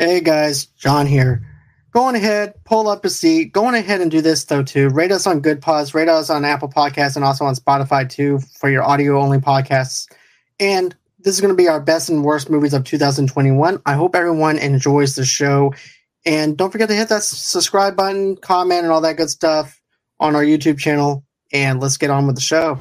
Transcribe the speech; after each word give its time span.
Hey 0.00 0.20
guys, 0.20 0.66
John 0.76 1.08
here. 1.08 1.42
Going 1.90 2.14
ahead, 2.14 2.54
pull 2.64 2.86
up 2.86 3.04
a 3.04 3.10
seat. 3.10 3.52
Going 3.52 3.74
ahead 3.74 4.00
and 4.00 4.12
do 4.12 4.20
this 4.20 4.44
though 4.44 4.62
too. 4.62 4.90
Rate 4.90 5.10
us 5.10 5.26
on 5.26 5.42
Goodpods, 5.42 5.92
rate 5.92 6.08
us 6.08 6.30
on 6.30 6.44
Apple 6.44 6.68
Podcasts, 6.68 7.16
and 7.16 7.24
also 7.24 7.44
on 7.44 7.56
Spotify 7.56 8.08
too 8.08 8.38
for 8.60 8.70
your 8.70 8.84
audio 8.84 9.20
only 9.20 9.38
podcasts. 9.38 10.06
And 10.60 10.94
this 11.18 11.34
is 11.34 11.40
going 11.40 11.52
to 11.52 11.56
be 11.56 11.66
our 11.66 11.80
best 11.80 12.10
and 12.10 12.22
worst 12.22 12.48
movies 12.48 12.74
of 12.74 12.84
2021. 12.84 13.82
I 13.86 13.94
hope 13.94 14.14
everyone 14.14 14.56
enjoys 14.58 15.16
the 15.16 15.24
show. 15.24 15.74
And 16.24 16.56
don't 16.56 16.70
forget 16.70 16.88
to 16.90 16.94
hit 16.94 17.08
that 17.08 17.24
subscribe 17.24 17.96
button, 17.96 18.36
comment, 18.36 18.84
and 18.84 18.92
all 18.92 19.00
that 19.00 19.16
good 19.16 19.30
stuff 19.30 19.80
on 20.20 20.36
our 20.36 20.44
YouTube 20.44 20.78
channel. 20.78 21.24
And 21.52 21.80
let's 21.80 21.96
get 21.96 22.10
on 22.10 22.28
with 22.28 22.36
the 22.36 22.40
show. 22.40 22.78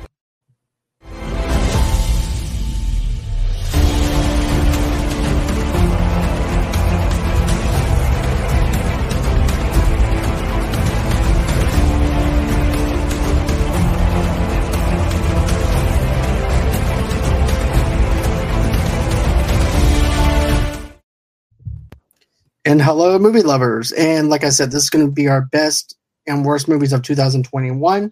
And 22.68 22.82
hello, 22.82 23.18
movie 23.18 23.44
lovers. 23.44 23.94
And 23.94 24.30
like 24.30 24.44
I 24.44 24.50
said, 24.50 24.72
this 24.72 24.84
is 24.84 24.90
going 24.90 25.06
to 25.06 25.10
be 25.10 25.30
our 25.30 25.44
best 25.44 25.96
and 26.28 26.44
worst 26.44 26.68
movies 26.68 26.92
of 26.92 27.02
2021. 27.02 28.04
Um, 28.04 28.12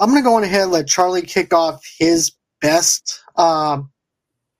I'm 0.00 0.10
going 0.10 0.20
to 0.20 0.28
go 0.28 0.34
on 0.34 0.42
ahead 0.42 0.62
and 0.62 0.72
let 0.72 0.88
Charlie 0.88 1.22
kick 1.22 1.54
off 1.54 1.80
his 1.96 2.32
best 2.60 3.22
um, 3.36 3.92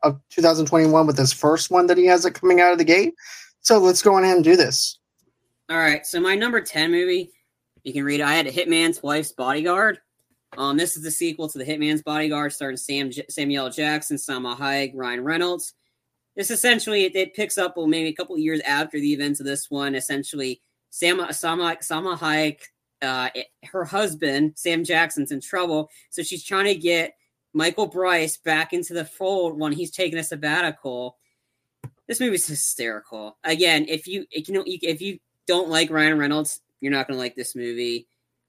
of 0.04 0.20
2021 0.30 1.04
with 1.04 1.18
his 1.18 1.32
first 1.32 1.68
one 1.68 1.88
that 1.88 1.98
he 1.98 2.06
has 2.06 2.24
it 2.24 2.34
coming 2.34 2.60
out 2.60 2.70
of 2.70 2.78
the 2.78 2.84
gate. 2.84 3.14
So 3.58 3.78
let's 3.78 4.02
go 4.02 4.14
on 4.14 4.22
ahead 4.22 4.36
and 4.36 4.44
do 4.44 4.54
this. 4.54 5.00
All 5.68 5.78
right. 5.78 6.06
So 6.06 6.20
my 6.20 6.36
number 6.36 6.60
10 6.60 6.92
movie, 6.92 7.32
you 7.82 7.92
can 7.92 8.04
read. 8.04 8.20
I 8.20 8.34
had 8.34 8.46
a 8.46 8.52
Hitman's 8.52 9.02
Wife's 9.02 9.32
Bodyguard. 9.32 9.98
Um, 10.56 10.76
this 10.76 10.96
is 10.96 11.02
the 11.02 11.10
sequel 11.10 11.48
to 11.48 11.58
the 11.58 11.64
Hitman's 11.64 12.02
Bodyguard, 12.02 12.52
starring 12.52 12.76
Sam 12.76 13.10
Samuel 13.30 13.68
Jackson, 13.68 14.16
Salma 14.16 14.56
Hayek, 14.56 14.92
Ryan 14.94 15.24
Reynolds 15.24 15.74
this 16.36 16.50
essentially 16.50 17.04
it, 17.04 17.16
it, 17.16 17.34
picks 17.34 17.58
up 17.58 17.76
well 17.76 17.86
maybe 17.86 18.08
a 18.08 18.14
couple 18.14 18.36
years 18.38 18.60
after 18.60 19.00
the 19.00 19.12
events 19.12 19.40
of 19.40 19.46
this 19.46 19.70
one. 19.70 19.94
Essentially, 19.94 20.60
Sam 20.90 21.20
Sama 21.32 21.76
Salma 21.80 22.16
Hayek, 22.16 22.60
uh, 23.02 23.30
it, 23.34 23.46
her 23.64 23.84
husband 23.84 24.52
Sam 24.56 24.84
Jackson's 24.84 25.32
in 25.32 25.40
trouble, 25.40 25.90
so 26.10 26.22
she's 26.22 26.44
trying 26.44 26.66
to 26.66 26.74
get 26.74 27.14
Michael 27.52 27.86
Bryce 27.86 28.36
back 28.36 28.72
into 28.72 28.92
the 28.92 29.04
fold 29.04 29.58
when 29.58 29.72
he's 29.72 29.90
taking 29.90 30.18
a 30.18 30.24
sabbatical. 30.24 31.16
This 32.06 32.20
movie's 32.20 32.46
hysterical. 32.46 33.38
Again, 33.42 33.86
if 33.88 34.06
you 34.06 34.26
if 34.30 34.48
you 34.48 34.54
know 34.54 34.64
if 34.66 35.00
you 35.00 35.18
don't 35.46 35.70
like 35.70 35.90
Ryan 35.90 36.18
Reynolds, 36.18 36.60
you're 36.80 36.92
not 36.92 37.08
gonna 37.08 37.18
like 37.18 37.34
this 37.34 37.56
movie. 37.56 38.06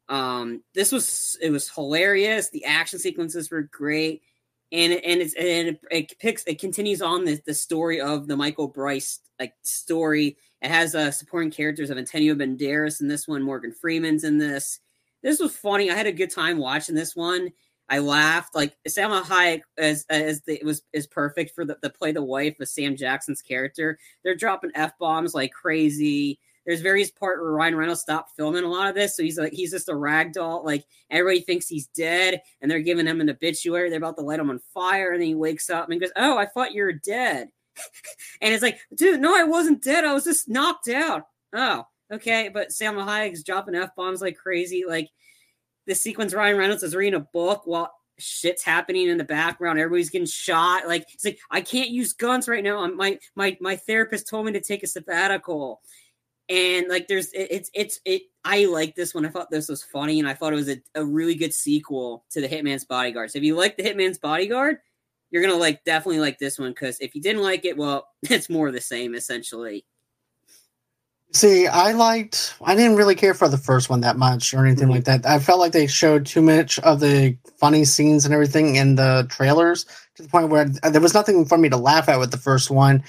Um, 0.09 0.63
this 0.73 0.91
was 0.91 1.37
it 1.41 1.51
was 1.51 1.69
hilarious. 1.69 2.49
The 2.49 2.65
action 2.65 2.99
sequences 2.99 3.49
were 3.49 3.63
great 3.63 4.23
and 4.71 4.93
and 4.93 5.21
it's 5.21 5.33
and 5.35 5.69
it, 5.69 5.79
it 5.91 6.19
picks 6.19 6.43
it 6.45 6.59
continues 6.59 7.01
on 7.01 7.25
the, 7.25 7.39
the 7.45 7.53
story 7.53 8.01
of 8.01 8.27
the 8.27 8.35
Michael 8.35 8.67
Bryce 8.67 9.19
like 9.39 9.53
story. 9.63 10.37
It 10.61 10.69
has 10.69 10.95
uh, 10.95 11.11
supporting 11.11 11.51
characters 11.51 11.89
of 11.89 11.97
Antonio 11.97 12.33
Banderas 12.33 13.01
in 13.01 13.07
this 13.07 13.27
one, 13.27 13.43
Morgan 13.43 13.71
Freeman's 13.71 14.23
in 14.23 14.37
this. 14.37 14.79
This 15.21 15.39
was 15.39 15.55
funny. 15.55 15.91
I 15.91 15.95
had 15.95 16.07
a 16.07 16.11
good 16.11 16.31
time 16.31 16.57
watching 16.57 16.95
this 16.95 17.15
one. 17.15 17.51
I 17.89 17.99
laughed. 17.99 18.55
Like 18.55 18.75
Salma 18.87 19.23
Hayek 19.23 19.61
as 19.77 20.05
as 20.09 20.41
the, 20.41 20.61
was 20.63 20.83
is 20.93 21.07
perfect 21.07 21.53
for 21.55 21.63
the, 21.63 21.77
the 21.81 21.89
play 21.89 22.11
the 22.11 22.23
wife 22.23 22.59
of 22.59 22.67
Sam 22.67 22.95
Jackson's 22.95 23.41
character. 23.41 23.97
They're 24.23 24.35
dropping 24.35 24.71
f 24.75 24.93
bombs 24.99 25.33
like 25.33 25.51
crazy. 25.51 26.39
There's 26.67 26.81
various 26.81 27.09
part 27.09 27.41
where 27.41 27.49
Ryan 27.49 27.77
Reynolds 27.77 28.01
stopped 28.01 28.35
filming 28.35 28.65
a 28.65 28.69
lot 28.69 28.89
of 28.89 28.93
this, 28.93 29.15
so 29.15 29.23
he's 29.23 29.39
like 29.39 29.53
he's 29.53 29.71
just 29.71 29.87
a 29.87 29.95
rag 29.95 30.33
doll. 30.33 30.65
Like 30.65 30.83
everybody 31.09 31.39
thinks 31.39 31.69
he's 31.69 31.87
dead, 31.87 32.41
and 32.61 32.69
they're 32.69 32.81
giving 32.81 33.07
him 33.07 33.21
an 33.21 33.29
obituary. 33.29 33.89
They're 33.89 33.99
about 33.99 34.17
to 34.17 34.23
light 34.23 34.41
him 34.41 34.49
on 34.49 34.59
fire, 34.73 35.13
and 35.13 35.21
then 35.21 35.29
he 35.29 35.35
wakes 35.35 35.69
up 35.69 35.89
and 35.89 36.01
goes, 36.01 36.11
"Oh, 36.17 36.37
I 36.37 36.45
thought 36.45 36.73
you 36.73 36.83
were 36.83 36.91
dead." 36.91 37.47
and 38.41 38.53
it's 38.53 38.63
like, 38.63 38.79
dude, 38.93 39.21
no, 39.21 39.33
I 39.33 39.43
wasn't 39.43 39.81
dead. 39.81 40.03
I 40.03 40.13
was 40.13 40.25
just 40.25 40.49
knocked 40.49 40.89
out. 40.89 41.27
Oh, 41.53 41.85
okay. 42.11 42.49
But 42.53 42.69
Salma 42.69 43.05
Hayek's 43.05 43.43
dropping 43.43 43.75
f 43.75 43.95
bombs 43.95 44.21
like 44.21 44.35
crazy. 44.35 44.83
Like 44.85 45.09
the 45.85 45.95
sequence, 45.95 46.33
Ryan 46.33 46.57
Reynolds 46.57 46.83
is 46.83 46.95
reading 46.95 47.19
a 47.19 47.27
book 47.31 47.61
while 47.63 47.93
shit's 48.19 48.63
happening 48.63 49.07
in 49.07 49.17
the 49.17 49.23
background. 49.23 49.79
Everybody's 49.79 50.09
getting 50.09 50.27
shot. 50.27 50.85
Like 50.85 51.05
it's 51.13 51.23
like 51.23 51.39
I 51.49 51.61
can't 51.61 51.91
use 51.91 52.11
guns 52.11 52.49
right 52.49 52.63
now. 52.63 52.79
I'm, 52.79 52.97
my 52.97 53.19
my 53.35 53.57
my 53.61 53.77
therapist 53.77 54.27
told 54.27 54.45
me 54.45 54.51
to 54.53 54.61
take 54.61 54.83
a 54.83 54.87
sabbatical 54.87 55.81
and 56.49 56.87
like 56.87 57.07
there's 57.07 57.31
it, 57.33 57.47
it's 57.51 57.69
it's 57.73 57.99
it 58.05 58.23
i 58.43 58.65
like 58.65 58.95
this 58.95 59.13
one. 59.13 59.25
I 59.25 59.29
thought 59.29 59.51
this 59.51 59.67
was 59.67 59.83
funny 59.83 60.19
and 60.19 60.27
i 60.27 60.33
thought 60.33 60.53
it 60.53 60.57
was 60.57 60.69
a, 60.69 60.81
a 60.95 61.03
really 61.03 61.35
good 61.35 61.53
sequel 61.53 62.25
to 62.31 62.41
the 62.41 62.47
hitman's 62.47 62.85
bodyguard. 62.85 63.31
So 63.31 63.37
if 63.37 63.43
you 63.43 63.55
like 63.55 63.77
the 63.77 63.83
hitman's 63.83 64.17
bodyguard 64.17 64.77
you're 65.29 65.41
gonna 65.41 65.55
like 65.55 65.83
definitely 65.83 66.19
like 66.19 66.39
this 66.39 66.57
one 66.57 66.71
because 66.71 66.99
if 66.99 67.15
you 67.15 67.21
didn't 67.21 67.41
like 67.43 67.65
it 67.65 67.77
well 67.77 68.07
it's 68.23 68.49
more 68.49 68.71
the 68.71 68.81
same 68.81 69.15
essentially. 69.15 69.85
See 71.33 71.67
i 71.67 71.91
liked 71.91 72.55
i 72.61 72.73
didn't 72.73 72.95
really 72.95 73.15
care 73.15 73.33
for 73.33 73.49
the 73.49 73.57
first 73.57 73.89
one 73.89 73.99
that 74.01 74.17
much 74.17 74.53
or 74.53 74.65
anything 74.65 74.85
mm-hmm. 74.85 74.93
like 74.93 75.03
that. 75.03 75.25
I 75.25 75.39
felt 75.39 75.59
like 75.59 75.73
they 75.73 75.87
showed 75.87 76.25
too 76.25 76.41
much 76.41 76.79
of 76.79 77.01
the 77.01 77.37
funny 77.57 77.83
scenes 77.83 78.23
and 78.23 78.33
everything 78.33 78.77
in 78.77 78.95
the 78.95 79.27
trailers 79.29 79.85
to 80.15 80.23
the 80.23 80.29
point 80.29 80.49
where 80.49 80.65
there 80.65 81.01
was 81.01 81.13
nothing 81.13 81.45
for 81.45 81.57
me 81.57 81.67
to 81.67 81.77
laugh 81.77 82.07
at 82.07 82.19
with 82.19 82.31
the 82.31 82.37
first 82.37 82.71
one 82.71 83.03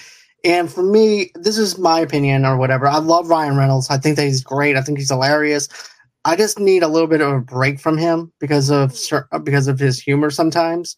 and 0.45 0.73
for 0.73 0.83
me, 0.83 1.33
this 1.35 1.59
is 1.59 1.79
my 1.79 2.01
opinion 2.01 2.45
or 2.45 2.57
whatever. 2.57 2.87
I 2.87 2.99
love 2.99 3.29
Ryan 3.29 3.57
Reynolds. 3.57 3.91
I 3.91 3.99
think 3.99 4.17
that 4.17 4.25
he's 4.25 4.43
great. 4.43 4.77
I 4.77 4.83
think 4.83 4.99
he's 4.99 5.11
hilarious. 5.11 5.69
I 6.25 6.37
just 6.37 6.59
need 6.59 6.83
a 6.83 6.89
little 6.89 7.09
bit 7.09 7.21
of 7.21 7.33
a 7.33 7.41
break 7.41 7.81
from 7.81 7.97
him 7.97 8.33
because 8.39 8.71
of 8.71 8.95
because 9.45 9.67
of 9.67 9.79
his 9.79 10.01
humor 10.01 10.31
sometimes. 10.31 10.97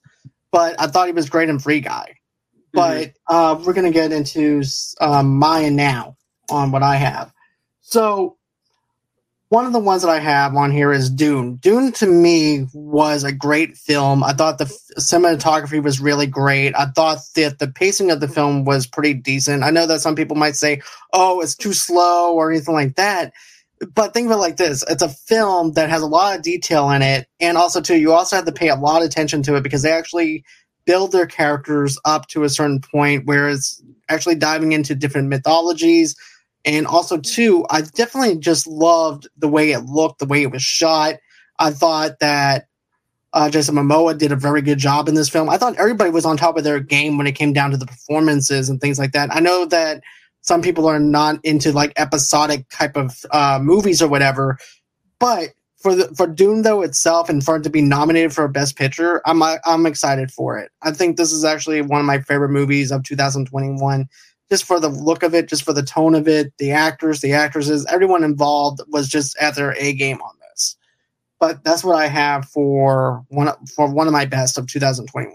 But 0.53 0.79
I 0.81 0.89
thought 0.89 1.07
he 1.07 1.13
was 1.13 1.31
great 1.31 1.49
in 1.49 1.59
Free 1.59 1.81
Guy. 1.81 2.17
But 2.73 3.09
mm-hmm. 3.09 3.35
uh, 3.35 3.55
we're 3.65 3.73
gonna 3.73 3.91
get 3.91 4.13
into 4.13 4.63
um, 5.01 5.39
mine 5.39 5.77
now 5.77 6.17
on 6.51 6.71
what 6.73 6.83
I 6.83 6.97
have. 6.97 7.33
So 7.81 8.37
one 9.51 9.67
of 9.67 9.73
the 9.73 9.81
ones 9.81 10.03
that 10.03 10.11
I 10.11 10.21
have 10.21 10.55
on 10.55 10.71
here 10.71 10.93
is 10.93 11.11
Dune. 11.11 11.57
Dune 11.57 11.91
to 11.95 12.07
me 12.07 12.69
was 12.73 13.25
a 13.25 13.33
great 13.33 13.77
film. 13.77 14.23
I 14.23 14.33
thought 14.33 14.59
the 14.59 14.73
cinematography 14.97 15.83
was 15.83 16.01
really 16.01 16.29
great. 16.29 16.73
I 16.77 16.87
thought 16.87 17.19
that 17.35 17.59
the 17.59 17.67
pacing 17.67 18.13
of 18.13 18.21
the 18.21 18.29
film 18.29 18.65
was 18.65 18.87
pretty 18.87 19.13
decent. 19.13 19.65
I 19.65 19.71
know 19.71 19.87
that 19.87 20.03
some 20.03 20.15
people 20.15 20.37
might 20.37 20.55
say, 20.55 20.83
"Oh, 21.13 21.41
it's 21.41 21.57
too 21.57 21.73
slow" 21.73 22.33
or 22.33 22.53
anything 22.53 22.75
like 22.75 22.95
that. 22.95 23.33
But 23.93 24.15
think 24.15 24.27
of 24.27 24.33
it 24.33 24.37
like 24.37 24.57
this: 24.57 24.85
it's 24.89 25.03
a 25.03 25.09
film 25.09 25.73
that 25.73 25.91
has 25.91 26.03
a 26.03 26.07
lot 26.07 26.37
of 26.37 26.43
detail 26.43 26.89
in 26.91 27.03
it, 27.03 27.27
and 27.41 27.59
also 27.59 27.81
too, 27.81 27.99
you 27.99 28.13
also 28.13 28.37
have 28.37 28.45
to 28.45 28.53
pay 28.53 28.69
a 28.69 28.77
lot 28.77 29.03
of 29.03 29.09
attention 29.09 29.43
to 29.43 29.57
it 29.57 29.65
because 29.65 29.83
they 29.83 29.91
actually 29.91 30.45
build 30.87 31.11
their 31.11 31.27
characters 31.27 31.99
up 32.05 32.29
to 32.29 32.45
a 32.45 32.49
certain 32.49 32.81
point 32.81 33.27
where 33.27 33.49
it's 33.49 33.83
actually 34.09 34.37
diving 34.37 34.71
into 34.71 34.95
different 34.95 35.29
mythologies 35.29 36.15
and 36.65 36.87
also, 36.87 37.19
too, 37.19 37.65
I 37.71 37.83
definitely 37.83 38.37
just 38.39 38.67
loved 38.67 39.29
the 39.37 39.49
way 39.49 39.73
it 39.73 39.81
looked, 39.81 40.19
the 40.19 40.27
way 40.27 40.43
it 40.43 40.51
was 40.51 40.63
shot. 40.63 41.15
I 41.59 41.71
thought 41.71 42.19
that 42.21 42.67
uh, 43.33 43.49
Jason 43.49 43.77
Momoa 43.77 44.19
did 44.19 44.33
a 44.33 44.37
very 44.37 44.61
good 44.61 44.79
job 44.79 45.09
in 45.09 45.15
this 45.15 45.29
film. 45.29 45.49
I 45.49 45.57
thought 45.57 45.77
everybody 45.77 46.11
was 46.11 46.25
on 46.25 46.37
top 46.37 46.57
of 46.57 46.65
their 46.65 46.81
game 46.81 47.17
when 47.17 47.27
it 47.27 47.33
came 47.33 47.53
down 47.53 47.71
to 47.71 47.77
the 47.77 47.87
performances 47.87 48.69
and 48.69 48.81
things 48.81 48.99
like 48.99 49.13
that. 49.13 49.35
I 49.35 49.41
know 49.41 49.65
that 49.67 50.03
some 50.43 50.63
people 50.63 50.87
are 50.87 50.99
not 50.99 51.39
into 51.45 51.73
like 51.73 51.93
episodic 51.97 52.69
type 52.71 52.97
of 52.97 53.25
uh, 53.31 53.59
movies 53.63 54.03
or 54.03 54.09
whatever, 54.09 54.59
but 55.19 55.51
for 55.77 55.95
the 55.95 56.15
for 56.15 56.27
Dune 56.27 56.63
though 56.63 56.83
itself 56.83 57.29
and 57.29 57.43
for 57.43 57.57
it 57.57 57.63
to 57.63 57.71
be 57.71 57.81
nominated 57.81 58.35
for 58.35 58.47
Best 58.49 58.77
Picture, 58.77 59.23
I'm 59.27 59.43
I'm 59.43 59.87
excited 59.87 60.31
for 60.31 60.59
it. 60.59 60.71
I 60.83 60.91
think 60.93 61.17
this 61.17 61.33
is 61.33 61.45
actually 61.45 61.81
one 61.83 62.01
of 62.01 62.07
my 62.07 62.21
favorite 62.21 62.51
movies 62.51 62.91
of 62.91 63.03
2021 63.05 64.09
just 64.51 64.65
for 64.65 64.81
the 64.81 64.89
look 64.89 65.23
of 65.23 65.35
it, 65.35 65.49
just 65.49 65.63
for 65.63 65.73
the 65.73 65.83
tone 65.83 66.15
of 66.15 66.27
it, 66.27 66.53
the 66.59 66.73
actors, 66.73 67.21
the 67.21 67.33
actresses, 67.33 67.87
everyone 67.87 68.25
involved 68.25 68.81
was 68.89 69.09
just 69.09 69.37
at 69.39 69.55
their 69.55 69.75
A 69.79 69.93
game 69.93 70.21
on 70.21 70.35
this. 70.41 70.77
But 71.39 71.63
that's 71.65 71.85
what 71.85 71.97
I 71.97 72.09
have 72.09 72.47
for 72.47 73.25
one 73.29 73.53
for 73.75 73.89
one 73.91 74.07
of 74.07 74.13
my 74.13 74.25
best 74.25 74.59
of 74.59 74.67
2021. 74.67 75.33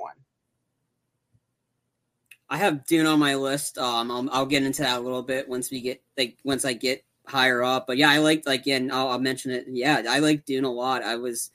I 2.50 2.58
have 2.58 2.86
Dune 2.86 3.08
on 3.08 3.20
my 3.20 3.36
list. 3.36 3.78
Um, 3.78 4.12
I'll, 4.12 4.30
I'll 4.32 4.46
get 4.46 4.64
into 4.64 4.84
that 4.84 5.00
a 5.00 5.02
little 5.02 5.24
bit 5.24 5.50
once 5.50 5.72
we 5.72 5.82
get 5.82 6.04
like 6.18 6.38
once 6.44 6.66
I 6.66 6.74
get 6.74 7.04
higher 7.26 7.64
up. 7.64 7.88
But 7.88 7.98
yeah, 7.98 8.10
I 8.10 8.20
liked 8.20 8.46
like 8.46 8.62
again. 8.62 8.92
I'll, 8.92 9.08
I'll 9.10 9.20
mention 9.20 9.52
it. 9.52 9.66
Yeah, 9.68 10.04
I 10.08 10.20
like 10.20 10.46
Dune 10.46 10.66
a 10.66 10.72
lot. 10.72 11.04
I 11.04 11.16
was, 11.16 11.52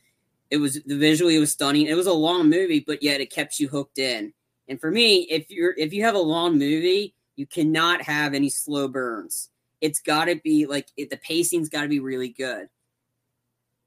it 0.50 0.56
was 0.56 0.82
the 0.84 0.96
visually 0.96 1.36
it 1.36 1.40
was 1.40 1.52
stunning. 1.52 1.86
It 1.86 1.94
was 1.94 2.06
a 2.06 2.12
long 2.12 2.48
movie, 2.48 2.82
but 2.84 3.02
yet 3.02 3.20
it 3.20 3.30
kept 3.30 3.60
you 3.60 3.68
hooked 3.68 3.98
in. 3.98 4.32
And 4.66 4.80
for 4.80 4.90
me, 4.90 5.22
if 5.30 5.50
you're 5.50 5.74
if 5.76 5.92
you 5.92 6.02
have 6.04 6.14
a 6.14 6.20
long 6.20 6.58
movie, 6.58 7.14
you 7.40 7.46
cannot 7.46 8.02
have 8.02 8.34
any 8.34 8.50
slow 8.50 8.86
burns. 8.86 9.48
It's 9.80 10.00
got 10.00 10.26
to 10.26 10.36
be 10.36 10.66
like 10.66 10.88
it, 10.98 11.08
the 11.08 11.16
pacing's 11.16 11.70
got 11.70 11.82
to 11.82 11.88
be 11.88 11.98
really 11.98 12.28
good. 12.28 12.68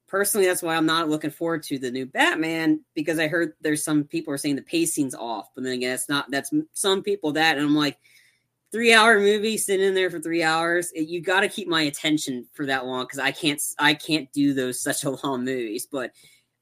Personally, 0.07 0.47
that's 0.47 0.63
why 0.63 0.75
I'm 0.75 0.87
not 0.87 1.07
looking 1.07 1.29
forward 1.29 1.61
to 1.63 1.77
the 1.77 1.91
new 1.91 2.07
Batman 2.07 2.83
because 2.95 3.19
I 3.19 3.27
heard 3.27 3.53
there's 3.61 3.83
some 3.83 4.05
people 4.05 4.33
are 4.33 4.39
saying 4.39 4.55
the 4.55 4.63
pacing's 4.63 5.13
off, 5.13 5.49
but 5.53 5.63
then 5.63 5.73
again, 5.73 5.93
it's 5.93 6.09
not. 6.09 6.31
That's 6.31 6.51
some 6.73 7.03
people 7.03 7.33
that, 7.33 7.57
and 7.57 7.65
I'm 7.65 7.75
like, 7.75 7.99
three 8.71 8.91
hour 8.91 9.19
movie 9.19 9.55
sitting 9.55 9.85
in 9.85 9.93
there 9.93 10.09
for 10.09 10.19
three 10.19 10.41
hours 10.41 10.91
it, 10.93 11.07
you 11.07 11.21
got 11.21 11.41
to 11.41 11.47
keep 11.47 11.67
my 11.67 11.83
attention 11.83 12.43
for 12.53 12.65
that 12.65 12.87
long 12.87 13.03
because 13.03 13.19
i 13.19 13.31
can't 13.31 13.61
i 13.77 13.93
can't 13.93 14.33
do 14.33 14.51
those 14.51 14.81
such 14.81 15.03
a 15.03 15.11
long 15.11 15.45
movies 15.45 15.85
but 15.85 16.11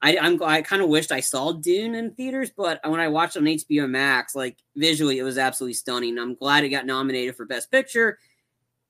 i 0.02 0.18
i'm 0.18 0.42
i 0.44 0.62
kind 0.62 0.82
of 0.82 0.90
wished 0.90 1.12
i 1.12 1.20
saw 1.20 1.52
dune 1.52 1.96
in 1.96 2.12
theaters 2.12 2.52
but 2.56 2.80
when 2.86 3.00
i 3.00 3.08
watched 3.08 3.36
it 3.36 3.40
on 3.40 3.46
hbo 3.46 3.90
max 3.90 4.36
like 4.36 4.58
visually 4.76 5.20
it 5.20 5.24
was 5.24 5.38
absolutely 5.38 5.74
stunning. 5.74 6.18
I'm 6.18 6.36
glad 6.36 6.64
it 6.64 6.70
got 6.70 6.86
nominated 6.86 7.36
for 7.36 7.46
best 7.46 7.72
picture. 7.72 8.20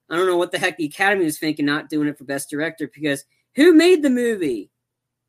I 0.09 0.15
don't 0.15 0.27
know 0.27 0.37
what 0.37 0.51
the 0.51 0.59
heck 0.59 0.77
the 0.77 0.85
academy 0.85 1.25
was 1.25 1.39
thinking 1.39 1.65
not 1.65 1.89
doing 1.89 2.07
it 2.07 2.17
for 2.17 2.25
best 2.25 2.49
director 2.49 2.89
because 2.93 3.23
who 3.55 3.73
made 3.73 4.03
the 4.03 4.09
movie? 4.09 4.71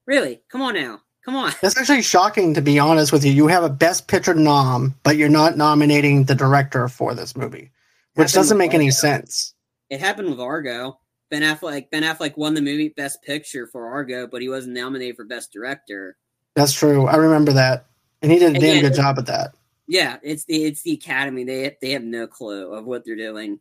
Really? 0.07 0.43
Come 0.49 0.63
on 0.63 0.75
now. 0.75 1.01
Come 1.25 1.37
on. 1.37 1.53
That's 1.61 1.79
actually 1.79 2.03
shocking, 2.03 2.55
to 2.55 2.61
be 2.61 2.81
honest 2.81 3.13
with 3.13 3.25
you. 3.25 3.31
You 3.31 3.47
have 3.47 3.63
a 3.63 3.69
Best 3.69 4.09
Picture 4.09 4.35
nom, 4.35 4.97
but 5.05 5.17
you're 5.17 5.29
not 5.29 5.57
nominating 5.57 6.25
the 6.25 6.35
director 6.35 6.89
for 6.89 7.15
this 7.15 7.37
movie, 7.37 7.71
which 8.15 8.33
doesn't 8.33 8.59
make 8.59 8.75
any 8.75 8.91
sense. 8.91 9.55
It 9.89 10.01
happened 10.01 10.31
with 10.31 10.41
Argo. 10.41 10.99
Ben 11.33 11.41
Affleck 11.41 11.89
Ben 11.91 12.03
Affleck 12.03 12.37
won 12.37 12.53
the 12.53 12.61
movie 12.61 12.91
Best 12.91 13.23
Picture 13.23 13.67
for 13.67 13.87
Argo, 13.87 14.27
but 14.27 14.43
he 14.43 14.51
wasn't 14.51 14.75
nominated 14.75 15.17
for 15.17 15.25
Best 15.25 15.51
Director. 15.51 16.19
That's 16.55 16.75
true. 16.75 17.07
I 17.07 17.17
remember 17.17 17.55
that, 17.55 17.87
and 18.21 18.31
he 18.31 18.39
did 18.39 18.55
a 18.55 18.61
damn 18.61 18.83
good 18.83 18.93
job 18.93 19.19
at 19.19 19.25
that. 19.27 19.55
Yeah, 19.89 20.19
it's 20.23 20.45
the 20.45 20.63
it's 20.65 20.83
the 20.83 20.93
Academy. 20.93 21.45
They 21.45 21.75
they 21.81 21.93
have 21.93 22.05
no 22.05 22.27
clue 22.27 22.75
of 22.75 22.85
what 22.85 23.07
they're 23.07 23.17
doing. 23.17 23.61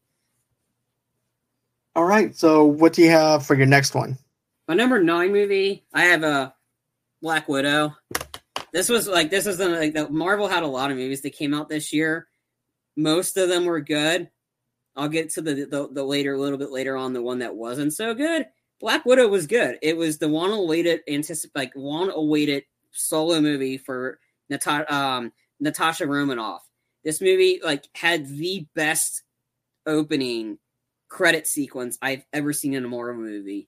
All 1.96 2.04
right. 2.04 2.36
So, 2.36 2.66
what 2.66 2.92
do 2.92 3.04
you 3.04 3.10
have 3.10 3.46
for 3.46 3.56
your 3.56 3.68
next 3.68 3.96
one? 3.96 4.18
My 4.68 4.74
number 4.74 5.02
nine 5.02 5.32
movie, 5.32 5.86
I 5.94 6.04
have 6.04 6.24
a 6.24 6.54
Black 7.22 7.48
Widow. 7.48 7.96
This 8.74 8.90
was 8.90 9.08
like 9.08 9.30
this 9.30 9.46
was 9.46 9.58
the, 9.60 9.70
like 9.70 9.94
the 9.94 10.10
Marvel 10.10 10.50
had 10.50 10.64
a 10.64 10.68
lot 10.68 10.92
of 10.92 10.98
movies 10.98 11.22
that 11.22 11.32
came 11.32 11.54
out 11.54 11.70
this 11.70 11.94
year. 11.94 12.28
Most 12.98 13.38
of 13.38 13.48
them 13.48 13.64
were 13.64 13.80
good. 13.80 14.30
I'll 14.96 15.10
get 15.10 15.30
to 15.32 15.42
the 15.42 15.54
the, 15.66 15.90
the 15.92 16.04
later 16.04 16.34
a 16.34 16.40
little 16.40 16.58
bit 16.58 16.72
later 16.72 16.98
on 16.98 17.14
the 17.14 17.22
one 17.22 17.40
that 17.40 17.56
wasn't 17.56 17.94
so 17.94 18.14
good. 18.14 18.48
Black 18.80 19.06
Widow 19.06 19.28
was 19.28 19.48
good. 19.48 19.78
It 19.82 19.96
was 19.96 20.18
the 20.18 20.30
one 20.30 20.52
awaited 20.52 21.02
anticip 21.10 21.52
like 21.56 21.74
one 21.76 22.10
awaited 22.10 22.64
solo 22.92 23.40
movie 23.40 23.78
for 23.78 24.20
Nata- 24.50 24.94
um, 24.94 25.32
Natasha 25.60 26.08
Romanoff. 26.08 26.68
This 27.04 27.22
movie 27.22 27.62
like 27.64 27.88
had 27.94 28.28
the 28.28 28.68
best 28.76 29.24
opening 29.86 30.58
credit 31.10 31.48
sequence 31.48 31.98
I've 32.02 32.26
ever 32.34 32.54
seen 32.54 32.74
in 32.74 32.86
a 32.86 32.88
Marvel 32.88 33.22
movie 33.22 33.68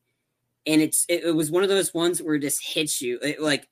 and 0.65 0.81
it's 0.81 1.05
it, 1.09 1.23
it 1.23 1.31
was 1.31 1.51
one 1.51 1.63
of 1.63 1.69
those 1.69 1.93
ones 1.93 2.21
where 2.21 2.35
it 2.35 2.41
just 2.41 2.65
hits 2.65 3.01
you 3.01 3.19
it, 3.21 3.41
like 3.41 3.67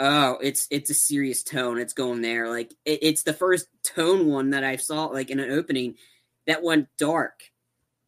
oh 0.00 0.38
it's 0.42 0.66
it's 0.70 0.90
a 0.90 0.94
serious 0.94 1.42
tone 1.42 1.78
it's 1.78 1.92
going 1.92 2.20
there 2.20 2.48
like 2.48 2.74
it, 2.84 2.98
it's 3.02 3.22
the 3.22 3.32
first 3.32 3.66
tone 3.82 4.26
one 4.26 4.50
that 4.50 4.64
i 4.64 4.76
saw 4.76 5.06
like 5.06 5.30
in 5.30 5.40
an 5.40 5.50
opening 5.50 5.94
that 6.46 6.62
went 6.62 6.88
dark 6.98 7.42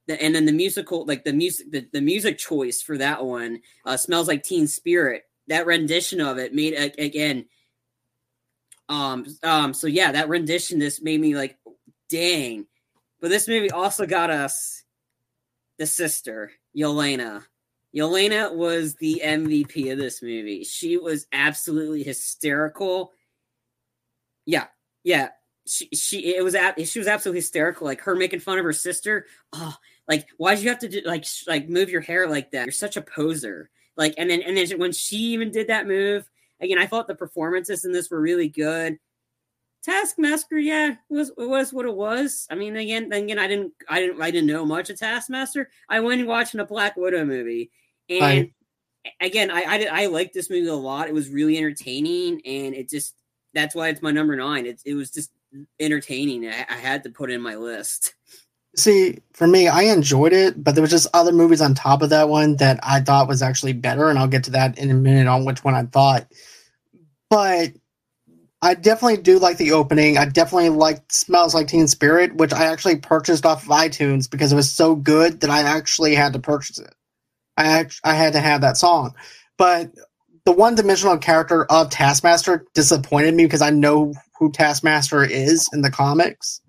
and 0.09 0.35
then 0.35 0.47
the 0.47 0.53
musical 0.53 1.05
like 1.07 1.25
the 1.25 1.33
music 1.33 1.71
the, 1.71 1.87
the 1.93 2.01
music 2.01 2.39
choice 2.39 2.81
for 2.81 2.97
that 2.97 3.25
one 3.25 3.61
uh 3.85 3.97
smells 3.97 4.29
like 4.29 4.43
teen 4.43 4.67
spirit 4.67 5.25
that 5.49 5.67
rendition 5.67 6.21
of 6.21 6.39
it 6.39 6.55
made 6.55 6.75
again 6.99 7.45
um 8.89 9.27
um 9.43 9.75
so 9.75 9.87
yeah 9.87 10.13
that 10.13 10.29
rendition 10.29 10.81
just 10.81 11.03
made 11.03 11.21
me 11.21 11.35
like 11.35 11.59
dang 12.09 12.67
but 13.21 13.31
this 13.31 13.49
movie 13.49 13.71
also 13.71 14.07
got 14.07 14.31
us 14.31 14.85
the 15.79 15.87
sister 15.87 16.53
yelena 16.77 17.43
Yelena 17.97 18.55
was 18.55 18.95
the 18.97 19.23
MVP 19.25 19.91
of 19.91 19.97
this 19.97 20.23
movie. 20.23 20.65
She 20.65 20.99
was 20.99 21.27
absolutely 21.33 22.03
hysterical. 22.03 23.13
Yeah, 24.45 24.67
yeah. 25.03 25.31
She 25.67 25.89
she 25.93 26.37
it 26.37 26.45
was 26.45 26.55
at 26.55 26.87
she 26.87 26.99
was 26.99 27.09
absolutely 27.09 27.41
hysterical. 27.41 27.87
Like 27.87 28.01
her 28.03 28.15
making 28.15 28.41
fun 28.41 28.59
of 28.59 28.65
her 28.65 28.73
sister. 28.73 29.27
Oh, 29.53 29.75
like 30.09 30.29
why'd 30.37 30.61
you 30.61 30.69
have 30.69 30.79
to 30.81 30.89
do 30.89 31.03
like 31.05 31.25
sh- 31.25 31.47
like 31.47 31.69
move 31.69 31.91
your 31.91 32.01
hair 32.01 32.29
like 32.29 32.53
that? 32.53 32.67
You're 32.67 32.73
such 32.73 32.97
a 32.97 33.03
poser. 33.03 33.71
Like 33.97 34.15
and 34.19 34.31
then 34.31 34.43
and 34.43 34.57
then 34.57 34.79
when 34.79 34.93
she 34.93 35.17
even 35.17 35.51
did 35.51 35.69
that 35.69 35.87
move 35.87 36.29
again, 36.61 36.79
I 36.79 36.87
thought 36.87 37.09
the 37.09 37.15
performances 37.15 37.85
in 37.85 37.93
this 37.93 38.11
were 38.11 38.21
really 38.21 38.49
good. 38.49 38.99
Taskmaster, 39.83 40.59
yeah, 40.59 40.91
it 40.91 41.15
was 41.15 41.31
it 41.31 41.49
was 41.49 41.73
what 41.73 41.87
it 41.87 41.95
was. 41.95 42.47
I 42.51 42.57
mean, 42.57 42.77
again, 42.77 43.09
then 43.09 43.25
again, 43.25 43.39
I 43.39 43.47
didn't, 43.47 43.73
I 43.89 44.01
didn't, 44.01 44.21
I 44.21 44.31
didn't 44.33 44.49
know 44.49 44.65
much 44.65 44.91
of 44.91 44.99
Taskmaster. 44.99 45.71
I 45.89 46.01
went 46.01 46.21
and 46.21 46.29
watching 46.29 46.59
a 46.59 46.67
Black 46.67 46.97
Widow 46.97 47.25
movie, 47.25 47.71
and 48.11 48.51
again, 49.21 49.51
I, 49.51 49.63
I 49.63 50.03
I 50.03 50.07
liked 50.07 50.35
this 50.35 50.51
movie 50.51 50.67
a 50.67 50.75
lot. 50.75 51.09
It 51.09 51.15
was 51.15 51.29
really 51.29 51.57
entertaining, 51.57 52.41
and 52.45 52.75
it 52.75 52.89
just 52.89 53.15
that's 53.55 53.77
why 53.77 53.89
it's 53.89 54.03
my 54.03 54.11
number 54.11 54.35
nine. 54.35 54.67
It 54.67 54.83
it 54.85 54.95
was 54.95 55.13
just 55.13 55.31
entertaining. 55.81 56.47
I, 56.49 56.67
I 56.69 56.77
had 56.77 57.05
to 57.05 57.11
put 57.11 57.31
in 57.31 57.41
my 57.41 57.57
list. 57.57 58.15
See, 58.77 59.19
for 59.33 59.47
me, 59.47 59.69
I 59.69 59.83
enjoyed 59.83 60.35
it, 60.35 60.63
but 60.63 60.75
there 60.75 60.83
was 60.83 60.91
just 60.91 61.09
other 61.15 61.33
movies 61.33 61.63
on 61.63 61.75
top 61.75 62.03
of 62.03 62.11
that 62.11 62.29
one 62.29 62.57
that 62.57 62.79
I 62.83 63.01
thought 63.01 63.29
was 63.29 63.41
actually 63.41 63.73
better, 63.73 64.11
and 64.11 64.19
I'll 64.19 64.29
get 64.29 64.45
to 64.45 64.51
that 64.51 64.79
in 64.79 64.91
a 64.91 64.95
minute 64.95 65.27
on 65.27 65.47
which 65.47 65.65
one 65.65 65.75
I 65.75 65.85
thought. 65.85 66.27
But 67.31 67.73
I 68.61 68.75
definitely 68.75 69.23
do 69.23 69.39
like 69.39 69.57
the 69.57 69.73
opening. 69.73 70.19
I 70.19 70.27
definitely 70.27 70.71
like 70.71 71.11
Smells 71.11 71.55
Like 71.55 71.69
Teen 71.69 71.87
Spirit, 71.87 72.37
which 72.37 72.53
I 72.53 72.67
actually 72.67 72.97
purchased 72.97 73.47
off 73.47 73.63
of 73.63 73.69
iTunes 73.69 74.31
because 74.31 74.53
it 74.53 74.57
was 74.57 74.71
so 74.71 74.95
good 74.95 75.41
that 75.41 75.51
I 75.51 75.61
actually 75.61 76.15
had 76.15 76.33
to 76.35 76.39
purchase 76.39 76.79
it. 76.79 76.95
I 77.57 77.87
I 78.05 78.15
had 78.15 78.33
to 78.35 78.41
have 78.41 78.61
that 78.61 78.77
song. 78.77 79.15
But 79.57 79.91
the 80.45 80.53
one-dimensional 80.53 81.19
character 81.19 81.65
of 81.67 81.91
Taskmaster 81.91 82.67
disappointed 82.75 83.35
me 83.35 83.45
because 83.45 83.63
I 83.63 83.71
know 83.71 84.15
who 84.39 84.51
Taskmaster 84.53 85.25
is 85.25 85.69
in 85.73 85.83
the 85.83 85.91
comics. 85.91 86.61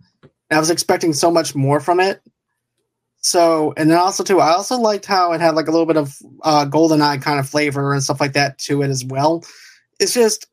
And 0.49 0.57
I 0.57 0.59
was 0.59 0.69
expecting 0.69 1.13
so 1.13 1.29
much 1.29 1.55
more 1.55 1.79
from 1.79 1.99
it. 1.99 2.21
So, 3.19 3.73
and 3.75 3.89
then 3.89 3.97
also 3.97 4.23
too, 4.23 4.39
I 4.39 4.51
also 4.51 4.77
liked 4.77 5.05
how 5.05 5.33
it 5.33 5.41
had 5.41 5.55
like 5.55 5.67
a 5.67 5.71
little 5.71 5.85
bit 5.85 5.97
of 5.97 6.15
uh, 6.43 6.65
golden 6.65 7.01
eye 7.01 7.17
kind 7.17 7.39
of 7.39 7.49
flavor 7.49 7.93
and 7.93 8.01
stuff 8.01 8.21
like 8.21 8.33
that 8.33 8.57
to 8.59 8.81
it 8.81 8.89
as 8.89 9.03
well. 9.03 9.43
It's 9.99 10.13
just, 10.13 10.47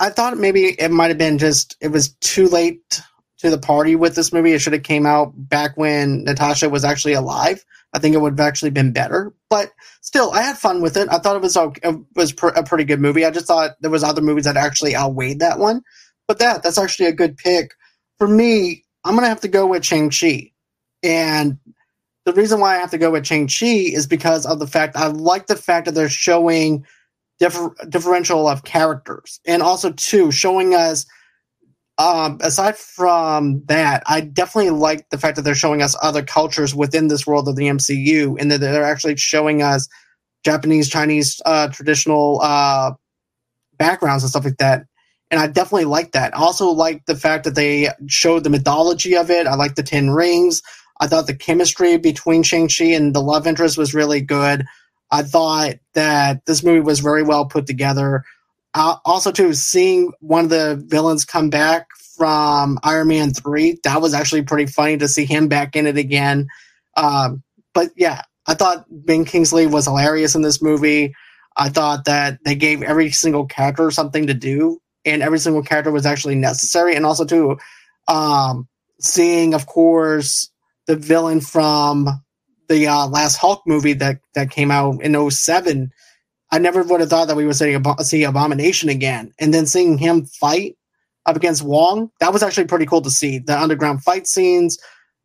I 0.00 0.10
thought 0.10 0.36
maybe 0.36 0.74
it 0.78 0.90
might 0.90 1.08
have 1.08 1.18
been 1.18 1.38
just 1.38 1.76
it 1.80 1.88
was 1.88 2.10
too 2.16 2.48
late 2.48 3.00
to 3.38 3.50
the 3.50 3.58
party 3.58 3.96
with 3.96 4.14
this 4.14 4.32
movie. 4.32 4.52
It 4.52 4.58
should 4.58 4.72
have 4.72 4.82
came 4.82 5.06
out 5.06 5.32
back 5.36 5.76
when 5.76 6.24
Natasha 6.24 6.68
was 6.68 6.84
actually 6.84 7.14
alive. 7.14 7.64
I 7.94 7.98
think 7.98 8.14
it 8.14 8.18
would 8.18 8.38
have 8.38 8.46
actually 8.46 8.70
been 8.70 8.92
better. 8.92 9.32
But 9.48 9.72
still, 10.02 10.32
I 10.32 10.42
had 10.42 10.58
fun 10.58 10.82
with 10.82 10.96
it. 10.96 11.08
I 11.10 11.18
thought 11.18 11.36
it 11.36 11.42
was 11.42 11.56
it 11.56 11.96
was 12.14 12.32
pr- 12.32 12.48
a 12.48 12.62
pretty 12.62 12.84
good 12.84 13.00
movie. 13.00 13.24
I 13.24 13.30
just 13.30 13.46
thought 13.46 13.76
there 13.80 13.90
was 13.90 14.04
other 14.04 14.20
movies 14.20 14.44
that 14.44 14.56
actually 14.56 14.94
outweighed 14.94 15.40
that 15.40 15.58
one. 15.58 15.82
But 16.28 16.38
that 16.38 16.62
that's 16.62 16.78
actually 16.78 17.06
a 17.06 17.12
good 17.12 17.36
pick 17.36 17.72
for 18.18 18.28
me. 18.28 18.84
I'm 19.04 19.14
gonna 19.14 19.28
have 19.28 19.40
to 19.40 19.48
go 19.48 19.66
with 19.66 19.84
Shang 19.84 20.10
Chi, 20.10 20.52
and 21.02 21.58
the 22.26 22.34
reason 22.34 22.60
why 22.60 22.76
I 22.76 22.78
have 22.78 22.90
to 22.90 22.98
go 22.98 23.10
with 23.10 23.26
Shang 23.26 23.48
Chi 23.48 23.66
is 23.66 24.06
because 24.06 24.44
of 24.44 24.58
the 24.58 24.66
fact 24.66 24.96
I 24.96 25.06
like 25.06 25.46
the 25.46 25.56
fact 25.56 25.86
that 25.86 25.94
they're 25.94 26.10
showing 26.10 26.84
differ- 27.40 27.74
differential 27.88 28.46
of 28.46 28.64
characters, 28.64 29.40
and 29.46 29.62
also 29.62 29.90
too 29.92 30.30
showing 30.30 30.74
us. 30.74 31.06
Um, 31.96 32.38
aside 32.42 32.76
from 32.76 33.64
that, 33.64 34.04
I 34.06 34.20
definitely 34.20 34.70
like 34.70 35.08
the 35.10 35.18
fact 35.18 35.34
that 35.34 35.42
they're 35.42 35.56
showing 35.56 35.82
us 35.82 35.96
other 36.00 36.22
cultures 36.22 36.72
within 36.72 37.08
this 37.08 37.26
world 37.26 37.48
of 37.48 37.56
the 37.56 37.66
MCU, 37.66 38.36
and 38.38 38.52
that 38.52 38.60
they're 38.60 38.84
actually 38.84 39.16
showing 39.16 39.62
us 39.62 39.88
Japanese, 40.44 40.88
Chinese, 40.88 41.40
uh, 41.44 41.68
traditional 41.68 42.40
uh, 42.42 42.92
backgrounds 43.78 44.22
and 44.22 44.30
stuff 44.30 44.44
like 44.44 44.58
that. 44.58 44.84
And 45.30 45.40
I 45.40 45.46
definitely 45.46 45.84
like 45.84 46.12
that. 46.12 46.34
I 46.34 46.40
also 46.40 46.68
like 46.70 47.04
the 47.06 47.16
fact 47.16 47.44
that 47.44 47.54
they 47.54 47.90
showed 48.06 48.44
the 48.44 48.50
mythology 48.50 49.14
of 49.14 49.30
it. 49.30 49.46
I 49.46 49.54
like 49.56 49.74
the 49.74 49.82
Ten 49.82 50.10
Rings. 50.10 50.62
I 51.00 51.06
thought 51.06 51.26
the 51.26 51.34
chemistry 51.34 51.96
between 51.98 52.42
Shang-Chi 52.42 52.86
and 52.86 53.14
the 53.14 53.20
love 53.20 53.46
interest 53.46 53.78
was 53.78 53.94
really 53.94 54.20
good. 54.20 54.64
I 55.10 55.22
thought 55.22 55.74
that 55.94 56.44
this 56.46 56.64
movie 56.64 56.80
was 56.80 57.00
very 57.00 57.22
well 57.22 57.46
put 57.46 57.66
together. 57.66 58.24
Uh, 58.74 58.96
also, 59.04 59.30
too, 59.30 59.54
seeing 59.54 60.12
one 60.20 60.44
of 60.44 60.50
the 60.50 60.82
villains 60.86 61.24
come 61.24 61.50
back 61.50 61.88
from 62.16 62.78
Iron 62.82 63.08
Man 63.08 63.32
3, 63.32 63.78
that 63.84 64.02
was 64.02 64.12
actually 64.12 64.42
pretty 64.42 64.70
funny 64.70 64.98
to 64.98 65.08
see 65.08 65.24
him 65.24 65.48
back 65.48 65.76
in 65.76 65.86
it 65.86 65.96
again. 65.96 66.48
Um, 66.96 67.42
but 67.74 67.90
yeah, 67.96 68.22
I 68.46 68.54
thought 68.54 68.86
Ben 68.90 69.24
Kingsley 69.24 69.66
was 69.66 69.84
hilarious 69.84 70.34
in 70.34 70.42
this 70.42 70.60
movie. 70.60 71.14
I 71.56 71.68
thought 71.68 72.04
that 72.06 72.38
they 72.44 72.54
gave 72.54 72.82
every 72.82 73.10
single 73.10 73.46
character 73.46 73.90
something 73.90 74.26
to 74.26 74.34
do, 74.34 74.80
and 75.04 75.22
every 75.22 75.38
single 75.38 75.62
character 75.62 75.90
was 75.90 76.06
actually 76.06 76.34
necessary. 76.34 76.94
And 76.94 77.06
also, 77.06 77.24
too, 77.24 77.58
um, 78.08 78.68
seeing, 79.00 79.54
of 79.54 79.66
course, 79.66 80.50
the 80.86 80.96
villain 80.96 81.40
from 81.40 82.08
the 82.68 82.86
uh, 82.86 83.06
last 83.06 83.36
Hulk 83.36 83.62
movie 83.66 83.94
that, 83.94 84.20
that 84.34 84.50
came 84.50 84.70
out 84.70 85.02
in 85.02 85.30
07. 85.30 85.90
I 86.50 86.58
never 86.58 86.82
would 86.82 87.00
have 87.00 87.10
thought 87.10 87.28
that 87.28 87.36
we 87.36 87.46
would 87.46 87.56
see, 87.56 87.72
Abo- 87.72 88.00
see 88.00 88.24
Abomination 88.24 88.88
again. 88.88 89.32
And 89.38 89.52
then 89.52 89.66
seeing 89.66 89.98
him 89.98 90.26
fight 90.26 90.76
up 91.26 91.36
against 91.36 91.62
Wong, 91.62 92.10
that 92.20 92.32
was 92.32 92.42
actually 92.42 92.66
pretty 92.66 92.86
cool 92.86 93.02
to 93.02 93.10
see. 93.10 93.38
The 93.38 93.58
underground 93.58 94.02
fight 94.02 94.26
scenes. 94.26 94.78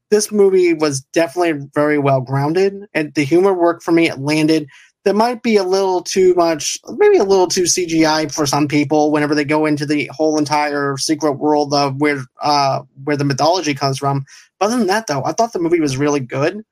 This 0.10 0.32
movie 0.32 0.74
was 0.74 1.02
definitely 1.14 1.68
very 1.74 1.98
well 1.98 2.22
grounded, 2.22 2.76
and 2.94 3.14
the 3.16 3.24
humor 3.24 3.54
worked 3.54 3.84
for 3.84 3.92
me. 3.92 4.10
It 4.10 4.20
landed. 4.20 4.68
There 5.06 5.14
might 5.14 5.44
be 5.44 5.58
a 5.58 5.64
little 5.64 6.02
too 6.02 6.34
much, 6.36 6.78
maybe 6.98 7.18
a 7.18 7.26
little 7.26 7.48
too 7.48 7.64
CGI 7.64 8.34
for 8.34 8.46
some 8.46 8.68
people 8.70 9.12
whenever 9.12 9.36
they 9.36 9.44
go 9.44 9.66
into 9.66 9.86
the 9.86 10.10
whole 10.14 10.38
entire 10.38 10.98
secret 10.98 11.34
world 11.34 11.74
of 11.74 12.00
where 12.00 12.24
uh, 12.42 12.82
where 13.04 13.18
the 13.18 13.26
mythology 13.26 13.74
comes 13.74 13.98
from. 13.98 14.26
But 14.60 14.68
other 14.68 14.78
than 14.78 14.88
that, 14.88 15.08
though, 15.08 15.24
I 15.26 15.34
thought 15.34 15.52
the 15.52 15.60
movie 15.60 15.82
was 15.82 15.98
really 15.98 16.22
good. 16.22 16.64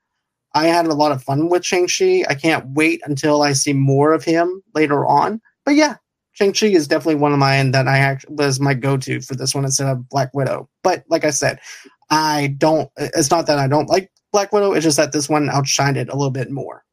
I 0.54 0.66
had 0.66 0.86
a 0.86 0.94
lot 0.94 1.12
of 1.12 1.22
fun 1.22 1.48
with 1.48 1.64
Shang-Chi. 1.64 2.24
I 2.28 2.34
can't 2.34 2.66
wait 2.70 3.00
until 3.04 3.42
I 3.42 3.52
see 3.52 3.72
more 3.72 4.12
of 4.12 4.24
him 4.24 4.62
later 4.74 5.06
on. 5.06 5.40
But 5.64 5.74
yeah, 5.74 5.96
Shang-Chi 6.32 6.66
is 6.66 6.88
definitely 6.88 7.16
one 7.16 7.32
of 7.32 7.38
mine 7.38 7.70
that 7.72 7.88
I 7.88 7.98
actually 7.98 8.34
was 8.34 8.60
my 8.60 8.74
go-to 8.74 9.20
for 9.20 9.34
this 9.34 9.54
one 9.54 9.64
instead 9.64 9.88
of 9.88 10.08
Black 10.08 10.34
Widow. 10.34 10.68
But 10.82 11.04
like 11.08 11.24
I 11.24 11.30
said, 11.30 11.60
I 12.10 12.54
don't 12.58 12.90
it's 12.96 13.30
not 13.30 13.46
that 13.46 13.58
I 13.58 13.68
don't 13.68 13.88
like 13.88 14.10
Black 14.32 14.52
Widow, 14.52 14.72
it's 14.72 14.84
just 14.84 14.96
that 14.96 15.12
this 15.12 15.28
one 15.28 15.48
outshined 15.48 15.96
it 15.96 16.08
a 16.08 16.16
little 16.16 16.30
bit 16.30 16.50
more. 16.50 16.84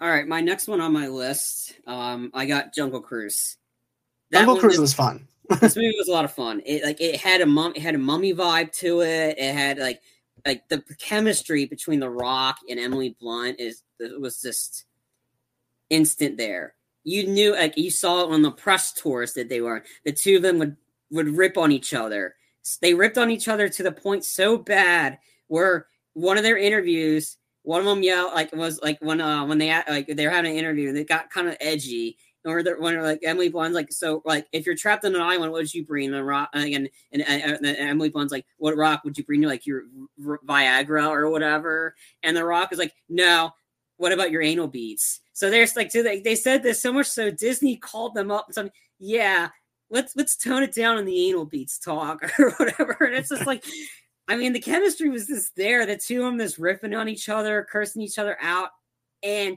All 0.00 0.08
right, 0.08 0.26
my 0.26 0.40
next 0.40 0.68
one 0.68 0.80
on 0.80 0.92
my 0.92 1.08
list, 1.08 1.74
um, 1.86 2.30
I 2.32 2.46
got 2.46 2.74
Jungle 2.74 3.00
Cruise. 3.00 3.56
That 4.30 4.40
Jungle 4.40 4.58
Cruise 4.58 4.78
was 4.78 4.94
fun. 4.94 5.26
this 5.60 5.76
movie 5.76 5.94
was 5.96 6.08
a 6.08 6.12
lot 6.12 6.24
of 6.24 6.32
fun. 6.32 6.62
It 6.64 6.84
like 6.84 7.00
it 7.00 7.16
had 7.16 7.40
a 7.40 7.46
mum, 7.46 7.72
it 7.74 7.82
had 7.82 7.94
a 7.94 7.98
mummy 7.98 8.34
vibe 8.34 8.72
to 8.78 9.00
it. 9.00 9.38
It 9.38 9.54
had 9.54 9.78
like 9.78 10.00
like 10.46 10.68
the 10.68 10.82
chemistry 10.98 11.66
between 11.66 12.00
The 12.00 12.10
Rock 12.10 12.58
and 12.68 12.78
Emily 12.78 13.16
Blunt 13.20 13.58
is 13.58 13.82
it 13.98 14.20
was 14.20 14.40
just 14.40 14.84
instant 15.90 16.36
there. 16.36 16.74
You 17.04 17.26
knew 17.26 17.52
like 17.52 17.76
you 17.76 17.90
saw 17.90 18.22
it 18.22 18.32
on 18.32 18.42
the 18.42 18.50
press 18.50 18.92
tours 18.92 19.32
that 19.34 19.48
they 19.48 19.60
were. 19.60 19.84
The 20.04 20.12
two 20.12 20.36
of 20.36 20.42
them 20.42 20.58
would 20.58 20.76
would 21.10 21.28
rip 21.28 21.56
on 21.56 21.72
each 21.72 21.94
other. 21.94 22.34
They 22.82 22.92
ripped 22.94 23.16
on 23.16 23.30
each 23.30 23.48
other 23.48 23.68
to 23.70 23.82
the 23.82 23.92
point 23.92 24.24
so 24.24 24.58
bad 24.58 25.18
where 25.46 25.86
one 26.12 26.36
of 26.36 26.42
their 26.42 26.58
interviews, 26.58 27.37
one 27.68 27.80
of 27.80 27.86
them 27.86 28.02
yelled 28.02 28.32
like 28.32 28.50
was 28.54 28.80
like 28.82 28.98
when 29.00 29.20
uh 29.20 29.44
when 29.44 29.58
they 29.58 29.68
like 29.90 30.06
they 30.06 30.24
were 30.24 30.32
having 30.32 30.52
an 30.52 30.58
interview, 30.58 30.90
they 30.90 31.04
got 31.04 31.28
kind 31.28 31.48
of 31.48 31.56
edgy 31.60 32.16
or 32.46 32.62
the 32.62 32.72
when 32.78 32.98
like 33.02 33.20
Emily 33.22 33.50
Blunt's 33.50 33.74
like, 33.74 33.92
so 33.92 34.22
like 34.24 34.46
if 34.52 34.64
you're 34.64 34.74
trapped 34.74 35.04
in 35.04 35.14
an 35.14 35.20
island, 35.20 35.52
what 35.52 35.60
would 35.60 35.74
you 35.74 35.84
bring? 35.84 36.14
And 36.14 36.26
rock 36.26 36.48
and, 36.54 36.88
and, 37.12 37.22
and, 37.22 37.66
and 37.66 37.66
Emily 37.66 38.08
Blunt's 38.08 38.32
like, 38.32 38.46
what 38.56 38.74
rock 38.78 39.04
would 39.04 39.18
you 39.18 39.24
bring? 39.24 39.42
To 39.42 39.48
like 39.48 39.66
your 39.66 39.82
Viagra 40.18 41.08
or 41.08 41.28
whatever. 41.28 41.94
And 42.22 42.34
the 42.34 42.42
Rock 42.42 42.72
is 42.72 42.78
like, 42.78 42.94
no. 43.10 43.52
What 43.98 44.12
about 44.12 44.30
your 44.30 44.40
anal 44.40 44.68
beads? 44.68 45.20
So 45.34 45.50
there's 45.50 45.76
like, 45.76 45.92
they, 45.92 46.20
they 46.20 46.36
said 46.36 46.62
this 46.62 46.80
so 46.80 46.92
much 46.92 47.08
so 47.08 47.30
Disney 47.30 47.76
called 47.76 48.14
them 48.14 48.30
up 48.30 48.46
and 48.46 48.54
said, 48.54 48.72
yeah, 48.98 49.48
let's 49.90 50.16
let's 50.16 50.36
tone 50.36 50.62
it 50.62 50.72
down 50.72 50.96
in 50.96 51.04
the 51.04 51.28
anal 51.28 51.44
beats 51.44 51.78
talk 51.78 52.22
or 52.38 52.52
whatever. 52.52 52.96
And 53.00 53.14
it's 53.14 53.28
just 53.28 53.46
like, 53.46 53.62
I 54.28 54.36
mean, 54.36 54.52
the 54.52 54.60
chemistry 54.60 55.08
was 55.08 55.26
just 55.26 55.56
there. 55.56 55.86
The 55.86 55.96
two 55.96 56.18
of 56.18 56.26
them 56.26 56.38
just 56.38 56.60
riffing 56.60 56.98
on 56.98 57.08
each 57.08 57.28
other, 57.28 57.66
cursing 57.70 58.02
each 58.02 58.18
other 58.18 58.36
out, 58.40 58.70
and 59.22 59.56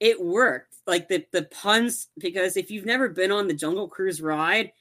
it 0.00 0.20
worked 0.20 0.76
like 0.86 1.08
the 1.08 1.24
the 1.32 1.44
puns 1.44 2.08
because 2.18 2.56
if 2.56 2.70
you've 2.70 2.86
never 2.86 3.08
been 3.08 3.30
on 3.30 3.46
the 3.46 3.54
Jungle 3.54 3.88
Cruise 3.88 4.22
ride, 4.22 4.72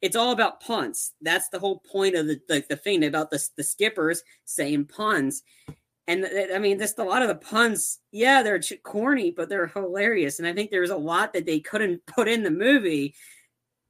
it's 0.00 0.16
all 0.16 0.32
about 0.32 0.60
puns. 0.60 1.12
That's 1.20 1.48
the 1.48 1.58
whole 1.58 1.78
point 1.78 2.14
of 2.14 2.26
the 2.26 2.40
like 2.48 2.68
the 2.68 2.76
thing 2.76 3.04
about 3.04 3.30
the 3.30 3.46
the 3.56 3.62
skippers 3.62 4.22
saying 4.44 4.86
puns. 4.86 5.42
And 6.08 6.26
I 6.52 6.58
mean, 6.58 6.78
just 6.78 6.98
a 6.98 7.04
lot 7.04 7.22
of 7.22 7.28
the 7.28 7.36
puns, 7.36 8.00
yeah, 8.10 8.42
they're 8.42 8.60
corny, 8.82 9.30
but 9.30 9.48
they're 9.48 9.68
hilarious. 9.68 10.38
And 10.38 10.48
I 10.48 10.52
think 10.52 10.70
there's 10.70 10.90
a 10.90 10.96
lot 10.96 11.32
that 11.34 11.46
they 11.46 11.60
couldn't 11.60 12.04
put 12.06 12.28
in 12.28 12.42
the 12.42 12.50
movie. 12.50 13.14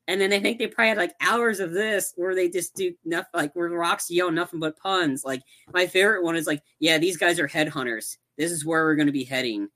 And 0.08 0.20
then 0.20 0.32
I 0.32 0.40
think 0.40 0.58
they 0.58 0.66
probably 0.66 0.88
had 0.88 0.98
like 0.98 1.14
hours 1.20 1.60
of 1.60 1.72
this 1.72 2.12
where 2.16 2.34
they 2.34 2.48
just 2.48 2.74
do 2.74 2.92
nothing, 3.04 3.30
like 3.32 3.54
where 3.54 3.68
rocks 3.68 4.10
yell 4.10 4.30
nothing 4.30 4.58
but 4.58 4.76
puns. 4.76 5.24
Like 5.24 5.42
my 5.72 5.86
favorite 5.86 6.24
one 6.24 6.36
is 6.36 6.46
like, 6.46 6.62
yeah, 6.80 6.98
these 6.98 7.16
guys 7.16 7.38
are 7.38 7.48
headhunters. 7.48 8.16
This 8.36 8.50
is 8.50 8.64
where 8.64 8.84
we're 8.84 8.96
going 8.96 9.06
to 9.06 9.12
be 9.12 9.24
heading. 9.24 9.68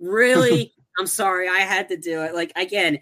Really? 0.00 0.72
I'm 0.98 1.06
sorry, 1.06 1.48
I 1.48 1.58
had 1.58 1.88
to 1.88 1.96
do 1.96 2.22
it. 2.22 2.34
Like 2.34 2.52
again, 2.56 2.98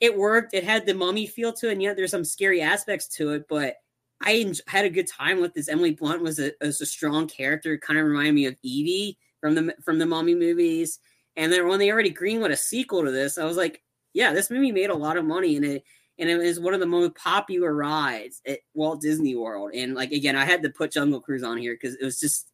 it 0.00 0.16
worked. 0.16 0.52
It 0.52 0.64
had 0.64 0.84
the 0.84 0.94
mummy 0.94 1.26
feel 1.26 1.52
to 1.54 1.68
it, 1.68 1.72
and 1.72 1.82
yet 1.82 1.96
there's 1.96 2.10
some 2.10 2.24
scary 2.24 2.60
aspects 2.60 3.08
to 3.16 3.30
it. 3.30 3.46
But 3.48 3.76
I 4.20 4.52
had 4.66 4.84
a 4.84 4.90
good 4.90 5.06
time 5.06 5.40
with 5.40 5.54
this. 5.54 5.68
Emily 5.68 5.92
Blunt 5.92 6.22
was 6.22 6.38
a, 6.38 6.52
was 6.60 6.80
a 6.80 6.86
strong 6.86 7.28
character. 7.28 7.78
Kind 7.78 7.98
of 7.98 8.06
reminded 8.06 8.34
me 8.34 8.46
of 8.46 8.56
Evie 8.62 9.18
from 9.40 9.54
the 9.54 9.74
from 9.84 9.98
the 9.98 10.06
mummy 10.06 10.34
movies. 10.34 10.98
And 11.36 11.52
then 11.52 11.68
when 11.68 11.78
they 11.78 11.90
already 11.90 12.12
greenlit 12.12 12.50
a 12.50 12.56
sequel 12.56 13.04
to 13.04 13.10
this, 13.10 13.38
I 13.38 13.44
was 13.44 13.56
like, 13.56 13.82
yeah, 14.14 14.32
this 14.32 14.50
movie 14.50 14.72
made 14.72 14.90
a 14.90 14.94
lot 14.94 15.18
of 15.18 15.24
money, 15.24 15.56
and 15.56 15.64
it 15.64 15.84
and 16.18 16.30
it 16.30 16.38
was 16.38 16.60
one 16.60 16.74
of 16.74 16.80
the 16.80 16.86
most 16.86 17.14
popular 17.14 17.74
rides 17.74 18.40
at 18.46 18.60
Walt 18.74 19.00
Disney 19.00 19.36
World. 19.36 19.72
And 19.74 19.94
like 19.94 20.12
again, 20.12 20.36
I 20.36 20.44
had 20.44 20.62
to 20.62 20.70
put 20.70 20.92
Jungle 20.92 21.20
Cruise 21.20 21.42
on 21.42 21.58
here 21.58 21.74
because 21.74 21.96
it 21.96 22.04
was 22.04 22.18
just 22.18 22.48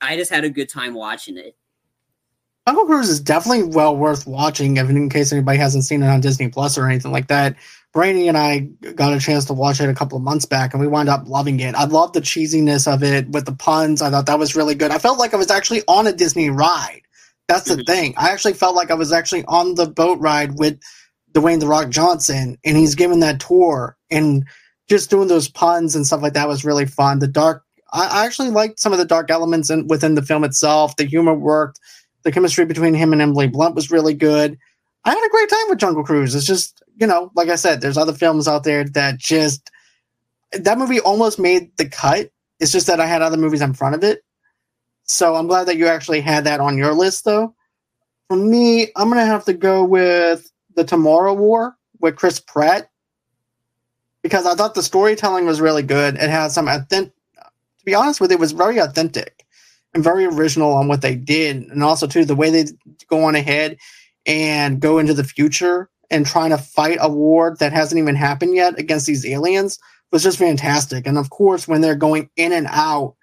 I 0.00 0.16
just 0.16 0.30
had 0.30 0.44
a 0.44 0.50
good 0.50 0.68
time 0.68 0.94
watching 0.94 1.36
it. 1.36 1.56
Jungle 2.68 2.86
Cruise 2.86 3.08
is 3.08 3.20
definitely 3.20 3.64
well 3.64 3.96
worth 3.96 4.26
watching, 4.26 4.76
if 4.76 4.88
in 4.88 5.08
case 5.08 5.32
anybody 5.32 5.58
hasn't 5.58 5.84
seen 5.84 6.02
it 6.02 6.08
on 6.08 6.20
Disney 6.20 6.48
Plus 6.48 6.76
or 6.78 6.86
anything 6.86 7.10
like 7.10 7.28
that. 7.28 7.56
Brainy 7.92 8.28
and 8.28 8.36
I 8.36 8.68
got 8.94 9.12
a 9.12 9.18
chance 9.18 9.46
to 9.46 9.52
watch 9.52 9.80
it 9.80 9.88
a 9.88 9.94
couple 9.94 10.16
of 10.16 10.22
months 10.22 10.44
back, 10.44 10.72
and 10.72 10.80
we 10.80 10.86
wound 10.86 11.08
up 11.08 11.26
loving 11.26 11.58
it. 11.58 11.74
I 11.74 11.84
loved 11.84 12.14
the 12.14 12.20
cheesiness 12.20 12.92
of 12.92 13.02
it 13.02 13.28
with 13.30 13.46
the 13.46 13.54
puns. 13.54 14.02
I 14.02 14.10
thought 14.10 14.26
that 14.26 14.38
was 14.38 14.54
really 14.54 14.76
good. 14.76 14.92
I 14.92 14.98
felt 14.98 15.18
like 15.18 15.34
I 15.34 15.38
was 15.38 15.50
actually 15.50 15.82
on 15.88 16.06
a 16.06 16.12
Disney 16.12 16.50
ride. 16.50 17.02
That's 17.48 17.64
the 17.64 17.74
mm-hmm. 17.74 17.92
thing. 17.92 18.14
I 18.16 18.30
actually 18.30 18.52
felt 18.52 18.76
like 18.76 18.92
I 18.92 18.94
was 18.94 19.10
actually 19.10 19.44
on 19.46 19.74
the 19.74 19.86
boat 19.86 20.20
ride 20.20 20.56
with 20.56 20.78
Dwayne 21.32 21.60
the 21.60 21.66
Rock 21.66 21.90
Johnson, 21.90 22.58
and 22.64 22.76
he's 22.76 22.94
giving 22.94 23.20
that 23.20 23.40
tour 23.40 23.96
and 24.10 24.44
just 24.88 25.10
doing 25.10 25.28
those 25.28 25.48
puns 25.48 25.94
and 25.94 26.06
stuff 26.06 26.22
like 26.22 26.32
that 26.32 26.48
was 26.48 26.64
really 26.64 26.86
fun. 26.86 27.20
The 27.20 27.28
dark, 27.28 27.64
I, 27.92 28.24
actually 28.24 28.50
liked 28.50 28.80
some 28.80 28.92
of 28.92 28.98
the 28.98 29.04
dark 29.04 29.30
elements 29.30 29.70
in, 29.70 29.86
within 29.86 30.16
the 30.16 30.22
film 30.22 30.42
itself. 30.42 30.96
The 30.96 31.04
humor 31.04 31.34
worked 31.34 31.78
the 32.22 32.32
chemistry 32.32 32.64
between 32.64 32.94
him 32.94 33.12
and 33.12 33.22
Emily 33.22 33.48
Blunt 33.48 33.74
was 33.74 33.90
really 33.90 34.14
good. 34.14 34.58
I 35.04 35.10
had 35.10 35.24
a 35.24 35.30
great 35.30 35.48
time 35.48 35.68
with 35.68 35.78
Jungle 35.78 36.04
Cruise. 36.04 36.34
It's 36.34 36.46
just, 36.46 36.82
you 36.96 37.06
know, 37.06 37.30
like 37.34 37.48
I 37.48 37.56
said, 37.56 37.80
there's 37.80 37.96
other 37.96 38.12
films 38.12 38.46
out 38.46 38.64
there 38.64 38.84
that 38.84 39.18
just 39.18 39.70
that 40.52 40.78
movie 40.78 41.00
almost 41.00 41.38
made 41.38 41.74
the 41.76 41.88
cut. 41.88 42.30
It's 42.58 42.72
just 42.72 42.86
that 42.88 43.00
I 43.00 43.06
had 43.06 43.22
other 43.22 43.36
movies 43.36 43.62
in 43.62 43.72
front 43.72 43.94
of 43.94 44.04
it. 44.04 44.22
So 45.04 45.34
I'm 45.34 45.46
glad 45.46 45.66
that 45.66 45.76
you 45.76 45.86
actually 45.86 46.20
had 46.20 46.44
that 46.44 46.60
on 46.60 46.76
your 46.76 46.92
list 46.92 47.24
though. 47.24 47.54
For 48.28 48.36
me, 48.36 48.88
I'm 48.96 49.08
gonna 49.08 49.24
have 49.24 49.44
to 49.46 49.54
go 49.54 49.82
with 49.82 50.50
the 50.76 50.84
Tomorrow 50.84 51.34
War 51.34 51.76
with 52.00 52.16
Chris 52.16 52.40
Pratt. 52.40 52.90
Because 54.22 54.44
I 54.44 54.54
thought 54.54 54.74
the 54.74 54.82
storytelling 54.82 55.46
was 55.46 55.62
really 55.62 55.82
good. 55.82 56.16
It 56.16 56.28
had 56.28 56.52
some 56.52 56.68
authentic 56.68 57.14
to 57.80 57.84
be 57.86 57.94
honest 57.94 58.20
with 58.20 58.30
you, 58.30 58.36
it 58.36 58.40
was 58.40 58.52
very 58.52 58.78
authentic 58.78 59.44
and 59.94 60.04
very 60.04 60.26
original 60.26 60.72
on 60.74 60.86
what 60.86 61.00
they 61.00 61.16
did, 61.16 61.56
and 61.56 61.82
also 61.82 62.06
too 62.06 62.24
the 62.24 62.36
way 62.36 62.50
they 62.50 62.66
go 63.08 63.24
on 63.24 63.34
ahead 63.34 63.78
and 64.26 64.80
go 64.80 64.98
into 64.98 65.14
the 65.14 65.24
future 65.24 65.88
and 66.10 66.26
trying 66.26 66.50
to 66.50 66.58
fight 66.58 66.98
a 67.00 67.08
war 67.08 67.56
that 67.58 67.72
hasn't 67.72 67.98
even 67.98 68.14
happened 68.14 68.54
yet 68.54 68.78
against 68.78 69.06
these 69.06 69.24
aliens 69.26 69.78
was 70.12 70.22
just 70.22 70.38
fantastic. 70.38 71.06
And 71.06 71.16
of 71.16 71.30
course, 71.30 71.66
when 71.66 71.80
they're 71.80 71.94
going 71.94 72.28
in 72.36 72.52
and 72.52 72.66
out 72.70 73.14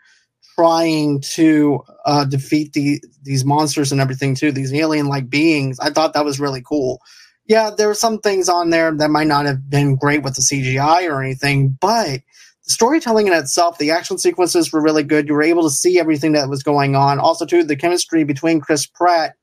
trying 0.55 1.21
to 1.21 1.81
uh, 2.05 2.25
defeat 2.25 2.73
the 2.73 2.99
these 3.21 3.45
monsters 3.45 3.91
and 3.91 4.01
everything 4.01 4.33
too, 4.33 4.51
these 4.51 4.73
alien-like 4.73 5.29
beings, 5.29 5.79
I 5.79 5.91
thought 5.91 6.13
that 6.13 6.25
was 6.25 6.39
really 6.39 6.63
cool. 6.65 6.99
Yeah, 7.47 7.69
there 7.69 7.87
were 7.87 7.93
some 7.93 8.19
things 8.19 8.49
on 8.49 8.69
there 8.71 8.93
that 8.93 9.09
might 9.09 9.27
not 9.27 9.45
have 9.45 9.69
been 9.69 9.95
great 9.95 10.21
with 10.21 10.35
the 10.35 10.41
CGI 10.41 11.09
or 11.09 11.23
anything, 11.23 11.77
but 11.79 12.19
the 12.65 12.71
storytelling 12.73 13.27
in 13.27 13.33
itself, 13.33 13.77
the 13.77 13.91
action 13.91 14.17
sequences 14.17 14.71
were 14.71 14.81
really 14.81 15.03
good. 15.03 15.27
You 15.27 15.33
were 15.33 15.43
able 15.43 15.63
to 15.63 15.69
see 15.69 15.97
everything 15.97 16.33
that 16.33 16.49
was 16.49 16.61
going 16.61 16.95
on. 16.95 17.19
Also, 17.19 17.45
too, 17.45 17.63
the 17.63 17.77
chemistry 17.77 18.25
between 18.25 18.59
Chris 18.59 18.85
Pratt 18.85 19.35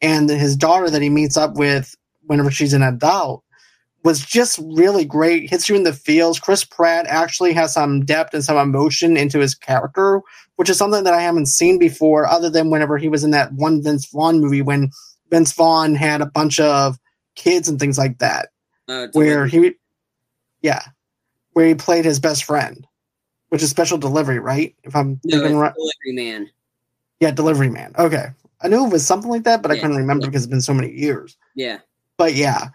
and 0.00 0.30
his 0.30 0.56
daughter 0.56 0.88
that 0.88 1.02
he 1.02 1.10
meets 1.10 1.36
up 1.36 1.54
with 1.56 1.94
whenever 2.24 2.50
she's 2.50 2.72
an 2.72 2.82
adult 2.82 3.44
was 4.02 4.24
just 4.24 4.58
really 4.74 5.04
great. 5.04 5.50
Hits 5.50 5.68
you 5.68 5.76
in 5.76 5.82
the 5.82 5.92
feels. 5.92 6.40
Chris 6.40 6.64
Pratt 6.64 7.06
actually 7.06 7.52
has 7.52 7.74
some 7.74 8.04
depth 8.04 8.32
and 8.32 8.42
some 8.42 8.56
emotion 8.56 9.16
into 9.18 9.38
his 9.38 9.54
character, 9.54 10.22
which 10.56 10.70
is 10.70 10.78
something 10.78 11.04
that 11.04 11.14
I 11.14 11.20
haven't 11.20 11.46
seen 11.46 11.78
before, 11.78 12.26
other 12.26 12.48
than 12.48 12.70
whenever 12.70 12.96
he 12.96 13.08
was 13.08 13.22
in 13.22 13.30
that 13.32 13.52
one 13.52 13.82
Vince 13.82 14.06
Vaughn 14.10 14.40
movie 14.40 14.62
when 14.62 14.90
Vince 15.30 15.52
Vaughn 15.52 15.94
had 15.94 16.22
a 16.22 16.26
bunch 16.26 16.58
of 16.58 16.98
kids 17.34 17.68
and 17.68 17.78
things 17.78 17.98
like 17.98 18.18
that. 18.18 18.50
Uh, 18.88 19.08
where 19.12 19.46
he, 19.46 19.74
yeah, 20.60 20.82
where 21.52 21.66
he 21.66 21.74
played 21.74 22.04
his 22.04 22.18
best 22.18 22.44
friend, 22.44 22.86
which 23.48 23.62
is 23.62 23.70
Special 23.70 23.98
Delivery, 23.98 24.38
right? 24.38 24.74
If 24.82 24.96
I'm 24.96 25.20
no, 25.24 25.38
right. 25.58 25.72
Delivery 25.74 26.12
Man. 26.12 26.50
Yeah, 27.20 27.30
Delivery 27.30 27.70
Man. 27.70 27.92
Okay, 27.98 28.26
I 28.60 28.68
knew 28.68 28.84
it 28.84 28.92
was 28.92 29.06
something 29.06 29.30
like 29.30 29.44
that, 29.44 29.62
but 29.62 29.70
yeah, 29.70 29.78
I 29.78 29.80
couldn't 29.80 29.96
remember 29.96 30.24
yeah. 30.24 30.30
because 30.30 30.44
it's 30.44 30.50
been 30.50 30.60
so 30.60 30.74
many 30.74 30.92
years. 30.92 31.36
Yeah. 31.54 31.78
But 32.16 32.34
yeah, 32.34 32.68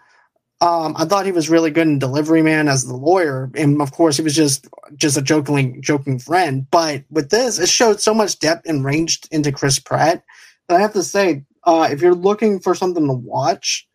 um, 0.60 0.94
I 0.98 1.04
thought 1.04 1.26
he 1.26 1.32
was 1.32 1.48
really 1.48 1.70
good 1.70 1.86
in 1.86 1.98
Delivery 1.98 2.42
Man 2.42 2.68
as 2.68 2.84
the 2.84 2.96
lawyer, 2.96 3.50
and 3.54 3.80
of 3.80 3.92
course 3.92 4.16
he 4.16 4.22
was 4.22 4.34
just 4.34 4.66
just 4.96 5.16
a 5.16 5.22
joking 5.22 5.80
joking 5.82 6.18
friend. 6.18 6.66
But 6.70 7.04
with 7.10 7.30
this, 7.30 7.58
it 7.58 7.68
showed 7.68 8.00
so 8.00 8.12
much 8.12 8.38
depth 8.38 8.68
and 8.68 8.84
range 8.84 9.20
into 9.30 9.52
Chris 9.52 9.78
Pratt. 9.78 10.24
And 10.68 10.76
I 10.76 10.80
have 10.80 10.92
to 10.94 11.04
say, 11.04 11.44
uh, 11.64 11.88
if 11.90 12.02
you're 12.02 12.14
looking 12.14 12.58
for 12.58 12.74
something 12.74 13.06
to 13.06 13.12
watch, 13.12 13.86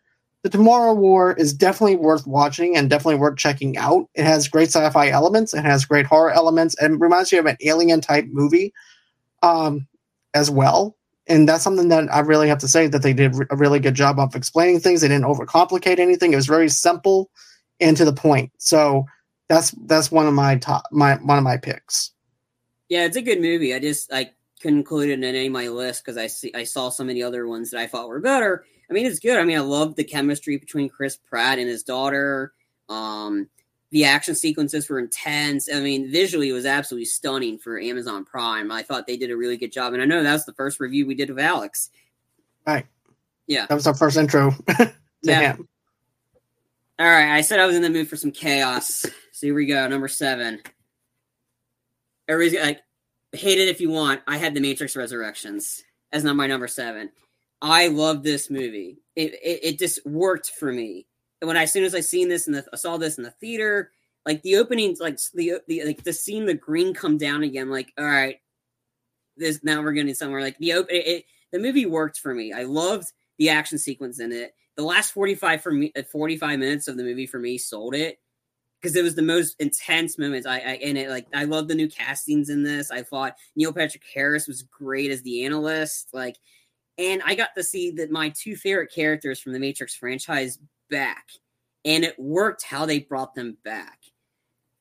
the 0.43 0.49
Tomorrow 0.49 0.93
War 0.93 1.33
is 1.33 1.53
definitely 1.53 1.95
worth 1.95 2.27
watching 2.27 2.75
and 2.75 2.89
definitely 2.89 3.15
worth 3.15 3.37
checking 3.37 3.77
out. 3.77 4.09
It 4.13 4.25
has 4.25 4.49
great 4.49 4.67
sci-fi 4.67 5.09
elements, 5.09 5.53
it 5.53 5.63
has 5.63 5.85
great 5.85 6.05
horror 6.05 6.31
elements, 6.31 6.75
and 6.79 6.99
reminds 6.99 7.31
you 7.31 7.39
of 7.39 7.45
an 7.45 7.57
alien 7.61 8.01
type 8.01 8.25
movie 8.29 8.73
um, 9.41 9.87
as 10.33 10.51
well. 10.51 10.97
And 11.27 11.47
that's 11.47 11.63
something 11.63 11.87
that 11.87 12.13
I 12.13 12.19
really 12.19 12.49
have 12.49 12.57
to 12.59 12.67
say 12.67 12.87
that 12.87 13.01
they 13.01 13.13
did 13.13 13.33
a 13.49 13.55
really 13.55 13.79
good 13.79 13.95
job 13.95 14.19
of 14.19 14.35
explaining 14.35 14.81
things. 14.81 14.99
They 14.99 15.07
didn't 15.07 15.23
overcomplicate 15.23 15.97
anything. 15.97 16.33
It 16.33 16.37
was 16.37 16.47
very 16.47 16.67
simple 16.67 17.31
and 17.79 17.95
to 17.95 18.03
the 18.03 18.13
point. 18.13 18.51
So 18.57 19.05
that's 19.47 19.71
that's 19.85 20.11
one 20.11 20.27
of 20.27 20.33
my 20.33 20.57
top 20.57 20.87
my 20.91 21.15
one 21.15 21.37
of 21.37 21.43
my 21.45 21.55
picks. 21.55 22.11
Yeah, 22.89 23.05
it's 23.05 23.15
a 23.15 23.21
good 23.21 23.39
movie. 23.39 23.73
I 23.73 23.79
just 23.79 24.11
like 24.11 24.33
couldn't 24.61 24.79
include 24.79 25.09
it 25.09 25.13
in 25.13 25.23
any 25.23 25.47
of 25.47 25.53
my 25.53 25.69
list 25.69 26.03
because 26.03 26.17
I 26.17 26.27
see 26.27 26.51
I 26.53 26.65
saw 26.65 26.87
of 26.87 27.07
the 27.07 27.23
other 27.23 27.47
ones 27.47 27.71
that 27.71 27.79
I 27.79 27.87
thought 27.87 28.09
were 28.09 28.19
better. 28.19 28.65
I 28.89 28.93
mean, 28.93 29.05
it's 29.05 29.19
good. 29.19 29.37
I 29.39 29.43
mean, 29.43 29.57
I 29.57 29.61
love 29.61 29.95
the 29.95 30.03
chemistry 30.03 30.57
between 30.57 30.89
Chris 30.89 31.15
Pratt 31.17 31.59
and 31.59 31.67
his 31.69 31.83
daughter. 31.83 32.53
Um, 32.89 33.49
the 33.91 34.05
action 34.05 34.35
sequences 34.35 34.89
were 34.89 34.99
intense. 34.99 35.69
I 35.71 35.79
mean, 35.79 36.11
visually, 36.11 36.49
it 36.49 36.53
was 36.53 36.65
absolutely 36.65 37.05
stunning 37.05 37.57
for 37.59 37.79
Amazon 37.79 38.25
Prime. 38.25 38.71
I 38.71 38.83
thought 38.83 39.07
they 39.07 39.17
did 39.17 39.31
a 39.31 39.37
really 39.37 39.57
good 39.57 39.71
job, 39.71 39.93
and 39.93 40.01
I 40.01 40.05
know 40.05 40.21
that 40.23 40.33
was 40.33 40.45
the 40.45 40.53
first 40.53 40.79
review 40.79 41.05
we 41.05 41.15
did 41.15 41.29
of 41.29 41.39
Alex. 41.39 41.89
Right. 42.65 42.85
Yeah. 43.47 43.65
That 43.67 43.75
was 43.75 43.87
our 43.87 43.93
first 43.93 44.17
intro 44.17 44.51
to 44.77 44.93
Yeah. 45.21 45.53
him. 45.55 45.67
All 46.99 47.07
right, 47.07 47.31
I 47.35 47.41
said 47.41 47.59
I 47.59 47.65
was 47.65 47.75
in 47.75 47.81
the 47.81 47.89
mood 47.89 48.07
for 48.07 48.15
some 48.15 48.31
chaos. 48.31 49.05
So 49.31 49.47
here 49.47 49.55
we 49.55 49.65
go, 49.65 49.87
number 49.87 50.07
seven. 50.07 50.61
Everybody's 52.27 52.61
like, 52.61 52.81
hate 53.31 53.59
it 53.59 53.67
if 53.67 53.81
you 53.81 53.89
want. 53.89 54.21
I 54.27 54.37
had 54.37 54.53
The 54.53 54.61
Matrix 54.61 54.95
Resurrections 54.95 55.83
as 56.11 56.23
not 56.23 56.35
my 56.35 56.47
number 56.47 56.67
seven. 56.67 57.09
I 57.63 57.87
love 57.87 58.21
this 58.21 58.49
movie. 58.49 58.99
It, 59.15 59.33
it 59.35 59.59
it 59.63 59.79
just 59.79 60.05
worked 60.05 60.51
for 60.51 60.71
me. 60.71 61.07
And 61.41 61.47
when 61.47 61.57
I, 61.57 61.63
as 61.63 61.71
soon 61.71 61.85
as 61.85 61.95
I 61.95 62.01
seen 62.01 62.27
this 62.29 62.45
and 62.45 62.63
I 62.71 62.75
saw 62.75 62.97
this 62.97 63.17
in 63.17 63.23
the 63.23 63.31
theater, 63.31 63.91
like 64.25 64.41
the 64.43 64.57
openings, 64.57 64.99
like 64.99 65.17
the 65.33 65.59
the 65.67 65.83
like 65.85 66.03
the 66.03 66.13
scene, 66.13 66.45
the 66.45 66.53
green 66.53 66.93
come 66.93 67.17
down 67.17 67.41
again. 67.43 67.69
Like, 67.69 67.93
all 67.97 68.05
right, 68.05 68.37
this 69.37 69.63
now 69.63 69.81
we're 69.81 69.93
getting 69.93 70.13
somewhere. 70.13 70.41
Like 70.41 70.57
the 70.57 70.73
open, 70.73 70.93
it, 70.93 71.07
it, 71.07 71.25
the 71.51 71.59
movie 71.59 71.85
worked 71.85 72.19
for 72.19 72.33
me. 72.33 72.51
I 72.51 72.63
loved 72.63 73.07
the 73.39 73.49
action 73.49 73.77
sequence 73.77 74.19
in 74.19 74.31
it. 74.31 74.53
The 74.75 74.83
last 74.83 75.11
forty 75.11 75.35
five 75.35 75.61
for 75.61 75.71
me, 75.71 75.91
uh, 75.95 76.03
forty 76.03 76.35
five 76.37 76.59
minutes 76.59 76.89
of 76.89 76.97
the 76.97 77.03
movie 77.03 77.27
for 77.27 77.39
me 77.39 77.57
sold 77.57 77.95
it 77.95 78.19
because 78.81 78.95
it 78.97 79.03
was 79.03 79.15
the 79.15 79.21
most 79.21 79.55
intense 79.59 80.17
moments. 80.17 80.45
I, 80.45 80.57
I 80.57 80.79
and 80.83 80.97
it 80.97 81.09
like 81.09 81.27
I 81.33 81.45
love 81.45 81.69
the 81.69 81.75
new 81.75 81.87
castings 81.87 82.49
in 82.49 82.63
this. 82.63 82.91
I 82.91 83.03
thought 83.03 83.37
Neil 83.55 83.71
Patrick 83.71 84.03
Harris 84.13 84.47
was 84.47 84.63
great 84.63 85.11
as 85.11 85.21
the 85.21 85.45
analyst. 85.45 86.09
Like, 86.11 86.37
and 86.97 87.21
I 87.25 87.35
got 87.35 87.49
to 87.55 87.63
see 87.63 87.91
that 87.91 88.11
my 88.11 88.29
two 88.29 88.55
favorite 88.55 88.91
characters 88.93 89.39
from 89.39 89.53
the 89.53 89.59
Matrix 89.59 89.95
franchise 89.95 90.59
back, 90.89 91.29
and 91.85 92.03
it 92.03 92.19
worked 92.19 92.63
how 92.63 92.85
they 92.85 92.99
brought 92.99 93.35
them 93.35 93.57
back. 93.63 93.99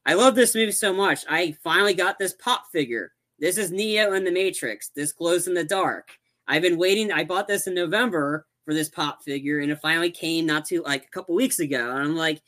I 0.04 0.14
love 0.14 0.34
this 0.34 0.54
movie 0.54 0.72
so 0.72 0.92
much. 0.92 1.24
I 1.28 1.56
finally 1.62 1.94
got 1.94 2.18
this 2.18 2.34
pop 2.34 2.64
figure. 2.72 3.12
This 3.38 3.56
is 3.56 3.70
Neo 3.70 4.12
in 4.14 4.24
the 4.24 4.32
Matrix. 4.32 4.90
This 4.94 5.12
glows 5.12 5.46
in 5.46 5.54
the 5.54 5.64
dark. 5.64 6.10
I've 6.46 6.62
been 6.62 6.78
waiting. 6.78 7.12
I 7.12 7.24
bought 7.24 7.48
this 7.48 7.66
in 7.66 7.74
November 7.74 8.46
for 8.64 8.74
this 8.74 8.88
pop 8.88 9.22
figure, 9.22 9.60
and 9.60 9.70
it 9.70 9.80
finally 9.80 10.10
came 10.10 10.46
not 10.46 10.64
too 10.64 10.82
like 10.82 11.04
a 11.04 11.10
couple 11.10 11.34
weeks 11.34 11.60
ago. 11.60 11.90
And 11.90 11.98
I'm 12.00 12.16
like, 12.16 12.42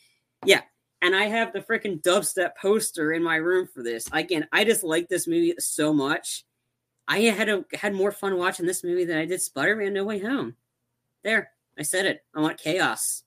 yeah. 0.44 0.62
And 1.02 1.14
I 1.14 1.24
have 1.24 1.52
the 1.52 1.60
freaking 1.60 2.00
dubstep 2.02 2.56
poster 2.60 3.12
in 3.12 3.22
my 3.22 3.36
room 3.36 3.68
for 3.72 3.82
this. 3.82 4.08
Again, 4.12 4.46
I 4.52 4.64
just 4.64 4.82
like 4.84 5.08
this 5.08 5.26
movie 5.26 5.54
so 5.58 5.92
much. 5.92 6.44
I 7.06 7.20
had 7.20 7.48
a, 7.48 7.64
had 7.74 7.94
more 7.94 8.12
fun 8.12 8.38
watching 8.38 8.66
this 8.66 8.82
movie 8.82 9.04
than 9.04 9.18
I 9.18 9.26
did 9.26 9.40
Spider-Man: 9.42 9.92
No 9.92 10.04
Way 10.04 10.20
Home. 10.20 10.56
There, 11.22 11.50
I 11.78 11.82
said 11.82 12.06
it. 12.06 12.24
I 12.34 12.40
want 12.40 12.58
chaos. 12.58 13.24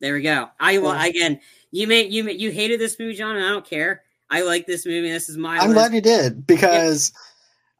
There 0.00 0.14
we 0.14 0.22
go. 0.22 0.48
I 0.60 0.78
will 0.78 0.92
again. 0.92 1.40
You 1.70 1.86
may 1.86 2.04
you 2.06 2.24
may, 2.24 2.32
you 2.32 2.50
hated 2.50 2.80
this 2.80 2.98
movie, 2.98 3.14
John, 3.14 3.36
and 3.36 3.44
I 3.44 3.50
don't 3.50 3.64
care. 3.66 4.02
I 4.28 4.42
like 4.42 4.66
this 4.66 4.84
movie. 4.84 5.10
This 5.10 5.28
is 5.28 5.38
my. 5.38 5.56
I'm 5.58 5.68
list. 5.68 5.74
glad 5.74 5.94
you 5.94 6.00
did 6.00 6.46
because 6.46 7.12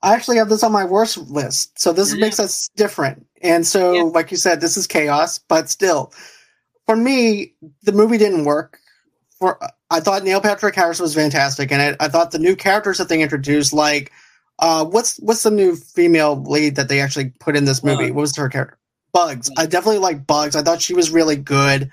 I 0.03 0.15
actually 0.15 0.37
have 0.39 0.49
this 0.49 0.63
on 0.63 0.73
my 0.73 0.85
worst 0.85 1.19
list. 1.19 1.79
So 1.79 1.93
this 1.93 2.13
Yeah. 2.15 2.21
makes 2.21 2.41
us 2.41 2.69
different. 2.77 3.27
And 3.43 3.67
so, 3.67 3.93
Yeah. 3.93 4.03
like 4.03 4.31
you 4.31 4.37
said, 4.37 4.61
this 4.61 4.77
is 4.77 4.87
chaos, 4.87 5.39
but 5.39 5.69
still, 5.69 6.13
for 6.87 6.97
me, 6.97 7.53
the 7.83 7.93
movie 7.93 8.19
didn't 8.19 8.45
work. 8.45 8.79
For 9.39 9.59
I 9.91 10.01
thought 10.01 10.25
Neil 10.25 10.41
Patrick 10.41 10.75
Harris 10.75 11.01
was 11.01 11.15
fantastic 11.15 11.71
in 11.71 11.81
it. 11.81 11.97
I 12.01 12.09
thought 12.09 12.31
the 12.31 12.39
new 12.39 12.57
characters 12.57 12.97
that 12.99 13.09
they 13.11 13.21
introduced, 13.21 13.73
like 13.75 14.11
uh, 14.59 14.85
what's 14.85 15.19
what's 15.19 15.43
the 15.43 15.51
new 15.51 15.77
female 15.77 16.43
lead 16.43 16.77
that 16.77 16.89
they 16.89 17.01
actually 17.01 17.33
put 17.41 17.57
in 17.57 17.65
this 17.65 17.85
movie? 17.85 18.07
Bug. 18.09 18.15
What 18.15 18.21
was 18.23 18.37
her 18.37 18.49
character? 18.49 18.79
Bugs. 19.13 19.51
I 19.57 19.67
definitely 19.67 19.99
like 19.99 20.27
Bugs. 20.27 20.57
I 20.57 20.63
thought 20.63 20.83
she 20.83 20.95
was 20.95 21.11
really 21.11 21.37
good 21.37 21.91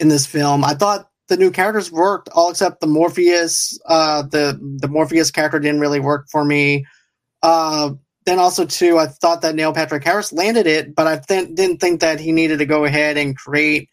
in 0.00 0.08
this 0.08 0.26
film. 0.26 0.64
I 0.64 0.74
thought 0.74 1.08
the 1.28 1.36
new 1.36 1.50
characters 1.50 1.90
worked, 1.90 2.28
all 2.30 2.50
except 2.50 2.80
the 2.80 2.86
Morpheus. 2.86 3.78
Uh, 3.86 4.22
the 4.22 4.58
the 4.80 4.88
Morpheus 4.88 5.30
character 5.30 5.58
didn't 5.58 5.80
really 5.80 6.00
work 6.00 6.26
for 6.30 6.44
me. 6.44 6.86
Uh, 7.42 7.92
then 8.26 8.38
also 8.38 8.64
too, 8.64 8.98
I 8.98 9.06
thought 9.06 9.42
that 9.42 9.54
Neil 9.54 9.72
Patrick 9.72 10.04
Harris 10.04 10.32
landed 10.32 10.66
it, 10.66 10.94
but 10.94 11.06
I 11.08 11.18
th- 11.18 11.54
didn't 11.54 11.78
think 11.78 12.00
that 12.00 12.20
he 12.20 12.30
needed 12.30 12.58
to 12.58 12.66
go 12.66 12.84
ahead 12.84 13.16
and 13.16 13.36
create 13.36 13.88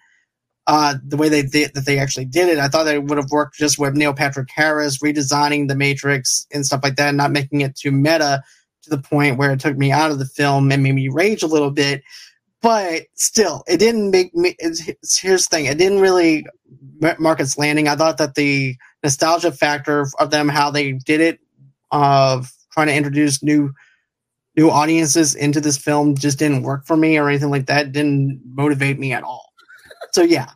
uh, 0.70 0.94
the 1.04 1.18
way 1.18 1.30
they 1.30 1.42
did 1.42 1.74
that 1.74 1.88
they 1.88 1.98
actually 1.98 2.26
did 2.26 2.48
it. 2.48 2.60
I 2.60 2.68
thought 2.68 2.84
that 2.84 2.94
it 2.94 3.04
would 3.06 3.18
have 3.18 3.32
worked 3.32 3.56
just 3.56 3.80
with 3.80 3.96
Neil 3.96 4.14
Patrick 4.14 4.50
Harris 4.54 5.00
redesigning 5.00 5.68
the 5.68 5.76
Matrix 5.76 6.46
and 6.54 6.64
stuff 6.64 6.82
like 6.84 6.96
that, 6.98 7.16
not 7.16 7.32
making 7.32 7.62
it 7.62 7.76
too 7.76 7.92
meta 7.92 8.44
to 8.84 8.90
the 8.92 9.00
point 9.00 9.40
where 9.40 9.52
it 9.52 9.60
took 9.60 9.76
me 9.78 9.92
out 9.92 10.12
of 10.12 10.20
the 10.20 10.28
film 10.28 10.72
and 10.72 10.84
made 10.84 10.94
me 10.94 11.10
rage 11.10 11.42
a 11.42 11.48
little 11.48 11.72
bit. 11.72 12.04
But 12.62 13.08
still, 13.16 13.64
it 13.68 13.78
didn't 13.78 14.12
make 14.12 14.36
me. 14.36 14.56
Here's 14.60 15.48
the 15.48 15.48
thing: 15.50 15.66
it 15.66 15.80
didn't 15.80 16.02
really 16.02 16.46
ma- 17.02 17.16
mark 17.18 17.40
its 17.40 17.58
landing. 17.58 17.88
I 17.88 17.96
thought 17.96 18.20
that 18.20 18.36
the 18.36 18.76
nostalgia 19.04 19.52
factor 19.52 20.06
of 20.20 20.30
them, 20.30 20.50
how 20.50 20.70
they 20.70 20.92
did 20.92 21.20
it, 21.20 21.40
of 21.90 22.52
trying 22.74 22.88
to 22.88 22.96
introduce 22.96 23.42
new 23.42 23.74
new 24.56 24.70
audiences 24.70 25.34
into 25.34 25.62
this 25.62 25.80
film, 25.80 26.14
just 26.14 26.38
didn't 26.38 26.62
work 26.62 26.86
for 26.86 26.96
me 26.96 27.18
or 27.18 27.28
anything 27.28 27.50
like 27.50 27.66
that. 27.66 27.92
Didn't 27.92 28.40
motivate 28.54 29.00
me 29.00 29.14
at 29.14 29.24
all. 29.24 29.52
So 30.12 30.22
yeah. 30.22 30.50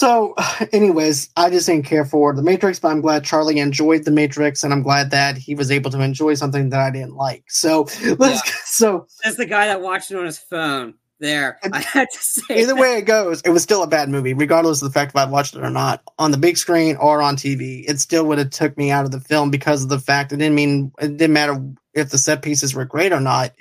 So, 0.00 0.34
anyways, 0.72 1.28
I 1.36 1.50
just 1.50 1.66
didn't 1.66 1.84
care 1.84 2.06
for 2.06 2.34
the 2.34 2.42
Matrix, 2.42 2.78
but 2.78 2.88
I'm 2.88 3.02
glad 3.02 3.22
Charlie 3.22 3.58
enjoyed 3.58 4.06
the 4.06 4.10
Matrix, 4.10 4.64
and 4.64 4.72
I'm 4.72 4.82
glad 4.82 5.10
that 5.10 5.36
he 5.36 5.54
was 5.54 5.70
able 5.70 5.90
to 5.90 6.00
enjoy 6.00 6.34
something 6.34 6.70
that 6.70 6.80
I 6.80 6.90
didn't 6.90 7.16
like. 7.16 7.44
So 7.48 7.86
let's. 8.18 8.40
So 8.80 9.06
That's 9.22 9.36
the 9.36 9.46
guy 9.46 9.66
that 9.66 9.82
watched 9.82 10.10
it 10.10 10.16
on 10.16 10.24
his 10.24 10.38
phone. 10.38 10.94
There, 11.18 11.58
I 11.72 11.80
had 11.80 12.08
to 12.10 12.18
say. 12.18 12.62
either 12.62 12.72
that. 12.72 12.80
way 12.80 12.96
it 12.96 13.02
goes, 13.02 13.42
it 13.42 13.50
was 13.50 13.62
still 13.62 13.82
a 13.82 13.86
bad 13.86 14.08
movie, 14.08 14.32
regardless 14.32 14.80
of 14.80 14.88
the 14.88 14.98
fact 14.98 15.10
if 15.10 15.16
I 15.16 15.26
watched 15.26 15.54
it 15.54 15.62
or 15.62 15.68
not 15.68 16.02
on 16.18 16.30
the 16.30 16.38
big 16.38 16.56
screen 16.56 16.96
or 16.96 17.20
on 17.20 17.36
TV. 17.36 17.84
It 17.86 18.00
still 18.00 18.24
would 18.24 18.38
have 18.38 18.48
took 18.48 18.78
me 18.78 18.90
out 18.90 19.04
of 19.04 19.10
the 19.10 19.20
film 19.20 19.50
because 19.50 19.82
of 19.82 19.90
the 19.90 19.98
fact 19.98 20.32
it 20.32 20.38
didn't 20.38 20.54
mean 20.54 20.92
it 20.98 21.18
didn't 21.18 21.34
matter 21.34 21.62
if 21.92 22.08
the 22.08 22.16
set 22.16 22.40
pieces 22.40 22.74
were 22.74 22.86
great 22.86 23.12
or 23.12 23.20
not. 23.20 23.52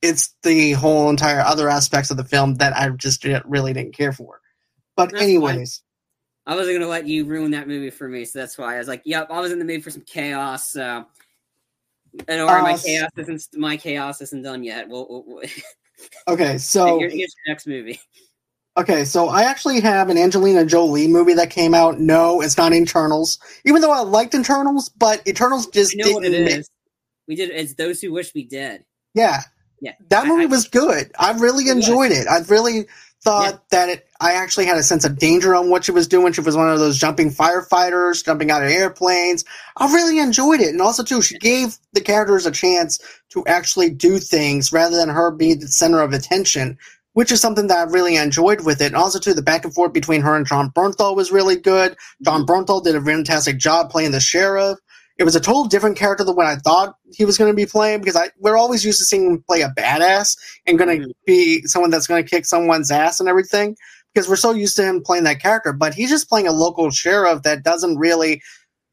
It's 0.00 0.32
the 0.44 0.72
whole 0.72 1.10
entire 1.10 1.40
other 1.40 1.68
aspects 1.68 2.12
of 2.12 2.18
the 2.18 2.24
film 2.24 2.56
that 2.56 2.76
I 2.76 2.90
just 2.90 3.24
really 3.46 3.72
didn't 3.72 3.96
care 3.96 4.12
for. 4.12 4.41
But 4.96 5.10
That's 5.10 5.22
anyways, 5.22 5.82
I 6.46 6.54
wasn't 6.56 6.76
gonna 6.78 6.90
let 6.90 7.06
you 7.06 7.24
ruin 7.24 7.52
that 7.52 7.68
movie 7.68 7.90
for 7.90 8.08
me, 8.08 8.24
so 8.24 8.38
that's 8.40 8.58
why 8.58 8.74
I 8.74 8.78
was 8.78 8.88
like, 8.88 9.02
"Yep, 9.04 9.28
I 9.30 9.40
was 9.40 9.52
in 9.52 9.58
the 9.58 9.64
mood 9.64 9.82
for 9.84 9.90
some 9.90 10.02
chaos." 10.02 10.70
So, 10.70 11.04
and 12.28 12.40
or 12.40 12.62
my 12.62 12.72
Uh, 12.74 12.78
chaos 12.78 13.10
isn't 13.16 13.46
my 13.56 13.76
chaos 13.76 14.20
isn't 14.20 14.42
done 14.42 14.62
yet. 14.62 14.88
We'll, 14.88 15.06
we'll, 15.08 15.24
we'll 15.26 15.42
okay, 16.28 16.58
so 16.58 16.98
here's 16.98 17.14
your 17.14 17.26
next 17.48 17.66
movie. 17.66 18.00
Okay, 18.78 19.04
so 19.04 19.28
I 19.28 19.42
actually 19.42 19.80
have 19.80 20.08
an 20.08 20.16
Angelina 20.16 20.64
Jolie 20.64 21.06
movie 21.06 21.34
that 21.34 21.50
came 21.50 21.74
out. 21.74 22.00
No, 22.00 22.40
it's 22.40 22.56
not 22.56 22.72
Eternals. 22.72 23.38
Even 23.66 23.82
though 23.82 23.90
I 23.90 24.00
liked 24.00 24.34
Eternals, 24.34 24.88
but 24.88 25.26
Eternals 25.28 25.66
just 25.68 25.94
I 25.94 26.08
know 26.08 26.14
what 26.14 26.24
it 26.24 26.30
didn't. 26.30 26.60
is. 26.60 26.70
We 27.28 27.34
did. 27.36 27.50
It's 27.50 27.74
Those 27.74 28.00
Who 28.00 28.12
Wish 28.12 28.34
Me 28.34 28.44
Dead. 28.44 28.84
Yeah, 29.14 29.40
Yeah, 29.82 29.92
that 30.08 30.24
I- 30.24 30.28
movie 30.28 30.44
I- 30.44 30.46
was 30.46 30.68
good. 30.68 31.12
I 31.18 31.32
really 31.38 31.68
enjoyed 31.68 32.12
it. 32.12 32.26
I 32.26 32.38
really 32.48 32.86
thought 33.22 33.68
that 33.70 33.88
it. 33.88 34.06
I 34.20 34.32
actually 34.32 34.66
had 34.66 34.76
a 34.76 34.82
sense 34.82 35.04
of 35.04 35.18
danger 35.18 35.54
on 35.54 35.70
what 35.70 35.84
she 35.84 35.92
was 35.92 36.06
doing. 36.06 36.32
She 36.32 36.40
was 36.40 36.56
one 36.56 36.70
of 36.70 36.78
those 36.78 36.98
jumping 36.98 37.30
firefighters, 37.30 38.24
jumping 38.24 38.50
out 38.50 38.62
of 38.62 38.70
airplanes. 38.70 39.44
I 39.76 39.92
really 39.92 40.18
enjoyed 40.18 40.60
it, 40.60 40.68
and 40.68 40.80
also 40.80 41.02
too, 41.02 41.22
she 41.22 41.38
gave 41.38 41.76
the 41.92 42.00
characters 42.00 42.46
a 42.46 42.50
chance 42.50 42.98
to 43.30 43.44
actually 43.46 43.90
do 43.90 44.18
things 44.18 44.72
rather 44.72 44.96
than 44.96 45.08
her 45.08 45.30
being 45.30 45.60
the 45.60 45.68
center 45.68 46.00
of 46.00 46.12
attention. 46.12 46.78
Which 47.14 47.30
is 47.30 47.42
something 47.42 47.66
that 47.66 47.76
I 47.76 47.90
really 47.90 48.16
enjoyed 48.16 48.64
with 48.64 48.80
it. 48.80 48.86
And 48.86 48.96
also, 48.96 49.18
too, 49.18 49.34
the 49.34 49.42
back 49.42 49.66
and 49.66 49.74
forth 49.74 49.92
between 49.92 50.22
her 50.22 50.34
and 50.34 50.46
Jon 50.46 50.70
Bernthal 50.70 51.14
was 51.14 51.30
really 51.30 51.56
good. 51.56 51.94
Jon 52.22 52.46
mm-hmm. 52.46 52.50
Bernthal 52.50 52.82
did 52.82 52.96
a 52.96 53.02
fantastic 53.02 53.58
job 53.58 53.90
playing 53.90 54.12
the 54.12 54.18
sheriff. 54.18 54.78
It 55.22 55.24
was 55.24 55.36
a 55.36 55.40
total 55.40 55.66
different 55.66 55.96
character 55.96 56.24
than 56.24 56.34
what 56.34 56.46
I 56.48 56.56
thought 56.56 56.96
he 57.12 57.24
was 57.24 57.38
going 57.38 57.48
to 57.48 57.54
be 57.54 57.64
playing 57.64 58.00
because 58.00 58.16
I 58.16 58.30
we're 58.40 58.56
always 58.56 58.84
used 58.84 58.98
to 58.98 59.04
seeing 59.04 59.24
him 59.30 59.44
play 59.46 59.62
a 59.62 59.68
badass 59.68 60.36
and 60.66 60.76
going 60.76 61.00
to 61.00 61.06
Mhm. 61.06 61.12
be 61.24 61.62
someone 61.62 61.92
that's 61.92 62.08
going 62.08 62.24
to 62.24 62.28
kick 62.28 62.44
someone's 62.44 62.90
ass 62.90 63.20
and 63.20 63.28
everything 63.28 63.76
because 64.12 64.28
we're 64.28 64.34
so 64.34 64.50
used 64.50 64.74
to 64.78 64.82
him 64.82 65.00
playing 65.00 65.22
that 65.22 65.40
character. 65.40 65.72
But 65.72 65.94
he's 65.94 66.10
just 66.10 66.28
playing 66.28 66.48
a 66.48 66.52
local 66.52 66.90
sheriff 66.90 67.44
that 67.44 67.62
doesn't 67.62 67.98
really 67.98 68.42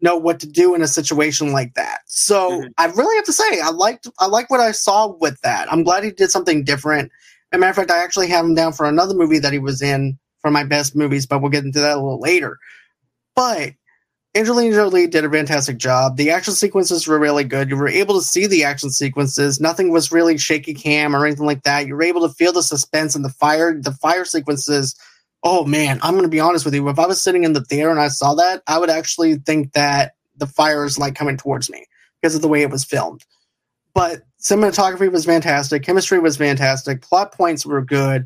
know 0.02 0.18
what 0.18 0.40
to 0.42 0.48
do 0.48 0.76
in 0.76 0.84
a 0.84 0.88
situation 0.88 1.52
like 1.52 1.74
that. 1.74 2.02
So 2.06 2.52
Mhm. 2.52 2.74
I 2.78 2.86
really 2.86 3.16
have 3.16 3.26
to 3.26 3.34
say 3.34 3.60
I 3.60 3.72
liked 3.72 4.08
I 4.20 4.28
like 4.28 4.52
what 4.52 4.60
I 4.60 4.72
saw 4.72 5.08
with 5.20 5.42
that. 5.42 5.68
I'm 5.74 5.82
glad 5.84 6.04
he 6.04 6.12
did 6.12 6.30
something 6.30 6.64
different. 6.64 7.12
As 7.52 7.58
a 7.58 7.60
matter 7.60 7.72
of 7.72 7.76
fact, 7.76 7.90
I 7.90 8.04
actually 8.04 8.28
have 8.28 8.46
him 8.46 8.54
down 8.54 8.74
for 8.74 8.86
another 8.86 9.16
movie 9.16 9.40
that 9.40 9.52
he 9.52 9.58
was 9.58 9.82
in 9.82 10.20
for 10.44 10.52
my 10.52 10.64
best 10.64 10.96
movies, 10.96 11.26
but 11.26 11.42
we'll 11.42 11.50
get 11.50 11.66
into 11.66 11.80
that 11.80 11.94
a 11.98 12.00
little 12.00 12.20
later. 12.22 12.60
But 13.36 13.72
Angelina 14.36 14.76
Jolie 14.76 15.08
did 15.08 15.26
a 15.26 15.30
fantastic 15.30 15.78
job. 15.78 16.16
The 16.16 16.30
action 16.30 16.54
sequences 16.54 17.08
were 17.08 17.18
really 17.18 17.44
good. 17.44 17.70
You 17.70 17.78
were 17.78 17.88
able 17.88 18.16
to 18.16 18.22
see 18.26 18.46
the 18.46 18.64
action 18.64 18.92
sequences. 18.92 19.60
Nothing 19.60 19.92
was 19.92 20.12
really 20.12 20.38
shaky 20.38 20.76
cam 20.76 21.16
or 21.16 21.26
anything 21.26 21.48
like 21.48 21.64
that. 21.64 21.88
You 21.88 21.96
were 21.96 22.04
able 22.04 22.28
to 22.28 22.34
feel 22.34 22.54
the 22.54 22.62
suspense 22.62 23.16
and 23.16 23.26
the 23.26 23.30
fire. 23.30 23.74
The 23.80 23.92
fire 23.92 24.26
sequences. 24.26 24.96
Oh 25.42 25.66
man, 25.66 26.00
I'm 26.04 26.14
going 26.14 26.24
to 26.24 26.30
be 26.30 26.40
honest 26.40 26.64
with 26.64 26.76
you. 26.76 26.88
If 26.90 27.00
I 27.00 27.08
was 27.08 27.22
sitting 27.22 27.44
in 27.44 27.54
the 27.54 27.64
theater 27.64 27.90
and 27.90 28.00
I 28.00 28.10
saw 28.10 28.36
that, 28.36 28.62
I 28.68 28.78
would 28.78 28.90
actually 28.90 29.36
think 29.36 29.74
that 29.74 30.14
the 30.38 30.48
fire 30.48 30.86
is 30.86 31.00
like 31.00 31.16
coming 31.16 31.38
towards 31.38 31.70
me 31.70 31.86
because 32.22 32.36
of 32.36 32.42
the 32.42 32.48
way 32.48 32.62
it 32.62 32.70
was 32.70 32.84
filmed. 32.84 33.26
But 33.94 34.22
cinematography 34.40 35.12
was 35.12 35.26
fantastic, 35.26 35.84
chemistry 35.84 36.20
was 36.20 36.38
fantastic, 36.38 37.02
plot 37.02 37.34
points 37.34 37.66
were 37.66 37.84
good. 37.84 38.26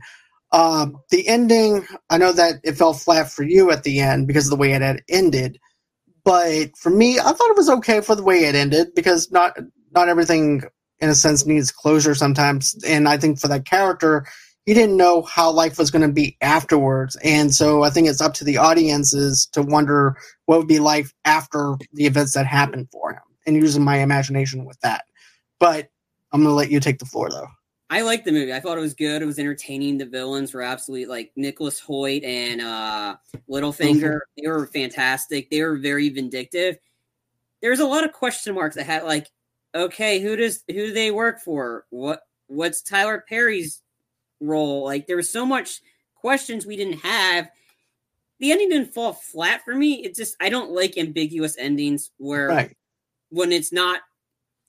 Um, 0.51 0.99
the 1.09 1.27
ending, 1.27 1.87
I 2.09 2.17
know 2.17 2.31
that 2.31 2.55
it 2.63 2.73
fell 2.73 2.93
flat 2.93 3.31
for 3.31 3.43
you 3.43 3.71
at 3.71 3.83
the 3.83 3.99
end 3.99 4.27
because 4.27 4.45
of 4.45 4.51
the 4.51 4.55
way 4.55 4.73
it 4.73 4.81
had 4.81 5.01
ended, 5.09 5.59
but 6.23 6.77
for 6.77 6.89
me, 6.89 7.19
I 7.19 7.23
thought 7.23 7.49
it 7.49 7.57
was 7.57 7.69
okay 7.69 8.01
for 8.01 8.15
the 8.15 8.23
way 8.23 8.45
it 8.45 8.55
ended 8.55 8.95
because 8.95 9.31
not 9.31 9.57
not 9.91 10.09
everything 10.09 10.63
in 10.99 11.09
a 11.09 11.15
sense 11.15 11.45
needs 11.45 11.71
closure 11.71 12.15
sometimes, 12.15 12.75
and 12.85 13.07
I 13.07 13.17
think 13.17 13.39
for 13.39 13.47
that 13.49 13.65
character, 13.65 14.25
he 14.65 14.73
didn't 14.73 14.97
know 14.97 15.23
how 15.23 15.51
life 15.51 15.77
was 15.77 15.91
going 15.91 16.07
to 16.07 16.13
be 16.13 16.37
afterwards, 16.41 17.17
and 17.23 17.53
so 17.53 17.83
I 17.83 17.89
think 17.89 18.07
it's 18.07 18.21
up 18.21 18.33
to 18.35 18.43
the 18.43 18.57
audiences 18.57 19.47
to 19.53 19.61
wonder 19.61 20.17
what 20.45 20.59
would 20.59 20.67
be 20.67 20.79
life 20.79 21.13
after 21.25 21.75
the 21.93 22.05
events 22.05 22.33
that 22.33 22.45
happened 22.45 22.87
for 22.91 23.11
him, 23.11 23.21
and 23.45 23.55
using 23.55 23.83
my 23.83 23.97
imagination 23.97 24.65
with 24.65 24.79
that. 24.81 25.05
But 25.59 25.89
I'm 26.31 26.41
going 26.41 26.51
to 26.51 26.55
let 26.55 26.71
you 26.71 26.79
take 26.79 26.99
the 26.99 27.05
floor 27.05 27.29
though. 27.29 27.47
I 27.93 28.01
liked 28.01 28.25
the 28.25 28.31
movie. 28.31 28.51
I 28.51 28.59
thought 28.59 28.79
it 28.79 28.81
was 28.81 28.95
good. 28.95 29.21
It 29.21 29.25
was 29.25 29.37
entertaining. 29.37 29.99
The 29.99 30.07
villains 30.07 30.51
were 30.51 30.63
absolutely 30.63 31.05
like 31.05 31.31
Nicholas 31.35 31.79
Hoult 31.79 32.23
and 32.23 32.59
uh, 32.59 33.17
Littlefinger. 33.47 34.01
Mm-hmm. 34.01 34.41
They 34.41 34.47
were 34.47 34.65
fantastic. 34.65 35.51
They 35.51 35.61
were 35.61 35.77
very 35.77 36.09
vindictive. 36.09 36.77
There's 37.61 37.81
a 37.81 37.85
lot 37.85 38.03
of 38.03 38.11
question 38.11 38.55
marks 38.55 38.77
that 38.77 38.87
had 38.87 39.03
like, 39.03 39.29
okay, 39.75 40.19
who 40.19 40.35
does 40.35 40.63
who 40.67 40.73
do 40.73 40.91
they 40.91 41.11
work 41.11 41.39
for? 41.39 41.85
What 41.91 42.21
what's 42.47 42.81
Tyler 42.81 43.23
Perry's 43.29 43.83
role? 44.41 44.83
Like 44.85 45.05
there 45.05 45.17
was 45.17 45.29
so 45.29 45.45
much 45.45 45.79
questions 46.15 46.65
we 46.65 46.75
didn't 46.75 47.01
have. 47.01 47.47
The 48.39 48.51
ending 48.53 48.69
didn't 48.69 48.95
fall 48.95 49.13
flat 49.13 49.63
for 49.63 49.75
me. 49.75 50.03
It's 50.03 50.17
just 50.17 50.35
I 50.41 50.49
don't 50.49 50.71
like 50.71 50.97
ambiguous 50.97 51.55
endings 51.59 52.09
where 52.17 52.47
right. 52.47 52.77
when 53.29 53.51
it's 53.51 53.71
not 53.71 54.01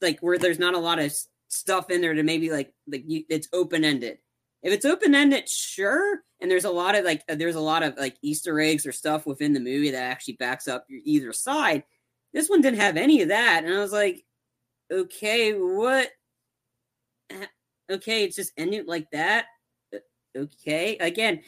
like 0.03 0.21
where 0.21 0.37
there's 0.37 0.59
not 0.59 0.75
a 0.75 0.79
lot 0.79 0.99
of 0.99 1.11
stuff 1.49 1.91
in 1.91 2.01
there 2.01 2.15
to 2.15 2.23
maybe 2.23 2.51
like 2.51 2.73
like 2.87 3.05
you, 3.07 3.25
it's 3.29 3.49
open 3.53 3.85
ended. 3.85 4.19
If 4.63 4.73
it's 4.73 4.85
open 4.85 5.15
ended, 5.15 5.49
sure. 5.49 6.21
And 6.41 6.51
there's 6.51 6.65
a 6.65 6.71
lot 6.71 6.95
of 6.95 7.05
like 7.05 7.23
uh, 7.29 7.35
there's 7.35 7.55
a 7.55 7.61
lot 7.61 7.83
of 7.83 7.97
like 7.97 8.17
Easter 8.23 8.59
eggs 8.61 8.87
or 8.87 8.93
stuff 8.93 9.27
within 9.27 9.53
the 9.53 9.61
movie 9.61 9.91
that 9.91 10.03
actually 10.03 10.35
backs 10.35 10.69
up 10.69 10.87
either 10.89 11.33
side. 11.33 11.85
This 12.33 12.49
one 12.49 12.63
didn't 12.63 12.81
have 12.81 12.97
any 12.97 13.23
of 13.23 13.29
that, 13.29 13.63
and 13.65 13.73
I 13.73 13.79
was 13.79 13.93
like, 13.93 14.25
okay, 14.91 15.53
what? 15.53 16.11
Okay, 17.91 18.25
it's 18.25 18.37
just 18.37 18.53
ended 18.57 18.87
like 18.87 19.11
that. 19.13 19.45
Uh, 19.95 19.99
okay, 20.39 20.97
again, 20.97 21.41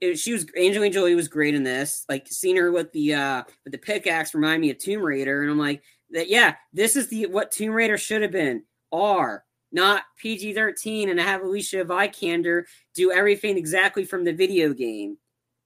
it, 0.00 0.18
she 0.18 0.32
was 0.32 0.46
Angelina 0.56 0.92
Jolie 0.92 1.14
was 1.14 1.28
great 1.28 1.54
in 1.54 1.62
this. 1.62 2.04
Like 2.08 2.26
seeing 2.28 2.56
her 2.56 2.72
with 2.72 2.90
the 2.92 3.14
uh 3.14 3.42
with 3.64 3.72
the 3.72 3.78
pickaxe 3.78 4.34
remind 4.34 4.60
me 4.60 4.70
of 4.70 4.78
Tomb 4.78 5.02
Raider, 5.02 5.42
and 5.42 5.50
I'm 5.50 5.58
like 5.58 5.82
that. 6.10 6.28
Yeah, 6.28 6.56
this 6.72 6.96
is 6.96 7.08
the 7.08 7.26
what 7.26 7.52
Tomb 7.52 7.72
Raider 7.72 7.98
should 7.98 8.22
have 8.22 8.32
been. 8.32 8.64
R 8.92 9.44
not 9.72 10.04
PG 10.18 10.54
13, 10.54 11.08
and 11.08 11.18
have 11.18 11.42
Alicia 11.42 11.84
Vikander 11.84 12.64
do 12.94 13.10
everything 13.10 13.56
exactly 13.56 14.04
from 14.04 14.24
the 14.24 14.32
video 14.32 14.72
game. 14.74 15.16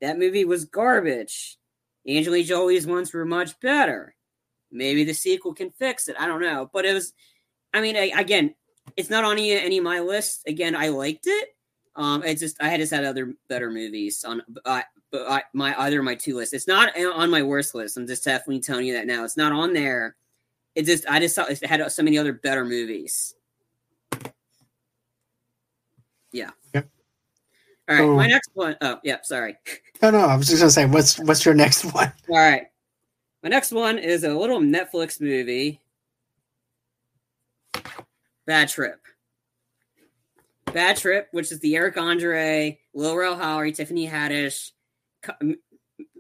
That 0.01 0.19
movie 0.19 0.45
was 0.45 0.65
garbage. 0.65 1.59
Angelina 2.09 2.45
Jolie's 2.45 2.87
ones 2.87 3.13
were 3.13 3.25
much 3.25 3.59
better. 3.61 4.15
Maybe 4.71 5.05
the 5.05 5.13
sequel 5.13 5.55
can 5.55 5.71
fix 5.71 6.09
it. 6.09 6.17
I 6.19 6.27
don't 6.27 6.41
know. 6.41 6.71
But 6.73 6.85
it 6.85 6.95
was, 6.95 7.13
I 7.75 7.81
mean, 7.81 7.97
I, 7.97 8.13
again, 8.17 8.55
it's 8.97 9.11
not 9.11 9.25
on 9.25 9.33
any, 9.33 9.53
any 9.53 9.79
of 9.79 9.85
my 9.85 10.01
lists. 10.01 10.43
Again, 10.47 10.77
I 10.77 10.89
liked 10.89 11.27
it. 11.27 11.49
Um, 11.97 12.23
it's 12.23 12.41
just 12.41 12.63
I 12.63 12.69
had 12.69 12.81
just 12.81 12.93
had 12.93 13.05
other 13.05 13.35
better 13.49 13.71
movies 13.71 14.23
on, 14.23 14.43
uh, 14.67 14.83
but 15.11 15.31
I, 15.31 15.43
my 15.55 15.75
either 15.81 16.03
my 16.03 16.15
two 16.15 16.37
lists. 16.37 16.53
It's 16.53 16.67
not 16.67 16.97
on 16.97 17.31
my 17.31 17.43
worst 17.43 17.75
list. 17.75 17.97
I'm 17.97 18.07
just 18.07 18.25
definitely 18.25 18.61
telling 18.61 18.87
you 18.87 18.93
that 18.95 19.07
now. 19.07 19.25
It's 19.25 19.37
not 19.37 19.53
on 19.53 19.73
there. 19.73 20.15
It 20.77 20.85
just 20.85 21.09
I 21.09 21.19
just 21.19 21.35
saw 21.35 21.47
it 21.47 21.65
had 21.65 21.91
so 21.91 22.03
many 22.03 22.19
other 22.19 22.35
better 22.35 22.65
movies. 22.65 23.35
Yeah. 26.33 26.51
Yep. 26.75 26.89
All 27.89 27.97
right, 27.97 28.09
my 28.09 28.27
next 28.27 28.51
one. 28.53 28.77
Oh, 28.83 29.01
yeah, 29.03 29.19
sorry. 29.23 29.57
No, 30.03 30.11
no, 30.11 30.19
I 30.19 30.37
was 30.37 30.49
just 30.49 30.61
gonna 30.61 30.71
say, 30.71 30.85
what's 30.85 31.19
what's 31.19 31.47
your 31.47 31.55
next 31.55 31.83
one? 31.83 32.13
All 32.29 32.37
right, 32.37 32.67
my 33.43 33.49
next 33.49 33.73
one 33.73 33.99
is 33.99 34.25
a 34.25 34.35
little 34.35 34.61
Netflix 34.61 35.23
movie. 35.23 35.81
Bad 38.47 38.69
Trip. 38.69 39.01
Bad 40.67 40.99
Trip, 40.99 41.29
which 41.31 41.51
is 41.51 41.61
the 41.61 41.77
Eric 41.77 41.97
Andre, 41.97 42.79
Lil 42.93 43.17
Rel 43.17 43.39
Howery, 43.39 43.75
Tiffany 43.75 44.07
Haddish 44.07 44.73
co- 45.23 45.55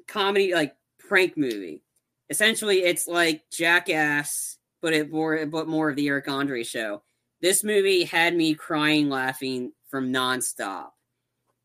comedy 0.09 0.55
like 0.55 0.75
prank 1.07 1.37
movie. 1.37 1.83
Essentially, 2.29 2.83
it's 2.83 3.07
like 3.07 3.43
Jackass, 3.51 4.59
but 4.83 4.93
it 4.93 5.11
more 5.11 5.47
but 5.47 5.69
more 5.69 5.91
of 5.91 5.97
the 5.97 6.09
Eric 6.09 6.29
Andre 6.29 6.65
show. 6.65 7.03
This 7.41 7.63
movie 7.63 8.05
had 8.05 8.35
me 8.35 8.55
crying, 8.55 9.09
laughing 9.09 9.73
from 9.89 10.13
nonstop. 10.13 10.89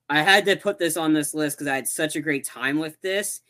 I 0.10 0.21
had 0.21 0.45
to 0.45 0.58
put 0.58 0.78
this 0.78 0.97
on 0.97 1.13
this 1.13 1.34
list 1.34 1.58
because 1.58 1.67
I 1.67 1.76
had 1.76 1.88
such 1.88 2.15
a 2.15 2.21
great 2.21 2.45
time 2.45 2.80
with 2.80 3.00
this. 3.02 3.41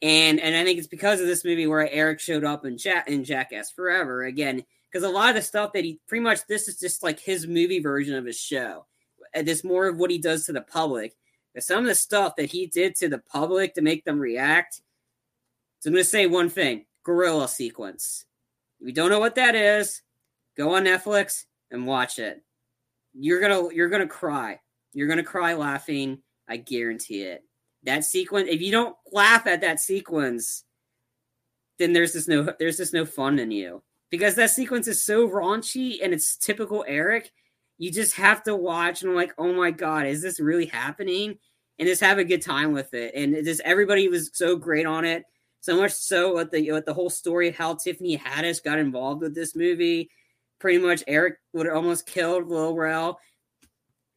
And 0.00 0.40
and 0.40 0.56
I 0.56 0.64
think 0.64 0.78
it's 0.78 0.88
because 0.88 1.20
of 1.20 1.26
this 1.26 1.44
movie 1.44 1.66
where 1.66 1.90
Eric 1.90 2.20
showed 2.20 2.44
up 2.44 2.64
in, 2.64 2.78
Jack, 2.78 3.08
in 3.08 3.24
Jackass 3.24 3.70
Forever 3.70 4.24
again. 4.24 4.64
Because 4.90 5.06
a 5.06 5.12
lot 5.12 5.28
of 5.28 5.34
the 5.34 5.42
stuff 5.42 5.74
that 5.74 5.84
he 5.84 6.00
pretty 6.08 6.22
much 6.22 6.46
this 6.46 6.66
is 6.66 6.78
just 6.78 7.02
like 7.02 7.20
his 7.20 7.46
movie 7.46 7.80
version 7.80 8.14
of 8.14 8.24
his 8.24 8.38
show. 8.38 8.86
This 9.34 9.62
more 9.62 9.86
of 9.86 9.98
what 9.98 10.10
he 10.10 10.18
does 10.18 10.46
to 10.46 10.52
the 10.52 10.62
public. 10.62 11.14
But 11.52 11.62
some 11.62 11.80
of 11.80 11.86
the 11.86 11.94
stuff 11.94 12.36
that 12.36 12.50
he 12.50 12.66
did 12.66 12.94
to 12.96 13.08
the 13.08 13.18
public 13.18 13.74
to 13.74 13.82
make 13.82 14.04
them 14.04 14.18
react. 14.18 14.80
So 15.80 15.88
I'm 15.88 15.94
going 15.94 16.04
to 16.04 16.10
say 16.10 16.26
one 16.26 16.48
thing: 16.48 16.86
gorilla 17.04 17.48
sequence. 17.48 18.24
If 18.80 18.88
you 18.88 18.94
don't 18.94 19.10
know 19.10 19.20
what 19.20 19.34
that 19.36 19.54
is, 19.54 20.02
go 20.56 20.74
on 20.74 20.84
Netflix 20.84 21.44
and 21.70 21.86
watch 21.86 22.18
it 22.18 22.42
you're 23.18 23.40
gonna 23.40 23.72
you're 23.74 23.88
gonna 23.88 24.06
cry. 24.06 24.60
You're 24.92 25.08
gonna 25.08 25.24
cry 25.24 25.54
laughing. 25.54 26.18
I 26.48 26.56
guarantee 26.56 27.22
it. 27.22 27.42
That 27.84 28.04
sequence. 28.04 28.48
If 28.50 28.60
you 28.60 28.72
don't 28.72 28.96
laugh 29.12 29.46
at 29.46 29.60
that 29.60 29.80
sequence, 29.80 30.64
then 31.78 31.92
there's 31.92 32.12
just 32.12 32.28
no 32.28 32.54
there's 32.58 32.76
just 32.76 32.94
no 32.94 33.04
fun 33.04 33.38
in 33.38 33.50
you 33.50 33.82
because 34.10 34.34
that 34.36 34.50
sequence 34.50 34.88
is 34.88 35.04
so 35.04 35.28
raunchy 35.28 35.98
and 36.02 36.12
it's 36.12 36.36
typical 36.36 36.84
Eric. 36.86 37.32
You 37.78 37.92
just 37.92 38.14
have 38.16 38.42
to 38.44 38.56
watch 38.56 39.02
and 39.02 39.10
I'm 39.10 39.16
like, 39.16 39.34
oh 39.38 39.52
my 39.52 39.70
god, 39.70 40.06
is 40.06 40.22
this 40.22 40.40
really 40.40 40.66
happening? 40.66 41.38
And 41.78 41.86
just 41.86 42.02
have 42.02 42.18
a 42.18 42.24
good 42.24 42.42
time 42.42 42.72
with 42.72 42.92
it. 42.92 43.12
And 43.14 43.36
just 43.44 43.60
everybody 43.64 44.08
was 44.08 44.30
so 44.32 44.56
great 44.56 44.84
on 44.84 45.04
it. 45.04 45.24
So 45.60 45.76
much 45.76 45.92
so 45.92 46.34
with 46.34 46.50
the 46.50 46.72
with 46.72 46.86
the 46.86 46.94
whole 46.94 47.10
story 47.10 47.48
of 47.48 47.56
how 47.56 47.74
Tiffany 47.74 48.16
Haddish 48.16 48.62
got 48.62 48.78
involved 48.78 49.22
with 49.22 49.34
this 49.34 49.56
movie 49.56 50.10
pretty 50.58 50.78
much 50.78 51.04
Eric 51.06 51.36
would 51.52 51.66
have 51.66 51.76
almost 51.76 52.06
killed 52.06 52.48
Lil 52.48 52.74
Rel 52.74 53.18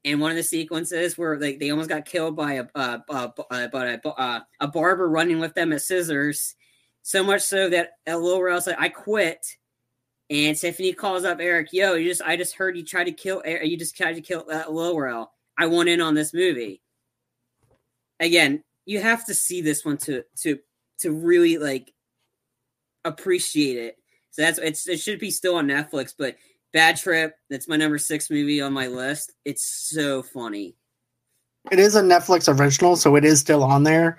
in 0.04 0.20
one 0.20 0.32
of 0.32 0.38
the 0.38 0.44
sequences 0.44 1.18
where 1.18 1.40
like 1.40 1.60
they 1.60 1.70
almost 1.70 1.90
got 1.90 2.06
killed 2.06 2.36
by 2.36 2.54
a 2.54 2.66
uh, 2.76 3.00
uh, 3.10 3.30
uh, 3.50 3.68
a, 3.74 4.08
uh, 4.08 4.40
a 4.60 4.68
barber 4.68 5.10
running 5.10 5.40
with 5.40 5.54
them 5.54 5.74
at 5.74 5.82
scissors. 5.82 6.56
So 7.04 7.24
much 7.24 7.42
so 7.42 7.70
that 7.70 7.92
Lil 8.08 8.42
Rel 8.42 8.62
said, 8.62 8.76
"I 8.80 8.90
quit." 8.90 9.46
And 10.30 10.58
Tiffany 10.58 10.94
calls 10.94 11.26
up 11.26 11.40
Eric, 11.40 11.70
"Yo, 11.72 11.94
you 11.96 12.10
just 12.10 12.22
I 12.22 12.36
just 12.38 12.56
heard 12.56 12.78
you 12.78 12.86
tried 12.86 13.06
to 13.06 13.12
kill 13.12 13.44
you 13.46 13.78
just 13.78 13.98
tried 13.98 14.14
to 14.14 14.22
kill 14.22 14.46
uh, 14.52 14.70
Lil 14.70 14.98
Rel. 14.98 15.32
I 15.58 15.68
want 15.68 15.90
in 15.90 16.02
on 16.02 16.16
this 16.16 16.34
movie." 16.34 16.82
Again, 18.20 18.64
you 18.86 19.02
have 19.02 19.26
to 19.26 19.34
see 19.34 19.62
this 19.62 19.84
one 19.84 19.98
to 19.98 20.24
to 20.42 20.60
to 21.02 21.12
really 21.12 21.58
like 21.58 21.92
appreciate 23.04 23.78
it 23.78 23.98
so 24.32 24.42
that's 24.42 24.58
it's 24.60 24.88
it 24.88 25.00
should 25.00 25.20
be 25.20 25.30
still 25.30 25.56
on 25.56 25.68
Netflix, 25.68 26.14
but 26.18 26.38
Bad 26.74 26.98
Trip, 26.98 27.36
that's 27.50 27.68
my 27.68 27.76
number 27.76 27.98
six 27.98 28.30
movie 28.30 28.62
on 28.62 28.74
my 28.74 28.88
list. 28.88 29.34
It's 29.46 29.64
so 29.64 30.24
funny. 30.24 30.76
It 31.70 31.80
is 31.80 31.96
a 31.96 32.02
Netflix 32.02 32.48
original, 32.48 32.96
so 32.96 33.16
it 33.18 33.26
is 33.26 33.40
still 33.40 33.62
on 33.62 33.84
there. 33.84 34.18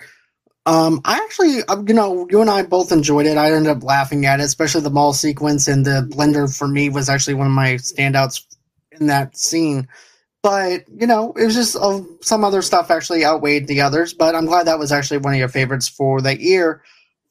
Um, 0.64 1.00
I 1.04 1.16
actually, 1.16 1.64
uh, 1.64 1.82
you 1.88 1.94
know, 1.94 2.28
you 2.30 2.40
and 2.40 2.50
I 2.50 2.62
both 2.62 2.92
enjoyed 2.92 3.26
it. 3.26 3.36
I 3.36 3.50
ended 3.50 3.76
up 3.76 3.82
laughing 3.82 4.26
at 4.26 4.38
it, 4.38 4.44
especially 4.44 4.82
the 4.82 4.90
mall 4.90 5.12
sequence 5.12 5.66
and 5.66 5.84
the 5.84 6.06
blender 6.12 6.56
for 6.56 6.68
me 6.68 6.88
was 6.88 7.08
actually 7.08 7.34
one 7.34 7.48
of 7.48 7.52
my 7.52 7.74
standouts 7.74 8.44
in 8.92 9.06
that 9.06 9.36
scene. 9.36 9.88
But 10.42 10.84
you 10.88 11.06
know, 11.06 11.32
it 11.34 11.44
was 11.44 11.54
just 11.54 11.76
uh, 11.76 12.00
some 12.20 12.44
other 12.44 12.62
stuff 12.62 12.90
actually 12.90 13.24
outweighed 13.24 13.68
the 13.68 13.80
others. 13.80 14.12
But 14.12 14.34
I'm 14.34 14.46
glad 14.46 14.66
that 14.66 14.78
was 14.78 14.92
actually 14.92 15.18
one 15.18 15.34
of 15.34 15.38
your 15.38 15.48
favorites 15.48 15.88
for 15.88 16.20
that 16.22 16.40
year 16.40 16.82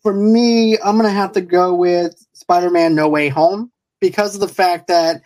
for 0.02 0.13
me, 0.13 0.78
I'm 0.80 1.00
to 1.02 1.10
have 1.10 1.32
to 1.34 1.41
go 1.41 1.74
with 1.74 2.26
Spider 2.34 2.69
Man 2.69 2.95
No 2.95 3.08
Way 3.08 3.30
Home 3.30 3.71
because 4.00 4.34
of 4.36 4.41
the 4.41 4.47
fact 4.47 4.88
that, 4.88 5.21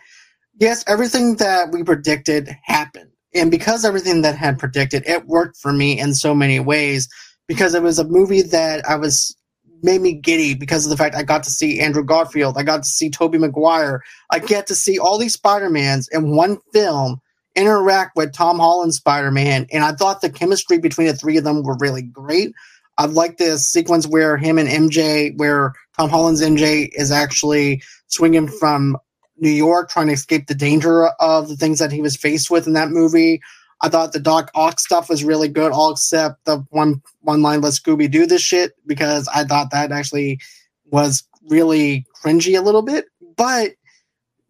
yes, 0.60 0.84
everything 0.86 1.36
that 1.36 1.72
we 1.72 1.82
predicted 1.82 2.56
happened. 2.62 3.10
And 3.34 3.50
because 3.50 3.84
everything 3.84 4.22
that 4.22 4.36
had 4.36 4.58
predicted, 4.58 5.02
it 5.06 5.26
worked 5.26 5.56
for 5.56 5.72
me 5.72 5.98
in 5.98 6.14
so 6.14 6.34
many 6.34 6.60
ways 6.60 7.08
because 7.46 7.74
it 7.74 7.82
was 7.82 7.98
a 7.98 8.04
movie 8.04 8.42
that 8.42 8.86
I 8.88 8.96
was 8.96 9.36
made 9.82 10.00
me 10.00 10.14
giddy 10.14 10.54
because 10.54 10.86
of 10.86 10.90
the 10.90 10.96
fact 10.96 11.14
I 11.14 11.22
got 11.22 11.42
to 11.44 11.50
see 11.50 11.80
Andrew 11.80 12.02
Garfield, 12.04 12.56
I 12.56 12.62
got 12.62 12.82
to 12.82 12.88
see 12.88 13.10
Tobey 13.10 13.38
Maguire, 13.38 14.02
I 14.30 14.38
get 14.38 14.66
to 14.68 14.74
see 14.74 14.98
all 14.98 15.18
these 15.18 15.34
Spider-Mans 15.34 16.08
in 16.08 16.34
one 16.34 16.58
film 16.72 17.20
interact 17.56 18.14
with 18.14 18.32
Tom 18.32 18.58
Holland 18.58 18.94
Spider-Man, 18.94 19.66
and 19.72 19.82
I 19.82 19.92
thought 19.92 20.20
the 20.20 20.30
chemistry 20.30 20.78
between 20.78 21.08
the 21.08 21.14
three 21.14 21.36
of 21.36 21.44
them 21.44 21.62
were 21.62 21.76
really 21.80 22.02
great. 22.02 22.52
I 22.98 23.06
like 23.06 23.36
this 23.36 23.66
sequence 23.66 24.06
where 24.06 24.36
him 24.36 24.58
and 24.58 24.68
MJ, 24.68 25.36
where 25.36 25.72
Tom 25.98 26.08
Holland's 26.08 26.42
MJ 26.42 26.88
is 26.92 27.10
actually 27.10 27.82
swinging 28.08 28.48
from 28.48 28.96
New 29.38 29.50
York, 29.50 29.90
trying 29.90 30.06
to 30.06 30.14
escape 30.14 30.46
the 30.46 30.54
danger 30.54 31.08
of 31.20 31.48
the 31.48 31.56
things 31.56 31.78
that 31.78 31.92
he 31.92 32.00
was 32.00 32.16
faced 32.16 32.50
with 32.50 32.66
in 32.66 32.72
that 32.74 32.90
movie. 32.90 33.40
I 33.82 33.90
thought 33.90 34.12
the 34.12 34.20
Doc 34.20 34.50
Ock 34.54 34.80
stuff 34.80 35.10
was 35.10 35.24
really 35.24 35.48
good, 35.48 35.72
all 35.72 35.92
except 35.92 36.44
the 36.46 36.64
one 36.70 37.02
one 37.20 37.42
line 37.42 37.60
"Let 37.60 37.74
Scooby-Doo 37.74 38.26
this 38.26 38.40
shit" 38.40 38.72
because 38.86 39.28
I 39.28 39.44
thought 39.44 39.70
that 39.72 39.92
actually 39.92 40.38
was 40.86 41.22
really 41.48 42.06
cringy 42.24 42.58
a 42.58 42.62
little 42.62 42.82
bit. 42.82 43.06
But 43.36 43.72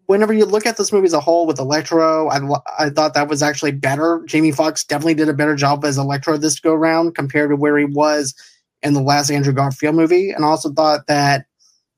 whenever 0.06 0.32
you 0.32 0.44
look 0.44 0.66
at 0.66 0.76
this 0.76 0.92
movie 0.92 1.06
as 1.06 1.12
a 1.12 1.20
whole 1.20 1.46
with 1.46 1.58
Electro, 1.58 2.28
I, 2.28 2.40
I 2.78 2.90
thought 2.90 3.14
that 3.14 3.28
was 3.28 3.42
actually 3.42 3.72
better. 3.72 4.22
Jamie 4.26 4.52
Foxx 4.52 4.84
definitely 4.84 5.14
did 5.14 5.28
a 5.28 5.34
better 5.34 5.56
job 5.56 5.84
as 5.84 5.98
Electro 5.98 6.36
this 6.36 6.60
go 6.60 6.74
round 6.74 7.14
compared 7.14 7.50
to 7.50 7.56
where 7.56 7.76
he 7.76 7.84
was 7.84 8.34
in 8.82 8.94
the 8.94 9.02
last 9.02 9.30
Andrew 9.30 9.52
Garfield 9.52 9.96
movie. 9.96 10.30
And 10.30 10.44
I 10.44 10.48
also 10.48 10.72
thought 10.72 11.06
that 11.08 11.46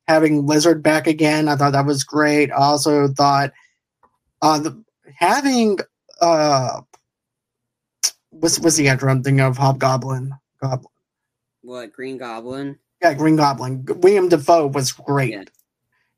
having 0.07 0.47
Lizard 0.47 0.83
back 0.83 1.07
again, 1.07 1.49
I 1.49 1.57
thought 1.57 1.73
that 1.73 1.87
was 1.87 2.05
great. 2.05 2.51
I 2.51 2.57
also 2.57 3.09
thought 3.09 3.53
uh, 4.43 4.59
the, 4.59 4.83
having 5.15 5.79
uh, 6.21 6.81
what's 8.31 8.59
what's 8.61 8.77
the 8.77 8.89
actor 8.89 9.09
I'm 9.09 9.23
thinking 9.23 9.41
of? 9.41 9.59
Hobgoblin. 9.59 10.33
Goblin. 10.63 10.93
What 11.63 11.93
Green 11.93 12.19
Goblin? 12.19 12.79
Yeah, 13.03 13.15
Green 13.15 13.37
Goblin. 13.37 13.85
William 13.85 14.29
Dafoe 14.29 14.67
was 14.67 14.93
great 14.93 15.33
yeah. 15.33 15.45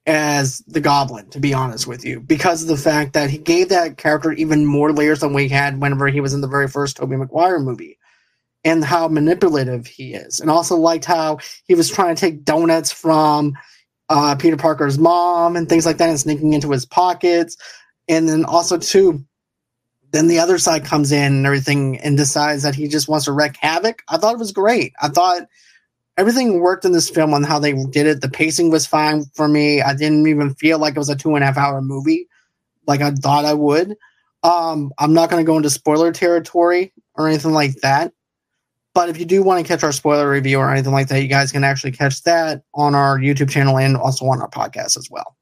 As 0.06 0.58
the 0.66 0.80
Goblin, 0.80 1.28
to 1.30 1.40
be 1.40 1.54
honest 1.54 1.86
with 1.86 2.04
you, 2.04 2.20
because 2.20 2.62
of 2.62 2.68
the 2.68 2.76
fact 2.76 3.12
that 3.12 3.30
he 3.30 3.38
gave 3.38 3.68
that 3.68 3.96
character 3.96 4.32
even 4.32 4.66
more 4.66 4.92
layers 4.92 5.20
than 5.20 5.32
we 5.32 5.48
had 5.48 5.80
whenever 5.80 6.08
he 6.08 6.20
was 6.20 6.34
in 6.34 6.40
the 6.40 6.48
very 6.48 6.68
first 6.68 6.96
Tobey 6.96 7.16
Maguire 7.16 7.58
movie. 7.58 7.98
And 8.62 8.84
how 8.84 9.08
manipulative 9.08 9.86
he 9.86 10.12
is, 10.12 10.38
and 10.38 10.50
also 10.50 10.76
liked 10.76 11.06
how 11.06 11.38
he 11.64 11.74
was 11.74 11.88
trying 11.88 12.14
to 12.14 12.20
take 12.20 12.44
donuts 12.44 12.92
from 12.92 13.54
uh, 14.10 14.34
Peter 14.34 14.58
Parker's 14.58 14.98
mom 14.98 15.56
and 15.56 15.66
things 15.66 15.86
like 15.86 15.96
that, 15.96 16.10
and 16.10 16.20
sneaking 16.20 16.52
into 16.52 16.70
his 16.70 16.84
pockets. 16.84 17.56
And 18.06 18.28
then 18.28 18.44
also 18.44 18.76
too, 18.76 19.24
then 20.12 20.26
the 20.26 20.40
other 20.40 20.58
side 20.58 20.84
comes 20.84 21.10
in 21.10 21.32
and 21.32 21.46
everything 21.46 21.98
and 22.00 22.18
decides 22.18 22.62
that 22.64 22.74
he 22.74 22.86
just 22.86 23.08
wants 23.08 23.24
to 23.24 23.32
wreak 23.32 23.56
havoc. 23.56 24.02
I 24.08 24.18
thought 24.18 24.34
it 24.34 24.38
was 24.40 24.52
great. 24.52 24.92
I 25.00 25.08
thought 25.08 25.46
everything 26.20 26.60
worked 26.60 26.84
in 26.84 26.92
this 26.92 27.10
film 27.10 27.34
on 27.34 27.42
how 27.42 27.58
they 27.58 27.72
did 27.72 28.06
it. 28.06 28.20
The 28.20 28.28
pacing 28.28 28.70
was 28.70 28.86
fine 28.86 29.24
for 29.34 29.48
me. 29.48 29.82
I 29.82 29.94
didn't 29.94 30.26
even 30.26 30.54
feel 30.54 30.78
like 30.78 30.94
it 30.94 30.98
was 30.98 31.08
a 31.08 31.16
two 31.16 31.34
and 31.34 31.42
a 31.42 31.46
half 31.46 31.56
hour 31.56 31.82
movie 31.82 32.28
like 32.86 33.00
I 33.00 33.12
thought 33.12 33.44
I 33.44 33.54
would. 33.54 33.96
Um, 34.42 34.92
I'm 34.98 35.12
not 35.12 35.30
going 35.30 35.44
to 35.44 35.46
go 35.46 35.56
into 35.56 35.70
spoiler 35.70 36.12
territory 36.12 36.92
or 37.14 37.28
anything 37.28 37.52
like 37.52 37.76
that. 37.82 38.12
But 38.92 39.08
if 39.08 39.18
you 39.18 39.24
do 39.24 39.42
want 39.42 39.64
to 39.64 39.68
catch 39.68 39.84
our 39.84 39.92
spoiler 39.92 40.28
review 40.28 40.58
or 40.58 40.70
anything 40.70 40.92
like 40.92 41.08
that, 41.08 41.22
you 41.22 41.28
guys 41.28 41.52
can 41.52 41.62
actually 41.62 41.92
catch 41.92 42.22
that 42.24 42.64
on 42.74 42.94
our 42.94 43.18
YouTube 43.18 43.48
channel 43.48 43.78
and 43.78 43.96
also 43.96 44.26
on 44.26 44.40
our 44.40 44.50
podcast 44.50 44.96
as 44.96 45.08
well. 45.10 45.36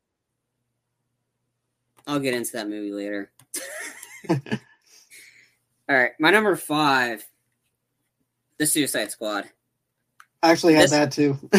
I'll 2.06 2.20
get 2.20 2.34
into 2.34 2.52
that 2.52 2.68
movie 2.68 2.92
later. 2.92 3.30
All 5.88 5.96
right, 5.96 6.12
my 6.20 6.30
number 6.30 6.54
five, 6.54 7.26
The 8.58 8.66
Suicide 8.66 9.10
Squad. 9.10 9.48
I 10.42 10.50
actually 10.52 10.74
had 10.74 10.84
this, 10.84 10.90
that 10.90 11.12
too. 11.12 11.38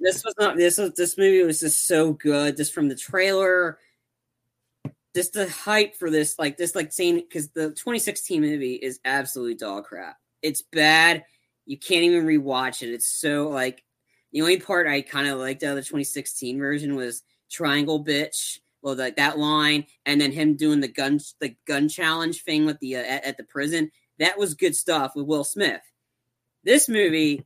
this 0.00 0.24
was 0.24 0.34
not 0.38 0.56
this 0.56 0.78
was 0.78 0.92
this 0.94 1.18
movie 1.18 1.42
was 1.42 1.60
just 1.60 1.86
so 1.86 2.12
good. 2.12 2.56
Just 2.56 2.72
from 2.72 2.88
the 2.88 2.94
trailer, 2.94 3.78
just 5.14 5.34
the 5.34 5.48
hype 5.48 5.96
for 5.96 6.10
this, 6.10 6.38
like 6.38 6.56
this, 6.56 6.74
like 6.74 6.92
saying 6.92 7.16
because 7.16 7.50
the 7.50 7.68
2016 7.70 8.40
movie 8.40 8.74
is 8.74 9.00
absolute 9.04 9.58
dog 9.58 9.84
crap. 9.84 10.16
It's 10.42 10.62
bad. 10.62 11.24
You 11.66 11.78
can't 11.78 12.04
even 12.04 12.26
rewatch 12.26 12.82
it. 12.82 12.92
It's 12.92 13.08
so 13.08 13.48
like 13.48 13.82
the 14.32 14.40
only 14.40 14.58
part 14.58 14.86
I 14.86 15.02
kind 15.02 15.28
of 15.28 15.38
liked 15.38 15.62
out 15.62 15.70
of 15.70 15.76
the 15.76 15.82
2016 15.82 16.58
version 16.58 16.96
was 16.96 17.22
Triangle 17.50 18.02
Bitch 18.02 18.58
well 18.84 18.94
like 18.94 19.16
that 19.16 19.38
line 19.38 19.86
and 20.06 20.20
then 20.20 20.30
him 20.30 20.54
doing 20.54 20.78
the 20.78 20.88
gun 20.88 21.18
the 21.40 21.56
gun 21.66 21.88
challenge 21.88 22.42
thing 22.42 22.66
with 22.66 22.78
the 22.78 22.96
uh, 22.96 23.00
at, 23.00 23.24
at, 23.24 23.36
the 23.36 23.42
prison 23.42 23.90
that 24.18 24.38
was 24.38 24.54
good 24.54 24.76
stuff 24.76 25.12
with 25.16 25.26
will 25.26 25.42
smith 25.42 25.80
this 26.62 26.88
movie 26.88 27.44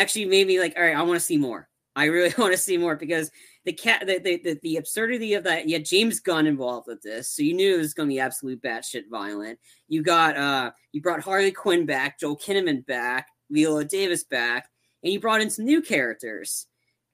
actually 0.00 0.24
made 0.24 0.46
me 0.46 0.60
like 0.60 0.74
all 0.76 0.82
right 0.82 0.96
i 0.96 1.02
want 1.02 1.18
to 1.18 1.24
see 1.24 1.36
more 1.36 1.68
i 1.96 2.04
really 2.04 2.32
want 2.38 2.52
to 2.52 2.58
see 2.58 2.76
more 2.76 2.96
because 2.96 3.30
the 3.64 3.72
cat 3.72 4.04
the, 4.06 4.18
the, 4.18 4.40
the, 4.42 4.58
the 4.62 4.76
absurdity 4.76 5.34
of 5.34 5.44
that 5.44 5.68
yeah 5.68 5.78
james 5.78 6.20
gunn 6.20 6.46
involved 6.46 6.86
with 6.86 7.02
this 7.02 7.28
so 7.28 7.42
you 7.42 7.54
knew 7.54 7.74
it 7.74 7.78
was 7.78 7.94
going 7.94 8.08
to 8.08 8.14
be 8.14 8.20
absolute 8.20 8.62
batshit 8.62 9.04
violent 9.10 9.58
you 9.88 10.02
got 10.02 10.36
uh 10.36 10.70
you 10.92 11.00
brought 11.00 11.20
harley 11.20 11.52
quinn 11.52 11.86
back 11.86 12.18
joel 12.18 12.36
kinnaman 12.36 12.84
back 12.86 13.28
viola 13.50 13.84
davis 13.84 14.24
back 14.24 14.68
and 15.02 15.12
you 15.12 15.20
brought 15.20 15.40
in 15.40 15.50
some 15.50 15.64
new 15.64 15.82
characters 15.82 16.66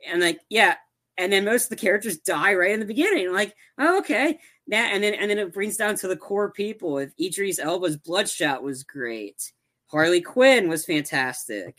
and 0.07 0.21
like 0.21 0.41
yeah 0.49 0.75
and 1.19 1.33
then 1.33 1.45
most 1.45 1.64
of 1.64 1.71
the 1.71 1.77
characters 1.77 2.19
die 2.19 2.55
right 2.55 2.71
in 2.71 2.81
the 2.81 2.87
beginning. 2.87 3.33
Like, 3.33 3.55
oh, 3.77 3.99
okay, 3.99 4.38
that, 4.69 4.93
and 4.95 5.03
then 5.03 5.14
and 5.14 5.29
then 5.29 5.38
it 5.38 5.53
brings 5.53 5.77
down 5.77 5.97
to 5.97 6.09
the 6.09 6.17
core 6.17 6.53
people. 6.53 6.99
If 6.99 7.12
Idris 7.21 7.59
Elba's 7.59 7.99
Bloodsport 7.99 8.62
was 8.62 8.85
great, 8.85 9.53
Harley 9.88 10.21
Quinn 10.21 10.69
was 10.69 10.87
fantastic. 10.87 11.77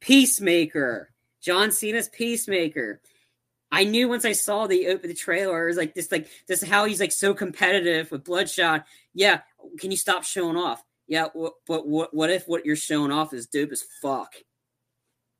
Peacemaker, 0.00 1.10
John 1.42 1.70
Cena's 1.72 2.08
Peacemaker. 2.08 3.00
I 3.72 3.84
knew 3.84 4.08
once 4.08 4.24
I 4.24 4.32
saw 4.32 4.66
the 4.66 4.88
open 4.88 5.08
the 5.08 5.14
trailer, 5.14 5.64
it 5.64 5.68
was 5.68 5.76
like 5.76 5.94
this, 5.94 6.10
like 6.10 6.28
this, 6.48 6.62
how 6.62 6.86
he's 6.86 7.00
like 7.00 7.12
so 7.12 7.34
competitive 7.34 8.10
with 8.10 8.24
Bloodsport. 8.24 8.84
Yeah, 9.14 9.40
can 9.78 9.90
you 9.90 9.96
stop 9.96 10.24
showing 10.24 10.56
off? 10.56 10.82
Yeah, 11.06 11.28
but 11.66 11.86
what 11.86 12.14
what 12.14 12.30
if 12.30 12.46
what 12.46 12.64
you're 12.64 12.76
showing 12.76 13.12
off 13.12 13.32
is 13.32 13.46
dope 13.46 13.72
as 13.72 13.84
fuck? 14.02 14.32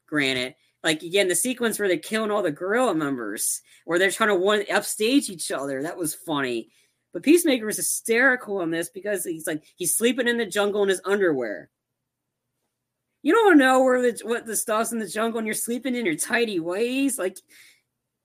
Granted, 0.07 0.55
like 0.83 1.03
again 1.03 1.29
the 1.29 1.35
sequence 1.35 1.79
where 1.79 1.89
they're 1.89 1.99
killing 1.99 2.31
all 2.31 2.43
the 2.43 2.51
guerrilla 2.51 2.95
members 2.95 3.63
or 3.87 3.99
they're 3.99 4.11
trying 4.11 4.31
to 4.31 4.35
one 4.35 4.65
upstage 4.73 5.29
each 5.29 5.51
other 5.51 5.83
that 5.83 5.97
was 5.97 6.15
funny 6.15 6.71
but 7.13 7.23
peacemaker 7.23 7.69
is 7.69 7.77
hysterical 7.77 8.59
on 8.59 8.71
this 8.71 8.89
because 8.89 9.25
he's 9.25 9.47
like 9.47 9.63
he's 9.77 9.97
sleeping 9.97 10.29
in 10.29 10.39
the 10.39 10.47
jungle 10.47 10.83
in 10.83 10.89
his 10.89 11.01
underwear 11.05 11.71
you 13.23 13.35
don't 13.35 13.59
know 13.59 13.83
where 13.83 14.01
the 14.01 14.21
what 14.25 14.47
the 14.47 14.57
stuff's 14.57 14.93
in 14.93 14.99
the 14.99 15.07
jungle 15.07 15.39
and 15.39 15.47
you're 15.47 15.55
sleeping 15.55 15.95
in 15.95 16.07
your 16.07 16.17
tidy 16.17 16.61
ways 16.61 17.19
like 17.19 17.37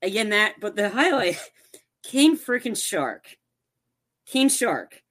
again 0.02 0.30
that 0.30 0.54
but 0.60 0.76
the 0.76 0.88
highlight 0.88 1.38
king 2.02 2.36
freaking 2.36 2.80
shark. 2.80 3.26
King 4.26 4.48
shark. 4.48 5.02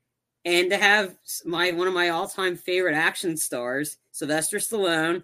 And 0.43 0.69
to 0.69 0.77
have 0.77 1.15
my 1.45 1.71
one 1.71 1.87
of 1.87 1.93
my 1.93 2.09
all-time 2.09 2.55
favorite 2.55 2.95
action 2.95 3.37
stars 3.37 3.97
sylvester 4.11 4.57
stallone 4.57 5.23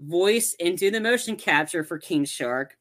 voice 0.00 0.54
into 0.54 0.90
the 0.90 1.00
motion 1.00 1.36
capture 1.36 1.84
for 1.84 1.98
King 1.98 2.24
Shark 2.24 2.76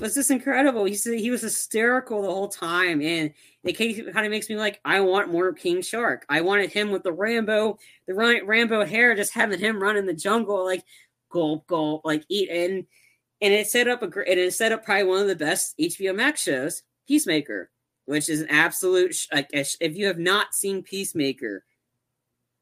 was 0.00 0.14
just 0.14 0.30
incredible. 0.30 0.84
He 0.84 0.94
said 0.94 1.18
he 1.18 1.30
was 1.30 1.42
hysterical 1.42 2.22
the 2.22 2.30
whole 2.30 2.48
time, 2.48 3.00
and 3.00 3.32
it 3.62 3.74
kind 3.74 4.26
of 4.26 4.30
makes 4.30 4.48
me 4.48 4.56
like, 4.56 4.80
I 4.84 5.00
want 5.00 5.30
more 5.30 5.52
King 5.52 5.82
Shark. 5.82 6.24
I 6.28 6.40
wanted 6.40 6.72
him 6.72 6.90
with 6.90 7.04
the 7.04 7.12
Rambo, 7.12 7.78
the 8.06 8.14
Rambo 8.14 8.84
hair, 8.84 9.14
just 9.14 9.32
having 9.32 9.60
him 9.60 9.80
run 9.80 9.96
in 9.96 10.06
the 10.06 10.14
jungle, 10.14 10.64
like 10.64 10.84
gulp, 11.30 11.66
gulp, 11.66 12.04
like 12.04 12.24
eat, 12.28 12.50
and 12.50 12.86
and 13.40 13.52
it 13.52 13.68
set 13.68 13.88
up 13.88 14.02
a 14.02 14.08
great, 14.08 14.28
and 14.28 14.40
it 14.40 14.54
set 14.54 14.72
up 14.72 14.84
probably 14.84 15.04
one 15.04 15.20
of 15.20 15.28
the 15.28 15.36
best 15.36 15.76
HBO 15.78 16.14
Max 16.14 16.42
shows, 16.42 16.82
Peacemaker, 17.06 17.70
which 18.06 18.28
is 18.28 18.40
an 18.40 18.48
absolute 18.50 19.14
like 19.32 19.48
if 19.52 19.96
you 19.96 20.06
have 20.06 20.18
not 20.18 20.54
seen 20.54 20.82
Peacemaker, 20.82 21.64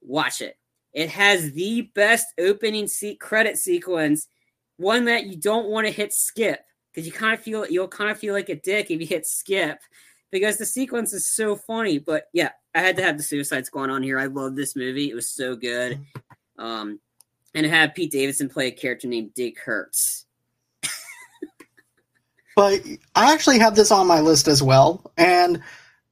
watch 0.03 0.42
it. 0.42 0.59
It 0.92 1.09
has 1.09 1.53
the 1.53 1.90
best 1.95 2.27
opening 2.38 2.87
se- 2.87 3.16
credit 3.16 3.57
sequence, 3.57 4.29
one 4.77 5.07
that 5.07 5.25
you 5.25 5.37
don't 5.37 5.68
want 5.68 5.87
to 5.87 5.92
hit 5.92 6.12
skip 6.12 6.61
because 6.93 7.07
you 7.07 7.13
kind 7.13 7.35
of 7.35 7.41
feel 7.41 7.67
you'll 7.67 7.89
kind 7.89 8.11
of 8.11 8.19
feel 8.19 8.35
like 8.35 8.49
a 8.49 8.55
dick 8.55 8.91
if 8.91 9.01
you 9.01 9.07
hit 9.07 9.27
skip 9.27 9.81
because 10.31 10.59
the 10.59 10.67
sequence 10.67 11.13
is 11.13 11.27
so 11.27 11.57
funny. 11.57 11.99
But 11.99 12.25
yeah, 12.33 12.51
I 12.75 12.81
had 12.81 12.97
to 12.97 13.03
have 13.03 13.17
the 13.17 13.23
Suicide 13.23 13.67
Squad 13.67 13.91
on 13.91 14.03
here. 14.03 14.19
I 14.19 14.27
love 14.27 14.57
this 14.57 14.77
movie; 14.77 15.11
it 15.11 15.15
was 15.15 15.31
so 15.31 15.57
good. 15.57 16.01
Um, 16.59 17.01
and 17.55 17.67
had 17.67 17.95
Pete 17.95 18.11
Davidson 18.11 18.49
play 18.49 18.69
a 18.69 18.71
character 18.71 19.09
named 19.09 19.35
Dick 19.35 19.59
Hertz. 19.61 20.27
but 22.57 22.81
I 23.15 23.33
actually 23.33 23.59
have 23.59 23.77
this 23.77 23.91
on 23.91 24.07
my 24.07 24.21
list 24.21 24.49
as 24.49 24.63
well, 24.63 25.13
and 25.17 25.63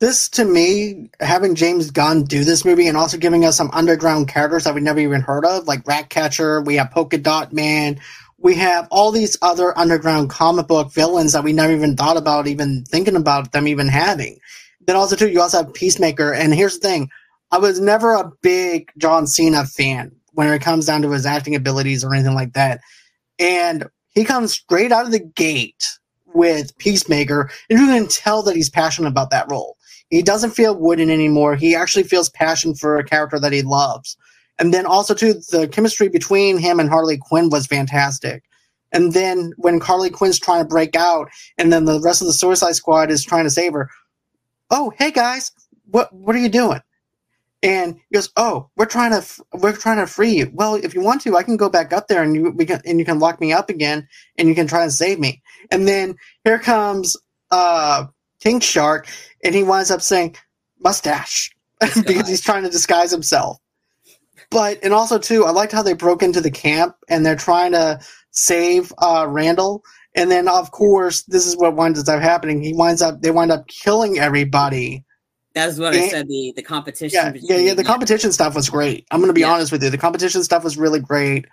this 0.01 0.31
to 0.31 0.45
me, 0.45 1.11
having 1.21 1.55
James 1.55 1.91
Gunn 1.91 2.25
do 2.25 2.43
this 2.43 2.65
movie 2.65 2.89
and 2.89 2.97
also 2.97 3.19
giving 3.19 3.45
us 3.45 3.57
some 3.57 3.71
underground 3.73 4.29
characters 4.29 4.65
that 4.65 4.75
we 4.75 4.81
never 4.81 4.99
even 4.99 5.21
heard 5.21 5.45
of, 5.45 5.67
like 5.67 5.87
Ratcatcher, 5.87 6.63
we 6.63 6.77
have 6.77 6.91
Polka 6.91 7.19
Dot 7.19 7.53
Man, 7.53 8.01
we 8.41 8.55
have 8.55 8.89
all 8.91 9.13
these 9.13 9.37
other 9.43 9.77
underground 9.79 10.31
comic 10.31 10.67
book 10.67 10.93
villains 10.93 11.33
that 11.33 11.45
we 11.45 11.53
never 11.53 11.73
even 11.73 11.97
thought 11.97 12.17
about 12.17 12.47
even 12.47 12.85
thinking 12.85 13.17
about 13.17 13.53
them 13.53 13.69
even 13.69 13.87
having. 13.87 14.39
Then 14.87 14.97
also 14.97 15.15
too, 15.15 15.29
you 15.29 15.41
also 15.41 15.59
have 15.59 15.75
Peacemaker, 15.75 16.33
and 16.33 16.55
here's 16.55 16.79
the 16.79 16.89
thing: 16.89 17.11
I 17.53 17.59
was 17.59 17.81
never 17.81 18.15
a 18.15 18.33
big 18.43 18.91
John 18.99 19.27
Cena 19.27 19.67
fan 19.67 20.13
when 20.33 20.53
it 20.53 20.63
comes 20.63 20.87
down 20.87 21.03
to 21.03 21.11
his 21.11 21.27
acting 21.27 21.55
abilities 21.55 22.03
or 22.03 22.15
anything 22.15 22.35
like 22.35 22.55
that, 22.55 22.81
and 23.39 23.87
he 24.11 24.25
comes 24.25 24.53
straight 24.53 24.91
out 24.91 25.05
of 25.07 25.13
the 25.13 25.21
gate 25.21 25.85
with 26.33 26.77
Peacemaker, 26.79 27.51
and 27.69 27.79
you 27.79 27.87
can 27.87 28.09
tell 28.09 28.43
that 28.43 28.57
he's 28.57 28.71
passionate 28.71 29.09
about 29.09 29.31
that 29.31 29.51
role. 29.51 29.77
He 30.09 30.23
doesn't 30.23 30.53
feel 30.53 30.75
wooden 30.75 31.11
anymore. 31.11 31.55
He 31.55 31.75
actually 31.75 32.03
feels 32.05 32.31
passion 32.31 32.75
for 32.75 32.97
a 32.97 33.05
character 33.05 33.39
that 33.39 33.53
he 33.53 33.63
loves. 33.63 34.17
And 34.61 34.75
then 34.75 34.85
also 34.85 35.15
too, 35.15 35.35
the 35.51 35.67
chemistry 35.67 36.09
between 36.09 36.59
him 36.59 36.79
and 36.79 36.91
Harley 36.91 37.17
Quinn 37.17 37.49
was 37.49 37.67
fantastic. 37.67 38.45
And 38.93 39.15
then 39.15 39.53
when 39.57 39.81
Harley 39.81 40.11
Quinn's 40.11 40.39
trying 40.39 40.63
to 40.63 40.69
break 40.69 40.95
out, 40.95 41.31
and 41.57 41.73
then 41.73 41.87
the 41.87 42.01
rest 42.01 42.21
of 42.21 42.27
the 42.27 42.35
Suicide 42.35 42.75
Squad 42.75 43.11
is 43.11 43.25
trying 43.25 43.45
to 43.45 43.51
save 43.51 43.73
her. 43.73 43.89
Oh, 44.71 44.93
hey 44.99 45.11
guys, 45.11 45.51
what 45.87 46.13
what 46.13 46.37
are 46.37 46.41
you 46.41 46.49
doing? 46.49 46.81
And 47.63 47.97
he 48.09 48.15
goes, 48.15 48.31
"Oh, 48.37 48.69
we're 48.77 48.87
trying 48.87 49.13
to 49.13 49.45
we're 49.55 49.73
trying 49.73 49.99
to 49.99 50.07
free 50.07 50.33
you. 50.33 50.51
Well, 50.53 50.75
if 50.75 50.95
you 50.95 51.01
want 51.03 51.23
to, 51.23 51.37
I 51.37 51.43
can 51.43 51.57
go 51.57 51.69
back 51.69 51.93
up 51.93 52.09
there 52.09 52.23
and 52.23 52.35
you 52.35 52.51
we 52.51 52.67
can 52.67 52.81
and 52.85 52.99
you 52.99 53.05
can 53.05 53.19
lock 53.19 53.41
me 53.41 53.53
up 53.53 53.71
again, 53.71 54.09
and 54.39 54.49
you 54.49 54.55
can 54.55 54.67
try 54.67 54.83
and 54.83 54.93
save 54.93 55.19
me." 55.19 55.43
And 55.71 55.87
then 55.87 56.17
here 56.45 56.59
comes 56.59 57.17
uh, 57.51 58.07
King 58.41 58.61
Shark, 58.61 59.09
and 59.45 59.55
he 59.55 59.63
winds 59.63 59.91
up 59.91 60.03
saying, 60.03 60.37
"Mustache," 60.79 61.55
because 61.81 62.29
he's 62.29 62.43
trying 62.43 62.65
to 62.65 62.71
disguise 62.71 63.11
himself. 63.11 63.60
But 64.51 64.79
and 64.83 64.93
also 64.93 65.19
too, 65.19 65.45
I 65.45 65.51
liked 65.51 65.73
how 65.73 65.83
they 65.83 65.95
broke 65.95 66.23
into 66.23 66.41
the 66.41 66.51
camp 66.51 66.97
and 67.09 67.25
they're 67.25 67.37
trying 67.37 67.73
to 67.73 68.01
save 68.31 68.93
uh, 68.99 69.27
Randall. 69.29 69.83
And 70.17 70.31
then, 70.31 70.49
of 70.49 70.73
course, 70.73 71.23
this 71.23 71.47
is 71.47 71.57
what 71.57 71.77
winds 71.77 72.09
up 72.09 72.21
happening. 72.21 72.61
He 72.61 72.73
winds 72.73 73.01
up, 73.01 73.23
they 73.23 73.31
wind 73.31 73.53
up 73.53 73.69
killing 73.69 74.19
everybody 74.19 75.05
that's 75.55 75.79
what 75.79 75.95
and, 75.95 76.05
I 76.05 76.09
said. 76.09 76.29
The 76.29 76.53
the 76.55 76.63
competition. 76.63 77.35
Yeah, 77.41 77.57
yeah, 77.57 77.57
yeah. 77.57 77.75
The 77.75 77.85
competition 77.85 78.33
stuff 78.33 78.55
was 78.55 78.71
great. 78.71 79.07
I'm 79.11 79.21
going 79.21 79.29
to 79.29 79.35
be 79.35 79.41
yeah. 79.41 79.53
honest 79.53 79.73
with 79.73 79.83
you. 79.83 79.91
The 79.91 79.99
competition 79.99 80.45
stuff 80.45 80.65
was 80.65 80.79
really 80.79 81.01
great. 81.01 81.47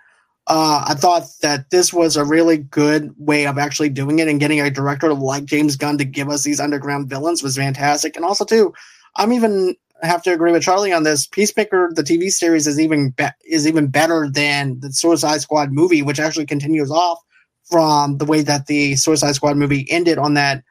Uh, 0.46 0.84
I 0.86 0.94
thought 0.94 1.24
that 1.42 1.70
this 1.70 1.92
was 1.92 2.16
a 2.16 2.24
really 2.24 2.56
good 2.56 3.12
way 3.18 3.46
of 3.46 3.58
actually 3.58 3.90
doing 3.90 4.18
it 4.18 4.28
and 4.28 4.40
getting 4.40 4.60
a 4.60 4.70
director 4.70 5.12
like 5.12 5.44
James 5.44 5.76
Gunn 5.76 5.98
to 5.98 6.04
give 6.04 6.30
us 6.30 6.42
these 6.42 6.60
underground 6.60 7.10
villains 7.10 7.42
was 7.42 7.56
fantastic. 7.56 8.16
And 8.16 8.24
also, 8.24 8.44
too, 8.44 8.72
I'm 9.16 9.32
even 9.32 9.76
have 10.06 10.22
to 10.22 10.32
agree 10.32 10.52
with 10.52 10.62
Charlie 10.62 10.92
on 10.92 11.02
this. 11.02 11.26
Peacemaker, 11.26 11.90
the 11.94 12.02
TV 12.02 12.30
series, 12.30 12.66
is 12.66 12.78
even 12.78 13.10
be- 13.10 13.26
is 13.44 13.66
even 13.66 13.88
better 13.88 14.28
than 14.30 14.78
the 14.80 14.92
Suicide 14.92 15.40
Squad 15.40 15.72
movie, 15.72 16.02
which 16.02 16.20
actually 16.20 16.46
continues 16.46 16.90
off 16.90 17.18
from 17.64 18.18
the 18.18 18.24
way 18.24 18.42
that 18.42 18.66
the 18.66 18.96
Suicide 18.96 19.34
Squad 19.34 19.56
movie 19.56 19.86
ended 19.90 20.18
on 20.18 20.34
that 20.34 20.62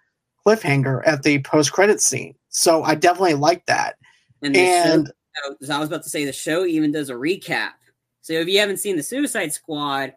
cliffhanger 0.45 1.01
at 1.05 1.23
the 1.23 1.41
post 1.43 1.73
credit 1.73 2.01
scene. 2.01 2.35
So 2.49 2.83
I 2.83 2.95
definitely 2.95 3.35
like 3.35 3.65
that. 3.65 3.95
And, 4.41 4.55
and 4.55 5.11
show, 5.61 5.73
I 5.73 5.79
was 5.79 5.89
about 5.89 6.03
to 6.03 6.09
say, 6.09 6.25
the 6.25 6.33
show 6.33 6.65
even 6.65 6.91
does 6.91 7.09
a 7.09 7.13
recap. 7.13 7.71
So 8.21 8.33
if 8.33 8.47
you 8.47 8.59
haven't 8.59 8.77
seen 8.77 8.95
the 8.95 9.03
Suicide 9.03 9.53
Squad, 9.53 10.13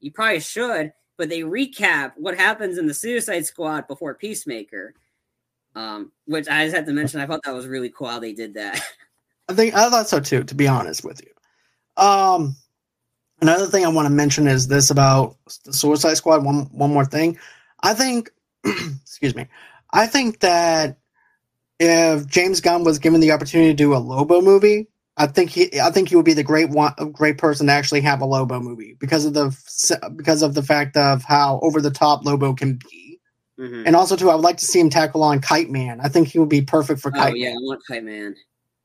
you 0.00 0.10
probably 0.10 0.40
should. 0.40 0.92
But 1.18 1.28
they 1.28 1.40
recap 1.40 2.12
what 2.16 2.36
happens 2.36 2.78
in 2.78 2.86
the 2.86 2.94
Suicide 2.94 3.46
Squad 3.46 3.86
before 3.86 4.14
Peacemaker. 4.14 4.94
Um, 5.74 6.12
which 6.26 6.48
I 6.48 6.64
just 6.64 6.76
had 6.76 6.86
to 6.86 6.92
mention. 6.92 7.20
I 7.20 7.26
thought 7.26 7.40
that 7.44 7.54
was 7.54 7.66
really 7.66 7.90
cool 7.90 8.08
how 8.08 8.18
they 8.18 8.32
did 8.32 8.54
that. 8.54 8.80
I 9.48 9.54
think 9.54 9.74
I 9.74 9.88
thought 9.90 10.08
so 10.08 10.20
too. 10.20 10.44
To 10.44 10.54
be 10.54 10.68
honest 10.68 11.04
with 11.04 11.20
you, 11.22 12.02
um, 12.02 12.56
another 13.40 13.66
thing 13.66 13.84
I 13.84 13.88
want 13.88 14.06
to 14.06 14.12
mention 14.12 14.46
is 14.46 14.68
this 14.68 14.90
about 14.90 15.36
the 15.64 15.72
Suicide 15.72 16.14
Squad. 16.14 16.44
One 16.44 16.64
one 16.72 16.92
more 16.92 17.04
thing. 17.04 17.38
I 17.82 17.94
think, 17.94 18.30
excuse 18.64 19.34
me. 19.34 19.48
I 19.92 20.06
think 20.06 20.40
that 20.40 20.98
if 21.80 22.26
James 22.26 22.60
Gunn 22.60 22.84
was 22.84 22.98
given 22.98 23.20
the 23.20 23.32
opportunity 23.32 23.70
to 23.70 23.76
do 23.76 23.94
a 23.94 23.98
Lobo 23.98 24.40
movie, 24.40 24.86
I 25.16 25.26
think 25.26 25.50
he 25.50 25.80
I 25.80 25.90
think 25.90 26.08
he 26.08 26.16
would 26.16 26.24
be 26.24 26.32
the 26.32 26.42
great 26.42 26.70
one 26.70 26.94
great 27.12 27.38
person 27.38 27.66
to 27.66 27.72
actually 27.72 28.00
have 28.02 28.20
a 28.20 28.24
Lobo 28.24 28.60
movie 28.60 28.96
because 28.98 29.24
of 29.24 29.34
the 29.34 29.56
because 30.16 30.42
of 30.42 30.54
the 30.54 30.62
fact 30.62 30.96
of 30.96 31.22
how 31.22 31.60
over 31.62 31.80
the 31.80 31.90
top 31.90 32.24
Lobo 32.24 32.54
can 32.54 32.78
be. 32.90 33.01
Mm-hmm. 33.62 33.86
And 33.86 33.94
also 33.94 34.16
too, 34.16 34.30
I 34.30 34.34
would 34.34 34.44
like 34.44 34.56
to 34.58 34.64
see 34.64 34.80
him 34.80 34.90
tackle 34.90 35.22
on 35.22 35.40
Kite 35.40 35.70
Man. 35.70 36.00
I 36.00 36.08
think 36.08 36.28
he 36.28 36.38
would 36.38 36.48
be 36.48 36.62
perfect 36.62 37.00
for 37.00 37.10
Kite 37.10 37.32
oh, 37.32 37.36
yeah, 37.36 37.48
Man. 37.50 37.58
I 37.58 37.60
want 37.60 37.80
Kite 37.86 38.04
Man. 38.04 38.34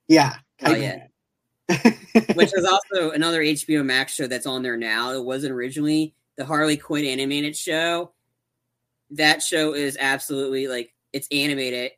Yeah. 0.08 0.36
Kite 0.60 0.72
oh, 0.72 0.76
yeah. 0.76 1.94
Which 2.36 2.54
is 2.56 2.64
also 2.64 3.12
another 3.12 3.42
HBO 3.42 3.84
Max 3.84 4.14
show 4.14 4.28
that's 4.28 4.46
on 4.46 4.62
there 4.62 4.78
now. 4.78 5.12
It 5.14 5.24
wasn't 5.24 5.54
originally 5.54 6.14
the 6.38 6.46
Harley 6.46 6.78
Quinn 6.78 7.06
animated 7.06 7.56
show. 7.56 8.12
That 9.12 9.42
show 9.42 9.74
is 9.74 9.98
absolutely 10.00 10.68
like 10.68 10.94
it's 11.12 11.28
animated 11.32 11.92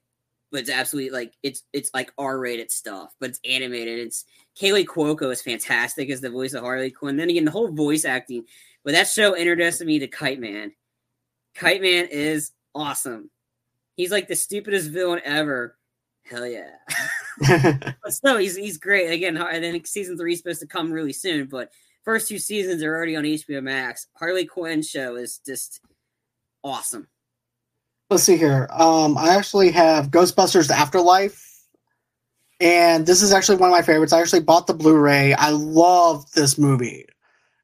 but 0.51 0.61
it's 0.61 0.69
absolutely 0.69 1.11
like 1.11 1.33
it's 1.43 1.63
it's 1.73 1.91
like 1.93 2.11
R-rated 2.17 2.71
stuff, 2.71 3.13
but 3.19 3.29
it's 3.29 3.39
animated. 3.47 3.99
It's 3.99 4.25
Kaley 4.59 4.85
Cuoco 4.85 5.31
is 5.31 5.41
fantastic 5.41 6.09
as 6.09 6.21
the 6.21 6.29
voice 6.29 6.53
of 6.53 6.63
Harley 6.63 6.91
Quinn. 6.91 7.17
Then 7.17 7.29
again, 7.29 7.45
the 7.45 7.51
whole 7.51 7.71
voice 7.71 8.05
acting, 8.05 8.45
but 8.83 8.93
that 8.93 9.07
show 9.07 9.35
introduced 9.35 9.81
me 9.81 9.99
to 9.99 10.07
Kite 10.07 10.39
Man. 10.39 10.71
Kite 11.55 11.81
Man 11.81 12.07
is 12.09 12.51
awesome. 12.73 13.29
He's 13.95 14.11
like 14.11 14.27
the 14.27 14.35
stupidest 14.35 14.89
villain 14.89 15.21
ever. 15.23 15.77
Hell 16.23 16.45
yeah! 16.45 16.71
but 18.03 18.13
still, 18.13 18.37
he's 18.37 18.55
he's 18.55 18.77
great. 18.77 19.11
Again, 19.11 19.37
and 19.37 19.63
then 19.63 19.83
season 19.85 20.17
three 20.17 20.33
is 20.33 20.39
supposed 20.39 20.61
to 20.61 20.67
come 20.67 20.91
really 20.91 21.13
soon, 21.13 21.47
but 21.47 21.71
first 22.03 22.27
two 22.27 22.39
seasons 22.39 22.83
are 22.83 22.95
already 22.95 23.15
on 23.15 23.23
HBO 23.23 23.63
Max. 23.63 24.07
Harley 24.13 24.45
Quinn 24.45 24.81
show 24.81 25.15
is 25.15 25.39
just 25.45 25.81
awesome 26.63 27.07
let's 28.09 28.23
see 28.23 28.37
here. 28.37 28.67
Um, 28.71 29.17
I 29.17 29.35
actually 29.35 29.71
have 29.71 30.09
Ghostbusters 30.09 30.69
Afterlife, 30.69 31.63
and 32.59 33.05
this 33.05 33.21
is 33.21 33.33
actually 33.33 33.57
one 33.57 33.69
of 33.69 33.75
my 33.75 33.81
favorites. 33.81 34.13
I 34.13 34.21
actually 34.21 34.41
bought 34.41 34.67
the 34.67 34.73
Blu-ray. 34.73 35.33
I 35.33 35.49
love 35.49 36.29
this 36.31 36.57
movie, 36.57 37.05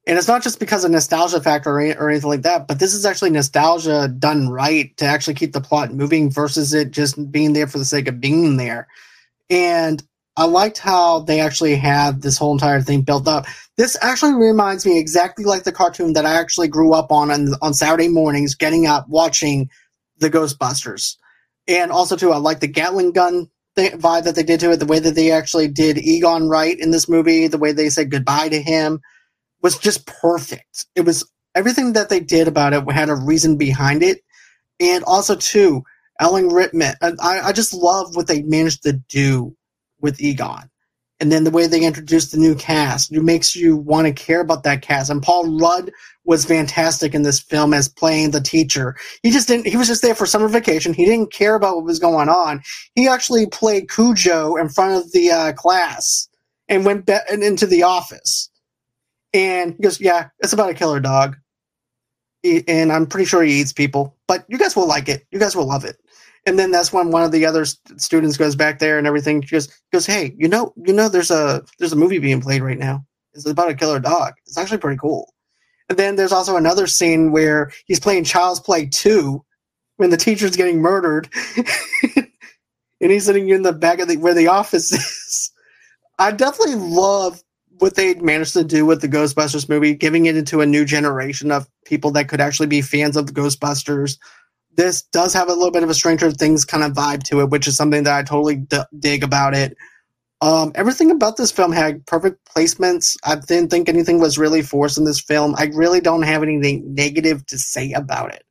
and 0.08 0.18
it's 0.18 0.28
not 0.28 0.44
just 0.44 0.60
because 0.60 0.84
of 0.84 0.92
nostalgia 0.92 1.42
factor 1.42 1.72
or, 1.72 2.10
anything 2.10 2.30
like 2.30 2.44
that, 2.44 2.68
but 2.68 2.80
this 2.80 2.94
is 2.94 3.06
actually 3.06 3.32
nostalgia 3.32 4.08
done 4.08 4.50
right 4.50 4.96
to 4.98 5.06
actually 5.06 5.34
keep 5.34 5.54
the 5.54 5.62
plot 5.62 5.94
moving 5.94 6.30
versus 6.30 6.74
it 6.74 6.92
just 6.92 7.32
being 7.32 7.54
there 7.54 7.68
for 7.68 7.80
the 7.80 7.86
sake 7.86 8.08
of 8.08 8.22
being 8.22 8.58
there. 8.58 8.88
And 9.50 10.04
I 10.38 10.46
liked 10.46 10.78
how 10.78 11.20
they 11.20 11.40
actually 11.40 11.76
had 11.76 12.22
this 12.22 12.38
whole 12.38 12.52
entire 12.52 12.82
thing 12.82 13.02
built 13.02 13.28
up. 13.28 13.46
This 13.78 13.98
actually 14.02 14.34
reminds 14.34 14.86
me 14.86 15.00
exactly 15.00 15.46
like 15.46 15.64
the 15.64 15.72
cartoon 15.72 16.14
that 16.14 16.26
I 16.26 16.34
actually 16.34 16.68
grew 16.68 16.94
up 16.94 17.12
on 17.12 17.32
on, 17.32 17.50
on 17.62 17.74
Saturday 17.74 18.10
mornings, 18.10 18.54
getting 18.54 18.86
up, 18.86 19.08
watching 19.08 19.70
the 20.18 20.30
Ghostbusters. 20.30 21.16
And 21.68 21.92
also 21.92 22.16
too, 22.16 22.32
I 22.32 22.38
like 22.38 22.60
the 22.60 22.68
Gatling 22.68 23.12
gun 23.12 23.50
vibe 23.78 24.24
that 24.24 24.36
they 24.36 24.44
did 24.44 24.60
to 24.60 24.72
it. 24.72 24.78
The 24.78 24.86
way 24.86 25.00
that 25.00 25.16
they 25.16 25.32
actually 25.32 25.68
did 25.68 25.98
Egon 25.98 26.48
right 26.48 26.78
in 26.78 26.92
this 26.92 27.10
movie, 27.10 27.48
the 27.48 27.58
way 27.58 27.72
they 27.72 27.90
said 27.90 28.12
goodbye 28.12 28.50
to 28.50 28.62
him, 28.62 29.02
was 29.66 29.80
just 29.80 30.06
perfect. 30.06 30.86
It 30.94 31.02
was 31.02 31.28
everything 31.56 31.94
that 31.94 32.10
they 32.10 32.20
did 32.20 32.48
about 32.48 32.74
it 32.74 32.92
had 32.92 33.10
a 33.10 33.16
reason 33.16 33.58
behind 33.58 34.04
it, 34.04 34.20
and 34.80 35.04
also 35.06 35.36
too, 35.36 35.84
Ellen 36.20 36.50
Rickman. 36.50 36.94
I, 37.02 37.40
I 37.40 37.52
just 37.52 37.74
love 37.74 38.16
what 38.16 38.28
they 38.28 38.44
managed 38.44 38.84
to 38.84 38.94
do 38.94 39.58
with 40.00 40.22
Egon. 40.22 40.70
And 41.20 41.32
then 41.32 41.46
the 41.46 41.50
way 41.50 41.66
they 41.66 41.84
introduced 41.84 42.32
the 42.32 42.38
new 42.38 42.54
cast 42.54 43.12
it 43.12 43.24
makes 43.24 43.56
you 43.56 43.76
want 43.76 44.06
to 44.06 44.14
care 44.14 44.42
about 44.42 44.62
that 44.64 44.84
cast. 44.84 45.10
And 45.10 45.24
paul 45.24 45.58
rudd 45.58 45.90
was 46.26 46.46
fantastic 46.46 47.16
in 47.16 47.24
this 47.24 47.40
film 47.40 47.74
as 47.74 47.90
playing 47.90 48.32
the 48.32 48.42
teacher. 48.42 48.96
He 49.24 49.32
just 49.32 49.48
didn't 49.48 49.66
he 49.66 49.78
was 49.78 49.88
just 49.88 50.04
there 50.04 50.14
for 50.14 50.28
summer 50.28 50.50
vacation. 50.50 50.94
He 50.94 51.06
didn't 51.06 51.34
care 51.34 51.56
about 51.56 51.78
what 51.78 51.86
was 51.86 52.00
going 52.00 52.30
on. 52.30 52.62
He 52.94 53.08
actually 53.08 53.48
played 53.48 53.90
cujo 53.90 54.58
in 54.58 54.70
front 54.70 55.04
of 55.04 55.12
the 55.14 55.32
uh, 55.32 55.54
class 55.54 56.28
and 56.68 56.86
went 56.86 57.08
be- 57.08 57.18
into 57.32 57.66
the 57.66 57.82
office 57.82 58.50
and 59.36 59.74
he 59.74 59.84
goes 59.84 60.00
yeah 60.00 60.30
it's 60.40 60.54
about 60.54 60.70
a 60.70 60.74
killer 60.74 61.00
dog. 61.00 61.38
And 62.68 62.92
i'm 62.92 63.08
pretty 63.08 63.26
sure 63.26 63.44
he 63.44 63.60
eats 63.60 63.74
people 63.74 64.16
but 64.28 64.46
you 64.48 64.58
guys 64.58 64.76
will 64.76 64.88
like 64.88 65.10
it. 65.10 65.26
You 65.32 65.40
guys 65.40 65.56
will 65.56 65.68
love 65.68 65.84
it. 65.86 65.98
And 66.48 66.60
then 66.60 66.72
that's 66.72 66.94
when 66.94 67.10
one 67.10 67.24
of 67.24 67.32
the 67.32 67.46
other 67.46 67.66
st- 67.66 68.00
students 68.00 68.38
goes 68.38 68.56
back 68.56 68.78
there 68.80 69.00
and 69.00 69.08
everything. 69.08 69.42
Just 69.42 69.72
goes 69.92 70.06
hey 70.06 70.36
you 70.38 70.48
know 70.48 70.74
you 70.78 70.94
know 70.94 71.10
there's 71.10 71.32
a 71.32 71.64
there's 71.80 71.94
a 71.94 71.98
movie 71.98 72.20
being 72.20 72.42
played 72.42 72.62
right 72.62 72.78
now. 72.78 73.06
It's 73.34 73.46
about 73.46 73.70
a 73.70 73.76
killer 73.76 74.00
dog. 74.00 74.34
It's 74.46 74.58
actually 74.58 74.78
pretty 74.78 74.98
cool. 74.98 75.34
And 75.90 76.00
then 76.00 76.16
there's 76.16 76.32
also 76.32 76.56
another 76.56 76.88
scene 76.88 77.32
where 77.32 77.72
he's 77.86 78.00
playing 78.00 78.24
child's 78.24 78.60
play 78.60 78.88
2 78.88 79.44
when 79.98 80.10
the 80.10 80.18
teacher's 80.18 80.56
getting 80.56 80.82
murdered. 80.82 81.30
And 83.02 83.12
he's 83.12 83.26
sitting 83.26 83.50
in 83.50 83.62
the 83.62 83.74
back 83.74 84.00
of 84.00 84.08
the 84.08 84.18
where 84.18 84.34
the 84.34 84.48
office 84.48 84.92
is. 84.92 85.52
I 86.18 86.32
definitely 86.32 86.76
love 86.76 87.44
what 87.80 87.96
they 87.96 88.16
managed 88.16 88.54
to 88.54 88.64
do 88.64 88.86
with 88.86 89.02
the 89.02 89.08
ghostbusters 89.08 89.68
movie 89.70 89.94
giving 89.94 90.26
it 90.26 90.38
into 90.38 90.62
a 90.62 90.66
new 90.66 90.86
generation 90.86 91.52
of 91.52 91.68
people 91.86 92.12
that 92.12 92.30
could 92.30 92.42
actually 92.42 92.68
be 92.68 92.82
fans 92.82 93.18
of 93.18 93.28
the 93.28 93.34
ghostbusters 93.34 94.18
this 94.76 95.02
does 95.04 95.34
have 95.34 95.50
a 95.50 95.54
little 95.54 95.72
bit 95.72 95.84
of 95.84 95.90
a 95.90 95.94
Stranger 95.94 96.32
Things 96.32 96.66
kind 96.66 96.84
of 96.84 96.94
vibe 96.94 97.24
to 97.24 97.42
it, 97.42 97.50
which 97.50 97.68
is 97.68 97.78
something 97.78 98.04
that 98.04 98.18
I 98.18 98.24
totally 98.24 98.58
d- 98.58 98.80
dig 99.00 99.24
about 99.24 99.54
it. 99.54 99.76
Um, 100.42 100.72
everything 100.76 101.12
about 101.12 101.38
this 101.38 101.52
film 101.52 101.72
had 101.72 102.06
perfect 102.06 102.40
placements. 102.46 103.18
I 103.24 103.36
didn't 103.36 103.72
think 103.72 103.88
anything 103.88 104.20
was 104.20 104.38
really 104.38 104.62
forced 104.62 104.98
in 104.98 105.06
this 105.06 105.20
film. 105.20 105.56
I 105.58 105.72
really 105.74 106.02
don't 106.02 106.24
have 106.24 106.44
anything 106.44 106.94
negative 106.94 107.46
to 107.48 107.58
say 107.58 107.94
about 107.94 108.34
it, 108.34 108.44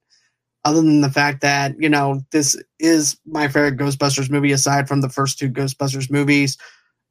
other 0.64 0.80
than 0.80 1.03
the 1.03 1.11
fact 1.11 1.42
that 1.42 1.74
you 1.78 1.88
know 1.88 2.22
this 2.32 2.57
is 2.78 3.16
my 3.26 3.49
favorite 3.49 3.76
Ghostbusters 3.76 4.30
movie, 4.30 4.53
aside 4.53 4.88
from 4.88 5.03
the 5.03 5.11
first 5.11 5.38
two 5.38 5.51
Ghostbusters 5.51 6.11
movies. 6.11 6.57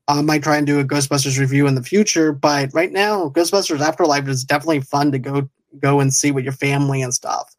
I 0.07 0.21
might 0.21 0.43
try 0.43 0.57
and 0.57 0.67
do 0.67 0.79
a 0.79 0.85
Ghostbusters 0.85 1.39
review 1.39 1.67
in 1.67 1.75
the 1.75 1.83
future, 1.83 2.33
but 2.33 2.73
right 2.73 2.91
now, 2.91 3.29
Ghostbusters 3.29 3.79
Afterlife 3.79 4.27
is 4.27 4.43
definitely 4.43 4.81
fun 4.81 5.11
to 5.11 5.19
go 5.19 5.49
go 5.79 5.99
and 5.99 6.13
see 6.13 6.31
with 6.31 6.43
your 6.43 6.53
family 6.53 7.01
and 7.01 7.13
stuff 7.13 7.55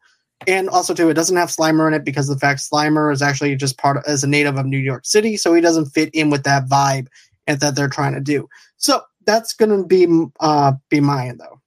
and 0.47 0.69
also 0.69 0.93
too, 0.93 1.09
it 1.09 1.15
doesn't 1.15 1.37
have 1.37 1.49
Slimer 1.49 1.87
in 1.87 1.93
it 1.93 2.03
because 2.03 2.27
the 2.27 2.37
fact 2.37 2.59
Slimer 2.59 3.11
is 3.11 3.21
actually 3.21 3.55
just 3.55 3.77
part 3.77 3.97
of, 3.97 4.03
as 4.05 4.23
a 4.23 4.27
native 4.27 4.57
of 4.57 4.65
New 4.65 4.77
York 4.77 5.05
City, 5.05 5.37
so 5.37 5.53
he 5.53 5.61
doesn't 5.61 5.87
fit 5.87 6.09
in 6.13 6.29
with 6.29 6.43
that 6.43 6.67
vibe 6.67 7.07
and 7.47 7.59
that 7.59 7.75
they're 7.75 7.89
trying 7.89 8.13
to 8.13 8.19
do. 8.19 8.47
So 8.77 9.01
that's 9.25 9.53
gonna 9.53 9.83
be 9.83 10.27
uh 10.39 10.73
be 10.89 10.99
mine 10.99 11.37
though. 11.37 11.61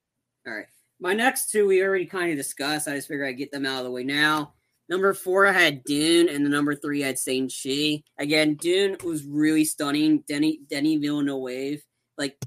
All 0.46 0.52
right. 0.54 0.66
My 1.00 1.12
next 1.12 1.50
two 1.50 1.66
we 1.66 1.82
already 1.82 2.06
kind 2.06 2.30
of 2.30 2.36
discussed. 2.36 2.88
I 2.88 2.94
just 2.94 3.08
figured 3.08 3.28
I'd 3.28 3.32
get 3.32 3.50
them 3.50 3.66
out 3.66 3.78
of 3.78 3.84
the 3.84 3.90
way 3.90 4.04
now. 4.04 4.54
Number 4.89 5.12
four, 5.12 5.47
I 5.47 5.53
had 5.53 5.84
Dune, 5.84 6.28
and 6.28 6.45
the 6.45 6.51
number 6.51 6.74
three, 6.74 7.05
I 7.05 7.09
had 7.09 7.18
Saint 7.18 7.53
Chi. 7.62 8.03
Again, 8.18 8.55
Dune 8.55 8.97
was 9.05 9.24
really 9.24 9.64
stunning. 9.64 10.24
Denny 10.26 10.61
Denny 10.68 10.97
Villeneuve, 10.97 11.82
like 12.16 12.39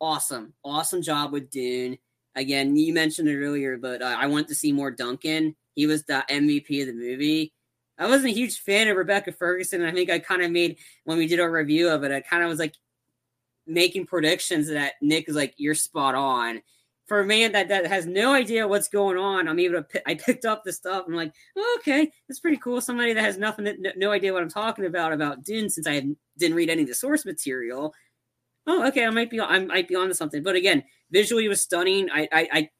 awesome, 0.00 0.54
awesome 0.64 1.02
job 1.02 1.32
with 1.32 1.50
Dune. 1.50 1.98
Again, 2.34 2.76
you 2.76 2.92
mentioned 2.92 3.28
it 3.28 3.38
earlier, 3.38 3.76
but 3.76 4.02
uh, 4.02 4.16
I 4.18 4.26
want 4.26 4.48
to 4.48 4.56
see 4.56 4.72
more 4.72 4.90
Duncan. 4.90 5.54
He 5.74 5.86
was 5.86 6.04
the 6.04 6.24
MVP 6.28 6.80
of 6.80 6.88
the 6.88 6.94
movie. 6.94 7.52
I 7.96 8.08
wasn't 8.08 8.32
a 8.32 8.36
huge 8.36 8.58
fan 8.58 8.88
of 8.88 8.96
Rebecca 8.96 9.30
Ferguson. 9.30 9.84
I 9.84 9.92
think 9.92 10.10
I 10.10 10.18
kind 10.18 10.42
of 10.42 10.50
made 10.50 10.78
when 11.04 11.16
we 11.16 11.28
did 11.28 11.38
our 11.38 11.50
review 11.50 11.88
of 11.88 12.02
it. 12.02 12.10
I 12.10 12.20
kind 12.20 12.42
of 12.42 12.48
was 12.48 12.58
like 12.58 12.74
making 13.68 14.06
predictions 14.06 14.68
that 14.68 14.94
Nick 15.00 15.28
is 15.28 15.36
like, 15.36 15.54
"You're 15.58 15.76
spot 15.76 16.16
on." 16.16 16.60
For 17.06 17.20
a 17.20 17.26
man 17.26 17.52
that, 17.52 17.68
that 17.68 17.86
has 17.86 18.06
no 18.06 18.32
idea 18.32 18.66
what's 18.66 18.88
going 18.88 19.18
on, 19.18 19.46
I'm 19.46 19.58
able 19.58 19.82
to. 19.82 20.08
I 20.08 20.14
picked 20.14 20.46
up 20.46 20.64
the 20.64 20.72
stuff. 20.72 21.04
I'm 21.06 21.14
like, 21.14 21.34
oh, 21.56 21.78
okay, 21.80 22.10
that's 22.28 22.40
pretty 22.40 22.56
cool. 22.56 22.80
Somebody 22.80 23.12
that 23.12 23.24
has 23.24 23.36
nothing, 23.36 23.66
that, 23.66 23.98
no 23.98 24.10
idea 24.10 24.32
what 24.32 24.42
I'm 24.42 24.48
talking 24.48 24.86
about 24.86 25.12
about 25.12 25.44
Dune, 25.44 25.68
since 25.68 25.86
I 25.86 26.02
didn't 26.38 26.56
read 26.56 26.70
any 26.70 26.82
of 26.82 26.88
the 26.88 26.94
source 26.94 27.26
material. 27.26 27.94
Oh, 28.66 28.86
okay, 28.88 29.04
I 29.04 29.10
might 29.10 29.28
be, 29.28 29.40
I 29.40 29.58
might 29.58 29.88
be 29.88 29.96
onto 29.96 30.14
something. 30.14 30.42
But 30.42 30.56
again, 30.56 30.82
visually 31.10 31.46
was 31.46 31.60
stunning. 31.60 32.08
I, 32.10 32.26
I, 32.32 32.70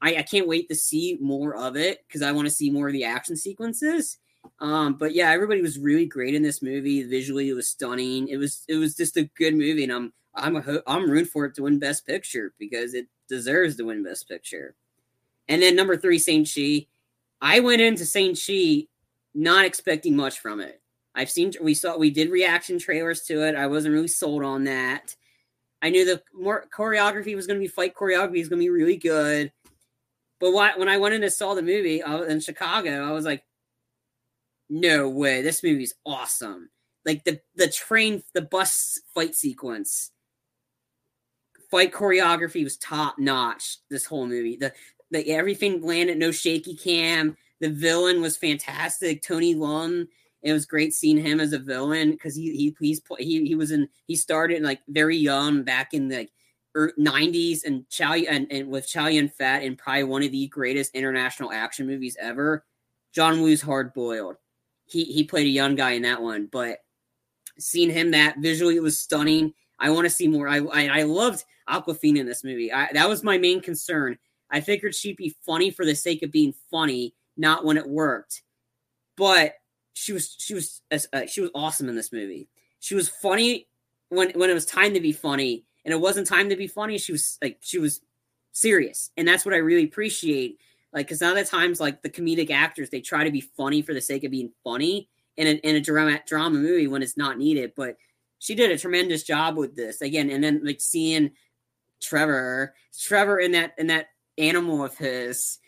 I, 0.00 0.16
I 0.16 0.22
can't 0.22 0.46
wait 0.46 0.68
to 0.68 0.76
see 0.76 1.18
more 1.20 1.56
of 1.56 1.76
it 1.76 2.04
because 2.06 2.22
I 2.22 2.30
want 2.30 2.46
to 2.46 2.54
see 2.54 2.70
more 2.70 2.86
of 2.86 2.92
the 2.92 3.04
action 3.04 3.36
sequences. 3.36 4.18
Um, 4.60 4.94
but 4.94 5.14
yeah, 5.14 5.30
everybody 5.30 5.62
was 5.62 5.78
really 5.78 6.06
great 6.06 6.34
in 6.34 6.42
this 6.42 6.62
movie. 6.62 7.02
Visually, 7.02 7.48
it 7.48 7.54
was 7.54 7.68
stunning. 7.68 8.28
It 8.28 8.36
was 8.36 8.62
it 8.68 8.76
was 8.76 8.94
just 8.94 9.16
a 9.16 9.30
good 9.36 9.54
movie, 9.54 9.84
and 9.84 9.92
I'm 9.92 10.12
I'm 10.34 10.56
a, 10.56 10.82
I'm 10.86 11.10
rooting 11.10 11.26
for 11.26 11.46
it 11.46 11.54
to 11.54 11.62
win 11.62 11.78
Best 11.78 12.06
Picture 12.06 12.52
because 12.58 12.94
it 12.94 13.06
deserves 13.28 13.76
to 13.76 13.84
win 13.84 14.04
Best 14.04 14.28
Picture. 14.28 14.74
And 15.48 15.62
then 15.62 15.76
number 15.76 15.96
three, 15.96 16.18
Shang-Chi. 16.18 16.86
I 17.40 17.60
went 17.60 17.82
into 17.82 18.06
Shang-Chi 18.06 18.86
not 19.34 19.64
expecting 19.64 20.16
much 20.16 20.38
from 20.38 20.60
it. 20.60 20.80
I've 21.14 21.30
seen 21.30 21.52
we 21.60 21.74
saw 21.74 21.96
we 21.96 22.10
did 22.10 22.30
reaction 22.30 22.78
trailers 22.78 23.22
to 23.22 23.46
it. 23.46 23.54
I 23.54 23.66
wasn't 23.66 23.94
really 23.94 24.08
sold 24.08 24.42
on 24.42 24.64
that. 24.64 25.14
I 25.82 25.90
knew 25.90 26.04
the 26.04 26.22
more 26.32 26.66
choreography 26.74 27.36
was 27.36 27.46
going 27.46 27.58
to 27.58 27.64
be 27.64 27.68
fight 27.68 27.94
choreography 27.94 28.40
is 28.40 28.48
going 28.48 28.60
to 28.60 28.64
be 28.64 28.70
really 28.70 28.96
good. 28.96 29.52
But 30.40 30.52
when 30.52 30.88
I 30.88 30.98
went 30.98 31.14
in 31.14 31.22
and 31.22 31.32
saw 31.32 31.54
the 31.54 31.62
movie 31.62 32.00
in 32.00 32.40
Chicago, 32.40 33.06
I 33.06 33.12
was 33.12 33.24
like, 33.24 33.44
no 34.68 35.08
way, 35.08 35.42
this 35.42 35.62
movie's 35.62 35.94
awesome. 36.04 36.70
Like 37.04 37.24
the 37.24 37.40
the 37.54 37.68
train, 37.68 38.22
the 38.32 38.42
bus 38.42 38.98
fight 39.14 39.34
sequence, 39.34 40.10
fight 41.74 41.92
choreography 41.92 42.62
was 42.62 42.76
top 42.76 43.18
notch. 43.18 43.78
This 43.90 44.04
whole 44.04 44.26
movie, 44.26 44.56
the 44.56 44.72
the 45.10 45.28
everything 45.30 45.82
landed, 45.82 46.18
no 46.18 46.30
shaky 46.30 46.76
cam. 46.76 47.36
The 47.60 47.70
villain 47.70 48.20
was 48.20 48.36
fantastic. 48.36 49.22
Tony 49.22 49.54
Leung. 49.54 50.06
It 50.42 50.52
was 50.52 50.66
great 50.66 50.92
seeing 50.92 51.16
him 51.16 51.40
as 51.40 51.54
a 51.54 51.58
villain 51.58 52.12
because 52.12 52.36
he 52.36 52.54
he 52.54 52.76
he's 52.78 53.00
he 53.18 53.46
he 53.46 53.54
was 53.54 53.70
in 53.70 53.88
he 54.06 54.14
started 54.14 54.62
like 54.62 54.80
very 54.88 55.16
young 55.16 55.62
back 55.62 55.94
in 55.94 56.08
the 56.08 56.18
like, 56.18 56.32
er, 56.76 56.92
90s 56.98 57.64
and 57.64 57.88
Chow 57.88 58.12
and, 58.12 58.46
and 58.50 58.68
with 58.68 58.86
Chow 58.86 59.06
Yun 59.06 59.30
Fat 59.30 59.62
in 59.62 59.74
probably 59.74 60.04
one 60.04 60.22
of 60.22 60.32
the 60.32 60.46
greatest 60.48 60.94
international 60.94 61.50
action 61.50 61.86
movies 61.86 62.16
ever. 62.20 62.64
John 63.14 63.40
Woo's 63.40 63.62
Hard 63.62 63.94
Boiled 63.94 64.36
he 64.86 65.04
he 65.04 65.24
played 65.24 65.46
a 65.46 65.50
young 65.50 65.74
guy 65.74 65.92
in 65.92 66.02
that 66.02 66.22
one, 66.22 66.46
but 66.50 66.78
seeing 67.58 67.90
him 67.90 68.10
that 68.12 68.38
visually 68.38 68.76
it 68.76 68.82
was 68.82 68.98
stunning. 68.98 69.54
I 69.78 69.90
want 69.90 70.04
to 70.04 70.10
see 70.10 70.28
more. 70.28 70.48
I, 70.48 70.58
I, 70.58 71.00
I 71.00 71.02
loved 71.02 71.44
Awkwafina 71.68 72.18
in 72.18 72.26
this 72.26 72.44
movie. 72.44 72.72
I, 72.72 72.88
that 72.92 73.08
was 73.08 73.22
my 73.22 73.38
main 73.38 73.60
concern. 73.60 74.18
I 74.50 74.60
figured 74.60 74.94
she'd 74.94 75.16
be 75.16 75.34
funny 75.44 75.70
for 75.70 75.84
the 75.84 75.94
sake 75.94 76.22
of 76.22 76.30
being 76.30 76.54
funny, 76.70 77.14
not 77.36 77.64
when 77.64 77.76
it 77.76 77.88
worked. 77.88 78.42
But 79.16 79.54
she 79.94 80.12
was 80.12 80.36
she 80.38 80.54
was 80.54 80.82
uh, 80.90 81.26
she 81.26 81.40
was 81.40 81.50
awesome 81.54 81.88
in 81.88 81.96
this 81.96 82.12
movie. 82.12 82.48
She 82.80 82.94
was 82.94 83.08
funny 83.08 83.68
when 84.08 84.30
when 84.32 84.50
it 84.50 84.54
was 84.54 84.66
time 84.66 84.94
to 84.94 85.00
be 85.00 85.12
funny, 85.12 85.64
and 85.84 85.92
it 85.92 86.00
wasn't 86.00 86.26
time 86.26 86.48
to 86.48 86.56
be 86.56 86.66
funny. 86.66 86.98
She 86.98 87.12
was 87.12 87.38
like 87.40 87.58
she 87.60 87.78
was 87.78 88.00
serious, 88.52 89.10
and 89.16 89.26
that's 89.26 89.44
what 89.44 89.54
I 89.54 89.58
really 89.58 89.84
appreciate 89.84 90.58
like, 90.94 91.06
because 91.06 91.20
now 91.20 91.34
the 91.34 91.44
times 91.44 91.80
like 91.80 92.02
the 92.02 92.08
comedic 92.08 92.50
actors 92.50 92.88
they 92.88 93.00
try 93.00 93.24
to 93.24 93.30
be 93.30 93.40
funny 93.40 93.82
for 93.82 93.92
the 93.92 94.00
sake 94.00 94.22
of 94.22 94.30
being 94.30 94.52
funny 94.62 95.08
in 95.36 95.48
a, 95.48 95.50
in 95.68 95.74
a 95.74 95.80
drama 95.80 96.20
drama 96.24 96.56
movie 96.56 96.86
when 96.86 97.02
it's 97.02 97.16
not 97.16 97.36
needed. 97.36 97.72
But 97.76 97.96
she 98.44 98.54
did 98.54 98.70
a 98.70 98.76
tremendous 98.76 99.22
job 99.22 99.56
with 99.56 99.74
this 99.74 100.02
again, 100.02 100.28
and 100.28 100.44
then 100.44 100.60
like 100.62 100.78
seeing 100.78 101.30
Trevor, 102.02 102.74
Trevor 103.00 103.38
in 103.38 103.52
that 103.52 103.72
in 103.78 103.86
that 103.86 104.08
animal 104.36 104.84
of 104.84 104.98
his. 104.98 105.58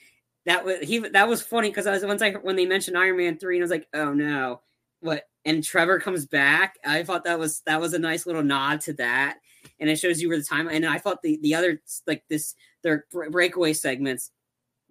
That 0.44 0.62
was 0.66 0.80
he. 0.82 0.98
That 0.98 1.26
was 1.26 1.40
funny 1.40 1.70
because 1.70 1.86
I 1.86 1.92
was 1.92 2.04
once 2.04 2.20
I 2.20 2.32
when 2.32 2.54
they 2.54 2.66
mentioned 2.66 2.98
Iron 2.98 3.16
Man 3.16 3.38
three, 3.38 3.56
and 3.56 3.62
I 3.62 3.64
was 3.64 3.70
like, 3.70 3.88
oh 3.94 4.12
no, 4.12 4.60
what? 5.00 5.22
And 5.46 5.64
Trevor 5.64 6.00
comes 6.00 6.26
back. 6.26 6.76
I 6.84 7.02
thought 7.02 7.24
that 7.24 7.38
was 7.38 7.62
that 7.64 7.80
was 7.80 7.94
a 7.94 7.98
nice 7.98 8.26
little 8.26 8.44
nod 8.44 8.82
to 8.82 8.92
that, 8.94 9.38
and 9.80 9.88
it 9.88 9.98
shows 9.98 10.20
you 10.20 10.28
where 10.28 10.36
the 10.36 10.44
time. 10.44 10.68
And 10.68 10.84
I 10.84 10.98
thought 10.98 11.22
the 11.22 11.38
the 11.40 11.54
other 11.54 11.80
like 12.06 12.24
this 12.28 12.54
their 12.82 13.06
breakaway 13.30 13.72
segments 13.72 14.30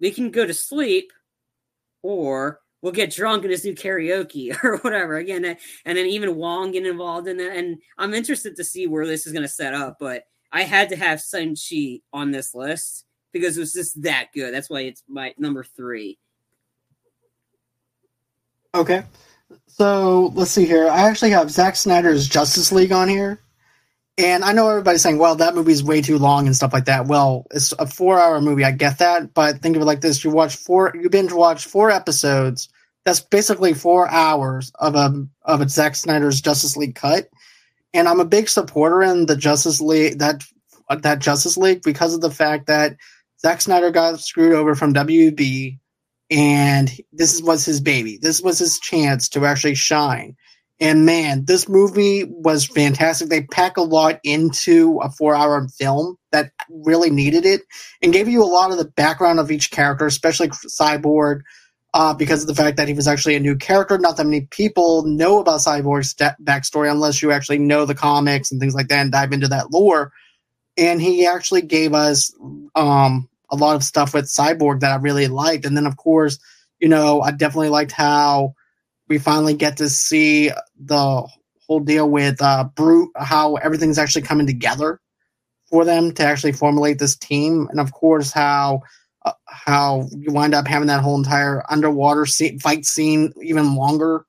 we 0.00 0.10
can 0.10 0.32
go 0.32 0.44
to 0.44 0.52
sleep 0.52 1.12
or 2.02 2.58
we'll 2.86 2.92
get 2.92 3.10
drunk 3.10 3.42
and 3.42 3.52
just 3.52 3.64
do 3.64 3.74
karaoke 3.74 4.56
or 4.62 4.76
whatever 4.78 5.16
again 5.16 5.44
and 5.44 5.98
then 5.98 6.06
even 6.06 6.36
wong 6.36 6.70
getting 6.70 6.88
involved 6.88 7.26
in 7.26 7.36
that 7.36 7.56
and 7.56 7.78
i'm 7.98 8.14
interested 8.14 8.54
to 8.54 8.62
see 8.62 8.86
where 8.86 9.04
this 9.04 9.26
is 9.26 9.32
going 9.32 9.42
to 9.42 9.48
set 9.48 9.74
up 9.74 9.96
but 9.98 10.22
i 10.52 10.62
had 10.62 10.88
to 10.88 10.94
have 10.94 11.20
Shang-Chi 11.20 12.02
on 12.12 12.30
this 12.30 12.54
list 12.54 13.04
because 13.32 13.56
it 13.56 13.60
was 13.60 13.72
just 13.72 14.00
that 14.02 14.28
good 14.32 14.54
that's 14.54 14.70
why 14.70 14.82
it's 14.82 15.02
my 15.08 15.34
number 15.36 15.64
three 15.64 16.16
okay 18.72 19.02
so 19.66 20.30
let's 20.36 20.52
see 20.52 20.64
here 20.64 20.88
i 20.88 21.08
actually 21.08 21.32
have 21.32 21.50
Zack 21.50 21.74
snyder's 21.74 22.28
justice 22.28 22.70
league 22.70 22.92
on 22.92 23.08
here 23.08 23.40
and 24.18 24.44
I 24.44 24.52
know 24.52 24.70
everybody's 24.70 25.02
saying, 25.02 25.18
well, 25.18 25.36
that 25.36 25.54
movie's 25.54 25.84
way 25.84 26.00
too 26.00 26.16
long 26.16 26.46
and 26.46 26.56
stuff 26.56 26.72
like 26.72 26.86
that. 26.86 27.06
Well, 27.06 27.46
it's 27.50 27.72
a 27.72 27.86
four 27.86 28.18
hour 28.18 28.40
movie. 28.40 28.64
I 28.64 28.70
get 28.70 28.96
that. 29.00 29.34
But 29.34 29.60
think 29.60 29.76
of 29.76 29.82
it 29.82 29.84
like 29.84 30.00
this 30.00 30.24
you 30.24 30.30
watch 30.30 30.56
four, 30.56 30.90
you 30.98 31.10
binge 31.10 31.32
watch 31.32 31.66
four 31.66 31.90
episodes. 31.90 32.70
That's 33.06 33.20
basically 33.20 33.72
four 33.72 34.06
hours 34.10 34.70
of 34.80 34.94
a, 34.94 35.26
of 35.42 35.62
a 35.62 35.68
Zack 35.68 35.96
Snyder's 35.96 36.42
Justice 36.42 36.76
League 36.76 36.94
cut. 36.94 37.30
And 37.94 38.06
I'm 38.06 38.20
a 38.20 38.26
big 38.26 38.50
supporter 38.50 39.02
in 39.02 39.24
the 39.24 39.36
Justice 39.36 39.80
League, 39.80 40.18
that, 40.18 40.44
that 40.90 41.20
Justice 41.20 41.56
League, 41.56 41.80
because 41.82 42.14
of 42.14 42.20
the 42.20 42.30
fact 42.30 42.66
that 42.66 42.96
Zack 43.40 43.62
Snyder 43.62 43.90
got 43.90 44.20
screwed 44.20 44.52
over 44.52 44.74
from 44.74 44.92
WB. 44.92 45.78
And 46.30 46.90
this 47.12 47.40
was 47.40 47.64
his 47.64 47.80
baby. 47.80 48.18
This 48.20 48.42
was 48.42 48.58
his 48.58 48.78
chance 48.78 49.30
to 49.30 49.46
actually 49.46 49.76
shine 49.76 50.36
and 50.78 51.06
man, 51.06 51.44
this 51.46 51.68
movie 51.68 52.24
was 52.24 52.66
fantastic. 52.66 53.28
They 53.28 53.42
pack 53.44 53.76
a 53.76 53.82
lot 53.82 54.20
into 54.24 54.98
a 55.02 55.10
four 55.10 55.34
hour 55.34 55.66
film 55.68 56.16
that 56.32 56.52
really 56.68 57.08
needed 57.08 57.46
it 57.46 57.62
and 58.02 58.12
gave 58.12 58.28
you 58.28 58.42
a 58.42 58.44
lot 58.44 58.70
of 58.70 58.78
the 58.78 58.84
background 58.84 59.40
of 59.40 59.50
each 59.50 59.70
character, 59.70 60.06
especially 60.06 60.48
Cyborg, 60.48 61.40
uh, 61.96 62.12
because 62.12 62.42
of 62.42 62.46
the 62.46 62.54
fact 62.54 62.76
that 62.76 62.88
he 62.88 62.92
was 62.92 63.08
actually 63.08 63.36
a 63.36 63.40
new 63.40 63.56
character. 63.56 63.96
Not 63.96 64.18
that 64.18 64.26
many 64.26 64.42
people 64.42 65.04
know 65.04 65.40
about 65.40 65.60
Cyborg's 65.60 66.14
backstory 66.14 66.90
unless 66.90 67.22
you 67.22 67.32
actually 67.32 67.58
know 67.58 67.86
the 67.86 67.94
comics 67.94 68.52
and 68.52 68.60
things 68.60 68.74
like 68.74 68.88
that 68.88 69.00
and 69.00 69.10
dive 69.10 69.32
into 69.32 69.48
that 69.48 69.70
lore. 69.70 70.12
And 70.76 71.00
he 71.00 71.24
actually 71.24 71.62
gave 71.62 71.94
us 71.94 72.30
um, 72.74 73.30
a 73.48 73.56
lot 73.56 73.76
of 73.76 73.82
stuff 73.82 74.12
with 74.12 74.26
Cyborg 74.26 74.80
that 74.80 74.92
I 74.92 74.96
really 74.96 75.26
liked. 75.26 75.64
And 75.64 75.74
then, 75.74 75.86
of 75.86 75.96
course, 75.96 76.38
you 76.80 76.88
know, 76.88 77.22
I 77.22 77.30
definitely 77.30 77.70
liked 77.70 77.92
how 77.92 78.52
we 79.08 79.16
finally 79.16 79.54
get 79.54 79.78
to 79.78 79.88
see 79.88 80.50
the 80.78 81.26
whole 81.66 81.80
deal 81.80 82.10
with 82.10 82.42
uh, 82.42 82.64
Brute, 82.74 83.10
how 83.16 83.54
everything's 83.54 83.96
actually 83.96 84.20
coming 84.20 84.46
together 84.46 85.00
for 85.70 85.86
them 85.86 86.12
to 86.12 86.24
actually 86.24 86.52
formulate 86.52 86.98
this 86.98 87.16
team, 87.16 87.68
and 87.70 87.80
of 87.80 87.92
course 87.92 88.32
how 88.32 88.82
uh, 89.26 89.32
how 89.46 90.08
you 90.16 90.32
wind 90.32 90.54
up 90.54 90.66
having 90.66 90.88
that 90.88 91.02
whole 91.02 91.16
entire 91.16 91.62
underwater 91.70 92.24
scene, 92.24 92.58
fight 92.58 92.86
scene 92.86 93.32
even 93.42 93.74
longer 93.74 94.24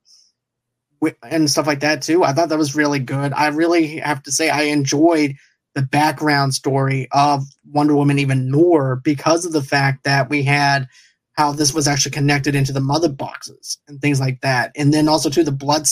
and 1.24 1.50
stuff 1.50 1.68
like 1.68 1.82
that 1.82 2.02
too. 2.02 2.24
I 2.24 2.34
thought 2.34 2.50
that 2.50 2.58
was 2.58 2.76
really 2.76 3.00
good. 3.00 3.32
I 3.34 3.48
really 3.48 3.98
have 3.98 4.24
to 4.24 4.32
say 4.32 4.50
I 4.50 4.64
enjoyed 4.64 5.36
the 5.76 5.84
background 5.84 6.56
story 6.56 7.08
of 7.12 7.44
Wonder 7.72 7.96
Woman 7.96 8.18
even 8.18 8.52
more 8.52 8.96
because 8.96 9.46
of 9.46 9.54
the 9.54 9.62
fact 9.62 10.04
that 10.06 10.30
we 10.30 10.42
had 10.44 10.88
how 11.34 11.52
this 11.52 11.74
was 11.74 11.88
actually 11.88 12.12
connected 12.12 12.56
into 12.56 12.74
the 12.74 12.82
mother 12.82 13.10
boxes 13.10 13.78
and 13.88 14.02
things 14.02 14.20
like 14.20 14.42
that. 14.42 14.72
And 14.76 14.92
then 14.92 15.08
also 15.08 15.30
to 15.30 15.44
the 15.44 15.52
blood. 15.52 15.86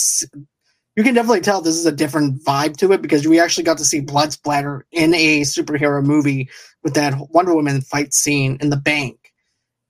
You 0.95 1.03
can 1.03 1.13
definitely 1.13 1.41
tell 1.41 1.61
this 1.61 1.75
is 1.75 1.85
a 1.85 1.91
different 1.91 2.43
vibe 2.43 2.77
to 2.77 2.93
it 2.93 3.01
because 3.01 3.27
we 3.27 3.39
actually 3.39 3.65
got 3.65 3.77
to 3.79 3.85
see 3.85 3.99
blood 3.99 4.31
splatter 4.31 4.85
in 4.91 5.13
a 5.13 5.41
superhero 5.41 6.03
movie 6.03 6.49
with 6.83 6.93
that 6.93 7.13
Wonder 7.31 7.53
Woman 7.53 7.81
fight 7.81 8.13
scene 8.13 8.57
in 8.61 8.69
the 8.69 8.77
bank 8.77 9.33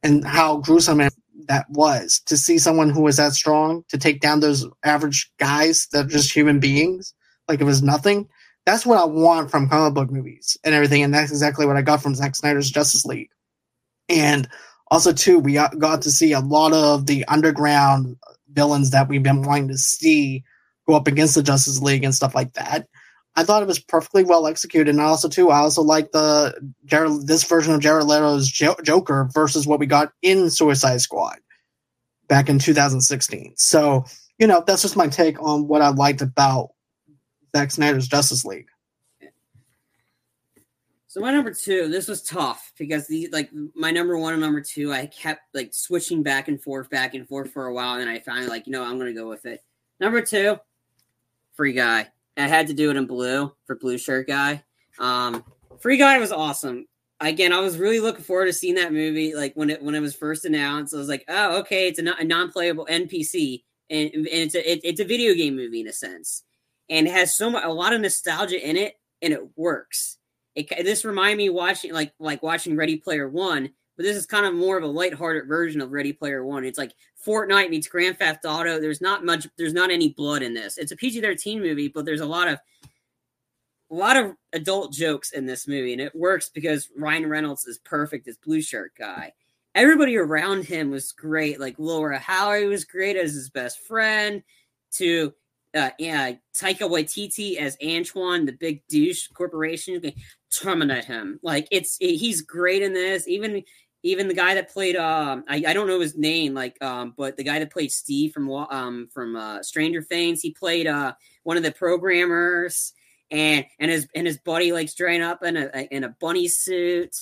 and 0.01 0.25
how 0.25 0.57
gruesome 0.57 1.07
that 1.47 1.69
was 1.69 2.21
to 2.25 2.37
see 2.37 2.57
someone 2.57 2.89
who 2.89 3.01
was 3.01 3.17
that 3.17 3.33
strong 3.33 3.83
to 3.89 3.99
take 3.99 4.19
down 4.19 4.39
those 4.39 4.65
average 4.83 5.31
guys 5.37 5.87
that 5.91 6.05
are 6.05 6.09
just 6.09 6.33
human 6.33 6.59
beings 6.59 7.13
like 7.47 7.61
it 7.61 7.65
was 7.65 7.83
nothing 7.83 8.27
that's 8.65 8.85
what 8.85 8.97
I 8.97 9.05
want 9.05 9.51
from 9.51 9.69
comic 9.69 9.93
book 9.93 10.11
movies 10.11 10.57
and 10.63 10.73
everything, 10.73 11.03
and 11.03 11.13
that's 11.13 11.31
exactly 11.31 11.65
what 11.65 11.77
I 11.77 11.83
got 11.83 12.01
from 12.01 12.15
Zack 12.15 12.35
Snyder's 12.35 12.71
Justice 12.71 13.05
League. 13.05 13.29
And 14.09 14.49
also, 14.89 15.13
too, 15.13 15.39
we 15.39 15.53
got, 15.53 15.77
got 15.77 16.01
to 16.03 16.11
see 16.11 16.31
a 16.31 16.39
lot 16.39 16.73
of 16.73 17.05
the 17.05 17.25
underground 17.25 18.17
villains 18.51 18.91
that 18.91 19.07
we've 19.07 19.23
been 19.23 19.43
wanting 19.43 19.67
to 19.67 19.77
see 19.77 20.43
go 20.87 20.95
up 20.95 21.07
against 21.07 21.35
the 21.35 21.43
Justice 21.43 21.81
League 21.81 22.03
and 22.03 22.15
stuff 22.15 22.35
like 22.35 22.53
that. 22.53 22.87
I 23.35 23.43
thought 23.43 23.61
it 23.61 23.67
was 23.67 23.79
perfectly 23.79 24.23
well 24.23 24.47
executed, 24.47 24.89
and 24.89 25.01
also 25.01 25.27
too, 25.27 25.49
I 25.49 25.57
also 25.57 25.81
like 25.81 26.11
the 26.11 26.73
Jared, 26.85 27.27
this 27.27 27.43
version 27.43 27.73
of 27.73 27.81
Jared 27.81 28.05
Leto's 28.05 28.47
jo- 28.47 28.77
Joker 28.83 29.29
versus 29.33 29.67
what 29.67 29.79
we 29.79 29.85
got 29.85 30.13
in 30.21 30.49
Suicide 30.49 31.01
Squad 31.01 31.37
back 32.27 32.47
in 32.47 32.59
2016. 32.59 33.53
So 33.57 34.05
you 34.37 34.47
know, 34.47 34.63
that's 34.65 34.81
just 34.81 34.97
my 34.97 35.07
take 35.07 35.41
on 35.41 35.67
what 35.67 35.81
I 35.81 35.89
liked 35.89 36.21
about 36.21 36.69
Zack 37.55 37.71
Snyder's 37.71 38.07
Justice 38.07 38.43
League. 38.45 38.67
So 41.07 41.21
my 41.21 41.31
number 41.31 41.53
two, 41.53 41.87
this 41.87 42.09
was 42.09 42.21
tough 42.21 42.73
because 42.77 43.07
the 43.07 43.29
like 43.31 43.49
my 43.73 43.91
number 43.91 44.17
one 44.17 44.33
and 44.33 44.41
number 44.41 44.59
two, 44.59 44.91
I 44.91 45.05
kept 45.05 45.43
like 45.53 45.73
switching 45.73 46.23
back 46.23 46.49
and 46.49 46.61
forth, 46.61 46.89
back 46.89 47.13
and 47.13 47.25
forth 47.25 47.51
for 47.51 47.67
a 47.67 47.73
while, 47.73 47.99
and 48.01 48.09
I 48.09 48.19
finally 48.19 48.47
like, 48.47 48.67
you 48.67 48.73
know, 48.73 48.83
I'm 48.83 48.97
gonna 48.97 49.13
go 49.13 49.29
with 49.29 49.45
it. 49.45 49.63
Number 50.01 50.21
two, 50.21 50.57
Free 51.55 51.73
Guy. 51.73 52.07
I 52.37 52.47
had 52.47 52.67
to 52.67 52.73
do 52.73 52.89
it 52.89 52.97
in 52.97 53.05
blue 53.05 53.53
for 53.65 53.75
blue 53.75 53.97
shirt 53.97 54.27
guy. 54.27 54.63
Um, 54.99 55.43
Free 55.79 55.97
Guy 55.97 56.19
was 56.19 56.31
awesome. 56.31 56.85
Again, 57.21 57.53
I 57.53 57.59
was 57.59 57.77
really 57.77 57.99
looking 57.99 58.23
forward 58.23 58.47
to 58.47 58.53
seeing 58.53 58.75
that 58.75 58.91
movie. 58.91 59.35
Like 59.35 59.53
when 59.55 59.69
it 59.69 59.81
when 59.81 59.95
it 59.95 60.01
was 60.01 60.15
first 60.15 60.45
announced, 60.45 60.93
I 60.93 60.97
was 60.97 61.07
like, 61.07 61.23
oh, 61.29 61.59
okay, 61.59 61.87
it's 61.87 61.99
a, 61.99 62.13
a 62.19 62.23
non-playable 62.23 62.87
NPC, 62.89 63.63
and, 63.89 64.11
and 64.13 64.27
it's 64.27 64.55
a 64.55 64.71
it, 64.71 64.81
it's 64.83 64.99
a 64.99 65.05
video 65.05 65.33
game 65.33 65.55
movie 65.55 65.79
in 65.79 65.87
a 65.87 65.93
sense, 65.93 66.43
and 66.89 67.07
it 67.07 67.13
has 67.13 67.37
so 67.37 67.49
much 67.49 67.63
a 67.63 67.71
lot 67.71 67.93
of 67.93 68.01
nostalgia 68.01 68.67
in 68.67 68.75
it, 68.75 68.95
and 69.21 69.31
it 69.31 69.57
works. 69.57 70.17
It 70.55 70.69
this 70.83 71.05
remind 71.05 71.37
me 71.37 71.49
watching 71.49 71.93
like 71.93 72.13
like 72.19 72.43
watching 72.43 72.75
Ready 72.75 72.97
Player 72.97 73.29
One, 73.29 73.69
but 73.95 74.03
this 74.03 74.17
is 74.17 74.25
kind 74.25 74.45
of 74.45 74.53
more 74.53 74.77
of 74.77 74.83
a 74.83 74.87
lighthearted 74.87 75.47
version 75.47 75.79
of 75.79 75.91
Ready 75.91 76.11
Player 76.11 76.45
One. 76.45 76.65
It's 76.65 76.77
like 76.77 76.93
Fortnite 77.25 77.69
meets 77.69 77.87
Grand 77.87 78.19
Theft 78.19 78.45
Auto. 78.45 78.79
There's 78.79 79.01
not 79.01 79.25
much. 79.25 79.47
There's 79.57 79.73
not 79.73 79.91
any 79.91 80.09
blood 80.09 80.41
in 80.41 80.53
this. 80.53 80.77
It's 80.77 80.91
a 80.91 80.95
PG-13 80.95 81.61
movie, 81.61 81.87
but 81.87 82.05
there's 82.05 82.21
a 82.21 82.25
lot 82.25 82.47
of 82.47 82.59
a 83.91 83.95
lot 83.95 84.17
of 84.17 84.33
adult 84.53 84.93
jokes 84.93 85.31
in 85.31 85.45
this 85.45 85.67
movie, 85.67 85.93
and 85.93 86.01
it 86.01 86.15
works 86.15 86.49
because 86.49 86.89
Ryan 86.97 87.29
Reynolds 87.29 87.65
is 87.65 87.79
perfect 87.79 88.27
as 88.27 88.37
Blue 88.37 88.61
Shirt 88.61 88.93
guy. 88.97 89.33
Everybody 89.73 90.17
around 90.17 90.65
him 90.65 90.89
was 90.91 91.11
great. 91.11 91.59
Like 91.59 91.77
Lil 91.77 92.03
Rel 92.03 92.19
Howery 92.19 92.67
was 92.67 92.85
great 92.85 93.17
as 93.17 93.33
his 93.33 93.49
best 93.49 93.79
friend. 93.81 94.43
To 94.93 95.33
uh, 95.75 95.89
yeah, 95.99 96.31
Taika 96.57 96.89
Waititi 96.89 97.57
as 97.57 97.77
Antoine, 97.85 98.45
the 98.45 98.53
big 98.53 98.87
douche 98.87 99.27
corporation, 99.27 100.01
terminate 100.55 101.05
him. 101.05 101.39
Like 101.43 101.67
it's 101.71 101.97
it, 101.99 102.15
he's 102.15 102.41
great 102.41 102.81
in 102.81 102.93
this. 102.93 103.27
Even 103.27 103.63
even 104.05 104.27
the 104.27 104.33
guy 104.33 104.53
that 104.53 104.71
played 104.71 104.95
um 104.95 105.43
I, 105.47 105.63
I 105.67 105.73
don't 105.73 105.87
know 105.87 105.99
his 105.99 106.15
name 106.15 106.53
like 106.53 106.81
um 106.81 107.13
but 107.17 107.37
the 107.37 107.43
guy 107.43 107.59
that 107.59 107.71
played 107.71 107.91
Steve 107.91 108.31
from 108.31 108.49
um 108.51 109.09
from 109.11 109.35
uh, 109.35 109.63
Stranger 109.63 110.01
Things 110.01 110.41
he 110.41 110.51
played 110.51 110.87
uh 110.87 111.13
one 111.43 111.57
of 111.57 111.63
the 111.63 111.71
programmers 111.71 112.93
and 113.31 113.65
and 113.79 113.91
his 113.91 114.07
and 114.15 114.27
his 114.27 114.37
buddy 114.37 114.71
like 114.71 114.89
straight 114.89 115.21
up 115.21 115.43
in 115.43 115.57
a 115.57 115.87
in 115.91 116.03
a 116.03 116.15
bunny 116.19 116.47
suit. 116.47 117.15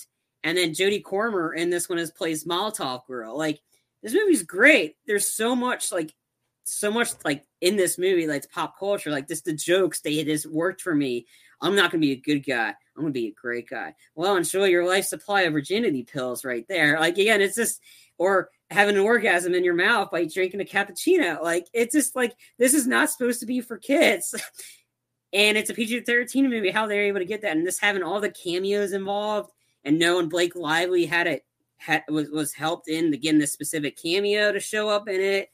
And 0.44 0.58
then 0.58 0.72
Jodie 0.72 1.04
Comer 1.04 1.54
in 1.54 1.70
this 1.70 1.88
one 1.88 1.98
is 1.98 2.12
plays 2.12 2.44
Molotov 2.44 3.06
girl. 3.08 3.38
Like 3.38 3.60
this 4.02 4.14
movie's 4.14 4.44
great. 4.44 4.96
There's 5.08 5.32
so 5.32 5.56
much 5.56 5.92
like 5.92 6.14
so 6.66 6.92
much 6.92 7.12
like 7.24 7.46
in 7.62 7.78
this 7.78 7.98
movie 7.98 8.28
like 8.28 8.44
it's 8.44 8.54
pop 8.54 8.78
culture. 8.78 9.10
Like 9.10 9.28
just 9.28 9.46
the 9.46 9.54
jokes 9.54 10.02
they 10.02 10.24
just 10.24 10.52
worked 10.52 10.82
for 10.82 10.94
me. 10.94 11.28
I'm 11.62 11.76
not 11.76 11.92
gonna 11.92 12.02
be 12.02 12.12
a 12.12 12.18
good 12.18 12.46
guy 12.46 12.74
I'm 12.96 13.04
gonna 13.04 13.12
be 13.12 13.28
a 13.28 13.32
great 13.32 13.70
guy. 13.70 13.96
Well, 14.16 14.36
enjoy 14.36 14.66
your 14.66 14.86
life 14.86 15.06
supply 15.06 15.41
of 15.41 15.54
virginity 15.54 16.04
pills 16.04 16.46
right 16.46 16.66
there. 16.68 17.00
Like 17.00 17.18
again, 17.18 17.41
it's 17.41 17.56
just 17.56 17.82
or 18.18 18.50
having 18.70 18.96
an 18.96 19.02
orgasm 19.02 19.54
in 19.54 19.64
your 19.64 19.74
mouth 19.74 20.12
by 20.12 20.26
drinking 20.26 20.62
a 20.62 20.66
cappuccino. 20.66 21.41
Like 21.41 21.68
it's 21.74 21.94
just 21.94 22.16
like 22.16 22.36
this 22.58 22.74
is 22.74 22.88
not 22.88 23.10
supposed 23.10 23.39
to 23.39 23.46
be 23.46 23.62
for 23.62 23.78
kids. 23.78 24.36
and 25.34 25.58
it's 25.58 25.70
a 25.70 25.74
PG-13 25.74 26.50
movie. 26.50 26.70
How 26.70 26.86
they're 26.86 27.04
able 27.04 27.20
to 27.20 27.26
get 27.26 27.41
that, 27.41 27.58
and 27.58 27.66
this 27.66 27.80
having 27.80 28.04
all 28.04 28.20
the 28.20 28.30
cameos 28.30 28.94
involved, 28.94 29.52
and 29.84 29.98
knowing 29.98 30.30
Blake 30.30 30.56
Lively 30.56 31.06
had 31.06 31.28
it 31.28 31.46
had, 31.78 32.04
was 32.10 32.30
was 32.30 32.54
helped 32.54 32.88
in 32.88 33.14
again 33.14 33.39
this 33.39 33.54
specific 33.54 33.98
cameo 33.98 34.52
to 34.52 34.60
show 34.60 34.89
up 34.89 35.08
in 35.08 35.20
it. 35.20 35.50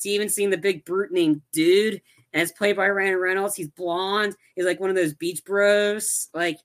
To 0.00 0.08
even 0.08 0.30
seeing 0.30 0.48
the 0.48 0.56
big 0.56 0.86
brute 0.86 1.12
named 1.12 1.42
Dude 1.52 2.00
and 2.32 2.42
it's 2.42 2.52
played 2.52 2.76
by 2.76 2.88
Ryan 2.88 3.16
Reynolds. 3.16 3.56
He's 3.56 3.68
blonde. 3.68 4.36
He's 4.54 4.64
like 4.64 4.80
one 4.80 4.90
of 4.90 4.96
those 4.96 5.14
beach 5.14 5.44
bros. 5.44 6.28
Like 6.32 6.58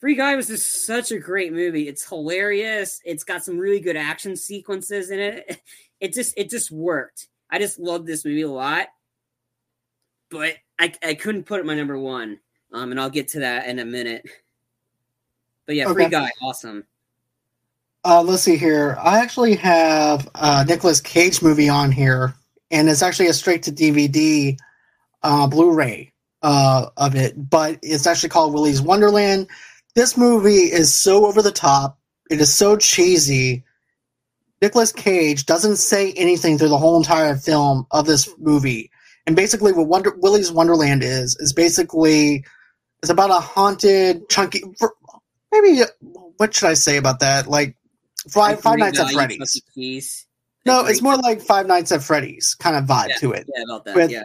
Free 0.00 0.14
Guy 0.14 0.34
was 0.34 0.48
just 0.48 0.86
such 0.86 1.12
a 1.12 1.18
great 1.18 1.52
movie. 1.52 1.88
It's 1.88 2.08
hilarious. 2.08 3.00
It's 3.04 3.24
got 3.24 3.44
some 3.44 3.58
really 3.58 3.80
good 3.80 3.96
action 3.96 4.36
sequences 4.36 5.10
in 5.10 5.18
it. 5.18 5.60
It 6.02 6.12
just 6.14 6.34
it 6.36 6.50
just 6.50 6.72
worked. 6.72 7.28
I 7.48 7.60
just 7.60 7.78
loved 7.78 8.08
this 8.08 8.24
movie 8.24 8.42
a 8.42 8.50
lot. 8.50 8.88
But 10.30 10.56
I, 10.76 10.92
I 11.00 11.14
couldn't 11.14 11.44
put 11.44 11.60
it 11.60 11.64
my 11.64 11.76
number 11.76 11.96
one. 11.96 12.40
Um, 12.72 12.90
and 12.90 13.00
I'll 13.00 13.08
get 13.08 13.28
to 13.28 13.38
that 13.38 13.68
in 13.68 13.78
a 13.78 13.84
minute. 13.84 14.26
But 15.64 15.76
yeah, 15.76 15.84
okay. 15.84 15.94
Free 15.94 16.08
Guy, 16.08 16.32
awesome. 16.42 16.84
Uh, 18.04 18.20
let's 18.20 18.42
see 18.42 18.56
here. 18.56 18.96
I 19.00 19.20
actually 19.20 19.54
have 19.54 20.28
a 20.34 20.64
Nicolas 20.64 21.00
Cage 21.00 21.40
movie 21.40 21.68
on 21.68 21.92
here, 21.92 22.34
and 22.72 22.88
it's 22.88 23.00
actually 23.00 23.28
a 23.28 23.32
straight 23.32 23.62
to 23.62 23.70
DVD 23.70 24.58
uh, 25.22 25.46
Blu-ray 25.46 26.12
uh, 26.42 26.86
of 26.96 27.14
it, 27.14 27.34
but 27.50 27.78
it's 27.82 28.06
actually 28.06 28.30
called 28.30 28.52
Willy's 28.52 28.82
Wonderland. 28.82 29.48
This 29.94 30.16
movie 30.16 30.72
is 30.72 30.94
so 30.94 31.26
over 31.26 31.42
the 31.42 31.52
top. 31.52 31.98
It 32.30 32.40
is 32.40 32.52
so 32.52 32.76
cheesy. 32.76 33.64
Nicolas 34.60 34.92
Cage 34.92 35.46
doesn't 35.46 35.76
say 35.76 36.12
anything 36.12 36.58
through 36.58 36.68
the 36.68 36.78
whole 36.78 36.96
entire 36.96 37.36
film 37.36 37.86
of 37.90 38.06
this 38.06 38.28
movie. 38.38 38.90
And 39.26 39.36
basically, 39.36 39.72
what 39.72 39.88
Wonder, 39.88 40.14
Willy's 40.18 40.50
Wonderland 40.50 41.02
is 41.02 41.36
is 41.38 41.52
basically 41.52 42.44
it's 43.02 43.10
about 43.10 43.30
a 43.30 43.40
haunted, 43.40 44.28
chunky. 44.28 44.62
Maybe 45.52 45.82
what 46.38 46.54
should 46.54 46.68
I 46.68 46.74
say 46.74 46.96
about 46.96 47.20
that? 47.20 47.46
Like 47.46 47.76
Five, 48.30 48.60
Five 48.60 48.78
Nights 48.78 48.98
at 48.98 49.10
Freddy's. 49.10 50.26
No, 50.64 50.86
it's 50.86 51.02
more 51.02 51.16
like 51.16 51.40
Five 51.40 51.66
Nights 51.66 51.92
at 51.92 52.02
Freddy's 52.02 52.54
kind 52.54 52.76
of 52.76 52.84
vibe 52.84 53.08
yeah, 53.10 53.16
to 53.16 53.32
it. 53.32 53.48
Yeah, 53.54 53.62
about 53.64 53.84
that. 53.84 53.96
With, 53.96 54.10
yeah 54.10 54.22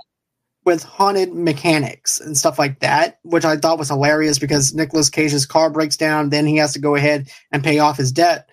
with 0.67 0.83
haunted 0.83 1.33
mechanics 1.33 2.19
and 2.19 2.37
stuff 2.37 2.59
like 2.59 2.81
that, 2.81 3.19
which 3.23 3.45
I 3.45 3.55
thought 3.55 3.79
was 3.79 3.87
hilarious 3.87 4.37
because 4.37 4.73
Nicolas 4.73 5.09
Cage's 5.09 5.45
car 5.45 5.69
breaks 5.69 5.95
down, 5.95 6.29
then 6.29 6.45
he 6.45 6.57
has 6.57 6.73
to 6.73 6.79
go 6.79 6.93
ahead 6.93 7.29
and 7.53 7.63
pay 7.63 7.79
off 7.79 7.95
his 7.95 8.11
debt, 8.11 8.49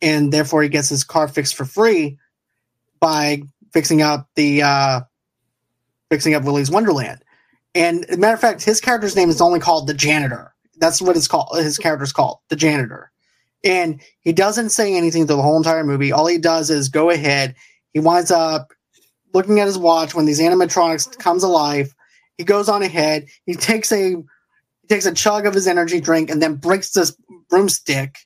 and 0.00 0.32
therefore 0.32 0.62
he 0.62 0.68
gets 0.68 0.88
his 0.88 1.02
car 1.02 1.26
fixed 1.26 1.56
for 1.56 1.64
free 1.64 2.16
by 3.00 3.42
fixing 3.72 4.02
up 4.02 4.28
the 4.36 4.62
uh, 4.62 5.00
fixing 6.12 6.32
up 6.32 6.44
Willy's 6.44 6.70
Wonderland. 6.70 7.24
And 7.74 8.06
matter 8.16 8.34
of 8.34 8.40
fact, 8.40 8.62
his 8.62 8.80
character's 8.80 9.16
name 9.16 9.28
is 9.28 9.40
only 9.40 9.58
called 9.58 9.88
the 9.88 9.94
janitor. 9.94 10.54
That's 10.76 11.02
what 11.02 11.16
it's 11.16 11.26
called. 11.26 11.58
His 11.58 11.76
character's 11.76 12.12
called 12.12 12.38
the 12.50 12.56
janitor, 12.56 13.10
and 13.64 14.00
he 14.20 14.32
doesn't 14.32 14.70
say 14.70 14.94
anything 14.94 15.26
the 15.26 15.42
whole 15.42 15.56
entire 15.56 15.82
movie. 15.82 16.12
All 16.12 16.28
he 16.28 16.38
does 16.38 16.70
is 16.70 16.88
go 16.88 17.10
ahead. 17.10 17.56
He 17.94 17.98
winds 17.98 18.30
up 18.30 18.72
looking 19.34 19.60
at 19.60 19.66
his 19.66 19.78
watch 19.78 20.14
when 20.14 20.26
these 20.26 20.40
animatronics 20.40 21.18
comes 21.18 21.42
alive. 21.42 21.94
He 22.36 22.44
goes 22.44 22.68
on 22.68 22.82
ahead. 22.82 23.26
He 23.46 23.54
takes 23.54 23.92
a 23.92 24.10
he 24.10 24.88
takes 24.88 25.06
a 25.06 25.14
chug 25.14 25.46
of 25.46 25.54
his 25.54 25.66
energy 25.66 26.00
drink 26.00 26.30
and 26.30 26.40
then 26.40 26.56
breaks 26.56 26.90
this 26.90 27.16
broomstick 27.50 28.16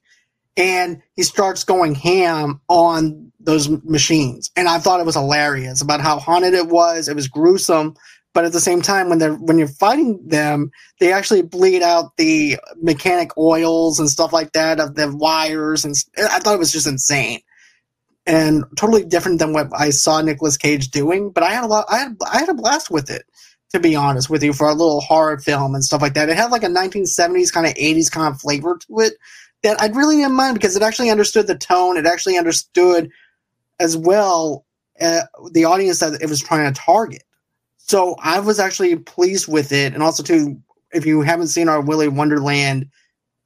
and 0.56 1.02
he 1.16 1.22
starts 1.22 1.64
going 1.64 1.94
ham 1.94 2.60
on 2.68 3.32
those 3.40 3.68
machines. 3.84 4.50
And 4.56 4.68
I 4.68 4.78
thought 4.78 5.00
it 5.00 5.06
was 5.06 5.14
hilarious 5.14 5.80
about 5.80 6.00
how 6.00 6.18
haunted 6.18 6.54
it 6.54 6.68
was. 6.68 7.08
It 7.08 7.16
was 7.16 7.26
gruesome, 7.26 7.94
but 8.34 8.44
at 8.44 8.52
the 8.52 8.60
same 8.60 8.82
time, 8.82 9.08
when 9.08 9.18
they're 9.18 9.34
when 9.34 9.58
you're 9.58 9.68
fighting 9.68 10.20
them, 10.26 10.70
they 11.00 11.12
actually 11.12 11.42
bleed 11.42 11.82
out 11.82 12.16
the 12.16 12.58
mechanic 12.80 13.36
oils 13.38 13.98
and 13.98 14.08
stuff 14.08 14.32
like 14.32 14.52
that 14.52 14.78
of 14.80 14.94
the 14.94 15.14
wires. 15.14 15.84
And 15.84 15.94
I 16.18 16.38
thought 16.38 16.54
it 16.54 16.58
was 16.58 16.72
just 16.72 16.86
insane 16.86 17.40
and 18.26 18.64
totally 18.76 19.04
different 19.04 19.38
than 19.38 19.52
what 19.52 19.68
I 19.74 19.90
saw 19.90 20.20
Nicolas 20.20 20.56
Cage 20.56 20.90
doing. 20.90 21.30
But 21.30 21.44
I 21.44 21.52
had 21.52 21.64
a 21.64 21.66
lot. 21.66 21.86
I 21.90 21.98
had 21.98 22.16
I 22.30 22.38
had 22.38 22.48
a 22.48 22.54
blast 22.54 22.90
with 22.90 23.10
it, 23.10 23.24
to 23.70 23.80
be 23.80 23.96
honest 23.96 24.30
with 24.30 24.42
you, 24.42 24.52
for 24.52 24.68
a 24.68 24.74
little 24.74 25.00
horror 25.00 25.38
film 25.38 25.74
and 25.74 25.84
stuff 25.84 26.02
like 26.02 26.14
that. 26.14 26.28
It 26.28 26.36
had 26.36 26.50
like 26.50 26.62
a 26.62 26.68
1970s 26.68 27.52
kind 27.52 27.66
of 27.66 27.74
80s 27.74 28.10
kind 28.10 28.32
of 28.32 28.40
flavor 28.40 28.78
to 28.86 29.00
it 29.00 29.14
that 29.62 29.80
I 29.80 29.88
really 29.88 30.16
didn't 30.16 30.34
mind 30.34 30.54
because 30.54 30.76
it 30.76 30.82
actually 30.82 31.10
understood 31.10 31.46
the 31.46 31.56
tone. 31.56 31.96
It 31.96 32.06
actually 32.06 32.36
understood 32.36 33.10
as 33.80 33.96
well 33.96 34.64
uh, 35.00 35.22
the 35.52 35.64
audience 35.64 36.00
that 36.00 36.20
it 36.20 36.28
was 36.28 36.40
trying 36.40 36.72
to 36.72 36.80
target. 36.80 37.24
So 37.78 38.16
I 38.20 38.40
was 38.40 38.58
actually 38.58 38.96
pleased 38.96 39.48
with 39.48 39.72
it, 39.72 39.92
and 39.92 40.02
also 40.02 40.22
too, 40.22 40.60
if 40.92 41.04
you 41.04 41.22
haven't 41.22 41.48
seen 41.48 41.68
our 41.68 41.80
Willy 41.80 42.08
Wonderland 42.08 42.88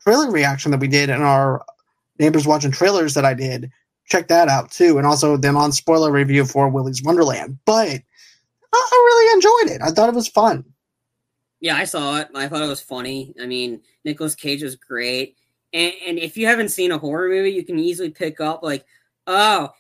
trailer 0.01 0.31
reaction 0.31 0.71
that 0.71 0.81
we 0.81 0.89
did 0.89 1.11
and 1.11 1.23
our 1.23 1.65
neighbors 2.19 2.47
watching 2.47 2.71
trailers 2.71 3.15
that 3.15 3.25
I 3.25 3.35
did, 3.35 3.71
check 4.07 4.29
that 4.29 4.49
out 4.49 4.71
too. 4.71 4.99
And 4.99 5.07
also 5.07 5.37
then 5.37 5.57
on 5.57 5.73
spoiler 5.73 6.11
review 6.11 6.45
for 6.45 6.69
Willy's 6.69 7.03
Wonderland. 7.03 7.59
But 7.65 8.01
I 8.73 9.05
really 9.07 9.35
enjoyed 9.35 9.77
it. 9.77 9.83
I 9.83 9.91
thought 9.91 10.09
it 10.09 10.15
was 10.15 10.29
fun. 10.29 10.65
Yeah, 11.61 11.77
I 11.77 11.85
saw 11.85 12.19
it. 12.19 12.29
I 12.35 12.49
thought 12.49 12.63
it 12.63 12.69
was 12.69 12.81
funny. 12.81 13.35
I 13.41 13.47
mean, 13.47 13.81
Nicolas 14.05 14.35
Cage 14.35 14.63
was 14.63 14.77
great. 14.77 15.37
And, 15.73 15.93
and 16.07 16.19
if 16.19 16.37
you 16.37 16.47
haven't 16.47 16.69
seen 16.69 16.93
a 16.93 16.99
horror 16.99 17.29
movie, 17.29 17.51
you 17.51 17.65
can 17.65 17.79
easily 17.79 18.11
pick 18.11 18.41
up 18.41 18.63
like, 18.63 18.85
oh, 19.27 19.71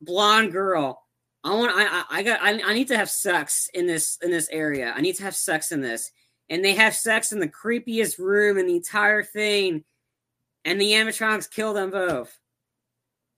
blonde 0.00 0.52
girl. 0.52 1.02
I 1.44 1.54
want. 1.54 1.72
I. 1.74 2.04
I 2.10 2.22
got. 2.22 2.40
I, 2.40 2.60
I 2.64 2.74
need 2.74 2.88
to 2.88 2.96
have 2.96 3.10
sex 3.10 3.68
in 3.74 3.86
this 3.86 4.18
in 4.22 4.30
this 4.30 4.48
area. 4.52 4.92
I 4.96 5.00
need 5.00 5.16
to 5.16 5.24
have 5.24 5.34
sex 5.34 5.72
in 5.72 5.80
this. 5.80 6.12
And 6.50 6.64
they 6.64 6.74
have 6.74 6.94
sex 6.94 7.32
in 7.32 7.40
the 7.40 7.48
creepiest 7.48 8.18
room 8.18 8.58
in 8.58 8.66
the 8.66 8.76
entire 8.76 9.24
thing. 9.24 9.82
And 10.64 10.80
the 10.80 10.92
animatronics 10.92 11.50
kill 11.50 11.72
them 11.72 11.90
both. 11.90 12.38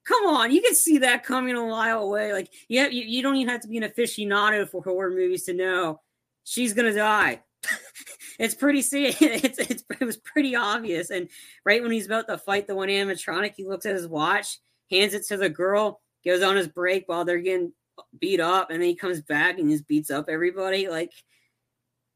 Come 0.05 0.27
on, 0.27 0.51
you 0.51 0.61
can 0.61 0.75
see 0.75 0.99
that 0.99 1.23
coming 1.23 1.55
a 1.55 1.65
mile 1.65 2.03
away. 2.03 2.31
Like, 2.31 2.51
yeah, 2.69 2.87
you, 2.87 3.03
you 3.03 3.23
don't 3.23 3.35
even 3.37 3.49
have 3.49 3.61
to 3.61 3.67
be 3.67 3.77
an 3.77 3.83
aficionado 3.83 4.69
for 4.69 4.83
horror 4.83 5.09
movies 5.09 5.43
to 5.45 5.53
know 5.53 6.01
she's 6.43 6.73
gonna 6.73 6.93
die. 6.93 7.41
it's 8.39 8.53
pretty 8.53 8.79
it's, 8.91 9.57
it's 9.57 9.83
it 9.99 10.05
was 10.05 10.17
pretty 10.17 10.55
obvious. 10.55 11.09
And 11.09 11.27
right 11.65 11.81
when 11.81 11.91
he's 11.91 12.05
about 12.05 12.27
to 12.27 12.37
fight 12.37 12.67
the 12.67 12.75
one 12.75 12.89
animatronic, 12.89 13.53
he 13.55 13.65
looks 13.65 13.85
at 13.85 13.95
his 13.95 14.07
watch, 14.07 14.59
hands 14.91 15.13
it 15.13 15.25
to 15.27 15.37
the 15.37 15.49
girl, 15.49 16.01
goes 16.23 16.43
on 16.43 16.55
his 16.55 16.67
break 16.67 17.07
while 17.07 17.25
they're 17.25 17.39
getting 17.39 17.73
beat 18.19 18.39
up, 18.39 18.69
and 18.69 18.81
then 18.81 18.89
he 18.89 18.95
comes 18.95 19.21
back 19.21 19.57
and 19.57 19.69
just 19.69 19.87
beats 19.87 20.11
up 20.11 20.25
everybody. 20.29 20.87
Like, 20.87 21.11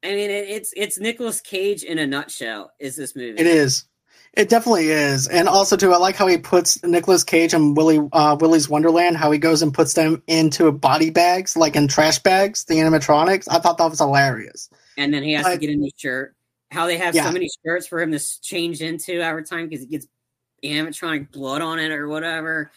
I 0.03 0.09
mean, 0.09 0.29
it, 0.29 0.49
it's 0.49 0.73
it's 0.77 0.99
Nicolas 0.99 1.41
Cage 1.41 1.83
in 1.83 1.97
a 1.97 2.07
nutshell. 2.07 2.71
Is 2.79 2.95
this 2.95 3.15
movie? 3.15 3.39
It 3.39 3.47
is. 3.47 3.85
It 4.39 4.47
definitely 4.47 4.87
is, 4.87 5.27
and 5.27 5.49
also 5.49 5.75
too, 5.75 5.91
I 5.91 5.97
like 5.97 6.15
how 6.15 6.25
he 6.25 6.37
puts 6.37 6.81
Nicolas 6.81 7.25
Cage 7.25 7.53
and 7.53 7.75
Willy 7.75 7.99
uh, 8.13 8.37
Willy's 8.39 8.69
Wonderland. 8.69 9.17
How 9.17 9.31
he 9.31 9.37
goes 9.37 9.61
and 9.61 9.73
puts 9.73 9.95
them 9.95 10.23
into 10.27 10.71
body 10.71 11.09
bags, 11.09 11.57
like 11.57 11.75
in 11.75 11.89
trash 11.89 12.19
bags, 12.19 12.63
the 12.63 12.75
animatronics. 12.75 13.49
I 13.51 13.59
thought 13.59 13.77
that 13.79 13.89
was 13.89 13.99
hilarious. 13.99 14.69
And 14.95 15.13
then 15.13 15.23
he 15.23 15.33
has 15.33 15.45
to 15.45 15.57
get 15.57 15.71
a 15.71 15.75
new 15.75 15.91
shirt. 15.97 16.37
How 16.71 16.85
they 16.85 16.97
have 16.97 17.15
yeah. 17.15 17.25
so 17.25 17.33
many 17.33 17.49
shirts 17.65 17.85
for 17.85 17.99
him 17.99 18.13
to 18.13 18.41
change 18.41 18.81
into 18.81 19.19
every 19.19 19.43
time 19.43 19.67
because 19.67 19.83
he 19.83 19.87
gets 19.87 20.07
animatronic 20.63 21.33
blood 21.33 21.61
on 21.61 21.77
it 21.77 21.91
or 21.91 22.07
whatever. 22.07 22.71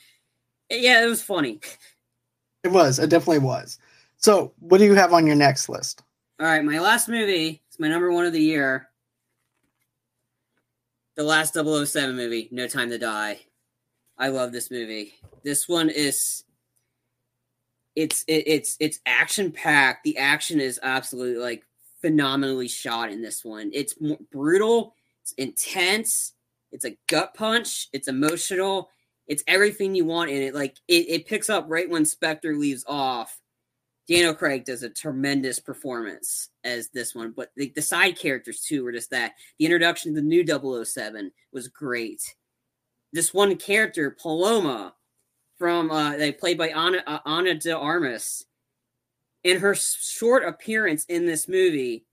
Yeah, 0.68 1.04
it 1.04 1.06
was 1.06 1.22
funny. 1.22 1.60
It 2.64 2.72
was. 2.72 2.98
It 2.98 3.08
definitely 3.08 3.38
was. 3.38 3.78
So, 4.16 4.52
what 4.58 4.78
do 4.78 4.84
you 4.84 4.94
have 4.94 5.12
on 5.12 5.28
your 5.28 5.36
next 5.36 5.68
list? 5.68 6.02
All 6.40 6.46
right, 6.46 6.64
my 6.64 6.80
last 6.80 7.08
movie 7.08 7.62
is 7.70 7.78
my 7.78 7.86
number 7.86 8.10
one 8.10 8.26
of 8.26 8.32
the 8.32 8.42
year 8.42 8.88
the 11.16 11.22
last 11.24 11.54
007 11.54 12.16
movie, 12.16 12.48
No 12.50 12.66
Time 12.66 12.90
to 12.90 12.98
Die. 12.98 13.40
I 14.18 14.28
love 14.28 14.52
this 14.52 14.70
movie. 14.70 15.14
This 15.42 15.68
one 15.68 15.90
is 15.90 16.44
it's 17.94 18.24
it, 18.26 18.44
it's 18.46 18.76
it's 18.80 19.00
action 19.04 19.52
packed. 19.52 20.04
The 20.04 20.18
action 20.18 20.60
is 20.60 20.80
absolutely 20.82 21.42
like 21.42 21.64
phenomenally 22.00 22.68
shot 22.68 23.10
in 23.10 23.22
this 23.22 23.44
one. 23.44 23.70
It's 23.72 23.94
brutal, 24.30 24.94
it's 25.22 25.32
intense, 25.32 26.32
it's 26.70 26.84
a 26.84 26.96
gut 27.08 27.34
punch, 27.34 27.88
it's 27.92 28.08
emotional, 28.08 28.90
it's 29.26 29.44
everything 29.46 29.94
you 29.94 30.04
want 30.04 30.30
in 30.30 30.42
it. 30.42 30.54
Like 30.54 30.76
it, 30.88 31.08
it 31.08 31.26
picks 31.26 31.50
up 31.50 31.66
right 31.68 31.88
when 31.88 32.04
Spectre 32.04 32.56
leaves 32.56 32.84
off 32.86 33.40
Daniel 34.08 34.34
Craig 34.34 34.64
does 34.64 34.82
a 34.82 34.90
tremendous 34.90 35.60
performance 35.60 36.50
as 36.64 36.88
this 36.88 37.14
one, 37.14 37.32
but 37.36 37.50
the, 37.56 37.72
the 37.74 37.82
side 37.82 38.18
characters 38.18 38.60
too 38.60 38.84
were 38.84 38.92
just 38.92 39.10
that. 39.10 39.32
The 39.58 39.64
introduction 39.64 40.14
to 40.14 40.20
the 40.20 40.26
new 40.26 40.44
007 40.84 41.30
was 41.52 41.68
great. 41.68 42.34
This 43.12 43.32
one 43.32 43.56
character, 43.56 44.10
Paloma, 44.10 44.94
from 45.58 45.90
uh, 45.90 46.16
they 46.16 46.32
played 46.32 46.58
by 46.58 46.68
Anna, 46.70 47.02
uh, 47.06 47.20
Ana 47.24 47.54
de 47.54 47.76
Armas, 47.76 48.44
in 49.44 49.60
her 49.60 49.74
short 49.74 50.44
appearance 50.44 51.04
in 51.04 51.26
this 51.26 51.48
movie, 51.48 52.04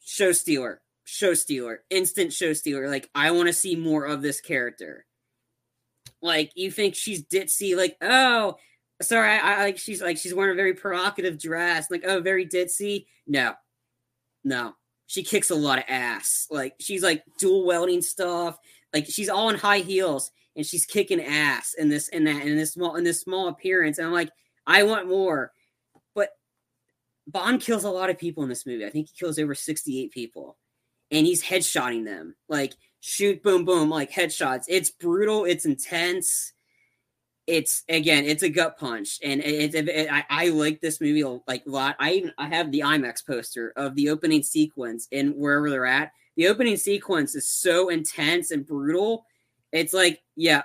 show 0.00 0.32
stealer, 0.32 0.80
show 1.04 1.34
stealer, 1.34 1.82
instant 1.90 2.32
show 2.32 2.52
stealer. 2.52 2.88
Like 2.88 3.08
I 3.14 3.30
want 3.30 3.46
to 3.48 3.52
see 3.52 3.76
more 3.76 4.04
of 4.04 4.22
this 4.22 4.40
character. 4.40 5.04
Like 6.20 6.50
you 6.56 6.70
think 6.70 6.94
she's 6.94 7.22
ditzy, 7.22 7.76
like 7.76 7.96
oh 8.02 8.56
sorry, 9.02 9.30
I, 9.30 9.38
I, 9.38 9.62
like 9.62 9.78
she's 9.78 10.02
like 10.02 10.18
she's 10.18 10.34
wearing 10.34 10.52
a 10.52 10.56
very 10.56 10.74
provocative 10.74 11.38
dress, 11.38 11.90
like 11.90 12.04
oh, 12.04 12.20
very 12.20 12.46
ditzy. 12.46 13.06
No, 13.26 13.54
no, 14.44 14.74
she 15.06 15.22
kicks 15.22 15.50
a 15.50 15.54
lot 15.54 15.78
of 15.78 15.84
ass. 15.88 16.46
Like 16.50 16.74
she's 16.80 17.02
like 17.02 17.22
dual 17.38 17.64
welding 17.64 18.02
stuff. 18.02 18.58
Like 18.92 19.06
she's 19.06 19.28
all 19.28 19.50
in 19.50 19.56
high 19.56 19.80
heels 19.80 20.30
and 20.56 20.66
she's 20.66 20.86
kicking 20.86 21.20
ass 21.20 21.74
in 21.74 21.88
this 21.88 22.08
and 22.08 22.26
that 22.26 22.42
in 22.42 22.56
this 22.56 22.72
small 22.72 22.96
in 22.96 23.04
this 23.04 23.20
small 23.20 23.48
appearance. 23.48 23.98
And 23.98 24.06
I'm 24.06 24.12
like, 24.12 24.30
I 24.66 24.82
want 24.82 25.08
more. 25.08 25.52
But 26.14 26.30
Bond 27.26 27.60
kills 27.60 27.84
a 27.84 27.90
lot 27.90 28.10
of 28.10 28.18
people 28.18 28.42
in 28.42 28.48
this 28.48 28.66
movie. 28.66 28.84
I 28.84 28.90
think 28.90 29.08
he 29.08 29.18
kills 29.18 29.38
over 29.38 29.54
68 29.54 30.10
people, 30.10 30.56
and 31.10 31.26
he's 31.26 31.44
headshotting 31.44 32.04
them 32.04 32.34
like 32.48 32.74
shoot, 33.00 33.42
boom, 33.42 33.64
boom, 33.64 33.90
like 33.90 34.10
headshots. 34.10 34.64
It's 34.68 34.90
brutal. 34.90 35.44
It's 35.44 35.66
intense 35.66 36.52
it's 37.48 37.82
again, 37.88 38.26
it's 38.26 38.42
a 38.42 38.50
gut 38.50 38.78
punch, 38.78 39.18
and 39.24 39.40
it, 39.40 39.74
it, 39.74 39.88
it, 39.88 40.12
I, 40.12 40.24
I 40.28 40.48
like 40.50 40.82
this 40.82 41.00
movie 41.00 41.24
like 41.46 41.64
a 41.66 41.70
lot. 41.70 41.96
I 41.98 42.12
even 42.12 42.32
I 42.36 42.46
have 42.48 42.70
the 42.70 42.80
IMAX 42.80 43.26
poster 43.26 43.72
of 43.74 43.94
the 43.94 44.10
opening 44.10 44.42
sequence 44.42 45.08
and 45.10 45.34
wherever 45.34 45.70
they're 45.70 45.86
at. 45.86 46.12
The 46.36 46.48
opening 46.48 46.76
sequence 46.76 47.34
is 47.34 47.48
so 47.48 47.88
intense 47.88 48.50
and 48.50 48.66
brutal. 48.66 49.24
It's 49.72 49.94
like, 49.94 50.20
yeah, 50.36 50.62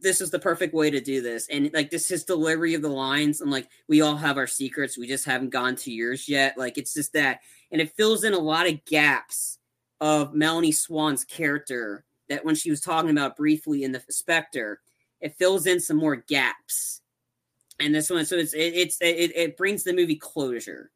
this 0.00 0.20
is 0.20 0.30
the 0.30 0.38
perfect 0.38 0.74
way 0.74 0.90
to 0.90 1.00
do 1.00 1.20
this, 1.20 1.48
and 1.48 1.68
like 1.74 1.90
this 1.90 2.08
his 2.08 2.22
delivery 2.22 2.74
of 2.74 2.82
the 2.82 2.88
lines. 2.88 3.40
I'm 3.40 3.50
like, 3.50 3.68
we 3.88 4.00
all 4.00 4.16
have 4.16 4.38
our 4.38 4.46
secrets, 4.46 4.96
we 4.96 5.08
just 5.08 5.24
haven't 5.24 5.50
gone 5.50 5.74
to 5.76 5.92
yours 5.92 6.28
yet. 6.28 6.56
Like 6.56 6.78
it's 6.78 6.94
just 6.94 7.14
that, 7.14 7.40
and 7.72 7.80
it 7.80 7.96
fills 7.96 8.22
in 8.22 8.32
a 8.32 8.38
lot 8.38 8.68
of 8.68 8.84
gaps 8.84 9.58
of 10.00 10.34
Melanie 10.34 10.70
Swan's 10.70 11.24
character 11.24 12.04
that 12.28 12.44
when 12.44 12.54
she 12.54 12.70
was 12.70 12.80
talking 12.80 13.10
about 13.10 13.36
briefly 13.36 13.82
in 13.82 13.90
the 13.90 14.02
Spectre 14.08 14.80
it 15.22 15.36
fills 15.38 15.66
in 15.66 15.80
some 15.80 15.96
more 15.96 16.16
gaps. 16.16 17.00
And 17.80 17.94
this 17.94 18.10
one, 18.10 18.26
so 18.26 18.36
it's 18.36 18.52
it, 18.52 18.74
it's 18.74 19.00
it, 19.00 19.34
it 19.34 19.56
brings 19.56 19.84
the 19.84 19.94
movie 19.94 20.16
closure. 20.16 20.90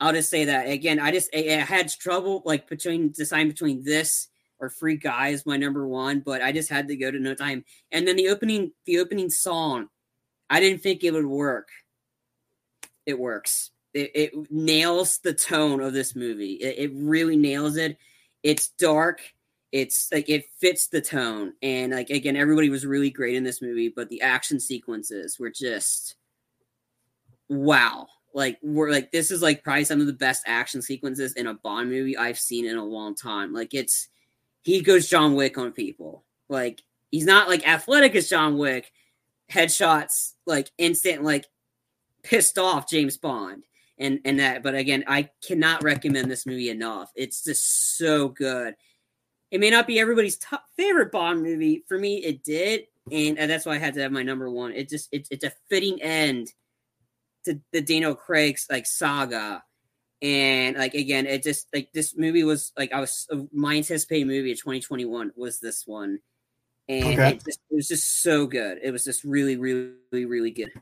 I'll 0.00 0.12
just 0.12 0.30
say 0.30 0.46
that 0.46 0.68
again. 0.68 0.98
I 0.98 1.12
just 1.12 1.30
I, 1.34 1.38
I 1.38 1.60
had 1.60 1.88
trouble 1.88 2.42
like 2.44 2.68
between 2.68 3.12
deciding 3.12 3.48
between 3.48 3.84
this 3.84 4.28
or 4.58 4.68
Free 4.68 4.96
Guy 4.96 5.28
is 5.28 5.46
my 5.46 5.56
number 5.56 5.86
one, 5.86 6.20
but 6.20 6.42
I 6.42 6.50
just 6.50 6.68
had 6.68 6.88
to 6.88 6.96
go 6.96 7.10
to 7.10 7.18
No 7.18 7.34
Time. 7.34 7.64
And 7.92 8.06
then 8.06 8.16
the 8.16 8.28
opening 8.28 8.72
the 8.84 8.98
opening 8.98 9.30
song, 9.30 9.88
I 10.50 10.60
didn't 10.60 10.82
think 10.82 11.04
it 11.04 11.12
would 11.12 11.26
work. 11.26 11.68
It 13.06 13.18
works. 13.18 13.70
It, 13.94 14.10
it 14.14 14.50
nails 14.50 15.18
the 15.18 15.34
tone 15.34 15.80
of 15.80 15.92
this 15.92 16.16
movie. 16.16 16.54
It, 16.54 16.90
it 16.90 16.92
really 16.94 17.36
nails 17.36 17.76
it. 17.76 17.98
It's 18.42 18.68
dark 18.70 19.20
it's 19.72 20.08
like 20.12 20.28
it 20.28 20.44
fits 20.60 20.88
the 20.88 21.00
tone. 21.00 21.54
And 21.62 21.92
like 21.92 22.10
again 22.10 22.36
everybody 22.36 22.68
was 22.68 22.86
really 22.86 23.10
great 23.10 23.34
in 23.34 23.42
this 23.42 23.62
movie 23.62 23.88
but 23.88 24.08
the 24.10 24.20
action 24.20 24.60
sequences 24.60 25.38
were 25.40 25.50
just 25.50 26.14
wow. 27.48 28.06
Like 28.34 28.58
we're 28.62 28.90
like 28.90 29.10
this 29.10 29.30
is 29.30 29.42
like 29.42 29.64
probably 29.64 29.84
some 29.84 30.00
of 30.00 30.06
the 30.06 30.12
best 30.12 30.44
action 30.46 30.82
sequences 30.82 31.32
in 31.34 31.46
a 31.46 31.54
bond 31.54 31.90
movie 31.90 32.16
i've 32.16 32.38
seen 32.38 32.66
in 32.66 32.76
a 32.76 32.84
long 32.84 33.14
time. 33.14 33.52
Like 33.52 33.74
it's 33.74 34.08
he 34.62 34.82
goes 34.82 35.08
john 35.08 35.34
wick 35.34 35.56
on 35.56 35.72
people. 35.72 36.24
Like 36.48 36.82
he's 37.10 37.26
not 37.26 37.48
like 37.48 37.66
athletic 37.66 38.14
as 38.14 38.28
john 38.28 38.58
wick. 38.58 38.92
Headshots 39.50 40.34
like 40.46 40.70
instant 40.78 41.24
like 41.24 41.46
pissed 42.22 42.58
off 42.58 42.88
james 42.88 43.16
bond. 43.16 43.64
And 43.98 44.20
and 44.24 44.38
that 44.38 44.62
but 44.62 44.74
again 44.74 45.04
i 45.06 45.28
cannot 45.46 45.82
recommend 45.82 46.30
this 46.30 46.44
movie 46.44 46.68
enough. 46.68 47.10
It's 47.14 47.42
just 47.42 47.96
so 47.96 48.28
good 48.28 48.74
it 49.52 49.60
may 49.60 49.68
not 49.68 49.86
be 49.86 50.00
everybody's 50.00 50.38
top 50.38 50.64
favorite 50.78 51.12
Bond 51.12 51.42
movie. 51.42 51.84
For 51.86 51.98
me, 51.98 52.16
it 52.16 52.42
did, 52.42 52.86
and, 53.12 53.38
and 53.38 53.50
that's 53.50 53.66
why 53.66 53.74
I 53.74 53.78
had 53.78 53.92
to 53.94 54.00
have 54.00 54.10
my 54.10 54.22
number 54.22 54.50
one. 54.50 54.72
It 54.72 54.88
just 54.88 55.10
it, 55.12 55.28
it's 55.30 55.44
a 55.44 55.52
fitting 55.68 56.00
end 56.00 56.48
to 57.44 57.60
the 57.70 57.82
Daniel 57.82 58.14
Craig's 58.14 58.66
like 58.70 58.86
saga, 58.86 59.62
and 60.22 60.78
like 60.78 60.94
again, 60.94 61.26
it 61.26 61.42
just 61.42 61.68
like 61.74 61.92
this 61.92 62.16
movie 62.16 62.44
was 62.44 62.72
like 62.78 62.94
I 62.94 63.00
was 63.00 63.28
uh, 63.30 63.42
my 63.52 63.76
anticipated 63.76 64.26
movie 64.26 64.52
of 64.52 64.58
2021 64.58 65.32
was 65.36 65.60
this 65.60 65.86
one, 65.86 66.20
and 66.88 67.04
okay. 67.04 67.32
it, 67.32 67.44
just, 67.44 67.60
it 67.70 67.74
was 67.74 67.88
just 67.88 68.22
so 68.22 68.46
good. 68.46 68.78
It 68.82 68.90
was 68.90 69.04
just 69.04 69.22
really, 69.22 69.58
really, 69.58 69.92
really, 70.12 70.24
really 70.24 70.50
good. 70.50 70.72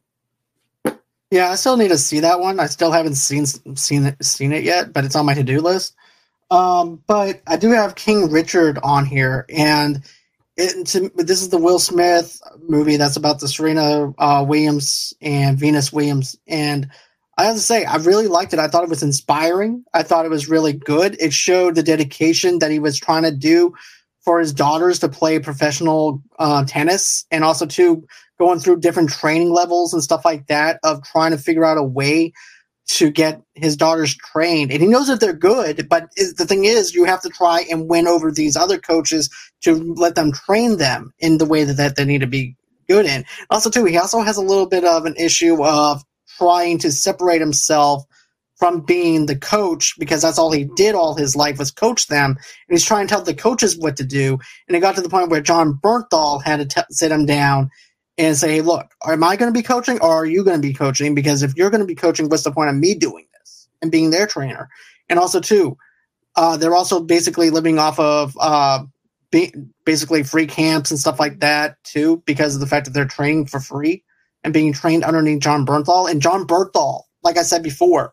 Yeah, 1.32 1.50
I 1.50 1.56
still 1.56 1.76
need 1.76 1.88
to 1.88 1.98
see 1.98 2.20
that 2.20 2.38
one. 2.38 2.60
I 2.60 2.66
still 2.66 2.92
haven't 2.92 3.16
seen 3.16 3.46
seen 3.46 4.06
it 4.06 4.24
seen 4.24 4.52
it 4.52 4.62
yet, 4.62 4.92
but 4.92 5.04
it's 5.04 5.16
on 5.16 5.26
my 5.26 5.34
to 5.34 5.42
do 5.42 5.60
list. 5.60 5.96
Um, 6.50 7.02
but 7.06 7.40
I 7.46 7.56
do 7.56 7.70
have 7.70 7.94
King 7.94 8.30
Richard 8.30 8.78
on 8.82 9.06
here, 9.06 9.46
and 9.48 10.02
it, 10.56 10.86
to, 10.88 11.10
this 11.14 11.42
is 11.42 11.48
the 11.48 11.58
Will 11.58 11.78
Smith 11.78 12.40
movie 12.68 12.96
that's 12.96 13.16
about 13.16 13.40
the 13.40 13.48
Serena 13.48 14.12
uh, 14.18 14.44
Williams 14.46 15.14
and 15.20 15.58
Venus 15.58 15.92
Williams. 15.92 16.36
And 16.48 16.90
I 17.38 17.44
have 17.44 17.54
to 17.54 17.62
say, 17.62 17.84
I 17.84 17.96
really 17.96 18.26
liked 18.26 18.52
it. 18.52 18.58
I 18.58 18.68
thought 18.68 18.82
it 18.82 18.90
was 18.90 19.02
inspiring. 19.02 19.84
I 19.94 20.02
thought 20.02 20.26
it 20.26 20.30
was 20.30 20.48
really 20.48 20.72
good. 20.72 21.16
It 21.20 21.32
showed 21.32 21.76
the 21.76 21.82
dedication 21.82 22.58
that 22.58 22.70
he 22.70 22.78
was 22.78 22.98
trying 22.98 23.22
to 23.22 23.30
do 23.30 23.74
for 24.22 24.38
his 24.40 24.52
daughters 24.52 24.98
to 24.98 25.08
play 25.08 25.38
professional 25.38 26.22
uh, 26.38 26.64
tennis, 26.66 27.24
and 27.30 27.44
also 27.44 27.64
to 27.64 28.04
going 28.38 28.58
through 28.58 28.80
different 28.80 29.10
training 29.10 29.50
levels 29.50 29.94
and 29.94 30.02
stuff 30.02 30.24
like 30.24 30.46
that 30.48 30.80
of 30.82 31.02
trying 31.04 31.30
to 31.30 31.38
figure 31.38 31.64
out 31.64 31.78
a 31.78 31.82
way 31.82 32.32
to 32.96 33.10
get 33.10 33.42
his 33.54 33.76
daughters 33.76 34.16
trained, 34.16 34.72
and 34.72 34.80
he 34.80 34.88
knows 34.88 35.06
that 35.06 35.20
they're 35.20 35.32
good. 35.32 35.88
But 35.88 36.08
is, 36.16 36.34
the 36.34 36.46
thing 36.46 36.64
is, 36.64 36.94
you 36.94 37.04
have 37.04 37.22
to 37.22 37.28
try 37.28 37.64
and 37.70 37.88
win 37.88 38.06
over 38.06 38.32
these 38.32 38.56
other 38.56 38.78
coaches 38.78 39.30
to 39.62 39.74
let 39.94 40.14
them 40.14 40.32
train 40.32 40.76
them 40.76 41.12
in 41.18 41.38
the 41.38 41.44
way 41.46 41.64
that, 41.64 41.76
that 41.76 41.96
they 41.96 42.04
need 42.04 42.22
to 42.22 42.26
be 42.26 42.56
good 42.88 43.06
in. 43.06 43.24
Also, 43.50 43.70
too, 43.70 43.84
he 43.84 43.96
also 43.96 44.20
has 44.20 44.36
a 44.36 44.42
little 44.42 44.66
bit 44.66 44.84
of 44.84 45.04
an 45.04 45.14
issue 45.16 45.62
of 45.62 46.02
trying 46.36 46.78
to 46.78 46.90
separate 46.90 47.40
himself 47.40 48.04
from 48.56 48.80
being 48.80 49.26
the 49.26 49.36
coach 49.36 49.94
because 49.98 50.20
that's 50.20 50.38
all 50.38 50.52
he 50.52 50.64
did 50.76 50.94
all 50.94 51.14
his 51.14 51.34
life 51.34 51.58
was 51.58 51.70
coach 51.70 52.08
them. 52.08 52.32
And 52.32 52.38
he's 52.68 52.84
trying 52.84 53.06
to 53.06 53.14
tell 53.14 53.22
the 53.22 53.34
coaches 53.34 53.78
what 53.78 53.96
to 53.96 54.04
do. 54.04 54.38
And 54.68 54.76
it 54.76 54.80
got 54.80 54.96
to 54.96 55.00
the 55.00 55.08
point 55.08 55.30
where 55.30 55.40
john 55.40 55.78
Bernthal 55.82 56.42
had 56.42 56.58
to 56.58 56.66
t- 56.66 56.86
sit 56.90 57.10
him 57.10 57.24
down 57.24 57.70
and 58.26 58.36
say, 58.36 58.56
hey, 58.56 58.60
look, 58.60 58.92
am 59.06 59.24
I 59.24 59.36
going 59.36 59.52
to 59.52 59.58
be 59.58 59.62
coaching 59.62 60.00
or 60.00 60.10
are 60.10 60.26
you 60.26 60.44
going 60.44 60.60
to 60.60 60.66
be 60.66 60.74
coaching? 60.74 61.14
Because 61.14 61.42
if 61.42 61.56
you're 61.56 61.70
going 61.70 61.80
to 61.80 61.86
be 61.86 61.94
coaching, 61.94 62.28
what's 62.28 62.44
the 62.44 62.52
point 62.52 62.70
of 62.70 62.76
me 62.76 62.94
doing 62.94 63.26
this 63.38 63.68
and 63.80 63.90
being 63.90 64.10
their 64.10 64.26
trainer? 64.26 64.68
And 65.08 65.18
also, 65.18 65.40
too, 65.40 65.76
uh, 66.36 66.56
they're 66.56 66.74
also 66.74 67.00
basically 67.00 67.50
living 67.50 67.78
off 67.78 67.98
of 67.98 68.36
uh, 68.40 68.84
be- 69.30 69.54
basically 69.84 70.22
free 70.22 70.46
camps 70.46 70.90
and 70.90 71.00
stuff 71.00 71.18
like 71.18 71.40
that, 71.40 71.82
too, 71.84 72.22
because 72.26 72.54
of 72.54 72.60
the 72.60 72.66
fact 72.66 72.86
that 72.86 72.92
they're 72.92 73.04
training 73.04 73.46
for 73.46 73.60
free 73.60 74.04
and 74.44 74.52
being 74.52 74.72
trained 74.72 75.04
underneath 75.04 75.40
John 75.40 75.66
Bernthal. 75.66 76.10
And 76.10 76.22
John 76.22 76.46
Bernthal, 76.46 77.02
like 77.22 77.36
I 77.36 77.42
said 77.42 77.62
before, 77.62 78.12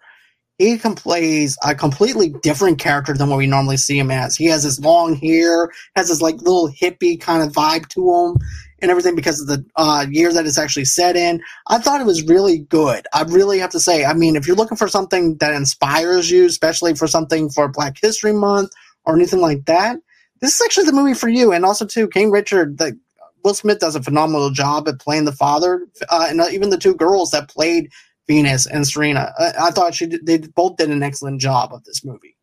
he 0.58 0.78
can 0.78 0.96
plays 0.96 1.58
a 1.64 1.76
completely 1.76 2.30
different 2.42 2.80
character 2.80 3.14
than 3.14 3.30
what 3.30 3.38
we 3.38 3.46
normally 3.46 3.78
see 3.78 3.98
him 3.98 4.10
as. 4.10 4.36
He 4.36 4.46
has 4.46 4.64
his 4.64 4.80
long 4.80 5.16
hair, 5.16 5.70
has 5.96 6.10
his 6.10 6.22
like 6.22 6.38
little 6.38 6.70
hippie 6.70 7.20
kind 7.20 7.44
of 7.44 7.54
vibe 7.54 7.88
to 7.90 8.12
him, 8.12 8.38
and 8.82 8.92
everything 8.92 9.16
because 9.16 9.42
of 9.42 9.48
the 9.48 9.66
uh, 9.76 10.06
year 10.10 10.32
that 10.32 10.46
it's 10.46 10.58
actually 10.58 10.86
set 10.86 11.16
in. 11.16 11.42
I 11.68 11.80
thought 11.80 12.02
it 12.02 12.06
was 12.06 12.24
really 12.24 12.60
good. 12.60 13.08
I 13.14 13.24
really 13.24 13.60
have 13.60 13.72
to 13.72 13.80
say. 13.80 14.06
I 14.06 14.14
mean, 14.14 14.36
if 14.36 14.48
you're 14.48 14.56
looking 14.56 14.78
for 14.78 14.88
something 14.88 15.38
that 15.38 15.54
inspires 15.54 16.30
you, 16.30 16.46
especially 16.46 16.94
for 16.96 17.08
something 17.08 17.50
for 17.50 17.68
Black 17.68 17.98
History 18.02 18.34
Month 18.34 18.72
or 19.06 19.16
anything 19.16 19.42
like 19.42 19.66
that, 19.66 19.98
this 20.42 20.56
is 20.56 20.62
actually 20.62 20.86
the 20.86 20.94
movie 20.94 21.16
for 21.16 21.30
you. 21.30 21.52
And 21.52 21.66
also, 21.66 21.86
too, 21.86 22.08
King 22.08 22.30
Richard, 22.30 22.78
the 22.78 22.98
Will 23.44 23.54
Smith 23.54 23.80
does 23.80 23.96
a 23.96 24.04
phenomenal 24.04 24.50
job 24.52 24.88
at 24.88 25.00
playing 25.00 25.26
the 25.26 25.32
father, 25.32 25.88
uh, 26.10 26.28
and 26.30 26.42
uh, 26.42 26.48
even 26.52 26.70
the 26.70 26.78
two 26.78 26.96
girls 26.96 27.32
that 27.32 27.50
played 27.50 27.90
Venus 28.28 28.68
and 28.68 28.86
Serena. 28.86 29.34
I, 29.40 29.54
I 29.68 29.72
thought 29.72 29.96
she 29.96 30.08
did, 30.08 30.26
they 30.26 30.38
both 30.38 30.78
did 30.78 30.90
an 30.90 31.02
excellent 31.02 31.42
job 31.42 31.74
of 31.74 31.84
this 31.86 32.04
movie 32.04 32.36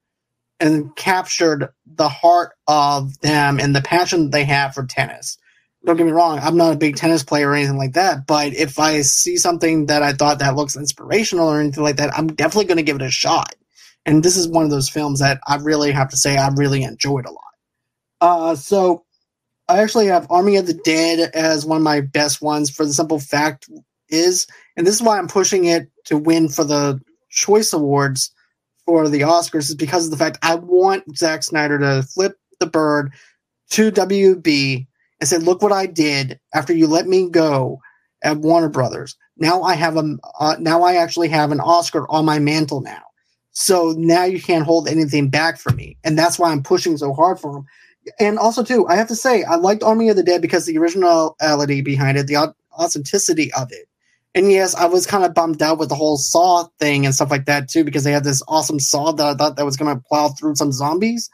and 0.60 0.94
captured 0.96 1.68
the 1.84 2.08
heart 2.08 2.52
of 2.66 3.20
them 3.20 3.60
and 3.60 3.76
the 3.76 3.82
passion 3.82 4.30
they 4.30 4.44
have 4.44 4.74
for 4.74 4.86
tennis. 4.86 5.36
Don't 5.84 5.96
get 5.96 6.06
me 6.06 6.12
wrong, 6.12 6.38
I'm 6.38 6.56
not 6.56 6.72
a 6.72 6.78
big 6.78 6.96
tennis 6.96 7.22
player 7.22 7.50
or 7.50 7.54
anything 7.54 7.76
like 7.76 7.92
that, 7.92 8.26
but 8.26 8.54
if 8.54 8.78
I 8.78 9.02
see 9.02 9.36
something 9.36 9.86
that 9.86 10.02
I 10.02 10.14
thought 10.14 10.38
that 10.38 10.56
looks 10.56 10.76
inspirational 10.76 11.48
or 11.48 11.60
anything 11.60 11.82
like 11.82 11.96
that, 11.96 12.16
I'm 12.16 12.28
definitely 12.28 12.64
going 12.64 12.78
to 12.78 12.82
give 12.82 12.96
it 12.96 13.02
a 13.02 13.10
shot. 13.10 13.54
And 14.06 14.22
this 14.22 14.36
is 14.36 14.48
one 14.48 14.64
of 14.64 14.70
those 14.70 14.88
films 14.88 15.20
that 15.20 15.40
I 15.46 15.56
really 15.56 15.92
have 15.92 16.08
to 16.10 16.16
say 16.16 16.36
I 16.36 16.48
really 16.48 16.82
enjoyed 16.82 17.26
a 17.26 17.30
lot. 17.30 17.44
Uh, 18.20 18.54
so 18.54 19.04
I 19.68 19.82
actually 19.82 20.06
have 20.06 20.26
Army 20.30 20.56
of 20.56 20.66
the 20.66 20.74
Dead 20.74 21.30
as 21.34 21.66
one 21.66 21.78
of 21.78 21.82
my 21.82 22.00
best 22.00 22.42
ones 22.42 22.70
for 22.70 22.84
the 22.84 22.92
simple 22.92 23.18
fact 23.18 23.68
is, 24.08 24.46
and 24.76 24.86
this 24.86 24.94
is 24.94 25.02
why 25.02 25.18
I'm 25.18 25.28
pushing 25.28 25.64
it 25.66 25.90
to 26.06 26.16
win 26.16 26.48
for 26.48 26.64
the 26.64 27.00
Choice 27.30 27.72
Awards 27.72 28.30
for 28.84 29.08
the 29.08 29.20
Oscars, 29.20 29.70
is 29.70 29.74
because 29.74 30.06
of 30.06 30.10
the 30.10 30.16
fact 30.16 30.38
I 30.42 30.54
want 30.54 31.16
Zack 31.16 31.42
Snyder 31.42 31.78
to 31.78 32.02
flip 32.02 32.38
the 32.60 32.66
bird 32.66 33.12
to 33.70 33.90
WB 33.90 34.86
and 35.20 35.28
said, 35.28 35.42
"Look 35.42 35.62
what 35.62 35.72
I 35.72 35.86
did 35.86 36.38
after 36.54 36.72
you 36.72 36.86
let 36.86 37.06
me 37.06 37.28
go 37.28 37.80
at 38.22 38.38
Warner 38.38 38.68
Brothers. 38.68 39.16
Now 39.36 39.62
I 39.62 39.74
have 39.74 39.96
a 39.96 40.16
uh, 40.38 40.56
now 40.58 40.82
I 40.82 40.94
actually 40.94 41.28
have 41.28 41.52
an 41.52 41.60
Oscar 41.60 42.08
on 42.10 42.24
my 42.24 42.38
mantle 42.38 42.80
now. 42.80 43.02
So 43.52 43.94
now 43.96 44.24
you 44.24 44.40
can't 44.40 44.64
hold 44.64 44.88
anything 44.88 45.28
back 45.30 45.58
from 45.58 45.76
me, 45.76 45.96
and 46.04 46.18
that's 46.18 46.38
why 46.38 46.50
I'm 46.50 46.62
pushing 46.62 46.96
so 46.96 47.12
hard 47.12 47.38
for 47.38 47.58
him." 47.58 47.66
And 48.20 48.38
also, 48.38 48.62
too, 48.62 48.86
I 48.86 48.96
have 48.96 49.08
to 49.08 49.16
say, 49.16 49.44
I 49.44 49.56
liked 49.56 49.82
Army 49.82 50.08
of 50.08 50.16
the 50.16 50.22
Dead 50.22 50.42
because 50.42 50.66
the 50.66 50.78
originality 50.78 51.80
behind 51.80 52.18
it, 52.18 52.26
the 52.26 52.54
authenticity 52.78 53.52
of 53.54 53.72
it. 53.72 53.88
And 54.34 54.50
yes, 54.50 54.74
I 54.74 54.86
was 54.86 55.06
kind 55.06 55.24
of 55.24 55.32
bummed 55.32 55.62
out 55.62 55.78
with 55.78 55.88
the 55.88 55.94
whole 55.94 56.16
saw 56.16 56.64
thing 56.80 57.06
and 57.06 57.14
stuff 57.14 57.30
like 57.30 57.46
that 57.46 57.68
too, 57.68 57.84
because 57.84 58.04
they 58.04 58.12
had 58.12 58.24
this 58.24 58.42
awesome 58.48 58.80
saw 58.80 59.12
that 59.12 59.26
I 59.26 59.34
thought 59.34 59.56
that 59.56 59.64
was 59.64 59.76
going 59.76 59.94
to 59.94 60.02
plow 60.08 60.28
through 60.28 60.56
some 60.56 60.72
zombies. 60.72 61.30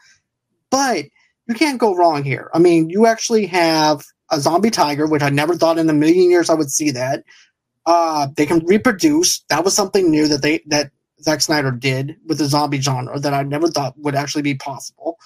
But 0.69 1.05
you 1.51 1.57
can't 1.57 1.79
go 1.79 1.95
wrong 1.95 2.23
here. 2.23 2.49
I 2.53 2.59
mean, 2.59 2.89
you 2.89 3.05
actually 3.05 3.45
have 3.47 4.03
a 4.31 4.39
zombie 4.39 4.69
tiger, 4.69 5.05
which 5.05 5.21
I 5.21 5.29
never 5.29 5.55
thought 5.55 5.77
in 5.77 5.89
a 5.89 5.93
million 5.93 6.29
years 6.29 6.49
I 6.49 6.53
would 6.53 6.71
see 6.71 6.91
that. 6.91 7.23
Uh, 7.85 8.27
they 8.37 8.45
can 8.45 8.65
reproduce. 8.65 9.43
That 9.49 9.65
was 9.65 9.75
something 9.75 10.09
new 10.09 10.27
that 10.29 10.41
they 10.41 10.61
that 10.67 10.91
Zack 11.21 11.41
Snyder 11.41 11.71
did 11.71 12.15
with 12.25 12.37
the 12.37 12.45
zombie 12.45 12.79
genre 12.79 13.19
that 13.19 13.33
I 13.33 13.43
never 13.43 13.67
thought 13.67 13.97
would 13.97 14.15
actually 14.15 14.43
be 14.43 14.55
possible. 14.55 15.17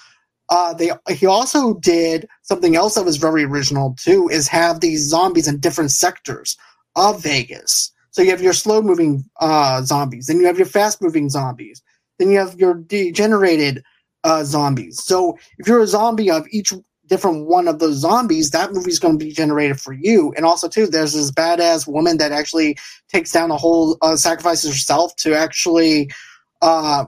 Uh, 0.48 0.74
they 0.74 0.90
he 1.10 1.26
also 1.26 1.74
did 1.74 2.26
something 2.42 2.74
else 2.74 2.94
that 2.94 3.04
was 3.04 3.16
very 3.16 3.44
original 3.44 3.94
too, 4.00 4.28
is 4.28 4.48
have 4.48 4.80
these 4.80 5.08
zombies 5.08 5.46
in 5.46 5.60
different 5.60 5.90
sectors 5.90 6.56
of 6.96 7.22
Vegas. 7.22 7.92
So 8.10 8.22
you 8.22 8.30
have 8.30 8.42
your 8.42 8.54
slow 8.54 8.80
moving 8.80 9.24
uh, 9.40 9.82
zombies, 9.82 10.26
then 10.26 10.40
you 10.40 10.46
have 10.46 10.56
your 10.56 10.66
fast 10.66 11.02
moving 11.02 11.28
zombies, 11.28 11.82
then 12.18 12.30
you 12.30 12.38
have 12.38 12.58
your 12.58 12.74
degenerated 12.74 13.84
uh, 14.26 14.42
zombies. 14.42 15.02
So 15.02 15.38
if 15.58 15.68
you're 15.68 15.80
a 15.80 15.86
zombie 15.86 16.30
of 16.30 16.46
each 16.50 16.72
different 17.06 17.46
one 17.46 17.68
of 17.68 17.78
those 17.78 17.98
zombies, 17.98 18.50
that 18.50 18.72
movie's 18.72 18.98
going 18.98 19.16
to 19.16 19.24
be 19.24 19.32
generated 19.32 19.80
for 19.80 19.92
you. 19.92 20.34
And 20.36 20.44
also, 20.44 20.68
too, 20.68 20.88
there's 20.88 21.12
this 21.12 21.30
badass 21.30 21.86
woman 21.86 22.18
that 22.18 22.32
actually 22.32 22.76
takes 23.08 23.30
down 23.30 23.52
a 23.52 23.56
whole, 23.56 23.96
uh, 24.02 24.16
sacrifices 24.16 24.70
herself 24.70 25.14
to 25.18 25.34
actually 25.34 26.10
uh, 26.60 27.04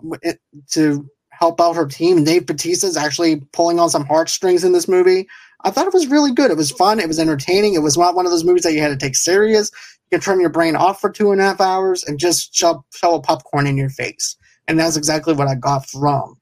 to 0.70 1.10
help 1.30 1.60
out 1.60 1.74
her 1.74 1.86
team. 1.86 2.22
Dave 2.22 2.46
Bautista 2.46 2.86
is 2.86 2.96
actually 2.96 3.40
pulling 3.52 3.80
on 3.80 3.90
some 3.90 4.06
heartstrings 4.06 4.62
in 4.62 4.72
this 4.72 4.86
movie. 4.86 5.26
I 5.64 5.70
thought 5.70 5.88
it 5.88 5.94
was 5.94 6.06
really 6.06 6.32
good. 6.32 6.52
It 6.52 6.56
was 6.56 6.70
fun. 6.70 7.00
It 7.00 7.08
was 7.08 7.18
entertaining. 7.18 7.74
It 7.74 7.82
was 7.82 7.98
not 7.98 8.14
one 8.14 8.26
of 8.26 8.30
those 8.30 8.44
movies 8.44 8.62
that 8.62 8.74
you 8.74 8.80
had 8.80 8.88
to 8.88 8.96
take 8.96 9.16
serious. 9.16 9.72
You 10.10 10.18
can 10.18 10.20
turn 10.20 10.40
your 10.40 10.50
brain 10.50 10.76
off 10.76 11.00
for 11.00 11.10
two 11.10 11.32
and 11.32 11.40
a 11.40 11.44
half 11.44 11.60
hours 11.60 12.04
and 12.04 12.20
just 12.20 12.54
shove, 12.54 12.84
shove 12.94 13.14
a 13.14 13.20
popcorn 13.20 13.66
in 13.66 13.76
your 13.76 13.90
face. 13.90 14.36
And 14.68 14.78
that's 14.78 14.96
exactly 14.96 15.34
what 15.34 15.48
I 15.48 15.56
got 15.56 15.88
from 15.88 16.37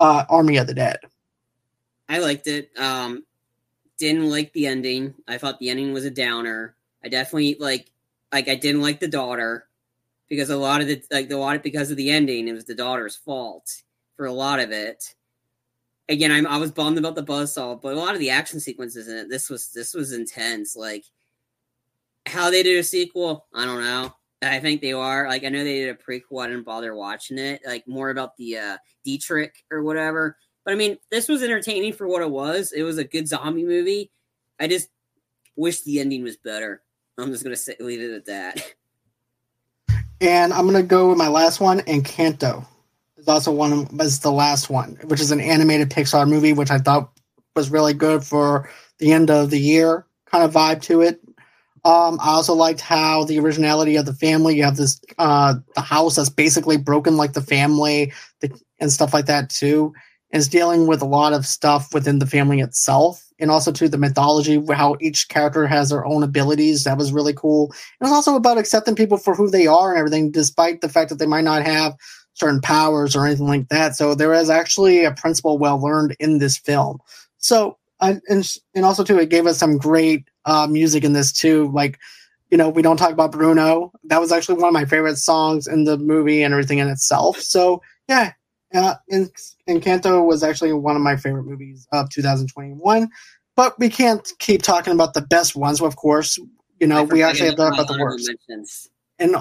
uh, 0.00 0.24
Army 0.28 0.56
of 0.56 0.66
the 0.66 0.74
Dead. 0.74 0.98
I 2.08 2.18
liked 2.18 2.46
it. 2.46 2.70
Um, 2.78 3.24
didn't 3.98 4.28
like 4.28 4.52
the 4.52 4.66
ending. 4.66 5.14
I 5.26 5.38
thought 5.38 5.58
the 5.58 5.70
ending 5.70 5.92
was 5.92 6.04
a 6.04 6.10
downer. 6.10 6.76
I 7.04 7.08
definitely 7.08 7.56
like 7.58 7.90
like 8.32 8.48
I 8.48 8.54
didn't 8.54 8.82
like 8.82 9.00
the 9.00 9.08
daughter 9.08 9.68
because 10.28 10.50
a 10.50 10.56
lot 10.56 10.80
of 10.80 10.86
the 10.86 11.02
like 11.10 11.28
the 11.28 11.36
lot 11.36 11.62
because 11.62 11.90
of 11.90 11.96
the 11.96 12.10
ending. 12.10 12.48
It 12.48 12.52
was 12.52 12.64
the 12.64 12.74
daughter's 12.74 13.16
fault 13.16 13.82
for 14.16 14.26
a 14.26 14.32
lot 14.32 14.60
of 14.60 14.70
it 14.70 15.14
again, 16.08 16.32
I'm, 16.32 16.46
I 16.46 16.58
was 16.58 16.72
bummed 16.72 16.98
about 16.98 17.14
the 17.14 17.22
buzzsaw, 17.22 17.80
but 17.80 17.94
a 17.94 17.98
lot 17.98 18.14
of 18.14 18.20
the 18.20 18.30
action 18.30 18.60
sequences 18.60 19.08
in 19.08 19.16
it, 19.16 19.28
this 19.28 19.50
was 19.50 19.72
this 19.72 19.94
was 19.94 20.12
intense. 20.12 20.76
Like 20.76 21.04
how 22.26 22.50
they 22.50 22.62
did 22.62 22.78
a 22.78 22.82
sequel, 22.82 23.46
I 23.54 23.64
don't 23.64 23.82
know. 23.82 24.14
I 24.42 24.60
think 24.60 24.80
they 24.80 24.92
are. 24.92 25.28
Like 25.28 25.44
I 25.44 25.48
know 25.48 25.64
they 25.64 25.80
did 25.80 25.90
a 25.90 25.94
prequel. 25.94 26.44
I 26.44 26.48
didn't 26.48 26.64
bother 26.64 26.94
watching 26.94 27.38
it. 27.38 27.62
Like 27.66 27.88
more 27.88 28.10
about 28.10 28.36
the 28.36 28.58
uh, 28.58 28.76
Dietrich 29.04 29.64
or 29.70 29.82
whatever. 29.82 30.36
But 30.64 30.72
I 30.72 30.76
mean, 30.76 30.98
this 31.10 31.28
was 31.28 31.42
entertaining 31.42 31.92
for 31.92 32.06
what 32.06 32.22
it 32.22 32.30
was. 32.30 32.72
It 32.72 32.82
was 32.82 32.98
a 32.98 33.04
good 33.04 33.28
zombie 33.28 33.64
movie. 33.64 34.10
I 34.60 34.68
just 34.68 34.88
wish 35.56 35.82
the 35.82 36.00
ending 36.00 36.22
was 36.22 36.36
better. 36.36 36.82
I'm 37.18 37.30
just 37.32 37.44
gonna 37.44 37.56
say, 37.56 37.76
leave 37.80 38.00
it 38.00 38.14
at 38.14 38.26
that. 38.26 38.72
And 40.18 40.54
I'm 40.54 40.64
gonna 40.64 40.82
go 40.82 41.10
with 41.10 41.18
my 41.18 41.28
last 41.28 41.60
one, 41.60 41.80
Encanto 41.80 42.66
is 43.18 43.28
also 43.28 43.52
one 43.52 43.96
was 43.96 44.20
the 44.20 44.30
last 44.30 44.70
one, 44.70 44.98
which 45.04 45.20
is 45.20 45.30
an 45.30 45.40
animated 45.40 45.90
Pixar 45.90 46.28
movie, 46.28 46.52
which 46.52 46.70
I 46.70 46.78
thought 46.78 47.10
was 47.54 47.70
really 47.70 47.94
good 47.94 48.22
for 48.24 48.70
the 48.98 49.12
end 49.12 49.30
of 49.30 49.50
the 49.50 49.58
year 49.58 50.06
kind 50.26 50.44
of 50.44 50.52
vibe 50.52 50.82
to 50.82 51.00
it. 51.02 51.20
Um, 51.86 52.18
I 52.20 52.30
also 52.30 52.52
liked 52.52 52.80
how 52.80 53.22
the 53.22 53.38
originality 53.38 53.94
of 53.94 54.06
the 54.06 54.12
family. 54.12 54.56
You 54.56 54.64
have 54.64 54.76
this 54.76 55.00
uh, 55.18 55.54
the 55.76 55.80
house 55.80 56.16
that's 56.16 56.28
basically 56.28 56.76
broken 56.76 57.16
like 57.16 57.34
the 57.34 57.40
family 57.40 58.12
the, 58.40 58.50
and 58.80 58.90
stuff 58.90 59.14
like 59.14 59.26
that 59.26 59.50
too. 59.50 59.94
And 60.32 60.40
it's 60.40 60.48
dealing 60.48 60.88
with 60.88 61.00
a 61.00 61.06
lot 61.06 61.32
of 61.32 61.46
stuff 61.46 61.94
within 61.94 62.18
the 62.18 62.26
family 62.26 62.58
itself, 62.58 63.24
and 63.38 63.52
also 63.52 63.70
to 63.70 63.88
the 63.88 63.98
mythology, 63.98 64.60
how 64.74 64.96
each 65.00 65.28
character 65.28 65.64
has 65.68 65.90
their 65.90 66.04
own 66.04 66.24
abilities. 66.24 66.82
That 66.82 66.98
was 66.98 67.12
really 67.12 67.34
cool. 67.34 67.72
And 68.00 68.08
it's 68.08 68.12
also 68.12 68.34
about 68.34 68.58
accepting 68.58 68.96
people 68.96 69.16
for 69.16 69.36
who 69.36 69.48
they 69.48 69.68
are 69.68 69.90
and 69.90 69.98
everything, 69.98 70.32
despite 70.32 70.80
the 70.80 70.88
fact 70.88 71.10
that 71.10 71.20
they 71.20 71.26
might 71.26 71.44
not 71.44 71.62
have 71.62 71.94
certain 72.34 72.60
powers 72.60 73.14
or 73.14 73.24
anything 73.24 73.46
like 73.46 73.68
that. 73.68 73.94
So 73.94 74.16
there 74.16 74.34
is 74.34 74.50
actually 74.50 75.04
a 75.04 75.14
principle 75.14 75.56
well 75.56 75.80
learned 75.80 76.16
in 76.18 76.38
this 76.38 76.58
film. 76.58 76.98
So 77.38 77.78
and 78.00 78.20
and 78.74 78.84
also 78.84 79.04
too, 79.04 79.18
it 79.18 79.30
gave 79.30 79.46
us 79.46 79.58
some 79.58 79.78
great 79.78 80.28
uh, 80.44 80.66
music 80.66 81.04
in 81.04 81.12
this 81.12 81.32
too. 81.32 81.70
Like 81.72 81.98
you 82.50 82.56
know, 82.58 82.68
we 82.68 82.82
don't 82.82 82.96
talk 82.96 83.10
about 83.10 83.32
Bruno. 83.32 83.92
That 84.04 84.20
was 84.20 84.30
actually 84.30 84.60
one 84.60 84.68
of 84.68 84.74
my 84.74 84.84
favorite 84.84 85.16
songs 85.16 85.66
in 85.66 85.84
the 85.84 85.98
movie 85.98 86.42
and 86.42 86.54
everything 86.54 86.78
in 86.78 86.88
itself. 86.88 87.40
So 87.40 87.82
yeah, 88.08 88.32
uh, 88.74 88.94
Encanto 89.68 90.24
was 90.24 90.42
actually 90.42 90.72
one 90.72 90.96
of 90.96 91.02
my 91.02 91.16
favorite 91.16 91.44
movies 91.44 91.86
of 91.92 92.08
2021. 92.10 93.08
But 93.56 93.78
we 93.78 93.88
can't 93.88 94.30
keep 94.38 94.62
talking 94.62 94.92
about 94.92 95.14
the 95.14 95.22
best 95.22 95.56
ones. 95.56 95.80
Of 95.80 95.96
course, 95.96 96.38
you 96.78 96.86
know, 96.86 97.04
we 97.04 97.22
actually 97.22 97.46
have 97.46 97.56
to 97.56 97.62
talk 97.62 97.74
about 97.74 97.88
the 97.88 97.98
worst. 97.98 98.30
And 99.18 99.36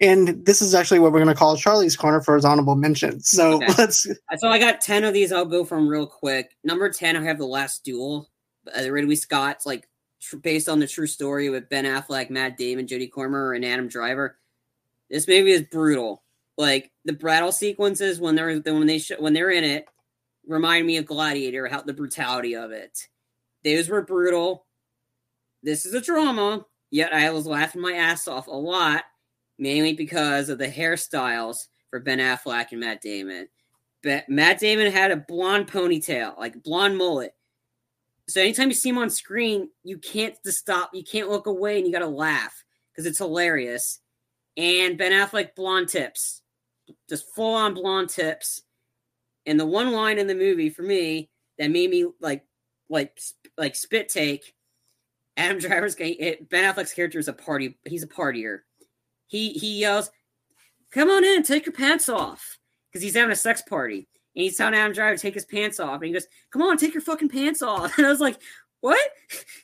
and 0.00 0.44
this 0.44 0.62
is 0.62 0.74
actually 0.74 1.00
what 1.00 1.12
we're 1.12 1.18
going 1.18 1.34
to 1.34 1.38
call 1.38 1.56
Charlie's 1.56 1.96
corner 1.96 2.20
for 2.20 2.34
his 2.34 2.44
honorable 2.44 2.76
mention. 2.76 3.20
So 3.20 3.54
Okay. 3.56 3.66
let's. 3.78 4.02
So 4.38 4.48
I 4.48 4.58
got 4.58 4.80
ten 4.80 5.04
of 5.04 5.12
these. 5.14 5.32
I'll 5.32 5.44
go 5.44 5.64
from 5.64 5.88
real 5.88 6.06
quick. 6.06 6.56
Number 6.64 6.90
ten, 6.90 7.16
I 7.16 7.22
have 7.24 7.38
the 7.38 7.46
Last 7.46 7.84
Duel, 7.84 8.28
uh, 8.76 8.90
Ridley 8.90 9.16
Scott's 9.16 9.66
like 9.66 9.88
tr- 10.20 10.36
based 10.36 10.68
on 10.68 10.78
the 10.78 10.86
true 10.86 11.06
story 11.06 11.48
with 11.50 11.68
Ben 11.68 11.84
Affleck, 11.84 12.30
Matt 12.30 12.56
Damon, 12.56 12.86
Jodie 12.86 13.10
Comer, 13.12 13.52
and 13.54 13.64
Adam 13.64 13.88
Driver. 13.88 14.38
This 15.10 15.26
movie 15.26 15.52
is 15.52 15.62
brutal. 15.62 16.22
Like 16.56 16.90
the 17.04 17.12
battle 17.12 17.52
sequences 17.52 18.20
when 18.20 18.34
they're 18.34 18.58
when 18.60 18.86
they 18.86 18.98
sh- 18.98 19.12
when 19.18 19.32
they're 19.32 19.50
in 19.50 19.64
it 19.64 19.86
remind 20.46 20.86
me 20.86 20.96
of 20.96 21.06
Gladiator. 21.06 21.66
How 21.68 21.82
the 21.82 21.92
brutality 21.92 22.54
of 22.56 22.70
it. 22.72 22.98
Those 23.64 23.88
were 23.88 24.02
brutal. 24.02 24.66
This 25.62 25.84
is 25.86 25.94
a 25.94 26.00
drama. 26.00 26.64
Yet 26.90 27.12
I 27.12 27.30
was 27.30 27.46
laughing 27.46 27.82
my 27.82 27.92
ass 27.92 28.26
off 28.28 28.46
a 28.46 28.50
lot, 28.52 29.04
mainly 29.58 29.92
because 29.92 30.48
of 30.48 30.58
the 30.58 30.68
hairstyles 30.68 31.66
for 31.90 32.00
Ben 32.00 32.18
Affleck 32.18 32.72
and 32.72 32.80
Matt 32.80 33.02
Damon. 33.02 33.48
But 34.02 34.28
Matt 34.28 34.60
Damon 34.60 34.92
had 34.92 35.10
a 35.10 35.16
blonde 35.16 35.66
ponytail, 35.66 36.38
like 36.38 36.62
blonde 36.62 36.96
mullet. 36.96 37.34
So 38.28 38.40
anytime 38.40 38.68
you 38.68 38.74
see 38.74 38.90
him 38.90 38.98
on 38.98 39.10
screen, 39.10 39.70
you 39.84 39.98
can't 39.98 40.36
stop. 40.44 40.90
You 40.92 41.02
can't 41.02 41.30
look 41.30 41.46
away, 41.46 41.78
and 41.78 41.86
you 41.86 41.92
got 41.92 42.00
to 42.00 42.06
laugh 42.06 42.62
because 42.92 43.06
it's 43.06 43.18
hilarious. 43.18 44.00
And 44.56 44.98
Ben 44.98 45.12
Affleck 45.12 45.54
blonde 45.54 45.88
tips, 45.88 46.42
just 47.08 47.34
full 47.34 47.54
on 47.54 47.74
blonde 47.74 48.10
tips. 48.10 48.62
And 49.46 49.58
the 49.58 49.66
one 49.66 49.92
line 49.92 50.18
in 50.18 50.26
the 50.26 50.34
movie 50.34 50.68
for 50.68 50.82
me 50.82 51.30
that 51.58 51.70
made 51.70 51.90
me 51.90 52.06
like, 52.20 52.44
like, 52.90 53.18
like 53.56 53.74
spit 53.74 54.08
take. 54.10 54.54
Adam 55.36 55.58
Driver's 55.58 55.94
Ben 55.94 56.36
Affleck's 56.52 56.92
character 56.92 57.18
is 57.18 57.28
a 57.28 57.32
party. 57.32 57.78
He's 57.86 58.02
a 58.02 58.08
partier. 58.08 58.58
He 59.28 59.52
he 59.52 59.80
yells, 59.80 60.10
"Come 60.90 61.10
on 61.10 61.24
in, 61.24 61.42
take 61.42 61.64
your 61.66 61.72
pants 61.72 62.08
off," 62.08 62.58
because 62.90 63.02
he's 63.02 63.14
having 63.14 63.32
a 63.32 63.36
sex 63.36 63.62
party. 63.62 64.08
And 64.38 64.44
he's 64.44 64.56
telling 64.56 64.74
Adam 64.74 64.92
Driver 64.92 65.16
to 65.16 65.20
take 65.20 65.34
his 65.34 65.44
pants 65.44 65.80
off. 65.80 65.96
And 65.96 66.04
he 66.04 66.12
goes, 66.12 66.28
Come 66.52 66.62
on, 66.62 66.76
take 66.76 66.94
your 66.94 67.02
fucking 67.02 67.28
pants 67.28 67.60
off. 67.60 67.92
And 67.98 68.06
I 68.06 68.10
was 68.10 68.20
like, 68.20 68.40
What? 68.80 69.00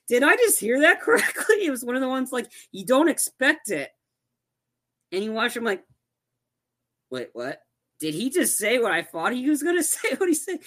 Did 0.08 0.24
I 0.24 0.34
just 0.34 0.58
hear 0.58 0.80
that 0.80 1.00
correctly? 1.00 1.64
It 1.64 1.70
was 1.70 1.84
one 1.84 1.94
of 1.94 2.02
the 2.02 2.08
ones 2.08 2.32
like, 2.32 2.50
You 2.72 2.84
don't 2.84 3.08
expect 3.08 3.70
it. 3.70 3.90
And 5.12 5.22
you 5.22 5.32
watch 5.32 5.56
him 5.56 5.62
like, 5.62 5.84
Wait, 7.08 7.28
what? 7.34 7.60
Did 8.00 8.14
he 8.14 8.30
just 8.30 8.56
say 8.56 8.78
what 8.80 8.90
I 8.90 9.02
thought 9.02 9.32
he 9.32 9.48
was 9.48 9.62
going 9.62 9.76
to 9.78 9.84
say? 9.84 10.14
What 10.16 10.28
he 10.28 10.34
said? 10.34 10.58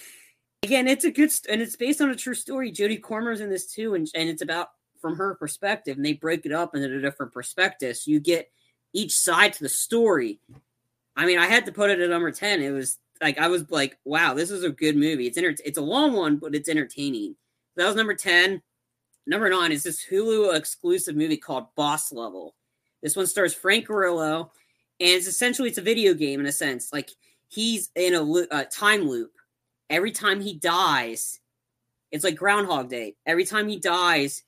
Again, 0.62 0.88
it's 0.88 1.04
a 1.04 1.10
good, 1.10 1.30
st- 1.30 1.52
and 1.52 1.60
it's 1.60 1.76
based 1.76 2.00
on 2.00 2.08
a 2.08 2.16
true 2.16 2.34
story. 2.34 2.72
Jodie 2.72 3.02
Comer's 3.02 3.40
in 3.40 3.50
this 3.50 3.70
too. 3.70 3.94
And, 3.94 4.08
and 4.14 4.28
it's 4.30 4.42
about 4.42 4.68
from 5.02 5.16
her 5.16 5.34
perspective. 5.34 5.98
And 5.98 6.04
they 6.04 6.14
break 6.14 6.46
it 6.46 6.52
up 6.52 6.74
into 6.74 6.96
a 6.96 7.00
different 7.02 7.34
perspectives. 7.34 8.04
So 8.04 8.10
you 8.10 8.20
get 8.20 8.50
each 8.92 9.12
side 9.12 9.52
to 9.54 9.62
the 9.62 9.68
story. 9.68 10.40
I 11.16 11.26
mean, 11.26 11.38
I 11.38 11.46
had 11.46 11.66
to 11.66 11.72
put 11.72 11.90
it 11.90 12.00
at 12.00 12.10
number 12.10 12.30
10. 12.30 12.62
It 12.62 12.70
was 12.70 12.98
like 13.20 13.38
I 13.38 13.48
was 13.48 13.70
like, 13.70 13.98
wow, 14.04 14.34
this 14.34 14.50
is 14.50 14.64
a 14.64 14.70
good 14.70 14.96
movie. 14.96 15.26
It's 15.26 15.38
it's 15.38 15.78
a 15.78 15.82
long 15.82 16.12
one, 16.12 16.36
but 16.36 16.54
it's 16.54 16.68
entertaining. 16.68 17.36
That 17.76 17.86
was 17.86 17.96
number 17.96 18.14
10. 18.14 18.62
Number 19.26 19.50
nine 19.50 19.72
is 19.72 19.82
this 19.82 20.06
Hulu 20.10 20.56
exclusive 20.56 21.14
movie 21.14 21.36
called 21.36 21.66
Boss 21.76 22.10
Level. 22.12 22.54
This 23.02 23.14
one 23.14 23.26
stars 23.26 23.52
Frank 23.52 23.86
Grillo, 23.86 24.50
and 24.98 25.10
it's 25.10 25.26
essentially 25.26 25.68
it's 25.68 25.78
a 25.78 25.82
video 25.82 26.14
game 26.14 26.40
in 26.40 26.46
a 26.46 26.52
sense. 26.52 26.92
Like 26.94 27.10
he's 27.46 27.90
in 27.94 28.14
a, 28.14 28.22
lo- 28.22 28.46
a 28.50 28.64
time 28.64 29.02
loop. 29.02 29.32
Every 29.90 30.12
time 30.12 30.40
he 30.40 30.54
dies, 30.54 31.40
it's 32.10 32.24
like 32.24 32.36
Groundhog 32.36 32.88
Day. 32.88 33.16
Every 33.26 33.44
time 33.44 33.68
he 33.68 33.78
dies, 33.78 34.42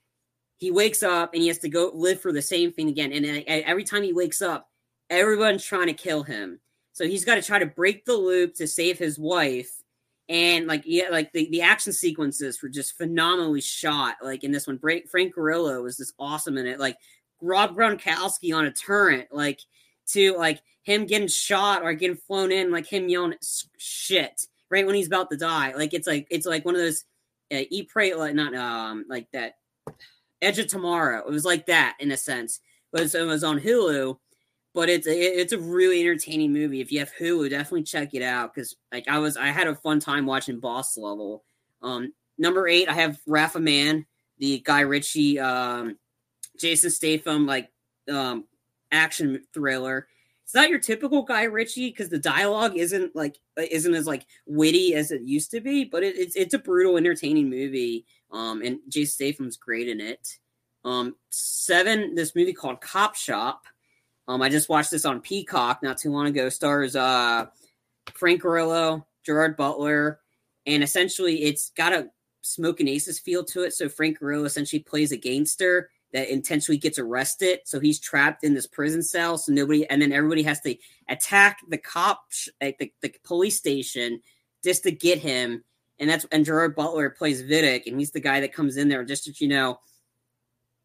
he 0.60 0.70
wakes 0.70 1.02
up 1.02 1.32
and 1.32 1.40
he 1.40 1.48
has 1.48 1.58
to 1.60 1.70
go 1.70 1.90
live 1.94 2.20
for 2.20 2.32
the 2.32 2.42
same 2.42 2.70
thing 2.70 2.90
again. 2.90 3.12
And 3.12 3.24
then 3.24 3.42
every 3.46 3.82
time 3.82 4.02
he 4.02 4.12
wakes 4.12 4.42
up, 4.42 4.68
everyone's 5.08 5.64
trying 5.64 5.86
to 5.86 5.94
kill 5.94 6.22
him. 6.22 6.60
So 6.92 7.06
he's 7.06 7.24
got 7.24 7.36
to 7.36 7.42
try 7.42 7.58
to 7.58 7.66
break 7.66 8.04
the 8.04 8.12
loop 8.12 8.54
to 8.56 8.66
save 8.66 8.98
his 8.98 9.18
wife. 9.18 9.70
And 10.28 10.66
like 10.66 10.82
yeah, 10.84 11.08
like 11.10 11.32
the, 11.32 11.48
the 11.50 11.62
action 11.62 11.94
sequences 11.94 12.62
were 12.62 12.68
just 12.68 12.98
phenomenally 12.98 13.62
shot. 13.62 14.16
Like 14.22 14.44
in 14.44 14.52
this 14.52 14.66
one, 14.66 14.78
Frank, 14.78 15.32
Grillo 15.32 15.82
was 15.82 15.96
just 15.96 16.12
awesome 16.18 16.58
in 16.58 16.66
it. 16.66 16.78
Like 16.78 16.98
Rob 17.40 17.74
Gronkowski 17.74 18.54
on 18.54 18.66
a 18.66 18.70
turret, 18.70 19.28
like 19.32 19.60
to 20.08 20.36
like 20.36 20.60
him 20.82 21.06
getting 21.06 21.26
shot 21.26 21.82
or 21.82 21.94
getting 21.94 22.18
flown 22.18 22.52
in, 22.52 22.70
like 22.70 22.86
him 22.86 23.08
yelling 23.08 23.34
shit 23.78 24.46
right 24.70 24.86
when 24.86 24.94
he's 24.94 25.06
about 25.06 25.30
to 25.30 25.38
die. 25.38 25.72
Like 25.72 25.94
it's 25.94 26.06
like 26.06 26.26
it's 26.30 26.46
like 26.46 26.66
one 26.66 26.74
of 26.74 26.82
those 26.82 27.04
uh, 27.50 27.64
eat 27.70 27.88
pray 27.88 28.14
like 28.14 28.34
not 28.34 28.54
um 28.54 29.06
like 29.08 29.26
that 29.32 29.54
Edge 30.42 30.58
of 30.58 30.66
Tomorrow. 30.66 31.26
It 31.26 31.30
was 31.30 31.44
like 31.44 31.66
that 31.66 31.96
in 32.00 32.10
a 32.10 32.16
sense, 32.16 32.60
but 32.92 33.02
it 33.02 33.26
was, 33.26 33.44
on 33.44 33.60
Hulu 33.60 34.16
but 34.74 34.88
it's 34.88 35.06
a, 35.06 35.12
it's 35.12 35.52
a 35.52 35.58
really 35.58 36.00
entertaining 36.00 36.52
movie. 36.52 36.80
If 36.80 36.92
you 36.92 37.00
have 37.00 37.12
Hulu, 37.18 37.50
definitely 37.50 37.82
check 37.82 38.14
it 38.14 38.22
out 38.22 38.54
because 38.54 38.76
like 38.92 39.08
I 39.08 39.18
was 39.18 39.36
I 39.36 39.48
had 39.48 39.66
a 39.66 39.74
fun 39.74 40.00
time 40.00 40.26
watching 40.26 40.60
Boss 40.60 40.96
Level. 40.96 41.44
Um, 41.82 42.12
number 42.38 42.68
eight, 42.68 42.88
I 42.88 42.92
have 42.92 43.18
Wrath 43.26 43.56
of 43.56 43.62
Man, 43.62 44.06
the 44.38 44.60
Guy 44.64 44.80
Ritchie, 44.80 45.40
um, 45.40 45.96
Jason 46.58 46.90
Statham 46.90 47.46
like 47.46 47.70
um, 48.10 48.44
action 48.92 49.42
thriller. 49.52 50.06
It's 50.44 50.54
not 50.54 50.70
your 50.70 50.80
typical 50.80 51.22
Guy 51.22 51.44
Ritchie 51.44 51.90
because 51.90 52.08
the 52.08 52.18
dialogue 52.18 52.76
isn't 52.76 53.14
like 53.16 53.38
isn't 53.56 53.94
as 53.94 54.06
like 54.06 54.26
witty 54.46 54.94
as 54.94 55.10
it 55.10 55.22
used 55.22 55.50
to 55.52 55.60
be, 55.60 55.84
but 55.84 56.02
it, 56.04 56.16
it's 56.16 56.36
it's 56.36 56.54
a 56.54 56.58
brutal, 56.58 56.96
entertaining 56.96 57.50
movie. 57.50 58.06
Um, 58.32 58.62
and 58.62 58.78
Jason 58.88 59.12
Statham's 59.12 59.56
great 59.56 59.88
in 59.88 60.00
it. 60.00 60.38
Um, 60.84 61.16
seven, 61.30 62.14
this 62.14 62.34
movie 62.34 62.52
called 62.52 62.80
Cop 62.80 63.14
Shop. 63.14 63.64
Um, 64.28 64.42
I 64.42 64.48
just 64.48 64.68
watched 64.68 64.90
this 64.90 65.04
on 65.04 65.20
Peacock 65.20 65.82
not 65.82 65.98
too 65.98 66.10
long 66.10 66.26
ago. 66.26 66.48
Stars 66.48 66.94
uh, 66.96 67.46
Frank 68.14 68.42
Grillo, 68.42 69.06
Gerard 69.24 69.56
Butler, 69.56 70.20
and 70.66 70.82
essentially 70.82 71.42
it's 71.42 71.70
got 71.70 71.92
a 71.92 72.10
Smoking 72.42 72.88
Aces 72.88 73.18
feel 73.18 73.44
to 73.44 73.62
it. 73.62 73.74
So 73.74 73.88
Frank 73.88 74.18
Grillo 74.18 74.44
essentially 74.44 74.80
plays 74.80 75.12
a 75.12 75.16
gangster 75.16 75.90
that 76.12 76.32
intentionally 76.32 76.78
gets 76.78 76.98
arrested. 76.98 77.60
So 77.64 77.80
he's 77.80 78.00
trapped 78.00 78.44
in 78.44 78.54
this 78.54 78.66
prison 78.66 79.02
cell. 79.02 79.38
So 79.38 79.52
nobody, 79.52 79.88
and 79.88 80.00
then 80.00 80.12
everybody 80.12 80.42
has 80.44 80.60
to 80.62 80.74
attack 81.08 81.58
the 81.68 81.78
cop 81.78 82.24
at 82.60 82.78
the, 82.78 82.92
the 83.02 83.12
police 83.24 83.56
station 83.56 84.20
just 84.64 84.84
to 84.84 84.90
get 84.90 85.18
him. 85.18 85.64
And 86.00 86.10
that's 86.10 86.24
and 86.32 86.44
Gerard 86.44 86.74
Butler 86.74 87.10
plays 87.10 87.42
Viddick, 87.42 87.86
and 87.86 87.98
he's 87.98 88.10
the 88.10 88.20
guy 88.20 88.40
that 88.40 88.54
comes 88.54 88.76
in 88.76 88.88
there 88.88 89.04
just 89.04 89.24
to 89.24 89.34
you 89.38 89.48
know 89.48 89.78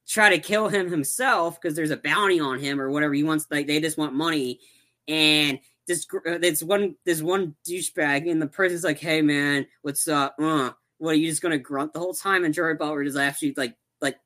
try 0.07 0.29
to 0.29 0.39
kill 0.39 0.67
him 0.67 0.91
himself 0.91 1.59
because 1.59 1.75
there's 1.75 1.91
a 1.91 1.97
bounty 1.97 2.39
on 2.39 2.59
him 2.59 2.79
or 2.79 2.91
whatever. 2.91 3.13
He 3.13 3.23
wants 3.23 3.47
like 3.49 3.65
they 3.65 3.79
just 3.79 3.97
want 3.97 4.13
money, 4.13 4.59
and 5.07 5.59
this 5.87 6.05
this 6.25 6.61
one 6.61 6.95
this 7.05 7.21
one 7.21 7.55
douchebag 7.67 8.27
in 8.27 8.39
the 8.39 8.47
prison's 8.47 8.83
like, 8.83 8.99
"Hey 8.99 9.21
man, 9.21 9.65
what's 9.81 10.07
up? 10.07 10.35
Uh, 10.39 10.71
what 10.97 11.11
are 11.11 11.17
you 11.17 11.29
just 11.29 11.41
gonna 11.41 11.57
grunt 11.57 11.93
the 11.93 11.99
whole 11.99 12.13
time?" 12.13 12.43
And 12.43 12.53
Jared 12.53 12.77
Butler 12.77 13.03
just 13.03 13.17
actually 13.17 13.53
like 13.55 13.75
like 14.01 14.17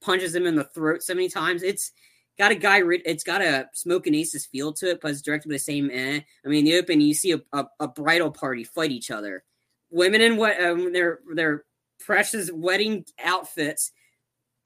punches 0.00 0.34
him 0.34 0.46
in 0.46 0.56
the 0.56 0.64
throat 0.64 1.02
so 1.02 1.14
many 1.14 1.28
times. 1.28 1.62
It's 1.62 1.92
got 2.38 2.52
a 2.52 2.54
guy. 2.54 2.82
It's 3.04 3.24
got 3.24 3.42
a 3.42 3.68
smoking 3.72 4.14
aces 4.14 4.46
feel 4.46 4.72
to 4.74 4.90
it, 4.90 5.00
but 5.00 5.10
it's 5.10 5.22
directed 5.22 5.48
by 5.48 5.54
the 5.54 5.58
same. 5.58 5.90
Eh. 5.92 6.20
I 6.44 6.48
mean, 6.48 6.64
the 6.64 6.76
open, 6.76 7.00
you 7.00 7.14
see 7.14 7.32
a, 7.32 7.40
a, 7.52 7.66
a 7.80 7.88
bridal 7.88 8.30
party 8.30 8.64
fight 8.64 8.90
each 8.90 9.10
other. 9.10 9.44
Women 9.96 10.20
in 10.20 10.36
what 10.36 10.62
um, 10.62 10.92
their 10.92 11.20
their 11.34 11.64
precious 12.00 12.52
wedding 12.52 13.04
outfits 13.24 13.92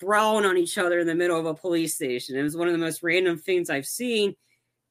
brawling 0.01 0.45
on 0.45 0.57
each 0.57 0.77
other 0.77 0.99
in 0.99 1.07
the 1.07 1.15
middle 1.15 1.39
of 1.39 1.47
a 1.47 1.55
police 1.55 1.95
station. 1.95 2.37
It 2.37 2.43
was 2.43 2.57
one 2.57 2.67
of 2.67 2.73
the 2.73 2.79
most 2.79 3.03
random 3.03 3.39
things 3.39 3.71
I've 3.71 3.87
seen. 3.87 4.35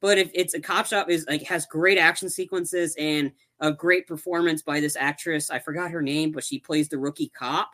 But 0.01 0.17
if 0.17 0.31
it's 0.33 0.53
a 0.53 0.61
cop 0.61 0.85
shop 0.85 1.09
is 1.09 1.25
like 1.27 1.43
has 1.43 1.65
great 1.65 1.97
action 1.97 2.29
sequences 2.29 2.95
and 2.97 3.33
a 3.59 3.73
great 3.73 4.07
performance 4.07 4.61
by 4.61 4.79
this 4.79 4.95
actress. 4.95 5.51
I 5.51 5.59
forgot 5.59 5.91
her 5.91 6.01
name, 6.01 6.31
but 6.31 6.45
she 6.45 6.59
plays 6.59 6.87
the 6.87 6.97
rookie 6.97 7.31
cop. 7.35 7.71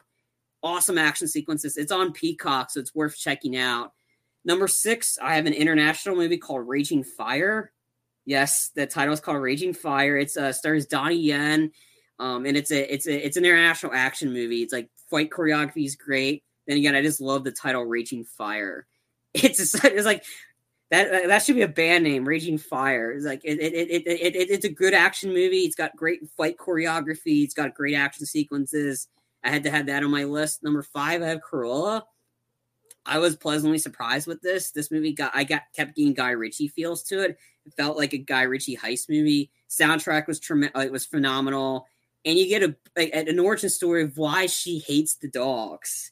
Awesome 0.64 0.98
action 0.98 1.28
sequences. 1.28 1.78
It's 1.78 1.92
on 1.92 2.12
Peacock, 2.12 2.72
so 2.72 2.80
it's 2.80 2.96
worth 2.96 3.16
checking 3.16 3.56
out. 3.56 3.92
Number 4.44 4.68
six, 4.68 5.20
I 5.22 5.36
have 5.36 5.46
an 5.46 5.54
international 5.54 6.16
movie 6.16 6.38
called 6.38 6.68
Raging 6.68 7.04
Fire. 7.04 7.72
Yes, 8.26 8.72
the 8.76 8.88
title 8.88 9.14
is 9.14 9.20
called 9.20 9.42
Raging 9.42 9.74
Fire. 9.74 10.18
It's 10.18 10.38
uh 10.38 10.52
stars 10.52 10.88
Donnie 10.88 11.18
Yen. 11.18 11.72
Um, 12.20 12.46
and 12.46 12.56
it's 12.56 12.72
a 12.72 12.94
it's 12.94 13.08
a 13.08 13.26
it's 13.26 13.38
an 13.38 13.46
international 13.46 13.94
action 13.94 14.32
movie. 14.32 14.62
It's 14.62 14.74
like 14.74 14.90
fight 15.10 15.30
choreography 15.30 15.86
is 15.86 15.96
great. 15.96 16.44
Then 16.68 16.78
again, 16.78 16.96
I 16.96 17.02
just 17.02 17.22
love 17.22 17.44
the 17.44 17.52
title 17.52 17.84
Raging 17.84 18.26
Fire. 18.26 18.88
It's 19.38 19.58
just, 19.58 19.84
it's 19.84 20.06
like 20.06 20.24
that 20.92 21.28
that 21.28 21.44
should 21.44 21.56
be 21.56 21.64
a 21.64 21.68
band 21.68 22.06
name, 22.06 22.26
Raging 22.26 22.58
Fire. 22.58 23.12
It's 23.12 23.26
like 23.26 23.42
it, 23.44 23.60
it, 23.60 23.74
it, 23.74 24.08
it, 24.08 24.36
it, 24.36 24.50
it's 24.50 24.64
a 24.64 24.70
good 24.70 24.94
action 24.94 25.30
movie. 25.30 25.64
It's 25.64 25.76
got 25.76 25.94
great 25.98 26.22
fight 26.38 26.58
choreography. 26.58 27.44
It's 27.44 27.54
got 27.54 27.74
great 27.74 27.96
action 27.96 28.26
sequences. 28.26 29.10
I 29.44 29.50
had 29.50 29.64
to 29.64 29.72
have 29.72 29.88
that 29.88 30.04
on 30.04 30.12
my 30.12 30.24
list. 30.24 30.64
Number 30.64 30.82
five, 30.82 31.22
I 31.22 31.28
have 31.28 31.42
Cruella. 31.42 32.04
I 33.06 33.20
was 33.20 33.36
pleasantly 33.36 33.78
surprised 33.78 34.26
with 34.26 34.42
this. 34.42 34.72
This 34.72 34.90
movie 34.90 35.14
got 35.14 35.32
I 35.36 35.44
got 35.44 35.64
kept 35.76 35.96
getting 35.96 36.14
Guy 36.14 36.32
Ritchie 36.32 36.70
feels 36.70 37.04
to 37.04 37.22
it. 37.22 37.38
It 37.66 37.74
felt 37.76 37.98
like 37.98 38.14
a 38.14 38.18
Guy 38.18 38.44
Ritchie 38.44 38.78
heist 38.78 39.10
movie. 39.10 39.52
Soundtrack 39.70 40.28
was 40.28 40.40
tremendous. 40.40 40.84
It 40.84 40.92
was 40.92 41.06
phenomenal, 41.06 41.88
and 42.26 42.38
you 42.38 42.48
get 42.50 42.64
a, 42.64 43.30
an 43.30 43.40
origin 43.40 43.70
story 43.70 44.04
of 44.04 44.18
why 44.18 44.48
she 44.48 44.80
hates 44.80 45.16
the 45.16 45.30
dogs 45.30 46.12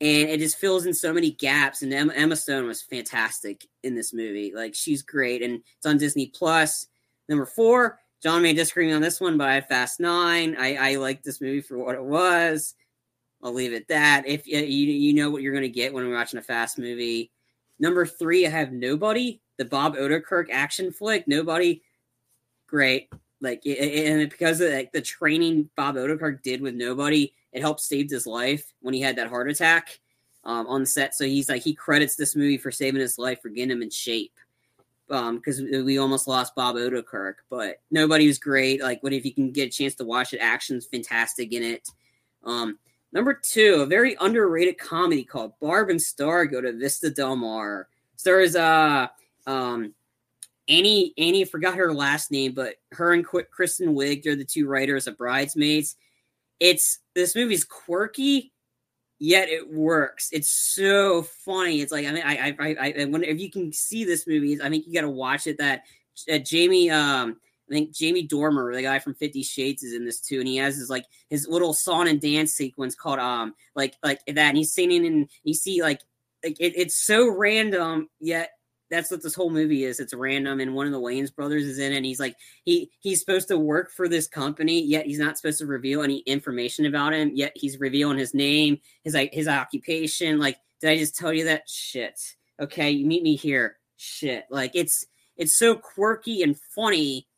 and 0.00 0.30
it 0.30 0.38
just 0.38 0.56
fills 0.56 0.86
in 0.86 0.94
so 0.94 1.12
many 1.12 1.30
gaps. 1.32 1.82
And 1.82 1.92
Emma, 1.92 2.12
Emma 2.14 2.36
Stone 2.36 2.66
was 2.66 2.82
fantastic 2.82 3.66
in 3.82 3.94
this 3.94 4.14
movie. 4.14 4.52
Like 4.54 4.74
she's 4.74 5.02
great, 5.02 5.42
and 5.42 5.60
it's 5.76 5.86
on 5.86 5.98
Disney 5.98 6.28
Plus. 6.28 6.86
Number 7.28 7.46
four, 7.46 7.98
John 8.22 8.42
may 8.42 8.54
disagree 8.54 8.86
me 8.86 8.92
on 8.92 9.02
this 9.02 9.20
one, 9.20 9.36
but 9.36 9.48
I 9.48 9.60
Fast 9.60 10.00
Nine. 10.00 10.56
I, 10.58 10.92
I 10.92 10.94
like 10.96 11.22
this 11.22 11.40
movie 11.40 11.60
for 11.60 11.78
what 11.78 11.94
it 11.94 12.02
was. 12.02 12.74
I'll 13.42 13.52
leave 13.52 13.72
it 13.72 13.88
that. 13.88 14.26
If 14.26 14.46
you 14.46 14.58
you 14.58 15.12
know 15.12 15.30
what 15.30 15.42
you're 15.42 15.52
going 15.52 15.62
to 15.62 15.68
get 15.68 15.92
when 15.92 16.06
we're 16.06 16.16
watching 16.16 16.38
a 16.38 16.42
fast 16.42 16.78
movie. 16.78 17.30
Number 17.78 18.04
three, 18.04 18.46
I 18.46 18.50
have 18.50 18.72
Nobody, 18.72 19.40
the 19.56 19.64
Bob 19.64 19.96
Odenkirk 19.96 20.46
action 20.50 20.92
flick. 20.92 21.26
Nobody, 21.26 21.82
great. 22.66 23.10
Like 23.40 23.64
and 23.64 24.28
because 24.28 24.60
of 24.60 24.72
like 24.72 24.92
the 24.92 25.00
training 25.00 25.70
Bob 25.76 25.96
Odenkirk 25.96 26.42
did 26.42 26.60
with 26.60 26.74
Nobody, 26.74 27.32
it 27.52 27.62
helped 27.62 27.80
save 27.80 28.10
his 28.10 28.26
life 28.26 28.72
when 28.80 28.94
he 28.94 29.00
had 29.00 29.16
that 29.16 29.28
heart 29.28 29.50
attack 29.50 29.98
um, 30.44 30.66
on 30.66 30.86
set. 30.86 31.14
So 31.14 31.24
he's 31.24 31.48
like 31.48 31.62
he 31.62 31.74
credits 31.74 32.16
this 32.16 32.36
movie 32.36 32.58
for 32.58 32.70
saving 32.70 33.00
his 33.00 33.18
life 33.18 33.40
for 33.40 33.48
getting 33.48 33.70
him 33.70 33.82
in 33.82 33.90
shape 33.90 34.34
because 35.08 35.58
um, 35.58 35.84
we 35.84 35.98
almost 35.98 36.28
lost 36.28 36.54
Bob 36.54 36.76
Odenkirk, 36.76 37.34
but 37.48 37.80
nobody 37.90 38.28
was 38.28 38.38
great. 38.38 38.80
Like, 38.80 39.02
what 39.02 39.12
if 39.12 39.24
you 39.24 39.34
can 39.34 39.50
get 39.50 39.68
a 39.68 39.70
chance 39.70 39.96
to 39.96 40.04
watch 40.04 40.32
it? 40.32 40.38
Action's 40.38 40.86
fantastic 40.86 41.52
in 41.52 41.64
it. 41.64 41.88
Um, 42.44 42.78
number 43.12 43.34
two, 43.34 43.80
a 43.80 43.86
very 43.86 44.16
underrated 44.20 44.78
comedy 44.78 45.24
called 45.24 45.58
Barb 45.60 45.90
and 45.90 46.00
Star 46.00 46.46
go 46.46 46.60
to 46.60 46.72
Vista 46.72 47.10
Del 47.10 47.34
Mar. 47.34 47.88
Stars 48.14 48.54
uh 48.54 49.08
um 49.46 49.94
Annie 50.70 51.12
Annie 51.18 51.44
forgot 51.44 51.74
her 51.74 51.92
last 51.92 52.30
name, 52.30 52.52
but 52.52 52.76
her 52.92 53.12
and 53.12 53.26
Qu- 53.26 53.44
Kristen 53.50 53.94
Wiig 53.94 54.26
are 54.26 54.36
the 54.36 54.44
two 54.44 54.66
writers 54.66 55.06
of 55.06 55.18
Bridesmaids. 55.18 55.96
It's 56.60 56.98
this 57.14 57.34
movie's 57.34 57.64
quirky 57.64 58.52
yet 59.20 59.50
it 59.50 59.70
works. 59.70 60.30
It's 60.32 60.50
so 60.50 61.22
funny. 61.22 61.80
It's 61.80 61.92
like 61.92 62.06
I 62.06 62.10
mean, 62.10 62.22
I, 62.24 62.48
I, 62.48 62.56
I, 62.58 62.94
I 63.02 63.04
when 63.04 63.22
if 63.22 63.38
you 63.38 63.50
can 63.50 63.72
see 63.72 64.04
this 64.04 64.26
movie, 64.26 64.60
I 64.60 64.68
think 64.68 64.86
you 64.86 64.94
got 64.94 65.02
to 65.02 65.10
watch 65.10 65.46
it. 65.46 65.58
That 65.58 65.84
uh, 66.32 66.38
Jamie, 66.38 66.90
um, 66.90 67.36
I 67.70 67.74
think 67.74 67.94
Jamie 67.94 68.26
Dornan, 68.26 68.74
the 68.74 68.82
guy 68.82 68.98
from 68.98 69.14
Fifty 69.14 69.42
Shades, 69.42 69.84
is 69.84 69.94
in 69.94 70.04
this 70.04 70.20
too, 70.20 70.40
and 70.40 70.48
he 70.48 70.56
has 70.56 70.76
his 70.76 70.90
like 70.90 71.04
his 71.28 71.46
little 71.46 71.74
song 71.74 72.08
and 72.08 72.20
dance 72.20 72.52
sequence 72.52 72.94
called 72.96 73.20
um, 73.20 73.54
like 73.76 73.94
like 74.02 74.20
that, 74.26 74.38
and 74.38 74.56
he's 74.56 74.72
singing, 74.72 75.06
and 75.06 75.28
you 75.44 75.54
see 75.54 75.82
like 75.82 76.00
like 76.42 76.58
it, 76.58 76.72
it's 76.74 76.96
so 76.96 77.30
random 77.30 78.08
yet 78.18 78.52
that's 78.90 79.10
what 79.10 79.22
this 79.22 79.34
whole 79.34 79.50
movie 79.50 79.84
is. 79.84 80.00
It's 80.00 80.12
random, 80.12 80.60
and 80.60 80.74
one 80.74 80.86
of 80.86 80.92
the 80.92 81.00
Wayans 81.00 81.34
brothers 81.34 81.64
is 81.64 81.78
in 81.78 81.92
it. 81.92 81.96
And 81.96 82.04
he's 82.04 82.20
like, 82.20 82.36
he 82.64 82.90
he's 83.00 83.20
supposed 83.20 83.48
to 83.48 83.58
work 83.58 83.92
for 83.92 84.08
this 84.08 84.26
company, 84.26 84.82
yet 84.82 85.06
he's 85.06 85.18
not 85.18 85.36
supposed 85.36 85.58
to 85.58 85.66
reveal 85.66 86.02
any 86.02 86.18
information 86.20 86.86
about 86.86 87.14
him. 87.14 87.30
Yet 87.34 87.52
he's 87.54 87.78
revealing 87.78 88.18
his 88.18 88.34
name, 88.34 88.80
his 89.04 89.14
like 89.14 89.32
his 89.32 89.48
occupation. 89.48 90.38
Like, 90.38 90.58
did 90.80 90.90
I 90.90 90.98
just 90.98 91.16
tell 91.16 91.32
you 91.32 91.44
that 91.44 91.68
shit? 91.68 92.18
Okay, 92.60 92.90
you 92.90 93.06
meet 93.06 93.22
me 93.22 93.36
here. 93.36 93.78
Shit, 93.96 94.46
like 94.50 94.72
it's 94.74 95.06
it's 95.36 95.58
so 95.58 95.74
quirky 95.74 96.42
and 96.42 96.58
funny. 96.74 97.28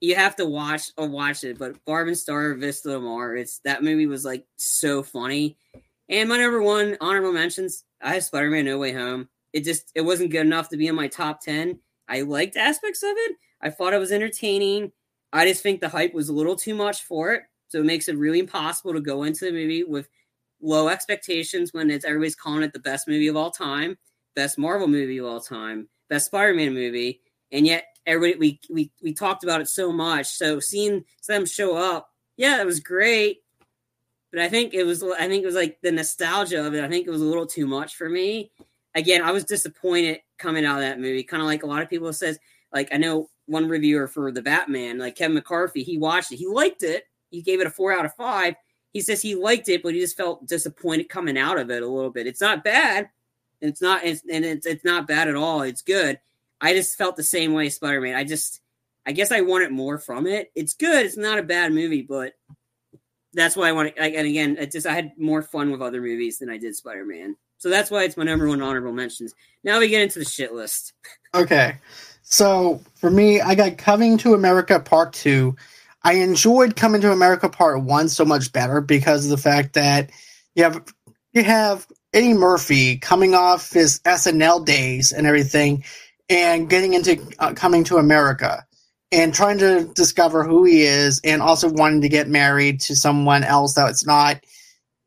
You 0.00 0.16
have 0.16 0.36
to 0.36 0.44
watch 0.44 0.90
or 0.98 1.04
uh, 1.04 1.08
watch 1.08 1.44
it. 1.44 1.58
But 1.58 1.82
Barb 1.84 2.08
and 2.08 2.18
Star 2.18 2.52
Vista 2.54 2.90
Lamar, 2.90 3.36
it's 3.36 3.60
that 3.60 3.82
movie 3.82 4.06
was 4.06 4.24
like 4.24 4.44
so 4.56 5.02
funny. 5.02 5.56
And 6.08 6.28
my 6.28 6.36
number 6.38 6.62
one 6.62 6.96
honorable 7.00 7.32
mentions, 7.32 7.84
I 8.00 8.14
have 8.14 8.24
Spider 8.24 8.50
Man 8.50 8.64
No 8.64 8.78
Way 8.78 8.92
Home 8.92 9.28
it 9.56 9.64
just 9.64 9.90
it 9.94 10.02
wasn't 10.02 10.30
good 10.30 10.44
enough 10.44 10.68
to 10.68 10.76
be 10.76 10.86
in 10.86 10.94
my 10.94 11.08
top 11.08 11.40
10 11.40 11.80
i 12.08 12.20
liked 12.20 12.56
aspects 12.56 13.02
of 13.02 13.14
it. 13.16 13.36
I 13.62 13.70
thought 13.70 13.94
it 13.94 13.98
was 13.98 14.12
entertaining. 14.12 14.92
I 15.32 15.48
just 15.48 15.62
think 15.62 15.80
the 15.80 15.88
hype 15.88 16.12
was 16.12 16.28
a 16.28 16.34
little 16.34 16.54
too 16.54 16.74
much 16.74 17.02
for 17.04 17.32
it. 17.32 17.42
So 17.68 17.80
it 17.80 17.86
makes 17.86 18.08
it 18.08 18.18
really 18.18 18.38
impossible 18.38 18.92
to 18.92 19.00
go 19.00 19.24
into 19.24 19.46
the 19.46 19.52
movie 19.52 19.82
with 19.82 20.08
low 20.60 20.88
expectations 20.88 21.72
when 21.72 21.90
it's 21.90 22.04
everybody's 22.04 22.36
calling 22.36 22.62
it 22.62 22.74
the 22.74 22.78
best 22.78 23.08
movie 23.08 23.26
of 23.28 23.36
all 23.36 23.50
time 23.50 23.96
best 24.34 24.58
marvel 24.58 24.88
movie 24.88 25.18
of 25.18 25.26
all 25.26 25.40
time 25.40 25.88
best 26.10 26.26
spider-man 26.26 26.74
movie. 26.74 27.22
And 27.50 27.66
yet 27.66 27.86
everybody 28.04 28.38
we 28.38 28.60
we, 28.70 28.92
we 29.02 29.14
talked 29.14 29.42
about 29.42 29.62
it 29.62 29.68
so 29.68 29.90
much. 29.90 30.26
So 30.26 30.60
seeing 30.60 31.02
them 31.26 31.46
show 31.46 31.76
up 31.76 32.10
yeah 32.36 32.60
it 32.60 32.66
was 32.66 32.80
great. 32.80 33.38
But 34.30 34.42
I 34.42 34.50
think 34.50 34.74
it 34.74 34.84
was 34.84 35.02
I 35.02 35.28
think 35.28 35.42
it 35.42 35.46
was 35.46 35.54
like 35.54 35.78
the 35.82 35.92
nostalgia 35.92 36.64
of 36.64 36.74
it. 36.74 36.84
I 36.84 36.88
think 36.88 37.06
it 37.06 37.10
was 37.10 37.22
a 37.22 37.24
little 37.24 37.46
too 37.46 37.66
much 37.66 37.96
for 37.96 38.10
me 38.10 38.52
again, 38.96 39.22
I 39.22 39.30
was 39.30 39.44
disappointed 39.44 40.20
coming 40.38 40.64
out 40.64 40.76
of 40.76 40.82
that 40.82 40.98
movie. 40.98 41.22
Kind 41.22 41.42
of 41.42 41.46
like 41.46 41.62
a 41.62 41.66
lot 41.66 41.82
of 41.82 41.90
people 41.90 42.12
says, 42.12 42.38
like 42.72 42.88
I 42.92 42.96
know 42.96 43.28
one 43.44 43.68
reviewer 43.68 44.08
for 44.08 44.32
the 44.32 44.42
Batman, 44.42 44.98
like 44.98 45.14
Kevin 45.14 45.34
McCarthy, 45.34 45.84
he 45.84 45.98
watched 45.98 46.32
it, 46.32 46.36
he 46.36 46.48
liked 46.48 46.82
it, 46.82 47.04
he 47.30 47.42
gave 47.42 47.60
it 47.60 47.66
a 47.66 47.70
four 47.70 47.92
out 47.92 48.04
of 48.04 48.14
five. 48.14 48.54
He 48.92 49.02
says 49.02 49.20
he 49.20 49.34
liked 49.34 49.68
it, 49.68 49.82
but 49.82 49.94
he 49.94 50.00
just 50.00 50.16
felt 50.16 50.46
disappointed 50.46 51.10
coming 51.10 51.36
out 51.36 51.58
of 51.58 51.70
it 51.70 51.82
a 51.82 51.86
little 51.86 52.10
bit. 52.10 52.26
It's 52.26 52.40
not 52.40 52.64
bad. 52.64 53.10
It's 53.60 53.82
not, 53.82 54.04
it's, 54.04 54.22
and 54.30 54.44
it's 54.44 54.66
it's 54.66 54.84
not 54.84 55.06
bad 55.06 55.28
at 55.28 55.36
all. 55.36 55.62
It's 55.62 55.82
good. 55.82 56.18
I 56.60 56.72
just 56.72 56.96
felt 56.96 57.16
the 57.16 57.22
same 57.22 57.52
way 57.52 57.68
Spider 57.68 58.00
Man. 58.00 58.16
I 58.16 58.24
just, 58.24 58.62
I 59.04 59.12
guess 59.12 59.30
I 59.30 59.42
wanted 59.42 59.70
more 59.70 59.98
from 59.98 60.26
it. 60.26 60.50
It's 60.54 60.72
good. 60.72 61.04
It's 61.04 61.16
not 61.16 61.38
a 61.38 61.42
bad 61.42 61.72
movie, 61.72 62.02
but 62.02 62.32
that's 63.34 63.54
why 63.54 63.68
I 63.68 63.72
want 63.72 63.94
to. 63.94 64.02
And 64.02 64.26
again, 64.26 64.56
it 64.58 64.72
just 64.72 64.86
I 64.86 64.94
had 64.94 65.12
more 65.18 65.42
fun 65.42 65.70
with 65.70 65.82
other 65.82 66.00
movies 66.00 66.38
than 66.38 66.48
I 66.48 66.56
did 66.56 66.74
Spider 66.74 67.04
Man. 67.04 67.36
So 67.58 67.70
that's 67.70 67.90
why 67.90 68.04
it's 68.04 68.16
my 68.16 68.24
number 68.24 68.48
one 68.48 68.62
honorable 68.62 68.92
mentions. 68.92 69.34
Now 69.64 69.78
we 69.78 69.88
get 69.88 70.02
into 70.02 70.18
the 70.18 70.24
shit 70.24 70.52
list. 70.52 70.92
Okay. 71.34 71.76
So 72.22 72.80
for 72.94 73.10
me, 73.10 73.42
I 73.42 73.54
got 73.54 73.76
Coming 73.76 74.16
to 74.18 74.32
America 74.32 74.80
Part 74.80 75.12
2. 75.12 75.54
I 76.02 76.14
enjoyed 76.14 76.74
Coming 76.74 77.02
to 77.02 77.12
America 77.12 77.50
Part 77.50 77.82
1 77.82 78.08
so 78.08 78.24
much 78.24 78.52
better 78.52 78.80
because 78.80 79.24
of 79.24 79.30
the 79.30 79.36
fact 79.36 79.74
that 79.74 80.10
you 80.54 80.62
have 80.62 80.82
you 81.34 81.44
have 81.44 81.86
Eddie 82.14 82.32
Murphy 82.32 82.96
coming 82.96 83.34
off 83.34 83.70
his 83.70 84.00
SNL 84.00 84.64
days 84.64 85.12
and 85.12 85.26
everything 85.26 85.84
and 86.30 86.70
getting 86.70 86.94
into 86.94 87.20
uh, 87.38 87.52
Coming 87.52 87.84
to 87.84 87.98
America 87.98 88.64
and 89.12 89.34
trying 89.34 89.58
to 89.58 89.84
discover 89.94 90.42
who 90.42 90.64
he 90.64 90.82
is 90.82 91.20
and 91.22 91.42
also 91.42 91.70
wanting 91.70 92.00
to 92.00 92.08
get 92.08 92.28
married 92.28 92.80
to 92.80 92.96
someone 92.96 93.44
else 93.44 93.74
that's 93.74 94.06
not 94.06 94.38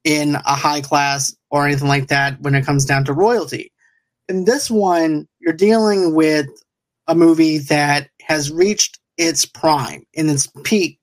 in 0.03 0.35
a 0.35 0.55
high 0.55 0.81
class 0.81 1.35
or 1.51 1.65
anything 1.65 1.87
like 1.87 2.07
that 2.07 2.39
when 2.41 2.55
it 2.55 2.65
comes 2.65 2.85
down 2.85 3.05
to 3.05 3.13
royalty. 3.13 3.71
In 4.27 4.45
this 4.45 4.69
one, 4.69 5.27
you're 5.39 5.53
dealing 5.53 6.13
with 6.13 6.47
a 7.07 7.15
movie 7.15 7.57
that 7.57 8.09
has 8.21 8.51
reached 8.51 8.99
its 9.17 9.45
prime 9.45 10.03
and 10.15 10.29
its 10.29 10.47
peak 10.63 10.99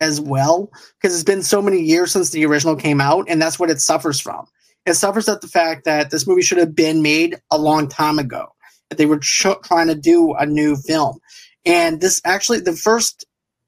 as 0.00 0.20
well 0.20 0.70
because 1.00 1.14
it's 1.14 1.24
been 1.24 1.42
so 1.42 1.62
many 1.62 1.80
years 1.80 2.12
since 2.12 2.30
the 2.30 2.44
original 2.44 2.76
came 2.76 3.00
out 3.00 3.26
and 3.28 3.40
that's 3.40 3.58
what 3.58 3.70
it 3.70 3.80
suffers 3.80 4.20
from 4.20 4.46
it 4.86 4.94
suffers 4.94 5.28
at 5.28 5.40
the 5.40 5.48
fact 5.48 5.84
that 5.84 6.10
this 6.10 6.26
movie 6.26 6.42
should 6.42 6.58
have 6.58 6.74
been 6.74 7.00
made 7.00 7.36
a 7.50 7.58
long 7.58 7.88
time 7.88 8.18
ago 8.18 8.46
that 8.90 8.98
they 8.98 9.06
were 9.06 9.18
ch- 9.18 9.46
trying 9.62 9.86
to 9.86 9.94
do 9.94 10.34
a 10.34 10.46
new 10.46 10.76
film 10.76 11.18
and 11.64 12.00
this 12.00 12.20
actually 12.24 12.60
the 12.60 12.74
first 12.74 13.24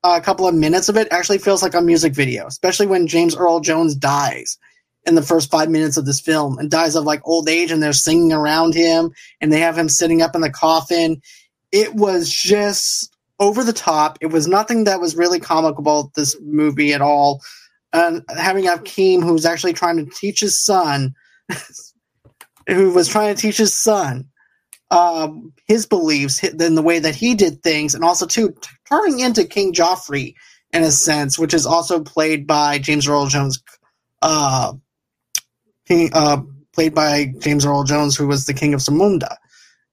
uh, 0.06 0.20
couple 0.20 0.46
of 0.46 0.54
minutes 0.54 0.88
of 0.88 0.96
it 0.96 1.08
actually 1.10 1.38
feels 1.38 1.62
like 1.62 1.74
a 1.74 1.80
music 1.80 2.14
video 2.14 2.46
especially 2.46 2.86
when 2.86 3.06
james 3.06 3.36
earl 3.36 3.60
jones 3.60 3.94
dies 3.94 4.58
in 5.06 5.14
the 5.14 5.22
first 5.22 5.50
five 5.50 5.70
minutes 5.70 5.96
of 5.96 6.04
this 6.04 6.20
film 6.20 6.58
and 6.58 6.70
dies 6.70 6.96
of 6.96 7.04
like 7.04 7.22
old 7.24 7.48
age 7.48 7.70
and 7.70 7.82
they're 7.82 7.92
singing 7.92 8.32
around 8.32 8.74
him 8.74 9.10
and 9.40 9.52
they 9.52 9.60
have 9.60 9.78
him 9.78 9.88
sitting 9.88 10.20
up 10.20 10.34
in 10.34 10.40
the 10.40 10.50
coffin. 10.50 11.22
It 11.70 11.94
was 11.94 12.28
just 12.28 13.16
over 13.38 13.62
the 13.62 13.72
top. 13.72 14.18
It 14.20 14.26
was 14.26 14.48
nothing 14.48 14.84
that 14.84 15.00
was 15.00 15.16
really 15.16 15.38
comical 15.38 15.80
about 15.80 16.14
this 16.14 16.36
movie 16.42 16.92
at 16.92 17.00
all. 17.00 17.40
And 17.92 18.24
having 18.36 18.64
Akeem, 18.64 19.22
who 19.22 19.32
was 19.32 19.46
actually 19.46 19.72
trying 19.72 19.96
to 19.96 20.10
teach 20.12 20.40
his 20.40 20.60
son, 20.60 21.14
who 22.68 22.92
was 22.92 23.08
trying 23.08 23.34
to 23.34 23.40
teach 23.40 23.58
his 23.58 23.74
son 23.74 24.28
um, 24.90 25.52
his 25.66 25.86
beliefs, 25.86 26.42
in 26.42 26.74
the 26.74 26.82
way 26.82 26.98
that 26.98 27.14
he 27.14 27.34
did 27.34 27.62
things, 27.62 27.94
and 27.94 28.04
also 28.04 28.26
too 28.26 28.54
turning 28.88 29.20
into 29.20 29.44
King 29.44 29.72
Joffer 29.72 30.34
in 30.72 30.82
a 30.82 30.90
sense, 30.90 31.38
which 31.38 31.54
is 31.54 31.66
also 31.66 32.00
played 32.00 32.46
by 32.46 32.78
James 32.78 33.08
Earl 33.08 33.26
Jones' 33.26 33.62
uh, 34.22 34.72
king, 35.86 36.10
uh, 36.12 36.42
played 36.72 36.94
by 36.94 37.32
James 37.40 37.64
Earl 37.64 37.84
Jones, 37.84 38.16
who 38.16 38.26
was 38.26 38.46
the 38.46 38.54
king 38.54 38.74
of 38.74 38.80
Zamunda. 38.80 39.36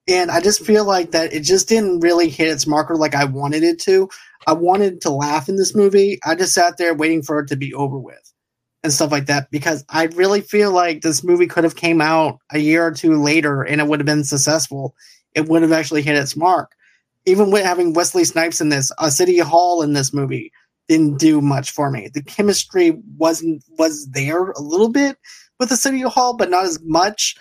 And 0.07 0.29
I 0.29 0.41
just 0.41 0.65
feel 0.65 0.85
like 0.85 1.11
that 1.11 1.33
it 1.33 1.41
just 1.41 1.69
didn't 1.69 2.01
really 2.01 2.29
hit 2.29 2.49
its 2.49 2.67
marker 2.67 2.95
like 2.95 3.15
I 3.15 3.23
wanted 3.25 3.63
it 3.63 3.79
to. 3.81 4.09
I 4.45 4.53
wanted 4.53 4.99
to 5.01 5.09
laugh 5.09 5.47
in 5.47 5.55
this 5.55 5.73
movie. 5.73 6.19
I 6.25 6.35
just 6.35 6.53
sat 6.53 6.77
there 6.77 6.93
waiting 6.93 7.21
for 7.21 7.39
it 7.39 7.47
to 7.47 7.55
be 7.55 7.73
over 7.73 7.97
with 7.97 8.22
and 8.83 8.91
stuff 8.91 9.11
like 9.11 9.27
that 9.27 9.49
because 9.49 9.85
I 9.89 10.05
really 10.05 10.41
feel 10.41 10.71
like 10.71 11.01
this 11.01 11.23
movie 11.23 11.47
could 11.47 11.63
have 11.63 11.75
came 11.75 12.01
out 12.01 12.39
a 12.51 12.59
year 12.59 12.85
or 12.85 12.91
two 12.91 13.21
later 13.21 13.63
and 13.63 13.79
it 13.79 13.87
would 13.87 13.99
have 13.99 14.05
been 14.05 14.23
successful. 14.23 14.95
It 15.33 15.47
would 15.47 15.61
have 15.61 15.71
actually 15.71 16.01
hit 16.01 16.17
its 16.17 16.35
mark. 16.35 16.71
Even 17.25 17.51
with 17.51 17.63
having 17.63 17.93
Wesley 17.93 18.25
Snipes 18.25 18.59
in 18.59 18.69
this, 18.69 18.91
Arsenio 18.99 19.45
Hall 19.45 19.81
in 19.81 19.93
this 19.93 20.13
movie 20.13 20.51
didn't 20.89 21.17
do 21.17 21.39
much 21.39 21.71
for 21.71 21.89
me. 21.89 22.09
The 22.13 22.21
chemistry 22.21 22.97
wasn't 23.17 23.63
was 23.77 24.09
there 24.09 24.51
a 24.51 24.61
little 24.61 24.89
bit, 24.89 25.17
with 25.59 25.69
the 25.69 25.73
Arsenio 25.75 26.09
Hall, 26.09 26.35
but 26.35 26.49
not 26.49 26.65
as 26.65 26.79
much. 26.83 27.35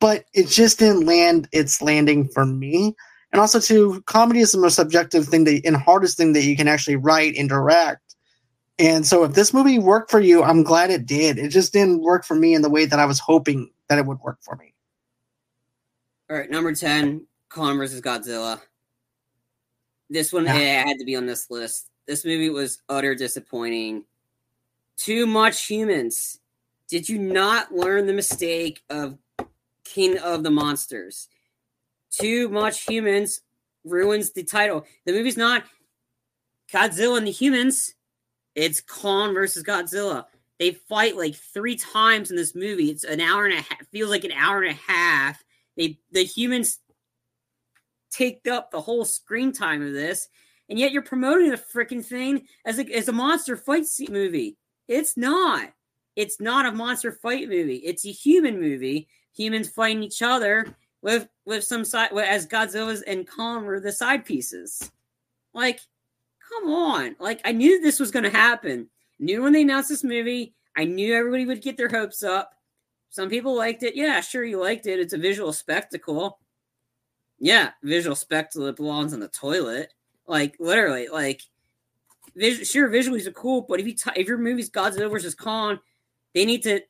But 0.00 0.24
it 0.34 0.48
just 0.48 0.78
didn't 0.78 1.06
land 1.06 1.48
its 1.52 1.80
landing 1.80 2.28
for 2.28 2.44
me. 2.44 2.94
And 3.30 3.40
also, 3.40 3.60
too, 3.60 4.02
comedy 4.06 4.40
is 4.40 4.52
the 4.52 4.58
most 4.58 4.74
subjective 4.74 5.26
thing 5.26 5.44
that, 5.44 5.62
and 5.64 5.76
hardest 5.76 6.16
thing 6.16 6.32
that 6.34 6.42
you 6.42 6.56
can 6.56 6.68
actually 6.68 6.96
write 6.96 7.34
and 7.36 7.48
direct. 7.48 8.01
And 8.78 9.06
so 9.06 9.24
if 9.24 9.32
this 9.34 9.52
movie 9.52 9.78
worked 9.78 10.10
for 10.10 10.20
you, 10.20 10.42
I'm 10.42 10.62
glad 10.62 10.90
it 10.90 11.06
did. 11.06 11.38
It 11.38 11.48
just 11.48 11.72
didn't 11.72 12.00
work 12.00 12.24
for 12.24 12.34
me 12.34 12.54
in 12.54 12.62
the 12.62 12.70
way 12.70 12.86
that 12.86 12.98
I 12.98 13.04
was 13.06 13.18
hoping 13.20 13.70
that 13.88 13.98
it 13.98 14.06
would 14.06 14.18
work 14.20 14.38
for 14.40 14.56
me. 14.56 14.74
All 16.30 16.36
right, 16.36 16.50
number 16.50 16.74
10, 16.74 17.26
Kong 17.48 17.76
versus 17.76 18.00
Godzilla. 18.00 18.60
This 20.08 20.32
one 20.32 20.44
Yeah. 20.46 20.54
eh, 20.56 20.84
had 20.86 20.98
to 20.98 21.04
be 21.04 21.16
on 21.16 21.26
this 21.26 21.50
list. 21.50 21.90
This 22.06 22.24
movie 22.24 22.50
was 22.50 22.80
utter 22.88 23.14
disappointing. 23.14 24.04
Too 24.96 25.26
much 25.26 25.66
humans. 25.66 26.40
Did 26.88 27.08
you 27.08 27.18
not 27.18 27.74
learn 27.74 28.06
the 28.06 28.12
mistake 28.12 28.82
of 28.90 29.18
King 29.84 30.18
of 30.18 30.42
the 30.42 30.50
Monsters? 30.50 31.28
Too 32.10 32.48
much 32.48 32.84
humans 32.86 33.40
ruins 33.84 34.32
the 34.32 34.44
title. 34.44 34.86
The 35.04 35.12
movie's 35.12 35.36
not 35.36 35.64
Godzilla 36.70 37.18
and 37.18 37.26
the 37.26 37.30
humans. 37.30 37.94
It's 38.54 38.80
Kong 38.80 39.34
versus 39.34 39.62
Godzilla. 39.62 40.24
They 40.58 40.72
fight 40.72 41.16
like 41.16 41.34
three 41.34 41.76
times 41.76 42.30
in 42.30 42.36
this 42.36 42.54
movie. 42.54 42.90
It's 42.90 43.04
an 43.04 43.20
hour 43.20 43.46
and 43.46 43.54
a 43.54 43.62
half. 43.62 43.86
Feels 43.90 44.10
like 44.10 44.24
an 44.24 44.32
hour 44.32 44.62
and 44.62 44.70
a 44.70 44.92
half. 44.92 45.42
They 45.76 45.98
the 46.12 46.24
humans 46.24 46.78
take 48.10 48.46
up 48.46 48.70
the 48.70 48.80
whole 48.80 49.04
screen 49.04 49.52
time 49.52 49.82
of 49.82 49.92
this, 49.92 50.28
and 50.68 50.78
yet 50.78 50.92
you're 50.92 51.02
promoting 51.02 51.50
the 51.50 51.56
freaking 51.56 52.04
thing 52.04 52.46
as 52.64 52.78
a 52.78 52.84
as 52.94 53.08
a 53.08 53.12
monster 53.12 53.56
fight 53.56 53.86
movie. 54.08 54.56
It's 54.86 55.16
not. 55.16 55.72
It's 56.14 56.40
not 56.40 56.66
a 56.66 56.72
monster 56.72 57.10
fight 57.10 57.48
movie. 57.48 57.76
It's 57.76 58.04
a 58.04 58.12
human 58.12 58.60
movie. 58.60 59.08
Humans 59.34 59.70
fighting 59.70 60.02
each 60.02 60.20
other 60.20 60.76
with 61.00 61.28
with 61.46 61.64
some 61.64 61.84
side 61.84 62.12
as 62.12 62.46
Godzilla's 62.46 63.02
and 63.02 63.28
Kong 63.28 63.64
were 63.64 63.80
the 63.80 63.92
side 63.92 64.24
pieces. 64.24 64.90
Like, 65.54 65.80
come 66.60 66.70
on! 66.70 67.16
Like 67.18 67.40
I 67.44 67.52
knew 67.52 67.80
this 67.80 68.00
was 68.00 68.10
going 68.10 68.24
to 68.24 68.30
happen. 68.30 68.88
Knew 69.18 69.42
when 69.42 69.52
they 69.52 69.62
announced 69.62 69.88
this 69.88 70.04
movie. 70.04 70.54
I 70.76 70.84
knew 70.84 71.14
everybody 71.14 71.46
would 71.46 71.62
get 71.62 71.76
their 71.76 71.88
hopes 71.88 72.22
up. 72.22 72.54
Some 73.10 73.28
people 73.28 73.54
liked 73.54 73.82
it. 73.82 73.94
Yeah, 73.94 74.20
sure, 74.20 74.42
you 74.42 74.58
liked 74.58 74.86
it. 74.86 74.98
It's 74.98 75.12
a 75.12 75.18
visual 75.18 75.52
spectacle. 75.52 76.38
Yeah, 77.38 77.70
visual 77.82 78.16
spectacle 78.16 78.66
that 78.66 78.76
belongs 78.76 79.12
in 79.12 79.20
the 79.20 79.28
toilet. 79.28 79.92
Like 80.26 80.56
literally, 80.58 81.08
like 81.08 81.42
vis- 82.34 82.70
sure, 82.70 82.88
visuals 82.88 83.26
are 83.26 83.32
cool, 83.32 83.62
but 83.62 83.80
if 83.80 83.86
you 83.86 83.94
t- 83.94 84.10
if 84.16 84.28
your 84.28 84.38
movie's 84.38 84.70
Godzilla 84.70 85.10
versus 85.10 85.34
Kong, 85.34 85.78
they 86.34 86.44
need 86.44 86.62
to 86.62 86.80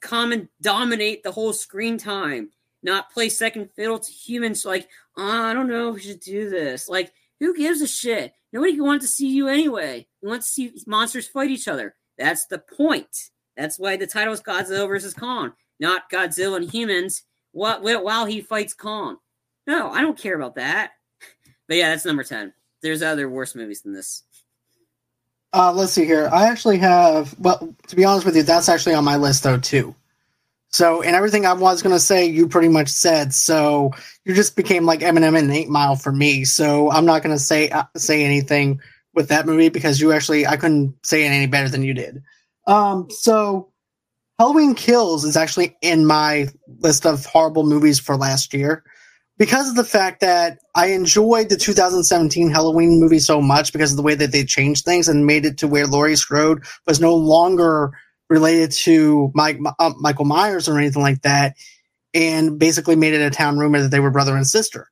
come 0.00 0.32
and 0.32 0.48
dominate 0.60 1.22
the 1.22 1.32
whole 1.32 1.52
screen 1.52 1.98
time, 1.98 2.50
not 2.82 3.10
play 3.10 3.28
second 3.28 3.70
fiddle 3.74 3.98
to 3.98 4.12
humans. 4.12 4.64
Like, 4.64 4.88
oh, 5.16 5.42
I 5.42 5.52
don't 5.52 5.68
know, 5.68 5.90
if 5.90 5.94
we 5.96 6.00
should 6.02 6.20
do 6.20 6.48
this. 6.50 6.88
Like, 6.88 7.12
who 7.40 7.56
gives 7.56 7.80
a 7.80 7.86
shit? 7.86 8.32
Nobody 8.52 8.80
wanted 8.80 9.02
to 9.02 9.08
see 9.08 9.28
you 9.28 9.48
anyway. 9.48 10.06
You 10.22 10.28
want 10.28 10.42
to 10.42 10.48
see 10.48 10.72
monsters 10.86 11.28
fight 11.28 11.50
each 11.50 11.68
other. 11.68 11.94
That's 12.16 12.46
the 12.46 12.58
point. 12.58 13.30
That's 13.56 13.78
why 13.78 13.96
the 13.96 14.06
title 14.06 14.32
is 14.32 14.40
Godzilla 14.40 14.88
versus 14.88 15.14
Kong, 15.14 15.52
not 15.80 16.10
Godzilla 16.10 16.56
and 16.56 16.70
humans. 16.70 17.22
What 17.52 17.82
while 17.82 18.26
he 18.26 18.40
fights 18.40 18.74
Kong? 18.74 19.16
No, 19.66 19.90
I 19.90 20.00
don't 20.00 20.18
care 20.18 20.36
about 20.36 20.56
that. 20.56 20.92
But 21.66 21.76
yeah, 21.76 21.90
that's 21.90 22.06
number 22.06 22.24
ten. 22.24 22.54
There's 22.80 23.02
other 23.02 23.28
worse 23.28 23.54
movies 23.54 23.82
than 23.82 23.92
this. 23.92 24.22
Uh, 25.52 25.70
let's 25.70 25.92
see 25.92 26.06
here. 26.06 26.30
I 26.32 26.48
actually 26.48 26.78
have, 26.78 27.38
well, 27.38 27.74
to 27.88 27.96
be 27.96 28.06
honest 28.06 28.24
with 28.24 28.36
you, 28.36 28.42
that's 28.42 28.70
actually 28.70 28.94
on 28.94 29.04
my 29.04 29.16
list 29.16 29.42
though 29.42 29.58
too. 29.58 29.94
So, 30.70 31.02
and 31.02 31.16
everything 31.16 31.46
I 31.46 31.54
was 31.54 31.82
going 31.82 31.94
to 31.94 32.00
say, 32.00 32.26
you 32.26 32.46
pretty 32.46 32.68
much 32.68 32.88
said. 32.88 33.32
So 33.32 33.92
you 34.24 34.34
just 34.34 34.54
became 34.54 34.84
like 34.84 35.00
Eminem 35.00 35.38
and 35.38 35.50
Eight 35.50 35.68
Mile 35.68 35.96
for 35.96 36.12
me. 36.12 36.44
So 36.44 36.90
I'm 36.90 37.06
not 37.06 37.22
going 37.22 37.34
to 37.34 37.42
say 37.42 37.70
uh, 37.70 37.84
say 37.96 38.24
anything 38.24 38.80
with 39.14 39.28
that 39.28 39.46
movie 39.46 39.70
because 39.70 40.00
you 40.00 40.12
actually 40.12 40.46
I 40.46 40.56
couldn't 40.56 40.94
say 41.04 41.24
it 41.24 41.30
any 41.30 41.46
better 41.46 41.68
than 41.68 41.82
you 41.82 41.94
did. 41.94 42.22
Um, 42.66 43.08
so 43.10 43.72
Halloween 44.38 44.74
Kills 44.74 45.24
is 45.24 45.36
actually 45.36 45.76
in 45.80 46.06
my 46.06 46.48
list 46.80 47.06
of 47.06 47.24
horrible 47.24 47.64
movies 47.64 47.98
for 47.98 48.16
last 48.16 48.52
year 48.52 48.84
because 49.38 49.70
of 49.70 49.76
the 49.76 49.84
fact 49.84 50.20
that 50.20 50.58
I 50.74 50.88
enjoyed 50.88 51.48
the 51.48 51.56
2017 51.56 52.50
Halloween 52.50 53.00
movie 53.00 53.20
so 53.20 53.40
much 53.40 53.72
because 53.72 53.92
of 53.92 53.96
the 53.96 54.02
way 54.02 54.14
that 54.16 54.32
they 54.32 54.44
changed 54.44 54.84
things 54.84 55.08
and 55.08 55.26
made 55.26 55.46
it 55.46 55.58
to 55.58 55.68
where 55.68 55.86
Laurie 55.86 56.16
Strode 56.16 56.62
was 56.86 57.00
no 57.00 57.14
longer 57.14 57.92
related 58.28 58.72
to 58.72 59.30
Mike 59.34 59.58
uh, 59.78 59.92
Michael 59.98 60.24
Myers 60.24 60.68
or 60.68 60.78
anything 60.78 61.02
like 61.02 61.22
that, 61.22 61.56
and 62.14 62.58
basically 62.58 62.96
made 62.96 63.14
it 63.14 63.22
a 63.22 63.30
town 63.30 63.58
rumor 63.58 63.80
that 63.82 63.90
they 63.90 64.00
were 64.00 64.10
brother 64.10 64.36
and 64.36 64.46
sister. 64.46 64.90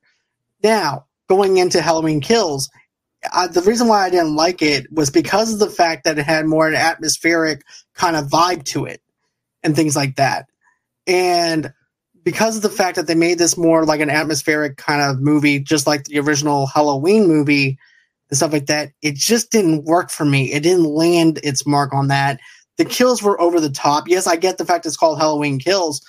Now 0.63 1.07
going 1.29 1.57
into 1.57 1.83
Halloween 1.83 2.21
Kills, 2.21 2.71
uh, 3.33 3.49
the 3.49 3.63
reason 3.63 3.89
why 3.89 4.05
I 4.05 4.11
didn't 4.11 4.37
like 4.37 4.63
it 4.63 4.91
was 4.93 5.11
because 5.11 5.53
of 5.53 5.59
the 5.59 5.71
fact 5.71 6.05
that 6.05 6.19
it 6.19 6.25
had 6.25 6.47
more 6.47 6.69
an 6.69 6.75
atmospheric 6.75 7.63
kind 7.95 8.17
of 8.17 8.27
vibe 8.27 8.65
to 8.67 8.85
it 8.85 9.01
and 9.63 9.75
things 9.75 9.97
like 9.97 10.17
that, 10.17 10.47
and 11.07 11.73
because 12.27 12.57
of 12.57 12.63
the 12.63 12.69
fact 12.69 12.97
that 12.97 13.07
they 13.07 13.15
made 13.15 13.39
this 13.39 13.57
more 13.57 13.85
like 13.85 14.01
an 14.01 14.11
atmospheric 14.11 14.77
kind 14.77 15.01
of 15.01 15.21
movie, 15.21 15.61
just 15.61 15.87
like 15.87 16.05
the 16.05 16.19
original 16.19 16.67
Halloween 16.67 17.29
movie 17.29 17.79
and 18.29 18.37
stuff 18.37 18.53
like 18.53 18.67
that, 18.67 18.91
it 19.01 19.15
just 19.15 19.53
didn't 19.53 19.85
work 19.85 20.11
for 20.11 20.25
me. 20.25 20.53
It 20.53 20.65
didn't 20.65 20.87
land 20.87 21.39
its 21.45 21.65
mark 21.65 21.95
on 21.95 22.09
that. 22.09 22.41
The 22.79 22.85
kills 22.85 23.23
were 23.23 23.41
over 23.41 23.61
the 23.61 23.71
top. 23.71 24.09
Yes, 24.09 24.27
I 24.27 24.37
get 24.37 24.59
the 24.59 24.65
fact 24.67 24.87
it's 24.87 24.97
called 24.97 25.19
Halloween 25.19 25.59
Kills, 25.59 26.05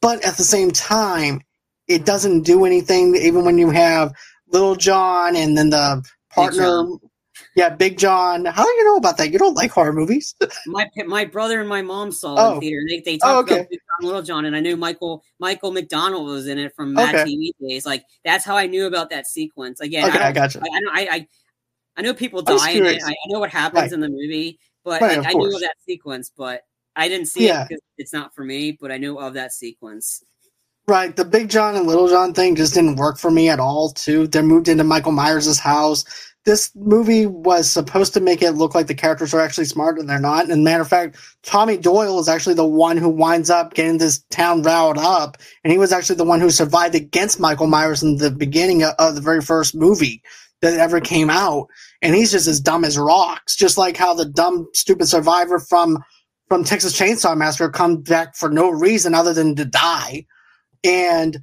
but 0.00 0.24
at 0.24 0.36
the 0.36 0.42
same 0.44 0.70
time, 0.70 1.42
it 1.86 2.04
doesn't 2.06 2.42
do 2.42 2.64
anything. 2.64 3.14
Even 3.16 3.44
when 3.44 3.58
you 3.58 3.70
have 3.70 4.12
Little 4.50 4.74
John 4.74 5.36
and 5.36 5.56
then 5.56 5.70
the 5.70 6.02
partner, 6.30 6.84
yeah, 7.54 7.68
Big 7.70 7.98
John. 7.98 8.44
How 8.46 8.64
do 8.64 8.70
you 8.70 8.84
know 8.84 8.96
about 8.96 9.16
that? 9.18 9.30
You 9.30 9.38
don't 9.38 9.54
like 9.54 9.70
horror 9.70 9.92
movies. 9.92 10.34
My 10.66 10.86
my 11.06 11.24
brother 11.24 11.60
and 11.60 11.68
my 11.68 11.82
mom 11.82 12.10
saw 12.12 12.34
it 12.36 12.40
Oh. 12.40 12.54
in 12.54 12.60
theater. 12.60 12.80
They 12.88 13.00
they 13.00 13.18
Oh, 13.22 13.36
talked 13.36 13.50
okay. 13.50 13.60
about 13.60 13.70
Big 13.70 13.78
John, 13.80 14.06
Little 14.06 14.22
John, 14.22 14.44
and 14.44 14.54
I 14.56 14.60
knew 14.60 14.76
Michael 14.76 15.22
Michael 15.38 15.72
McDonald 15.72 16.26
was 16.26 16.46
in 16.46 16.58
it 16.58 16.74
from 16.74 16.94
Mad 16.94 17.14
Okay. 17.14 17.24
TV 17.30 17.52
days. 17.60 17.86
Like 17.86 18.04
that's 18.24 18.44
how 18.44 18.56
I 18.56 18.66
knew 18.66 18.86
about 18.86 19.10
that 19.10 19.26
sequence. 19.26 19.80
Again, 19.80 20.08
okay, 20.08 20.18
I 20.18 20.28
I 20.28 20.32
don't 20.32 20.34
got 20.34 20.54
you. 20.54 20.60
I, 20.62 20.76
I 20.76 20.80
know 20.80 20.90
I, 21.12 21.26
I 21.96 22.02
know 22.02 22.12
people 22.14 22.42
die 22.42 22.70
in 22.70 22.84
it. 22.84 23.02
I, 23.02 23.10
I 23.10 23.14
know 23.28 23.40
what 23.40 23.50
happens 23.50 23.82
Right. 23.82 23.92
in 23.92 24.00
the 24.00 24.08
movie, 24.08 24.58
but 24.88 25.02
Right, 25.02 25.18
like, 25.18 25.28
I 25.28 25.32
knew 25.32 25.54
of 25.54 25.60
that 25.60 25.76
sequence, 25.86 26.30
but 26.36 26.62
I 26.96 27.08
didn't 27.08 27.26
see 27.26 27.46
Yeah. 27.46 27.62
it 27.62 27.68
because 27.68 27.82
it's 27.98 28.12
not 28.12 28.34
for 28.34 28.44
me. 28.44 28.76
But 28.80 28.90
I 28.92 28.98
knew 28.98 29.18
of 29.18 29.34
that 29.34 29.52
sequence. 29.52 30.22
Right, 30.86 31.14
the 31.14 31.24
Big 31.26 31.50
John 31.50 31.76
and 31.76 31.86
Little 31.86 32.08
John 32.08 32.32
thing 32.32 32.56
just 32.56 32.72
didn't 32.72 32.96
work 32.96 33.18
for 33.18 33.30
me 33.30 33.50
at 33.50 33.60
all. 33.60 33.90
Too, 33.90 34.26
they 34.26 34.40
moved 34.40 34.68
into 34.68 34.84
Michael 34.84 35.12
Myers' 35.12 35.58
house. 35.58 36.04
This 36.46 36.70
movie 36.74 37.26
was 37.26 37.70
supposed 37.70 38.14
to 38.14 38.20
make 38.20 38.40
it 38.40 38.52
look 38.52 38.74
like 38.74 38.86
the 38.86 38.94
characters 38.94 39.34
are 39.34 39.40
actually 39.40 39.66
smart, 39.66 39.98
and 39.98 40.08
they're 40.08 40.18
not. 40.18 40.48
And 40.48 40.64
matter 40.64 40.80
of 40.80 40.88
fact, 40.88 41.18
Tommy 41.42 41.76
Doyle 41.76 42.18
is 42.20 42.28
actually 42.28 42.54
the 42.54 42.64
one 42.64 42.96
who 42.96 43.10
winds 43.10 43.50
up 43.50 43.74
getting 43.74 43.98
this 43.98 44.20
town 44.30 44.62
riled 44.62 44.96
up, 44.96 45.36
and 45.62 45.70
he 45.70 45.78
was 45.78 45.92
actually 45.92 46.16
the 46.16 46.24
one 46.24 46.40
who 46.40 46.48
survived 46.48 46.94
against 46.94 47.38
Michael 47.38 47.66
Myers 47.66 48.02
in 48.02 48.16
the 48.16 48.30
beginning 48.30 48.82
of, 48.82 48.94
of 48.98 49.14
the 49.14 49.20
very 49.20 49.42
first 49.42 49.74
movie 49.74 50.22
that 50.62 50.80
ever 50.80 51.00
came 51.02 51.28
out. 51.28 51.68
And 52.00 52.14
he's 52.14 52.30
just 52.30 52.46
as 52.46 52.60
dumb 52.60 52.84
as 52.84 52.96
rocks, 52.96 53.56
just 53.56 53.76
like 53.76 53.96
how 53.96 54.14
the 54.14 54.24
dumb, 54.24 54.68
stupid 54.72 55.08
survivor 55.08 55.58
from 55.58 55.98
from 56.48 56.64
Texas 56.64 56.98
Chainsaw 56.98 57.36
Massacre 57.36 57.70
comes 57.70 58.08
back 58.08 58.34
for 58.34 58.48
no 58.48 58.70
reason 58.70 59.14
other 59.14 59.34
than 59.34 59.54
to 59.56 59.66
die. 59.66 60.24
And 60.82 61.40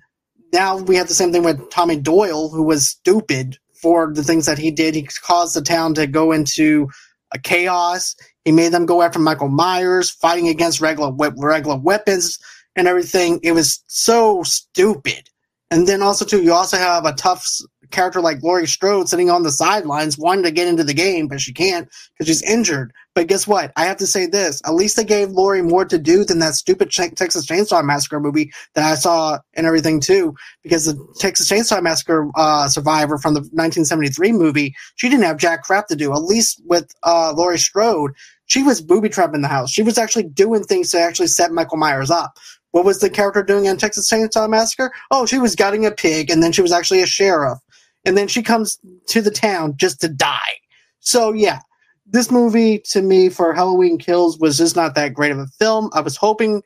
now 0.52 0.78
we 0.78 0.96
have 0.96 1.08
the 1.08 1.14
same 1.14 1.32
thing 1.32 1.44
with 1.44 1.70
Tommy 1.70 1.98
Doyle, 1.98 2.50
who 2.50 2.64
was 2.64 2.90
stupid 2.90 3.58
for 3.82 4.12
the 4.12 4.24
things 4.24 4.48
that 4.48 4.58
he 4.58 4.72
did. 4.72 4.96
He 4.96 5.04
caused 5.22 5.56
the 5.56 5.62
town 5.62 5.94
to 5.96 6.08
go 6.08 6.32
into 6.32 6.90
a 7.34 7.40
chaos. 7.40 8.16
He 8.46 8.52
made 8.52 8.72
them 8.72 8.86
go 8.86 9.02
after 9.02 9.20
Michael 9.20 9.50
Myers, 9.50 10.10
fighting 10.10 10.48
against 10.48 10.82
regular 10.82 11.12
regular 11.12 11.78
weapons 11.78 12.40
and 12.76 12.88
everything. 12.88 13.40
It 13.44 13.52
was 13.52 13.84
so 13.88 14.44
stupid. 14.44 15.30
And 15.72 15.88
then 15.88 16.02
also 16.02 16.26
too, 16.26 16.44
you 16.44 16.54
also 16.54 16.78
have 16.78 17.06
a 17.06 17.14
tough 17.14 17.48
character 17.92 18.22
like 18.22 18.44
Laurie 18.44 18.68
Strode 18.68 19.10
sitting 19.10 19.30
on 19.30 19.44
the 19.44 19.52
sidelines, 19.52 20.18
wanting 20.18 20.44
to 20.44 20.52
get 20.52 20.68
into 20.68 20.84
the 20.84 20.94
game, 20.94 21.28
but 21.28 21.42
she 21.42 21.54
can't 21.54 21.90
because 22.14 22.28
she's 22.28 22.44
injured. 22.44 22.94
But 23.14 23.28
guess 23.28 23.48
what? 23.48 23.72
I 23.76 23.86
have 23.86 23.98
to 23.98 24.08
say 24.08 24.26
this: 24.26 24.62
at 24.66 24.74
least 24.74 24.96
they 24.96 25.04
gave 25.04 25.32
Laurie 25.32 25.62
more 25.62 25.86
to 25.86 25.98
do 25.98 26.24
than 26.24 26.40
that 26.40 26.56
stupid 26.56 26.92
Texas 26.92 27.46
Chainsaw 27.46 27.84
Massacre 27.84 28.20
movie 28.20 28.52
that 28.74 28.84
I 28.84 28.96
saw 28.96 29.40
and 29.54 29.66
everything 29.66 30.00
too. 30.00 30.36
Because 30.64 30.86
the 30.86 31.14
Texas 31.20 31.50
Chainsaw 31.50 31.82
Massacre 31.82 32.30
uh, 32.36 32.68
survivor 32.68 33.18
from 33.18 33.34
the 33.34 33.42
1973 33.42 34.32
movie, 34.32 34.76
she 34.96 35.10
didn't 35.10 35.26
have 35.26 35.38
jack 35.38 35.64
crap 35.64 35.88
to 35.88 35.96
do. 35.96 36.12
At 36.12 36.24
least 36.24 36.62
with 36.66 36.94
uh, 37.04 37.34
Laurie 37.36 37.60
Strode, 37.60 38.12
she 38.48 38.64
was 38.64 38.82
booby 38.82 39.10
trapping 39.10 39.42
the 39.42 39.48
house. 39.48 39.72
She 39.72 39.84
was 39.84 39.98
actually 39.98 40.24
doing 40.24 40.64
things 40.64 40.92
to 40.92 41.00
actually 41.00 41.28
set 41.28 41.52
Michael 41.52 41.78
Myers 41.78 42.12
up. 42.12 42.38
What 42.76 42.84
was 42.84 43.00
the 43.00 43.10
character 43.10 43.42
doing 43.42 43.68
in 43.68 43.78
Texas 43.78 44.12
Chainsaw 44.12 44.50
Massacre? 44.50 44.92
Oh, 45.10 45.26
she 45.26 45.40
was 45.40 45.56
gutting 45.56 45.86
a 45.86 45.92
pig, 45.92 46.30
and 46.30 46.44
then 46.44 46.52
she 46.52 46.62
was 46.62 46.74
actually 46.74 47.02
a 47.02 47.08
sheriff, 47.08 47.58
and 48.06 48.18
then 48.18 48.28
she 48.28 48.42
comes 48.44 48.80
to 49.08 49.22
the 49.22 49.32
town 49.32 49.76
just 49.78 50.02
to 50.02 50.08
die. 50.08 50.56
So 51.00 51.34
yeah, 51.34 51.60
this 52.06 52.32
movie 52.32 52.80
to 52.92 53.02
me 53.02 53.30
for 53.30 53.54
Halloween 53.54 53.98
Kills 53.98 54.40
was 54.40 54.58
just 54.58 54.76
not 54.76 54.96
that 54.96 55.14
great 55.14 55.32
of 55.32 55.40
a 55.40 55.48
film. 55.60 55.90
I 55.94 56.02
was 56.02 56.16
hoping 56.16 56.62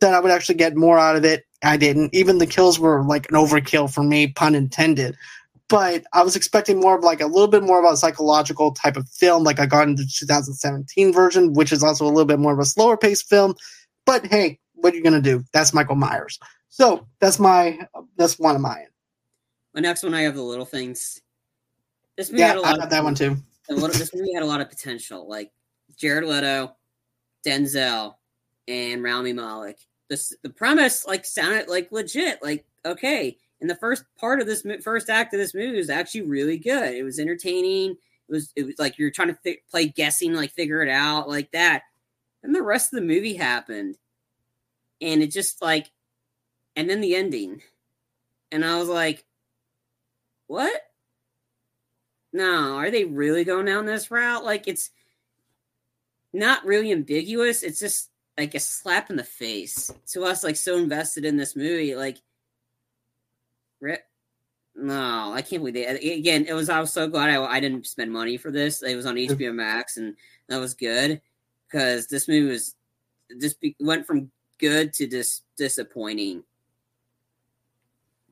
that 0.00 0.14
I 0.14 0.20
would 0.20 0.30
actually 0.30 0.54
get 0.56 0.76
more 0.76 0.98
out 0.98 1.16
of 1.16 1.24
it. 1.24 1.44
I 1.62 1.76
didn't. 1.76 2.14
Even 2.14 2.38
the 2.38 2.46
kills 2.46 2.78
were 2.78 3.04
like 3.04 3.30
an 3.30 3.36
overkill 3.36 3.92
for 3.92 4.02
me, 4.02 4.28
pun 4.28 4.54
intended. 4.54 5.16
but 5.68 6.04
I 6.12 6.22
was 6.22 6.34
expecting 6.34 6.80
more 6.80 6.98
of 6.98 7.04
like 7.04 7.20
a 7.20 7.26
little 7.26 7.46
bit 7.46 7.62
more 7.62 7.84
of 7.84 7.90
a 7.90 7.96
psychological 7.96 8.72
type 8.72 8.96
of 8.96 9.08
film, 9.08 9.44
like 9.44 9.60
I 9.60 9.66
got 9.66 9.86
into 9.86 10.02
the 10.02 10.10
2017 10.18 11.12
version, 11.12 11.52
which 11.54 11.72
is 11.72 11.84
also 11.84 12.04
a 12.04 12.08
little 12.08 12.24
bit 12.24 12.40
more 12.40 12.52
of 12.52 12.58
a 12.58 12.64
slower 12.64 12.96
paced 12.96 13.28
film. 13.28 13.54
But 14.04 14.26
hey, 14.26 14.58
what 14.74 14.92
are 14.92 14.96
you 14.96 15.02
gonna 15.02 15.20
do? 15.20 15.44
That's 15.52 15.72
Michael 15.72 15.96
Myers. 15.96 16.38
So 16.70 17.06
that's 17.20 17.38
my 17.38 17.78
that's 18.16 18.38
one 18.38 18.56
of 18.56 18.62
mine. 18.62 18.86
My 19.74 19.80
next 19.80 20.02
one, 20.02 20.14
I 20.14 20.22
have 20.22 20.34
the 20.34 20.42
little 20.42 20.64
things. 20.64 21.20
This 22.16 22.30
movie 22.30 22.40
yeah, 22.40 22.48
had 22.48 22.56
a 22.58 22.60
lot 22.60 22.80
I 22.80 22.84
of, 22.84 22.90
that 22.90 23.04
one 23.04 23.14
too. 23.14 23.36
little, 23.68 23.88
this 23.88 24.14
movie 24.14 24.34
had 24.34 24.42
a 24.42 24.46
lot 24.46 24.60
of 24.60 24.68
potential, 24.68 25.28
like 25.28 25.52
Jared 25.96 26.24
Leto, 26.24 26.74
Denzel, 27.46 28.14
and 28.68 29.02
Rami 29.02 29.32
Malek. 29.32 29.78
This 30.08 30.34
the 30.42 30.50
premise 30.50 31.06
like 31.06 31.24
sounded 31.24 31.68
like 31.68 31.92
legit. 31.92 32.42
Like 32.42 32.64
okay, 32.84 33.36
and 33.60 33.70
the 33.70 33.76
first 33.76 34.04
part 34.18 34.40
of 34.40 34.46
this 34.46 34.64
first 34.82 35.08
act 35.08 35.34
of 35.34 35.40
this 35.40 35.54
movie 35.54 35.76
was 35.76 35.90
actually 35.90 36.22
really 36.22 36.58
good. 36.58 36.94
It 36.94 37.04
was 37.04 37.18
entertaining. 37.18 37.92
It 37.92 38.32
was 38.32 38.52
it 38.56 38.66
was 38.66 38.78
like 38.78 38.98
you're 38.98 39.10
trying 39.10 39.34
to 39.34 39.56
play 39.70 39.86
guessing, 39.86 40.34
like 40.34 40.52
figure 40.52 40.82
it 40.82 40.88
out, 40.88 41.28
like 41.28 41.52
that. 41.52 41.82
And 42.42 42.54
the 42.54 42.62
rest 42.62 42.92
of 42.92 42.98
the 42.98 43.06
movie 43.06 43.34
happened, 43.34 43.96
and 45.00 45.22
it 45.22 45.30
just 45.30 45.60
like, 45.62 45.90
and 46.74 46.88
then 46.88 47.00
the 47.00 47.14
ending, 47.14 47.62
and 48.50 48.64
I 48.64 48.78
was 48.78 48.88
like, 48.88 49.24
what? 50.50 50.82
No, 52.32 52.76
are 52.76 52.90
they 52.90 53.04
really 53.04 53.44
going 53.44 53.66
down 53.66 53.86
this 53.86 54.10
route? 54.10 54.44
Like 54.44 54.66
it's 54.66 54.90
not 56.32 56.66
really 56.66 56.90
ambiguous. 56.90 57.62
It's 57.62 57.78
just 57.78 58.10
like 58.36 58.56
a 58.56 58.58
slap 58.58 59.10
in 59.10 59.16
the 59.16 59.22
face 59.22 59.92
to 60.08 60.24
us, 60.24 60.42
like 60.42 60.56
so 60.56 60.76
invested 60.76 61.24
in 61.24 61.36
this 61.36 61.54
movie. 61.54 61.94
Like 61.94 62.18
rip. 63.80 64.02
no, 64.74 65.32
I 65.32 65.40
can't 65.42 65.62
believe 65.62 65.74
that. 65.74 66.02
Again, 66.02 66.46
it 66.48 66.54
was. 66.54 66.68
I 66.68 66.80
was 66.80 66.92
so 66.92 67.06
glad 67.06 67.30
I, 67.30 67.44
I 67.44 67.60
didn't 67.60 67.86
spend 67.86 68.12
money 68.12 68.36
for 68.36 68.50
this. 68.50 68.82
It 68.82 68.96
was 68.96 69.06
on 69.06 69.14
HBO 69.14 69.54
Max, 69.54 69.98
and 69.98 70.16
that 70.48 70.58
was 70.58 70.74
good 70.74 71.20
because 71.70 72.08
this 72.08 72.26
movie 72.26 72.50
was 72.50 72.74
just 73.40 73.60
be, 73.60 73.76
went 73.78 74.04
from 74.04 74.32
good 74.58 74.92
to 74.94 75.06
dis, 75.06 75.42
disappointing. 75.56 76.42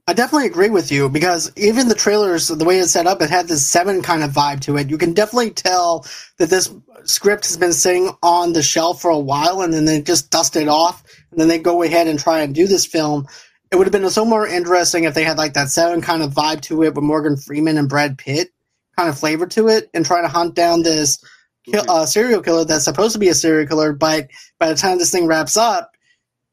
I 0.09 0.15
definitely 0.15 0.47
agree 0.47 0.71
with 0.71 0.91
you 0.91 1.09
because 1.09 1.53
even 1.57 1.89
the 1.89 1.95
trailers, 1.95 2.49
the 2.49 2.65
way 2.65 2.79
it's 2.79 2.93
set 2.93 3.07
up, 3.07 3.23
it 3.23 3.31
had 3.31 3.47
this 3.47 3.65
seven 3.65 4.03
kind 4.03 4.25
of 4.25 4.33
vibe 4.33 4.61
to 4.63 4.77
it. 4.79 4.89
You 4.89 4.99
can 4.99 5.13
definitely 5.13 5.51
tell 5.51 6.07
that 6.39 6.49
this 6.49 6.73
script 7.05 7.47
has 7.47 7.57
been 7.57 7.75
sitting 7.75 8.11
on 8.23 8.55
the 8.55 8.63
shelf 8.63 9.03
for 9.03 9.11
a 9.11 9.19
while, 9.19 9.61
and 9.61 9.73
then 9.73 9.85
they 9.85 10.01
just 10.01 10.31
dust 10.31 10.57
it 10.57 10.67
off, 10.67 11.05
and 11.31 11.39
then 11.39 11.49
they 11.49 11.59
go 11.59 11.83
ahead 11.83 12.09
and 12.09 12.19
try 12.19 12.41
and 12.41 12.55
do 12.55 12.67
this 12.67 12.87
film 12.87 13.27
it 13.71 13.77
would 13.77 13.87
have 13.87 13.93
been 13.93 14.09
so 14.11 14.25
more 14.25 14.47
interesting 14.47 15.05
if 15.05 15.15
they 15.15 15.25
had 15.25 15.39
like 15.39 15.55
that 15.55 15.69
seven 15.69 16.01
kind 16.01 16.23
of 16.23 16.33
vibe 16.33 16.63
to 16.63 16.83
it 16.83 16.95
with 16.95 17.05
Morgan 17.05 17.37
Freeman 17.37 17.77
and 17.77 17.89
Brad 17.89 18.17
Pitt 18.17 18.51
kind 18.97 19.09
of 19.09 19.19
flavor 19.19 19.47
to 19.47 19.69
it 19.69 19.91
and 19.93 20.05
trying 20.05 20.25
to 20.25 20.29
hunt 20.29 20.55
down 20.55 20.83
this 20.83 21.23
kill, 21.71 21.85
uh, 21.89 22.07
serial 22.07 22.43
killer 22.43 22.65
that's 22.65 22.85
supposed 22.85 23.13
to 23.13 23.19
be 23.19 23.29
a 23.29 23.35
serial 23.35 23.67
killer. 23.67 23.93
But 23.93 24.29
by 24.59 24.69
the 24.69 24.75
time 24.75 24.99
this 24.99 25.11
thing 25.11 25.27
wraps 25.27 25.57
up, 25.57 25.93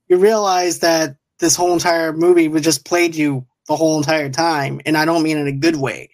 you 0.07 0.17
realize 0.17 0.79
that 0.79 1.15
this 1.39 1.55
whole 1.55 1.73
entire 1.73 2.13
movie 2.13 2.47
was 2.47 2.61
just 2.61 2.85
played 2.85 3.15
you 3.15 3.45
the 3.67 3.75
whole 3.75 3.97
entire 3.97 4.29
time. 4.29 4.81
And 4.85 4.97
I 4.97 5.05
don't 5.05 5.23
mean 5.23 5.37
in 5.37 5.47
a 5.47 5.51
good 5.51 5.77
way. 5.77 6.09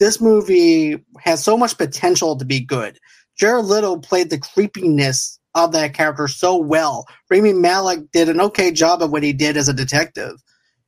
This 0.00 0.20
movie 0.20 1.02
has 1.20 1.42
so 1.42 1.56
much 1.56 1.78
potential 1.78 2.36
to 2.36 2.44
be 2.44 2.60
good. 2.60 2.98
Jared 3.36 3.66
Leto 3.66 3.96
played 3.96 4.30
the 4.30 4.38
creepiness 4.38 5.38
of 5.54 5.72
that 5.72 5.94
character 5.94 6.28
so 6.28 6.56
well. 6.56 7.06
Rami 7.30 7.52
Malek 7.52 8.10
did 8.12 8.28
an 8.28 8.40
okay 8.40 8.70
job 8.70 9.02
of 9.02 9.10
what 9.10 9.22
he 9.22 9.32
did 9.32 9.56
as 9.56 9.68
a 9.68 9.74
detective 9.74 10.42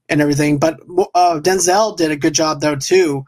and 0.08 0.20
everything, 0.20 0.58
but 0.58 0.80
uh, 1.14 1.40
Denzel 1.40 1.96
did 1.96 2.10
a 2.10 2.16
good 2.16 2.34
job 2.34 2.60
though 2.60 2.76
too. 2.76 3.24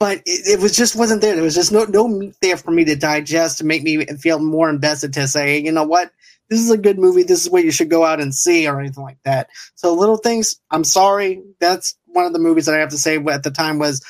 But 0.00 0.18
it, 0.26 0.58
it, 0.58 0.60
was 0.60 0.76
just 0.76 0.96
wasn't 0.96 1.22
there. 1.22 1.34
There 1.34 1.44
was 1.44 1.54
just 1.54 1.72
no 1.72 1.84
no 1.84 2.08
meat 2.08 2.34
there 2.42 2.56
for 2.56 2.72
me 2.72 2.84
to 2.86 2.96
digest 2.96 3.58
to 3.58 3.64
make 3.64 3.82
me 3.82 4.04
feel 4.18 4.38
more 4.40 4.68
invested 4.68 5.12
to 5.14 5.28
say, 5.28 5.58
you 5.58 5.70
know 5.70 5.84
what, 5.84 6.10
this 6.50 6.60
is 6.60 6.70
a 6.70 6.78
good 6.78 6.98
movie. 6.98 7.22
This 7.22 7.42
is 7.44 7.50
what 7.50 7.64
you 7.64 7.70
should 7.70 7.90
go 7.90 8.04
out 8.04 8.20
and 8.20 8.34
see 8.34 8.66
or 8.66 8.78
anything 8.78 9.02
like 9.02 9.18
that. 9.24 9.48
So 9.74 9.94
little 9.94 10.16
things. 10.16 10.54
I'm 10.70 10.84
sorry. 10.84 11.42
That's 11.60 11.96
one 12.06 12.26
of 12.26 12.32
the 12.32 12.38
movies 12.38 12.66
that 12.66 12.74
I 12.74 12.78
have 12.78 12.90
to 12.90 12.98
say 12.98 13.16
at 13.16 13.42
the 13.42 13.50
time 13.50 13.78
was 13.78 14.04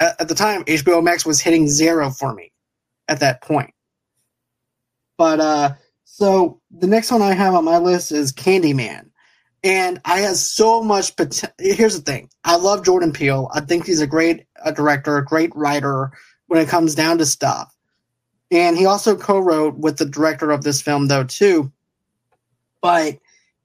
at 0.00 0.28
the 0.28 0.34
time 0.34 0.64
HBO 0.64 1.02
Max 1.02 1.24
was 1.24 1.40
hitting 1.40 1.68
zero 1.68 2.10
for 2.10 2.34
me 2.34 2.52
at 3.08 3.20
that 3.20 3.42
point. 3.42 3.72
But 5.18 5.40
uh 5.40 5.74
so 6.04 6.60
the 6.70 6.86
next 6.86 7.10
one 7.10 7.22
I 7.22 7.34
have 7.34 7.54
on 7.54 7.64
my 7.64 7.78
list 7.78 8.12
is 8.12 8.32
Candyman. 8.32 9.10
And 9.62 10.00
I 10.04 10.20
have 10.20 10.36
so 10.36 10.82
much 10.82 11.16
potential. 11.16 11.54
Here's 11.58 11.96
the 11.96 12.02
thing 12.02 12.30
I 12.44 12.56
love 12.56 12.84
Jordan 12.84 13.12
Peele. 13.12 13.50
I 13.52 13.60
think 13.60 13.86
he's 13.86 14.00
a 14.00 14.06
great 14.06 14.46
a 14.64 14.72
director, 14.72 15.16
a 15.16 15.24
great 15.24 15.54
writer 15.54 16.12
when 16.46 16.60
it 16.60 16.68
comes 16.68 16.94
down 16.94 17.18
to 17.18 17.26
stuff. 17.26 17.73
And 18.50 18.76
he 18.76 18.86
also 18.86 19.16
co 19.16 19.38
wrote 19.38 19.76
with 19.78 19.96
the 19.98 20.04
director 20.04 20.50
of 20.50 20.62
this 20.62 20.80
film, 20.80 21.08
though, 21.08 21.24
too. 21.24 21.72
But 22.80 23.18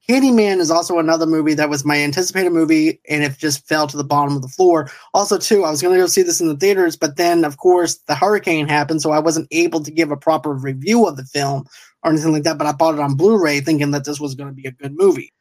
Candyman 0.08 0.58
is 0.58 0.70
also 0.70 0.98
another 0.98 1.26
movie 1.26 1.54
that 1.54 1.68
was 1.68 1.84
my 1.84 1.96
anticipated 1.98 2.50
movie, 2.50 3.00
and 3.08 3.22
it 3.22 3.38
just 3.38 3.68
fell 3.68 3.86
to 3.86 3.96
the 3.96 4.02
bottom 4.02 4.34
of 4.34 4.42
the 4.42 4.48
floor. 4.48 4.90
Also, 5.14 5.38
too, 5.38 5.64
I 5.64 5.70
was 5.70 5.82
going 5.82 5.94
to 5.94 6.00
go 6.00 6.06
see 6.06 6.22
this 6.22 6.40
in 6.40 6.48
the 6.48 6.56
theaters, 6.56 6.96
but 6.96 7.16
then, 7.16 7.44
of 7.44 7.58
course, 7.58 7.96
the 8.08 8.14
hurricane 8.14 8.66
happened, 8.66 9.02
so 9.02 9.12
I 9.12 9.20
wasn't 9.20 9.48
able 9.50 9.82
to 9.82 9.90
give 9.90 10.10
a 10.10 10.16
proper 10.16 10.52
review 10.52 11.06
of 11.06 11.16
the 11.16 11.24
film 11.24 11.66
or 12.02 12.10
anything 12.10 12.32
like 12.32 12.42
that. 12.44 12.58
But 12.58 12.66
I 12.66 12.72
bought 12.72 12.94
it 12.94 13.00
on 13.00 13.14
Blu-ray, 13.14 13.60
thinking 13.60 13.92
that 13.92 14.04
this 14.04 14.18
was 14.18 14.34
going 14.34 14.48
to 14.48 14.54
be 14.54 14.66
a 14.66 14.72
good 14.72 14.96
movie. 14.96 15.32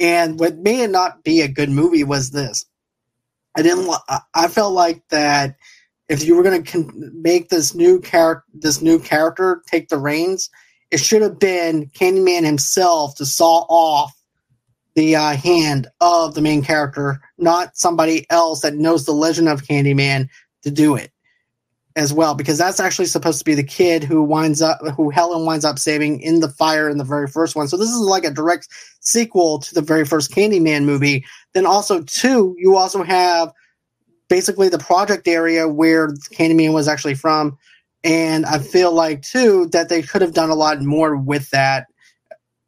And 0.00 0.40
what 0.40 0.56
may 0.56 0.86
not 0.86 1.22
be 1.22 1.42
a 1.42 1.48
good 1.48 1.70
movie 1.70 2.04
was 2.04 2.30
this. 2.30 2.64
I 3.56 3.62
didn't. 3.62 3.92
I 4.34 4.48
felt 4.48 4.72
like 4.72 5.06
that 5.10 5.56
if 6.10 6.24
you 6.24 6.36
were 6.36 6.42
going 6.42 6.62
to 6.62 6.92
make 7.14 7.48
this 7.48 7.74
new 7.74 8.00
character, 8.00 8.44
this 8.52 8.82
new 8.82 8.98
character 8.98 9.62
take 9.66 9.88
the 9.88 9.96
reins 9.96 10.50
it 10.90 11.00
should 11.00 11.22
have 11.22 11.38
been 11.38 11.86
Candyman 11.90 12.44
himself 12.44 13.14
to 13.16 13.26
saw 13.26 13.64
off 13.68 14.12
the 14.96 15.14
uh, 15.14 15.36
hand 15.36 15.86
of 16.00 16.34
the 16.34 16.42
main 16.42 16.62
character, 16.62 17.20
not 17.38 17.76
somebody 17.76 18.26
else 18.30 18.60
that 18.62 18.74
knows 18.74 19.04
the 19.04 19.12
legend 19.12 19.48
of 19.48 19.62
Candyman 19.62 20.28
to 20.62 20.70
do 20.70 20.96
it 20.96 21.12
as 21.96 22.12
well, 22.12 22.34
because 22.34 22.58
that's 22.58 22.80
actually 22.80 23.06
supposed 23.06 23.38
to 23.38 23.44
be 23.44 23.54
the 23.54 23.62
kid 23.62 24.02
who 24.02 24.22
winds 24.22 24.60
up, 24.62 24.80
who 24.96 25.10
Helen 25.10 25.46
winds 25.46 25.64
up 25.64 25.78
saving 25.78 26.20
in 26.20 26.40
the 26.40 26.48
fire 26.48 26.88
in 26.88 26.98
the 26.98 27.04
very 27.04 27.28
first 27.28 27.54
one. 27.54 27.68
So 27.68 27.76
this 27.76 27.88
is 27.88 27.98
like 27.98 28.24
a 28.24 28.30
direct 28.30 28.68
sequel 29.00 29.58
to 29.60 29.74
the 29.74 29.82
very 29.82 30.04
first 30.04 30.32
Candyman 30.32 30.84
movie. 30.84 31.24
Then 31.54 31.66
also, 31.66 32.02
two, 32.02 32.56
you 32.58 32.76
also 32.76 33.02
have 33.02 33.52
basically 34.30 34.70
the 34.70 34.78
project 34.78 35.28
area 35.28 35.68
where 35.68 36.08
Candyman 36.08 36.72
was 36.72 36.88
actually 36.88 37.14
from 37.14 37.58
and 38.02 38.46
I 38.46 38.58
feel 38.58 38.92
like 38.92 39.20
too 39.20 39.66
that 39.72 39.90
they 39.90 40.00
could 40.00 40.22
have 40.22 40.32
done 40.32 40.48
a 40.48 40.54
lot 40.54 40.80
more 40.80 41.16
with 41.16 41.50
that 41.50 41.86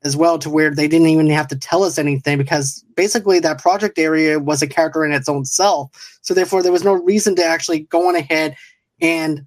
as 0.04 0.16
well 0.16 0.38
to 0.40 0.50
where 0.50 0.74
they 0.74 0.88
didn't 0.88 1.06
even 1.06 1.30
have 1.30 1.48
to 1.48 1.56
tell 1.56 1.84
us 1.84 1.96
anything 1.96 2.36
because 2.36 2.84
basically 2.96 3.38
that 3.40 3.62
project 3.62 3.98
area 3.98 4.38
was 4.38 4.60
a 4.60 4.66
character 4.66 5.04
in 5.04 5.12
its 5.12 5.28
own 5.28 5.44
self. 5.44 6.18
So 6.22 6.34
therefore 6.34 6.62
there 6.62 6.72
was 6.72 6.84
no 6.84 6.94
reason 6.94 7.36
to 7.36 7.44
actually 7.44 7.80
go 7.80 8.08
on 8.08 8.16
ahead 8.16 8.56
and 9.00 9.46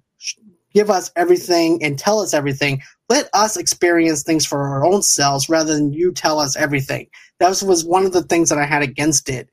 give 0.72 0.90
us 0.90 1.12
everything 1.14 1.82
and 1.82 1.98
tell 1.98 2.20
us 2.20 2.34
everything. 2.34 2.82
Let 3.08 3.28
us 3.32 3.56
experience 3.56 4.22
things 4.22 4.46
for 4.46 4.66
our 4.66 4.84
own 4.84 5.02
selves 5.02 5.48
rather 5.48 5.74
than 5.74 5.92
you 5.92 6.12
tell 6.12 6.40
us 6.40 6.56
everything. 6.56 7.08
That 7.38 7.50
was, 7.50 7.62
was 7.62 7.84
one 7.84 8.06
of 8.06 8.12
the 8.12 8.22
things 8.22 8.48
that 8.48 8.58
I 8.58 8.64
had 8.64 8.82
against 8.82 9.28
it. 9.28 9.48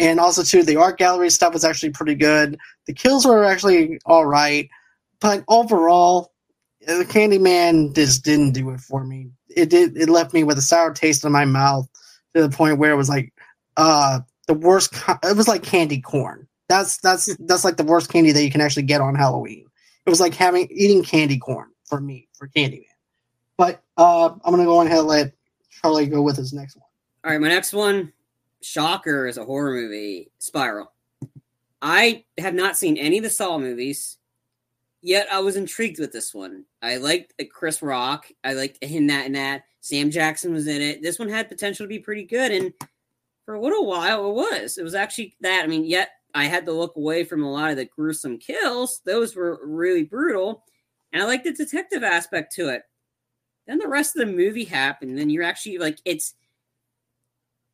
And 0.00 0.18
also 0.18 0.42
too, 0.42 0.64
the 0.64 0.76
art 0.76 0.98
gallery 0.98 1.30
stuff 1.30 1.52
was 1.52 1.64
actually 1.64 1.90
pretty 1.90 2.16
good. 2.16 2.58
The 2.86 2.94
kills 2.94 3.24
were 3.24 3.44
actually 3.44 4.00
all 4.06 4.26
right 4.26 4.68
but 5.20 5.44
overall, 5.48 6.32
the 6.80 7.04
Candyman 7.04 7.94
just 7.94 8.24
didn't 8.24 8.52
do 8.52 8.70
it 8.70 8.80
for 8.80 9.04
me. 9.04 9.30
It 9.48 9.68
did. 9.68 9.96
It 9.96 10.08
left 10.08 10.32
me 10.32 10.44
with 10.44 10.58
a 10.58 10.62
sour 10.62 10.92
taste 10.92 11.24
in 11.24 11.32
my 11.32 11.44
mouth 11.44 11.88
to 12.34 12.42
the 12.42 12.48
point 12.48 12.78
where 12.78 12.90
it 12.90 12.96
was 12.96 13.08
like, 13.08 13.32
uh, 13.76 14.20
the 14.46 14.54
worst. 14.54 14.94
It 15.22 15.36
was 15.36 15.48
like 15.48 15.62
candy 15.62 16.00
corn. 16.00 16.48
That's 16.68 16.98
that's 16.98 17.34
that's 17.36 17.64
like 17.64 17.76
the 17.76 17.84
worst 17.84 18.10
candy 18.10 18.32
that 18.32 18.42
you 18.42 18.50
can 18.50 18.60
actually 18.60 18.84
get 18.84 19.00
on 19.00 19.14
Halloween. 19.14 19.66
It 20.06 20.10
was 20.10 20.20
like 20.20 20.34
having 20.34 20.68
eating 20.70 21.04
candy 21.04 21.38
corn 21.38 21.68
for 21.84 22.00
me 22.00 22.28
for 22.32 22.48
Candyman. 22.48 22.84
But 23.58 23.82
uh, 23.96 24.30
I'm 24.44 24.50
gonna 24.50 24.64
go 24.64 24.80
ahead 24.80 24.98
and 24.98 25.06
let 25.06 25.32
Charlie 25.70 26.06
go 26.06 26.22
with 26.22 26.36
his 26.36 26.52
next 26.52 26.76
one. 26.76 26.84
All 27.24 27.32
right, 27.32 27.40
my 27.40 27.48
next 27.48 27.74
one, 27.74 28.12
shocker, 28.62 29.26
is 29.26 29.38
a 29.38 29.44
horror 29.44 29.72
movie, 29.72 30.30
Spiral. 30.38 30.92
I 31.82 32.24
have 32.38 32.54
not 32.54 32.76
seen 32.76 32.96
any 32.96 33.18
of 33.18 33.24
the 33.24 33.30
Saw 33.30 33.58
movies. 33.58 34.18
Yet 35.02 35.28
I 35.32 35.40
was 35.40 35.56
intrigued 35.56 35.98
with 35.98 36.12
this 36.12 36.34
one. 36.34 36.64
I 36.82 36.96
liked 36.96 37.32
Chris 37.50 37.80
Rock. 37.80 38.26
I 38.44 38.52
liked 38.52 38.84
him 38.84 39.06
that 39.06 39.26
and 39.26 39.34
that. 39.34 39.64
Sam 39.80 40.10
Jackson 40.10 40.52
was 40.52 40.66
in 40.66 40.82
it. 40.82 41.02
This 41.02 41.18
one 41.18 41.28
had 41.28 41.48
potential 41.48 41.84
to 41.84 41.88
be 41.88 41.98
pretty 41.98 42.24
good, 42.24 42.52
and 42.52 42.72
for 43.46 43.54
a 43.54 43.60
little 43.60 43.86
while 43.86 44.28
it 44.28 44.34
was. 44.34 44.76
It 44.76 44.82
was 44.82 44.94
actually 44.94 45.34
that. 45.40 45.64
I 45.64 45.66
mean, 45.66 45.84
yet 45.84 46.10
I 46.34 46.44
had 46.44 46.66
to 46.66 46.72
look 46.72 46.96
away 46.96 47.24
from 47.24 47.42
a 47.42 47.50
lot 47.50 47.70
of 47.70 47.76
the 47.76 47.86
gruesome 47.86 48.38
kills. 48.38 49.00
Those 49.06 49.34
were 49.34 49.58
really 49.64 50.04
brutal, 50.04 50.64
and 51.12 51.22
I 51.22 51.26
liked 51.26 51.44
the 51.44 51.52
detective 51.52 52.02
aspect 52.02 52.54
to 52.56 52.68
it. 52.68 52.82
Then 53.66 53.78
the 53.78 53.88
rest 53.88 54.16
of 54.16 54.26
the 54.26 54.32
movie 54.32 54.64
happened, 54.64 55.18
and 55.18 55.32
you're 55.32 55.44
actually 55.44 55.78
like, 55.78 55.98
it's 56.04 56.34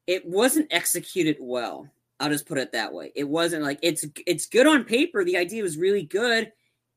it 0.07 0.27
wasn't 0.27 0.73
executed 0.73 1.37
well. 1.41 1.89
I'll 2.19 2.31
just 2.31 2.47
put 2.47 2.59
it 2.59 2.73
that 2.73 2.93
way. 2.93 3.13
It 3.15 3.29
wasn't 3.29 3.63
like 3.63 3.79
it's 3.83 4.05
it's 4.27 4.47
good 4.47 4.67
on 4.67 4.85
paper. 4.85 5.25
The 5.25 5.37
idea 5.37 5.63
was 5.63 5.77
really 5.77 6.03
good, 6.03 6.53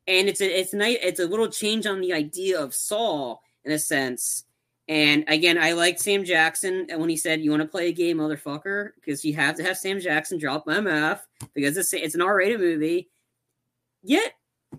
and 0.07 0.30
it's 0.30 0.41
a 0.41 0.60
it's 0.60 0.73
nice. 0.73 0.98
It's 1.02 1.19
a 1.19 1.27
little 1.27 1.49
change 1.49 1.86
on 1.86 2.02
the 2.02 2.14
idea 2.14 2.60
of 2.60 2.73
Saw 2.73 3.38
in 3.65 3.72
a 3.72 3.80
sense. 3.80 4.45
And 4.88 5.23
again, 5.27 5.57
I 5.57 5.73
liked 5.73 5.99
Sam 5.99 6.23
Jackson 6.23 6.88
when 6.95 7.10
he 7.10 7.18
said, 7.18 7.41
"You 7.41 7.52
want 7.52 7.61
to 7.61 7.68
play 7.68 7.90
a 7.90 7.94
game, 7.94 8.18
motherfucker?" 8.18 8.91
Because 8.95 9.26
you 9.26 9.34
have 9.36 9.56
to 9.57 9.64
have 9.64 9.77
Sam 9.77 9.99
Jackson 9.99 10.40
drop 10.40 10.65
MF 10.65 11.19
because 11.53 11.77
it's 11.77 11.94
it's 11.94 12.15
an 12.15 12.22
R-rated 12.22 12.60
movie. 12.60 13.10
Yet, 14.02 14.34
I 14.73 14.77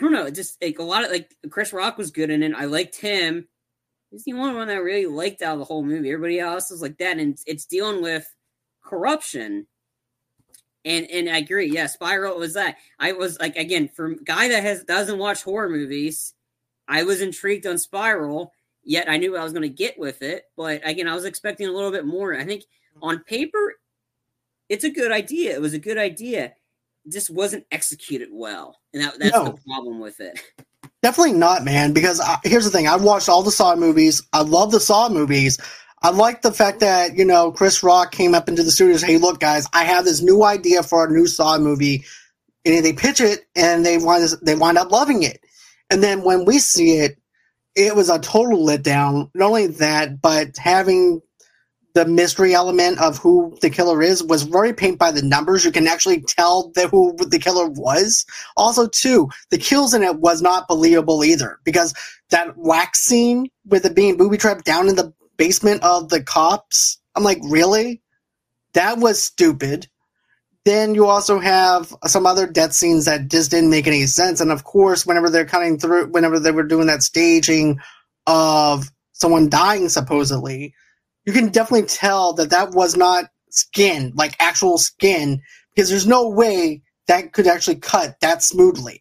don't 0.00 0.12
know. 0.12 0.30
Just 0.30 0.62
like 0.62 0.78
a 0.78 0.84
lot 0.84 1.04
of 1.04 1.10
like 1.10 1.34
Chris 1.50 1.72
Rock 1.72 1.98
was 1.98 2.10
good 2.10 2.30
in 2.30 2.42
it. 2.42 2.54
I 2.54 2.66
liked 2.66 2.96
him. 2.96 3.48
He's 4.10 4.24
the 4.24 4.32
only 4.32 4.54
one 4.54 4.68
that 4.68 4.76
I 4.76 4.80
really 4.80 5.06
liked 5.06 5.42
out 5.42 5.54
of 5.54 5.58
the 5.60 5.64
whole 5.64 5.84
movie. 5.84 6.10
Everybody 6.10 6.40
else 6.40 6.70
is 6.70 6.82
like 6.82 6.98
that, 6.98 7.18
and 7.18 7.32
it's, 7.32 7.44
it's 7.46 7.64
dealing 7.64 8.02
with 8.02 8.26
corruption. 8.82 9.66
And 10.84 11.08
and 11.10 11.28
I 11.28 11.38
agree. 11.38 11.70
Yeah, 11.70 11.86
Spiral 11.86 12.38
was 12.38 12.54
that. 12.54 12.76
I 12.98 13.12
was 13.12 13.38
like 13.38 13.56
again 13.56 13.88
for 13.88 14.14
guy 14.24 14.48
that 14.48 14.62
has 14.62 14.82
doesn't 14.84 15.18
watch 15.18 15.42
horror 15.42 15.68
movies. 15.68 16.34
I 16.88 17.04
was 17.04 17.20
intrigued 17.20 17.66
on 17.66 17.78
Spiral. 17.78 18.52
Yet 18.82 19.10
I 19.10 19.18
knew 19.18 19.36
I 19.36 19.44
was 19.44 19.52
going 19.52 19.62
to 19.62 19.68
get 19.68 19.98
with 19.98 20.22
it, 20.22 20.44
but 20.56 20.80
again, 20.88 21.06
I 21.06 21.14
was 21.14 21.26
expecting 21.26 21.68
a 21.68 21.72
little 21.72 21.90
bit 21.90 22.06
more. 22.06 22.34
I 22.34 22.44
think 22.44 22.64
on 23.02 23.18
paper, 23.24 23.74
it's 24.70 24.84
a 24.84 24.90
good 24.90 25.12
idea. 25.12 25.54
It 25.54 25.60
was 25.60 25.74
a 25.74 25.78
good 25.78 25.98
idea. 25.98 26.54
It 27.04 27.12
just 27.12 27.28
wasn't 27.28 27.66
executed 27.70 28.30
well, 28.32 28.78
and 28.94 29.02
that, 29.02 29.18
that's 29.18 29.34
no. 29.34 29.44
the 29.44 29.58
problem 29.66 30.00
with 30.00 30.20
it. 30.20 30.40
Definitely 31.02 31.34
not, 31.34 31.64
man. 31.64 31.92
Because 31.92 32.20
I, 32.20 32.38
here's 32.44 32.64
the 32.64 32.70
thing: 32.70 32.86
I've 32.86 33.02
watched 33.02 33.28
all 33.28 33.42
the 33.42 33.50
Saw 33.50 33.74
movies. 33.76 34.22
I 34.32 34.42
love 34.42 34.70
the 34.70 34.80
Saw 34.80 35.08
movies. 35.08 35.58
I 36.02 36.10
like 36.10 36.40
the 36.40 36.52
fact 36.52 36.80
that, 36.80 37.16
you 37.16 37.26
know, 37.26 37.52
Chris 37.52 37.82
Rock 37.82 38.10
came 38.12 38.34
up 38.34 38.48
into 38.48 38.62
the 38.62 38.70
studio, 38.70 38.96
studios, 38.96 39.10
hey, 39.10 39.18
look, 39.18 39.38
guys, 39.38 39.66
I 39.74 39.84
have 39.84 40.04
this 40.06 40.22
new 40.22 40.44
idea 40.44 40.82
for 40.82 41.06
a 41.06 41.10
new 41.10 41.26
Saw 41.26 41.58
movie. 41.58 42.04
And 42.64 42.84
they 42.84 42.92
pitch 42.92 43.20
it 43.20 43.46
and 43.54 43.84
they 43.84 43.98
wind, 43.98 44.28
they 44.42 44.54
wind 44.54 44.78
up 44.78 44.90
loving 44.90 45.22
it. 45.22 45.40
And 45.90 46.02
then 46.02 46.22
when 46.22 46.44
we 46.44 46.58
see 46.58 46.98
it, 46.98 47.18
it 47.74 47.94
was 47.94 48.08
a 48.08 48.18
total 48.18 48.66
letdown. 48.66 49.30
Not 49.34 49.48
only 49.48 49.66
that, 49.66 50.20
but 50.20 50.56
having 50.56 51.20
the 51.94 52.04
mystery 52.06 52.54
element 52.54 53.00
of 53.00 53.18
who 53.18 53.56
the 53.60 53.70
killer 53.70 54.02
is 54.02 54.22
was 54.22 54.42
very 54.42 54.72
paint 54.72 54.98
by 54.98 55.10
the 55.10 55.22
numbers. 55.22 55.64
You 55.64 55.72
can 55.72 55.86
actually 55.86 56.22
tell 56.22 56.70
that 56.74 56.88
who 56.88 57.16
the 57.16 57.38
killer 57.38 57.68
was. 57.68 58.24
Also, 58.56 58.88
too, 58.88 59.28
the 59.50 59.58
kills 59.58 59.94
in 59.94 60.02
it 60.02 60.20
was 60.20 60.40
not 60.40 60.68
believable 60.68 61.24
either 61.24 61.58
because 61.64 61.94
that 62.30 62.56
wax 62.56 63.00
scene 63.00 63.48
with 63.66 63.84
it 63.84 63.94
being 63.94 64.16
booby 64.16 64.36
trapped 64.36 64.64
down 64.64 64.88
in 64.88 64.96
the 64.96 65.12
basement 65.36 65.82
of 65.82 66.10
the 66.10 66.22
cops. 66.22 66.98
I'm 67.14 67.24
like, 67.24 67.40
really? 67.48 68.02
That 68.74 68.98
was 68.98 69.22
stupid. 69.22 69.88
Then 70.64 70.94
you 70.94 71.06
also 71.06 71.38
have 71.38 71.94
some 72.06 72.26
other 72.26 72.46
death 72.46 72.74
scenes 72.74 73.06
that 73.06 73.28
just 73.28 73.50
didn't 73.50 73.70
make 73.70 73.86
any 73.86 74.06
sense. 74.06 74.40
And 74.40 74.52
of 74.52 74.64
course, 74.64 75.06
whenever 75.06 75.30
they're 75.30 75.46
cutting 75.46 75.78
through, 75.78 76.08
whenever 76.08 76.38
they 76.38 76.52
were 76.52 76.62
doing 76.62 76.86
that 76.86 77.02
staging 77.02 77.80
of 78.26 78.90
someone 79.12 79.48
dying, 79.48 79.88
supposedly, 79.88 80.74
you 81.30 81.40
can 81.40 81.50
definitely 81.50 81.86
tell 81.86 82.32
that 82.32 82.50
that 82.50 82.72
was 82.72 82.96
not 82.96 83.26
skin, 83.50 84.12
like 84.16 84.34
actual 84.40 84.78
skin, 84.78 85.40
because 85.72 85.88
there's 85.88 86.06
no 86.06 86.28
way 86.28 86.82
that 87.06 87.32
could 87.32 87.46
actually 87.46 87.76
cut 87.76 88.16
that 88.20 88.42
smoothly. 88.42 89.00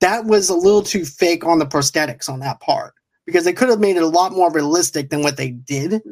That 0.00 0.26
was 0.26 0.50
a 0.50 0.54
little 0.54 0.82
too 0.82 1.06
fake 1.06 1.42
on 1.42 1.58
the 1.58 1.64
prosthetics 1.64 2.28
on 2.28 2.40
that 2.40 2.60
part 2.60 2.92
because 3.24 3.46
they 3.46 3.54
could 3.54 3.70
have 3.70 3.80
made 3.80 3.96
it 3.96 4.02
a 4.02 4.08
lot 4.08 4.32
more 4.32 4.52
realistic 4.52 5.08
than 5.08 5.22
what 5.22 5.38
they 5.38 5.52
did 5.52 6.02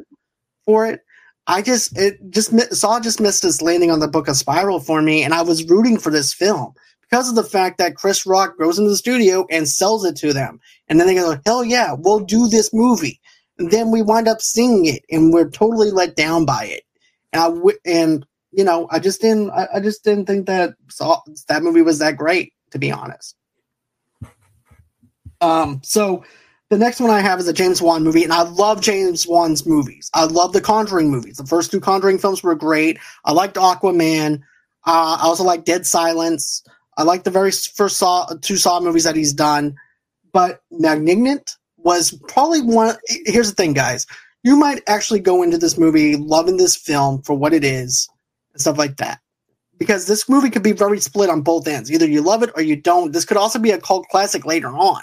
for 0.65 0.87
it. 0.87 1.01
I 1.45 1.61
just 1.61 1.95
it 1.95 2.17
just 2.31 2.51
Saw 2.75 2.99
just 2.99 3.21
missed 3.21 3.45
its 3.45 3.61
landing 3.61 3.91
on 3.91 3.99
the 3.99 4.07
Book 4.07 4.27
of 4.27 4.37
Spiral 4.37 4.79
for 4.79 5.03
me, 5.03 5.21
and 5.23 5.35
I 5.35 5.43
was 5.43 5.69
rooting 5.69 5.99
for 5.99 6.09
this 6.09 6.33
film 6.33 6.73
because 7.01 7.29
of 7.29 7.35
the 7.35 7.43
fact 7.43 7.77
that 7.77 7.95
Chris 7.95 8.25
Rock 8.25 8.57
goes 8.57 8.79
into 8.79 8.89
the 8.89 8.97
studio 8.97 9.45
and 9.51 9.69
sells 9.69 10.03
it 10.03 10.15
to 10.17 10.33
them, 10.33 10.59
and 10.87 10.99
then 10.99 11.05
they 11.05 11.13
go, 11.13 11.37
"Hell 11.45 11.63
yeah, 11.63 11.93
we'll 11.95 12.21
do 12.21 12.47
this 12.47 12.73
movie." 12.73 13.21
Then 13.59 13.91
we 13.91 14.01
wind 14.01 14.27
up 14.27 14.41
seeing 14.41 14.85
it, 14.85 15.03
and 15.11 15.31
we're 15.31 15.49
totally 15.49 15.91
let 15.91 16.15
down 16.15 16.45
by 16.45 16.65
it. 16.65 16.83
And 17.31 17.41
I 17.41 17.47
w- 17.49 17.77
and 17.85 18.25
you 18.51 18.63
know, 18.63 18.87
I 18.89 18.99
just 18.99 19.21
didn't, 19.21 19.51
I, 19.51 19.67
I 19.75 19.79
just 19.79 20.03
didn't 20.03 20.25
think 20.25 20.47
that 20.47 20.73
Saw 20.89 21.21
that 21.47 21.63
movie 21.63 21.81
was 21.81 21.99
that 21.99 22.17
great, 22.17 22.53
to 22.71 22.79
be 22.79 22.91
honest. 22.91 23.35
Um, 25.41 25.81
so 25.83 26.23
the 26.69 26.77
next 26.77 26.99
one 26.99 27.11
I 27.11 27.19
have 27.19 27.39
is 27.39 27.47
a 27.47 27.53
James 27.53 27.81
Wan 27.81 28.03
movie, 28.03 28.23
and 28.23 28.33
I 28.33 28.43
love 28.43 28.81
James 28.81 29.27
Wan's 29.27 29.65
movies. 29.65 30.09
I 30.13 30.25
love 30.25 30.53
the 30.53 30.61
Conjuring 30.61 31.11
movies. 31.11 31.37
The 31.37 31.45
first 31.45 31.71
two 31.71 31.79
Conjuring 31.79 32.17
films 32.17 32.43
were 32.43 32.55
great. 32.55 32.99
I 33.25 33.31
liked 33.31 33.55
Aquaman. 33.55 34.41
Uh, 34.85 35.17
I 35.19 35.23
also 35.23 35.43
like 35.43 35.65
Dead 35.65 35.85
Silence. 35.85 36.63
I 36.97 37.03
like 37.03 37.23
the 37.23 37.31
very 37.31 37.51
first 37.51 37.97
Saw 37.97 38.25
two 38.41 38.57
Saw 38.57 38.79
movies 38.79 39.03
that 39.03 39.15
he's 39.15 39.33
done. 39.33 39.75
But 40.31 40.61
Malignant 40.71 41.55
was 41.89 42.11
probably 42.27 42.61
one. 42.61 42.95
Here's 43.25 43.49
the 43.49 43.55
thing, 43.55 43.73
guys. 43.73 44.05
You 44.43 44.55
might 44.55 44.83
actually 44.85 45.21
go 45.21 45.41
into 45.41 45.57
this 45.57 45.75
movie 45.75 46.15
loving 46.15 46.57
this 46.57 46.75
film 46.75 47.23
for 47.23 47.33
what 47.33 47.51
it 47.51 47.63
is 47.63 48.07
and 48.53 48.61
stuff 48.61 48.77
like 48.77 48.97
that. 48.97 49.19
Because 49.79 50.05
this 50.05 50.29
movie 50.29 50.51
could 50.51 50.61
be 50.61 50.71
very 50.71 50.99
split 50.99 51.31
on 51.31 51.41
both 51.41 51.67
ends. 51.67 51.91
Either 51.91 52.07
you 52.07 52.21
love 52.21 52.43
it 52.43 52.51
or 52.55 52.61
you 52.61 52.75
don't. 52.75 53.11
This 53.11 53.25
could 53.25 53.37
also 53.37 53.57
be 53.57 53.71
a 53.71 53.81
cult 53.81 54.07
classic 54.09 54.45
later 54.45 54.67
on 54.67 55.01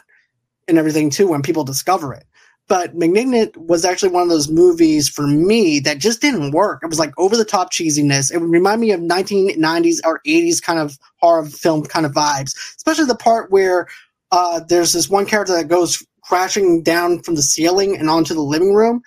and 0.68 0.78
everything 0.78 1.10
too 1.10 1.26
when 1.26 1.42
people 1.42 1.64
discover 1.64 2.14
it. 2.14 2.24
But 2.68 2.94
Malignant 2.94 3.56
was 3.56 3.84
actually 3.84 4.10
one 4.10 4.22
of 4.22 4.28
those 4.28 4.48
movies 4.48 5.08
for 5.08 5.26
me 5.26 5.80
that 5.80 5.98
just 5.98 6.20
didn't 6.20 6.52
work. 6.52 6.84
It 6.84 6.88
was 6.88 7.00
like 7.00 7.12
over 7.18 7.36
the 7.36 7.44
top 7.44 7.72
cheesiness. 7.72 8.32
It 8.32 8.38
would 8.38 8.50
remind 8.50 8.80
me 8.80 8.92
of 8.92 9.00
1990s 9.00 9.98
or 10.04 10.20
80s 10.24 10.62
kind 10.62 10.78
of 10.78 10.98
horror 11.16 11.46
film 11.46 11.84
kind 11.84 12.06
of 12.06 12.12
vibes, 12.12 12.54
especially 12.76 13.06
the 13.06 13.16
part 13.16 13.50
where 13.50 13.88
uh, 14.30 14.60
there's 14.68 14.92
this 14.92 15.08
one 15.08 15.26
character 15.26 15.54
that 15.54 15.66
goes 15.66 16.04
crashing 16.27 16.82
down 16.82 17.20
from 17.23 17.36
the 17.36 17.43
ceiling 17.43 17.97
and 17.97 18.11
onto 18.11 18.35
the 18.35 18.43
living 18.43 18.74
room. 18.74 19.01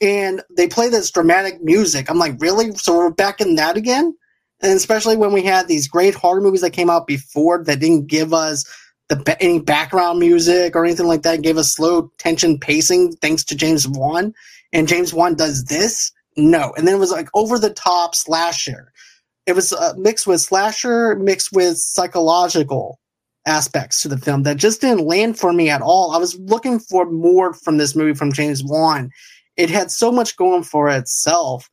And 0.00 0.42
they 0.56 0.66
play 0.66 0.88
this 0.88 1.10
dramatic 1.10 1.62
music. 1.62 2.10
I'm 2.10 2.18
like, 2.18 2.34
really? 2.38 2.74
So 2.74 2.96
we're 2.96 3.10
back 3.10 3.40
in 3.40 3.54
that 3.56 3.76
again? 3.76 4.16
And 4.60 4.72
especially 4.72 5.16
when 5.16 5.32
we 5.32 5.42
had 5.42 5.68
these 5.68 5.88
great 5.88 6.14
horror 6.14 6.40
movies 6.40 6.62
that 6.62 6.72
came 6.72 6.90
out 6.90 7.06
before 7.06 7.62
that 7.64 7.80
didn't 7.80 8.06
give 8.06 8.32
us 8.32 8.64
the 9.08 9.36
any 9.40 9.60
background 9.60 10.18
music 10.18 10.74
or 10.74 10.84
anything 10.84 11.06
like 11.06 11.22
that 11.22 11.42
gave 11.42 11.58
us 11.58 11.74
slow 11.74 12.10
tension 12.18 12.58
pacing 12.58 13.12
thanks 13.16 13.44
to 13.44 13.54
James 13.54 13.86
Wan. 13.86 14.32
And 14.72 14.88
James 14.88 15.12
Wan 15.12 15.34
does 15.34 15.64
this? 15.64 16.10
No. 16.36 16.72
And 16.76 16.86
then 16.88 16.94
it 16.94 16.98
was 16.98 17.12
like 17.12 17.28
over 17.34 17.58
the 17.58 17.72
top 17.72 18.14
slasher. 18.14 18.92
It 19.46 19.54
was 19.54 19.72
uh, 19.74 19.92
mixed 19.98 20.26
with 20.26 20.40
slasher, 20.40 21.14
mixed 21.16 21.52
with 21.52 21.76
psychological 21.76 22.98
aspects 23.46 24.00
to 24.02 24.08
the 24.08 24.18
film 24.18 24.42
that 24.44 24.56
just 24.56 24.80
didn't 24.80 25.06
land 25.06 25.38
for 25.38 25.52
me 25.52 25.70
at 25.70 25.82
all. 25.82 26.12
I 26.12 26.18
was 26.18 26.38
looking 26.40 26.78
for 26.78 27.10
more 27.10 27.52
from 27.52 27.78
this 27.78 27.94
movie 27.94 28.14
from 28.14 28.32
James 28.32 28.62
Wan. 28.64 29.10
It 29.56 29.70
had 29.70 29.90
so 29.90 30.10
much 30.10 30.36
going 30.36 30.62
for 30.62 30.88
itself. 30.88 31.68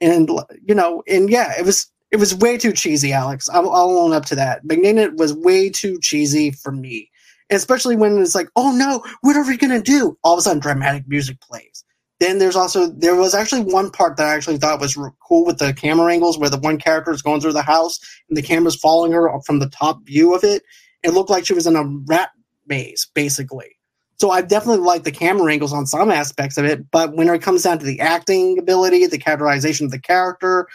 And, 0.00 0.30
you 0.66 0.74
know, 0.74 1.02
and 1.08 1.30
yeah, 1.30 1.52
it 1.58 1.64
was 1.64 1.90
it 2.10 2.18
was 2.18 2.34
way 2.34 2.58
too 2.58 2.72
cheesy, 2.72 3.12
Alex. 3.12 3.48
I'll, 3.48 3.70
I'll 3.70 3.98
own 3.98 4.12
up 4.12 4.26
to 4.26 4.34
that. 4.34 4.64
Malignant 4.64 5.16
was 5.16 5.32
way 5.32 5.70
too 5.70 5.98
cheesy 6.00 6.50
for 6.50 6.70
me, 6.70 7.10
especially 7.50 7.96
when 7.96 8.20
it's 8.20 8.34
like, 8.34 8.48
oh 8.54 8.72
no, 8.72 9.02
what 9.22 9.34
are 9.34 9.46
we 9.46 9.56
gonna 9.56 9.80
do? 9.80 10.18
All 10.22 10.34
of 10.34 10.38
a 10.38 10.42
sudden, 10.42 10.60
dramatic 10.60 11.08
music 11.08 11.40
plays. 11.40 11.84
Then 12.20 12.38
there's 12.38 12.54
also 12.54 12.86
there 12.86 13.16
was 13.16 13.34
actually 13.34 13.62
one 13.62 13.90
part 13.90 14.16
that 14.16 14.26
I 14.26 14.34
actually 14.34 14.58
thought 14.58 14.78
was 14.78 14.98
cool 15.26 15.46
with 15.46 15.58
the 15.58 15.72
camera 15.72 16.12
angles, 16.12 16.38
where 16.38 16.50
the 16.50 16.58
one 16.58 16.78
character 16.78 17.12
is 17.12 17.22
going 17.22 17.40
through 17.40 17.54
the 17.54 17.62
house 17.62 17.98
and 18.28 18.36
the 18.36 18.42
camera's 18.42 18.76
following 18.76 19.12
her 19.12 19.30
from 19.46 19.58
the 19.58 19.70
top 19.70 20.04
view 20.04 20.34
of 20.34 20.44
it. 20.44 20.62
It 21.02 21.10
looked 21.10 21.30
like 21.30 21.46
she 21.46 21.54
was 21.54 21.66
in 21.66 21.76
a 21.76 21.84
rat 21.84 22.30
maze, 22.66 23.08
basically. 23.14 23.76
So 24.18 24.30
I 24.30 24.40
definitely 24.40 24.84
like 24.84 25.02
the 25.02 25.10
camera 25.10 25.52
angles 25.52 25.72
on 25.72 25.86
some 25.86 26.10
aspects 26.10 26.56
of 26.56 26.64
it, 26.64 26.90
but 26.90 27.16
when 27.16 27.28
it 27.28 27.42
comes 27.42 27.64
down 27.64 27.78
to 27.80 27.84
the 27.84 28.00
acting 28.00 28.58
ability, 28.58 29.06
the 29.06 29.18
characterization 29.18 29.86
of 29.86 29.90
the 29.90 29.98
character, 29.98 30.68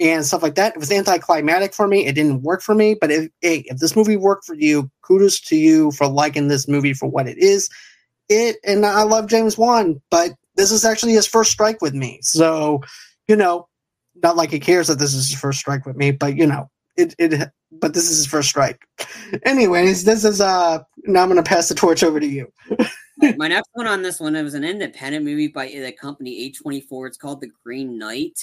and 0.00 0.24
stuff 0.24 0.42
like 0.42 0.54
that. 0.54 0.74
It 0.74 0.78
was 0.78 0.92
anticlimactic 0.92 1.74
for 1.74 1.88
me. 1.88 2.06
It 2.06 2.14
didn't 2.14 2.42
work 2.42 2.62
for 2.62 2.74
me. 2.74 2.96
But 3.00 3.10
if 3.10 3.30
hey, 3.40 3.64
if 3.66 3.78
this 3.78 3.96
movie 3.96 4.16
worked 4.16 4.44
for 4.44 4.54
you, 4.54 4.90
kudos 5.02 5.40
to 5.42 5.56
you 5.56 5.90
for 5.92 6.06
liking 6.06 6.48
this 6.48 6.68
movie 6.68 6.94
for 6.94 7.08
what 7.08 7.28
it 7.28 7.38
is. 7.38 7.68
It 8.28 8.56
and 8.64 8.84
I 8.84 9.02
love 9.02 9.26
James 9.26 9.56
Wan, 9.56 10.00
but 10.10 10.32
this 10.56 10.70
is 10.70 10.84
actually 10.84 11.12
his 11.12 11.26
first 11.26 11.50
strike 11.50 11.80
with 11.80 11.94
me. 11.94 12.20
So, 12.22 12.82
you 13.26 13.36
know, 13.36 13.68
not 14.22 14.36
like 14.36 14.50
he 14.50 14.60
cares 14.60 14.88
that 14.88 14.98
this 14.98 15.14
is 15.14 15.30
his 15.30 15.40
first 15.40 15.58
strike 15.58 15.86
with 15.86 15.96
me, 15.96 16.10
but 16.10 16.36
you 16.36 16.46
know, 16.46 16.70
it 16.96 17.14
it 17.18 17.50
but 17.80 17.94
this 17.94 18.10
is 18.10 18.18
his 18.18 18.26
first 18.26 18.48
strike. 18.48 18.86
Anyways, 19.44 20.04
this 20.04 20.24
is 20.24 20.40
uh 20.40 20.82
now 21.04 21.22
I'm 21.22 21.28
gonna 21.28 21.42
pass 21.42 21.68
the 21.68 21.74
torch 21.74 22.02
over 22.02 22.20
to 22.20 22.26
you. 22.26 22.50
My 23.36 23.48
next 23.48 23.70
one 23.72 23.86
on 23.88 24.02
this 24.02 24.20
one, 24.20 24.36
it 24.36 24.42
was 24.44 24.54
an 24.54 24.64
independent 24.64 25.24
movie 25.24 25.48
by 25.48 25.66
the 25.66 25.92
company 25.92 26.52
A24. 26.52 27.08
It's 27.08 27.16
called 27.16 27.40
The 27.40 27.50
Green 27.64 27.98
Knight. 27.98 28.38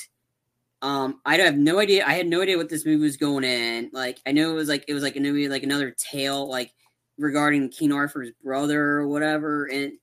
Um, 0.81 1.21
I 1.25 1.37
have 1.37 1.57
no 1.57 1.79
idea. 1.79 2.05
I 2.05 2.13
had 2.13 2.27
no 2.27 2.41
idea 2.41 2.57
what 2.57 2.69
this 2.69 2.85
movie 2.85 3.01
was 3.03 3.17
going 3.17 3.43
in. 3.45 3.89
Like, 3.93 4.19
I 4.25 4.33
know 4.33 4.51
it 4.51 4.55
was 4.55 4.67
like 4.69 4.83
it 4.87 4.93
was 4.93 5.03
like 5.03 5.15
a 5.15 5.21
movie, 5.21 5.47
like 5.47 5.63
another 5.63 5.95
tale, 5.97 6.47
like 6.49 6.71
regarding 7.17 7.69
King 7.69 7.93
Arthur's 7.93 8.31
brother 8.43 8.81
or 8.99 9.07
whatever. 9.07 9.65
And 9.65 9.93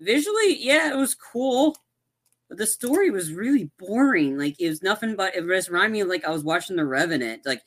visually, 0.00 0.56
yeah, 0.58 0.90
it 0.92 0.96
was 0.96 1.14
cool. 1.14 1.76
but 2.48 2.58
the 2.58 2.66
story 2.66 3.10
was 3.10 3.32
really 3.32 3.70
boring. 3.78 4.38
Like 4.38 4.60
it 4.60 4.68
was 4.68 4.82
nothing 4.82 5.16
but 5.16 5.34
it 5.36 5.46
just 5.46 5.68
reminded 5.68 5.92
me 5.92 6.00
of 6.00 6.08
like 6.08 6.24
I 6.24 6.30
was 6.30 6.44
watching 6.44 6.76
The 6.76 6.86
Revenant, 6.86 7.44
like 7.44 7.62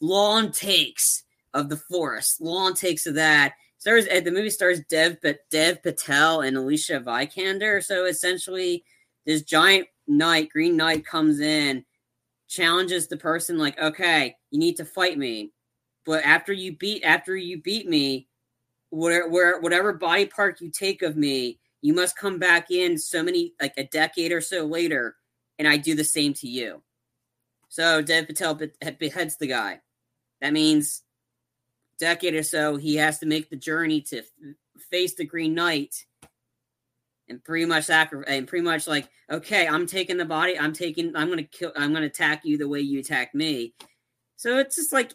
long 0.00 0.50
takes 0.50 1.24
of 1.54 1.68
the 1.68 1.76
forest, 1.76 2.40
long 2.40 2.74
takes 2.74 3.06
of 3.06 3.14
that. 3.14 3.54
Stars 3.78 4.06
at 4.06 4.12
eh, 4.12 4.20
the 4.20 4.30
movie 4.30 4.50
stars 4.50 4.80
Dev 4.90 5.16
but 5.22 5.38
Dev 5.50 5.82
Patel 5.82 6.42
and 6.42 6.56
Alicia 6.56 7.00
Vikander. 7.00 7.82
So 7.82 8.04
essentially, 8.04 8.84
this 9.24 9.42
giant 9.42 9.88
knight, 10.06 10.50
Green 10.50 10.76
Knight, 10.76 11.06
comes 11.06 11.40
in, 11.40 11.84
challenges 12.48 13.08
the 13.08 13.16
person 13.16 13.58
like, 13.58 13.78
okay, 13.80 14.36
you 14.50 14.58
need 14.58 14.76
to 14.76 14.84
fight 14.84 15.16
me, 15.16 15.52
but 16.04 16.24
after 16.24 16.52
you 16.52 16.76
beat 16.76 17.02
after 17.04 17.36
you 17.36 17.62
beat 17.62 17.88
me, 17.88 18.28
where 18.90 19.28
where 19.28 19.60
whatever 19.60 19.92
body 19.92 20.26
part 20.26 20.60
you 20.60 20.70
take 20.70 21.02
of 21.02 21.16
me, 21.16 21.58
you 21.80 21.94
must 21.94 22.18
come 22.18 22.38
back 22.38 22.70
in 22.70 22.98
so 22.98 23.22
many 23.22 23.54
like 23.60 23.74
a 23.76 23.84
decade 23.84 24.32
or 24.32 24.40
so 24.40 24.66
later, 24.66 25.16
and 25.58 25.66
I 25.66 25.76
do 25.76 25.94
the 25.94 26.04
same 26.04 26.34
to 26.34 26.48
you. 26.48 26.82
So 27.68 28.02
Dev 28.02 28.26
Patel 28.26 28.60
beheads 28.98 29.36
the 29.36 29.46
guy. 29.46 29.80
That 30.40 30.52
means 30.52 31.02
decade 31.98 32.34
or 32.34 32.42
so 32.42 32.76
he 32.76 32.96
has 32.96 33.18
to 33.18 33.26
make 33.26 33.50
the 33.50 33.56
journey 33.56 34.00
to 34.00 34.22
face 34.90 35.14
the 35.14 35.24
Green 35.24 35.54
Knight 35.54 35.94
and 37.30 37.42
pretty 37.44 37.64
much 37.64 37.88
and 37.88 38.48
pretty 38.48 38.64
much 38.64 38.86
like 38.86 39.08
okay 39.30 39.66
i'm 39.68 39.86
taking 39.86 40.16
the 40.16 40.24
body 40.24 40.58
i'm 40.58 40.72
taking 40.72 41.14
i'm 41.14 41.28
gonna 41.28 41.44
kill 41.44 41.72
i'm 41.76 41.92
gonna 41.92 42.06
attack 42.06 42.44
you 42.44 42.58
the 42.58 42.68
way 42.68 42.80
you 42.80 42.98
attack 42.98 43.34
me. 43.34 43.72
So 44.36 44.58
it's 44.58 44.76
just 44.76 44.92
like 44.92 45.14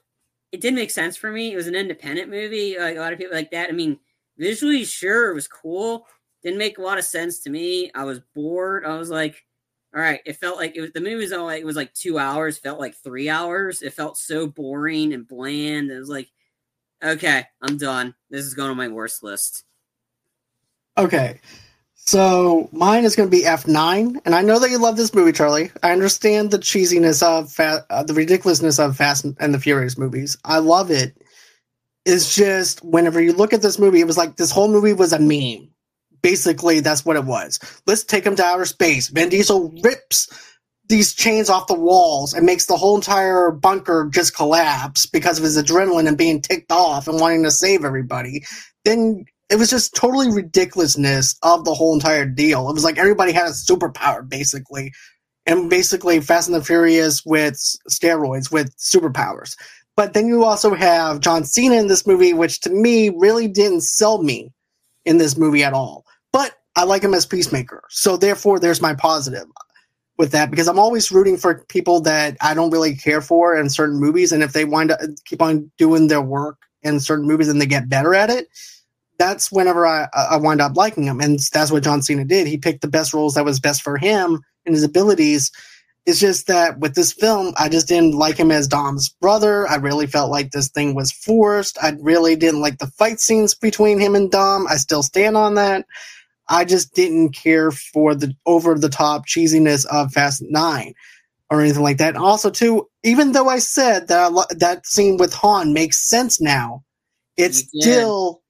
it 0.51 0.61
didn't 0.61 0.77
make 0.77 0.91
sense 0.91 1.17
for 1.17 1.31
me. 1.31 1.51
It 1.51 1.55
was 1.57 1.67
an 1.67 1.75
independent 1.75 2.29
movie 2.29 2.77
like 2.79 2.95
a 2.95 2.99
lot 2.99 3.11
of 3.11 3.19
people 3.19 3.35
like 3.35 3.51
that. 3.51 3.69
I 3.69 3.73
mean 3.73 3.99
visually 4.37 4.85
sure 4.85 5.29
it 5.29 5.35
was 5.35 5.47
cool. 5.47 6.07
Didn't 6.41 6.59
make 6.59 6.77
a 6.77 6.81
lot 6.81 6.97
of 6.97 7.05
sense 7.05 7.39
to 7.39 7.49
me. 7.49 7.91
I 7.93 8.03
was 8.03 8.21
bored. 8.33 8.85
I 8.85 8.97
was 8.97 9.09
like 9.09 9.44
all 9.95 10.01
right 10.01 10.21
it 10.25 10.33
felt 10.33 10.57
like 10.57 10.75
it 10.75 10.81
was 10.81 10.91
the 10.91 11.01
movie 11.01 11.15
was 11.15 11.31
all 11.31 11.45
like 11.45 11.61
it 11.61 11.65
was 11.65 11.75
like 11.75 11.93
two 11.93 12.19
hours 12.19 12.57
felt 12.57 12.79
like 12.79 12.95
three 12.95 13.29
hours 13.29 13.81
it 13.81 13.93
felt 13.93 14.17
so 14.17 14.45
boring 14.45 15.13
and 15.13 15.27
bland 15.27 15.89
it 15.89 15.97
was 15.97 16.09
like 16.09 16.29
okay 17.03 17.45
i'm 17.61 17.77
done 17.77 18.13
this 18.29 18.45
is 18.45 18.53
going 18.53 18.69
on 18.69 18.77
my 18.77 18.87
worst 18.87 19.23
list 19.23 19.63
Okay. 20.97 21.39
So 21.95 22.69
mine 22.71 23.03
is 23.03 23.15
going 23.15 23.29
to 23.29 23.35
be 23.35 23.43
F9, 23.43 24.21
and 24.25 24.35
I 24.35 24.41
know 24.41 24.59
that 24.59 24.69
you 24.69 24.77
love 24.77 24.95
this 24.95 25.13
movie, 25.13 25.31
Charlie. 25.31 25.71
I 25.81 25.91
understand 25.91 26.51
the 26.51 26.59
cheesiness 26.59 27.23
of 27.23 27.51
fa- 27.51 27.85
uh, 27.89 28.03
the 28.03 28.13
ridiculousness 28.13 28.77
of 28.77 28.95
Fast 28.95 29.25
and 29.39 29.53
the 29.53 29.59
Furious 29.59 29.97
movies. 29.97 30.37
I 30.45 30.59
love 30.59 30.91
it. 30.91 31.17
It's 32.05 32.35
just 32.35 32.83
whenever 32.85 33.19
you 33.19 33.33
look 33.33 33.53
at 33.53 33.63
this 33.63 33.79
movie, 33.79 34.01
it 34.01 34.07
was 34.07 34.17
like 34.17 34.35
this 34.35 34.51
whole 34.51 34.67
movie 34.67 34.93
was 34.93 35.13
a 35.13 35.19
meme. 35.19 35.67
Basically, 36.25 36.79
that's 36.79 37.05
what 37.05 37.17
it 37.17 37.23
was. 37.23 37.59
Let's 37.85 38.03
take 38.03 38.23
them 38.23 38.35
to 38.37 38.43
outer 38.43 38.65
space. 38.65 39.09
Vin 39.09 39.29
Diesel 39.29 39.71
rips 39.83 40.27
these 40.89 41.13
chains 41.13 41.51
off 41.51 41.67
the 41.67 41.79
walls 41.79 42.33
and 42.33 42.47
makes 42.47 42.65
the 42.65 42.77
whole 42.77 42.95
entire 42.95 43.51
bunker 43.51 44.09
just 44.11 44.35
collapse 44.35 45.05
because 45.05 45.37
of 45.37 45.43
his 45.43 45.55
adrenaline 45.55 46.07
and 46.07 46.17
being 46.17 46.41
ticked 46.41 46.71
off 46.71 47.07
and 47.07 47.19
wanting 47.19 47.43
to 47.43 47.51
save 47.51 47.85
everybody. 47.85 48.43
Then 48.85 49.25
it 49.51 49.57
was 49.57 49.69
just 49.69 49.93
totally 49.93 50.31
ridiculousness 50.31 51.35
of 51.43 51.63
the 51.63 51.75
whole 51.75 51.93
entire 51.93 52.25
deal. 52.25 52.71
It 52.71 52.73
was 52.73 52.83
like 52.83 52.97
everybody 52.97 53.31
had 53.31 53.45
a 53.45 53.51
superpower 53.51 54.27
basically, 54.27 54.93
and 55.45 55.69
basically 55.69 56.21
Fast 56.21 56.47
and 56.47 56.55
the 56.55 56.63
Furious 56.63 57.23
with 57.23 57.53
steroids 57.87 58.51
with 58.51 58.75
superpowers. 58.77 59.55
But 59.95 60.15
then 60.15 60.27
you 60.27 60.43
also 60.43 60.73
have 60.73 61.19
John 61.19 61.43
Cena 61.43 61.75
in 61.75 61.85
this 61.85 62.07
movie, 62.07 62.33
which 62.33 62.61
to 62.61 62.71
me 62.71 63.11
really 63.15 63.47
didn't 63.47 63.81
sell 63.81 64.23
me 64.23 64.51
in 65.05 65.19
this 65.19 65.37
movie 65.37 65.63
at 65.63 65.73
all. 65.73 66.04
I 66.75 66.83
like 66.83 67.03
him 67.03 67.13
as 67.13 67.25
Peacemaker, 67.25 67.83
so 67.89 68.17
therefore 68.17 68.59
there's 68.59 68.81
my 68.81 68.93
positive 68.93 69.47
with 70.17 70.31
that 70.31 70.49
because 70.49 70.67
I'm 70.67 70.79
always 70.79 71.11
rooting 71.11 71.37
for 71.37 71.65
people 71.69 71.99
that 72.01 72.37
I 72.41 72.53
don't 72.53 72.71
really 72.71 72.95
care 72.95 73.21
for 73.21 73.55
in 73.55 73.69
certain 73.69 73.99
movies, 73.99 74.31
and 74.31 74.43
if 74.43 74.53
they 74.53 74.65
wind 74.65 74.91
up 74.91 74.99
keep 75.25 75.41
on 75.41 75.71
doing 75.77 76.07
their 76.07 76.21
work 76.21 76.57
in 76.83 76.99
certain 76.99 77.27
movies 77.27 77.49
and 77.49 77.59
they 77.59 77.65
get 77.65 77.89
better 77.89 78.13
at 78.13 78.29
it, 78.29 78.47
that's 79.17 79.51
whenever 79.51 79.85
I, 79.85 80.07
I 80.13 80.37
wind 80.37 80.61
up 80.61 80.75
liking 80.75 81.03
him. 81.03 81.19
And 81.19 81.39
that's 81.51 81.71
what 81.71 81.83
John 81.83 82.01
Cena 82.01 82.25
did. 82.25 82.47
He 82.47 82.57
picked 82.57 82.81
the 82.81 82.87
best 82.87 83.13
roles 83.13 83.33
that 83.35 83.45
was 83.45 83.59
best 83.59 83.81
for 83.81 83.97
him 83.97 84.41
and 84.65 84.75
his 84.75 84.83
abilities. 84.83 85.51
It's 86.05 86.19
just 86.19 86.47
that 86.47 86.79
with 86.79 86.93
this 86.93 87.11
film, 87.11 87.53
I 87.57 87.67
just 87.67 87.87
didn't 87.87 88.13
like 88.13 88.37
him 88.37 88.51
as 88.51 88.67
Dom's 88.67 89.09
brother. 89.09 89.67
I 89.67 89.75
really 89.75 90.05
felt 90.05 90.29
like 90.29 90.51
this 90.51 90.69
thing 90.69 90.93
was 90.93 91.11
forced. 91.11 91.77
I 91.81 91.95
really 91.99 92.35
didn't 92.35 92.61
like 92.61 92.77
the 92.77 92.87
fight 92.87 93.19
scenes 93.19 93.55
between 93.55 93.99
him 93.99 94.13
and 94.13 94.29
Dom. 94.29 94.67
I 94.69 94.75
still 94.75 95.01
stand 95.01 95.35
on 95.35 95.55
that. 95.55 95.85
I 96.47 96.65
just 96.65 96.93
didn't 96.93 97.29
care 97.31 97.71
for 97.71 98.13
the 98.15 98.35
over 98.45 98.77
the 98.77 98.89
top 98.89 99.25
cheesiness 99.27 99.85
of 99.87 100.11
Fast 100.11 100.43
Nine 100.47 100.93
or 101.49 101.61
anything 101.61 101.83
like 101.83 101.97
that. 101.97 102.15
And 102.15 102.23
also, 102.23 102.49
too, 102.49 102.87
even 103.03 103.31
though 103.31 103.49
I 103.49 103.59
said 103.59 104.07
that 104.07 104.19
I 104.19 104.27
lo- 104.27 104.43
that 104.51 104.85
scene 104.85 105.17
with 105.17 105.33
Han 105.33 105.73
makes 105.73 106.07
sense 106.07 106.39
now, 106.41 106.83
it's 107.37 107.63
did. 107.63 107.81
still 107.83 108.41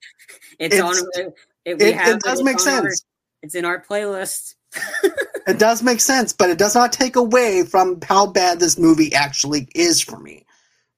it's, 0.60 0.76
It's- 0.76 0.82
on 1.02 1.06
it, 1.16 1.34
it, 1.66 1.82
it 1.82 2.20
does 2.22 2.44
make 2.44 2.60
on 2.62 2.68
our- 2.74 2.82
sense. 2.92 3.06
it's 3.42 3.56
in 3.56 3.66
our 3.66 3.82
playlist 3.82 4.56
It 5.48 5.60
does 5.60 5.84
make 5.84 6.00
sense, 6.02 6.34
but 6.34 6.50
it 6.50 6.58
does 6.58 6.74
not 6.76 6.92
take 6.92 7.16
away 7.16 7.64
from 7.64 8.00
how 8.02 8.26
bad 8.26 8.60
this 8.60 8.80
movie 8.80 9.14
actually 9.14 9.68
is 9.76 10.02
for 10.02 10.20
me. 10.20 10.44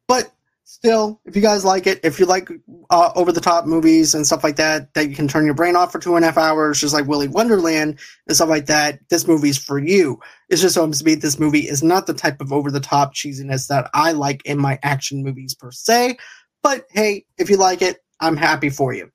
But 0.08 0.32
still, 0.78 1.20
if 1.26 1.36
you 1.36 1.42
guys 1.42 1.66
like 1.66 1.88
it, 1.88 2.00
if 2.04 2.20
you 2.20 2.26
like 2.28 2.50
uh, 2.92 3.12
over 3.16 3.32
the 3.32 3.42
top 3.42 3.66
movies 3.66 4.14
and 4.14 4.26
stuff 4.28 4.44
like 4.44 4.58
that, 4.58 4.94
that 4.94 5.10
you 5.10 5.16
can 5.16 5.28
turn 5.28 5.44
your 5.46 5.56
brain 5.56 5.76
off 5.76 5.92
for 5.92 5.98
two 5.98 6.16
and 6.16 6.24
a 6.24 6.28
half 6.28 6.38
hours, 6.38 6.80
just 6.80 6.94
like 6.94 7.08
Willy 7.08 7.28
Wonderland 7.28 7.98
and 8.28 8.36
stuff 8.36 8.48
like 8.50 8.68
that, 8.68 9.00
this 9.10 9.28
movie's 9.28 9.58
for 9.58 9.80
you. 9.80 10.20
It's 10.50 10.62
just 10.62 10.76
so 10.76 10.90
to 10.90 11.04
be 11.04 11.16
this 11.16 11.40
movie 11.40 11.68
is 11.68 11.82
not 11.82 12.06
the 12.06 12.14
type 12.14 12.40
of 12.42 12.54
over 12.54 12.70
the 12.70 12.80
top 12.80 13.16
cheesiness 13.16 13.68
that 13.68 13.90
I 13.96 14.12
like 14.12 14.46
in 14.46 14.60
my 14.60 14.78
action 14.84 15.24
movies 15.24 15.56
per 15.56 15.72
se. 15.72 16.18
But 16.62 16.86
hey, 16.92 17.26
if 17.40 17.50
you 17.50 17.58
like 17.58 17.82
it, 17.82 17.98
I'm 18.20 18.38
happy 18.38 18.70
for 18.70 18.94
you. 18.94 19.10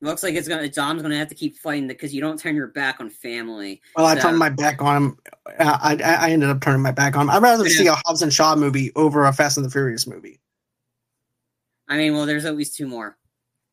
looks 0.00 0.24
like 0.24 0.34
it's 0.34 0.48
gonna 0.48 0.68
dom's 0.68 1.02
gonna 1.02 1.16
have 1.16 1.28
to 1.28 1.34
keep 1.36 1.56
fighting 1.56 1.86
because 1.86 2.12
you 2.12 2.20
don't 2.20 2.38
turn 2.38 2.56
your 2.56 2.66
back 2.68 3.00
on 3.00 3.10
family 3.10 3.80
Well, 3.96 4.06
I 4.06 4.16
turned 4.16 4.38
my 4.38 4.48
back 4.50 4.82
on 4.82 4.96
him. 4.96 5.18
Uh, 5.58 5.78
I, 5.80 5.92
I 6.02 6.14
I 6.26 6.30
ended 6.30 6.50
up 6.50 6.60
turning 6.60 6.82
my 6.82 6.90
back 6.90 7.16
on 7.16 7.22
him. 7.22 7.30
I'd 7.30 7.42
rather 7.42 7.64
Yeah. 7.66 7.76
see 7.78 7.86
a 7.86 7.94
Hobbs 8.04 8.22
and 8.22 8.32
Shaw 8.32 8.56
movie 8.56 8.90
over 8.96 9.24
a 9.24 9.32
Fast 9.32 9.56
and 9.56 9.64
the 9.64 9.70
Furious 9.70 10.06
movie. 10.06 10.40
I 11.88 11.96
mean 11.96 12.14
well 12.14 12.26
there's 12.26 12.44
at 12.44 12.56
least 12.56 12.76
two 12.76 12.86
more. 12.86 13.16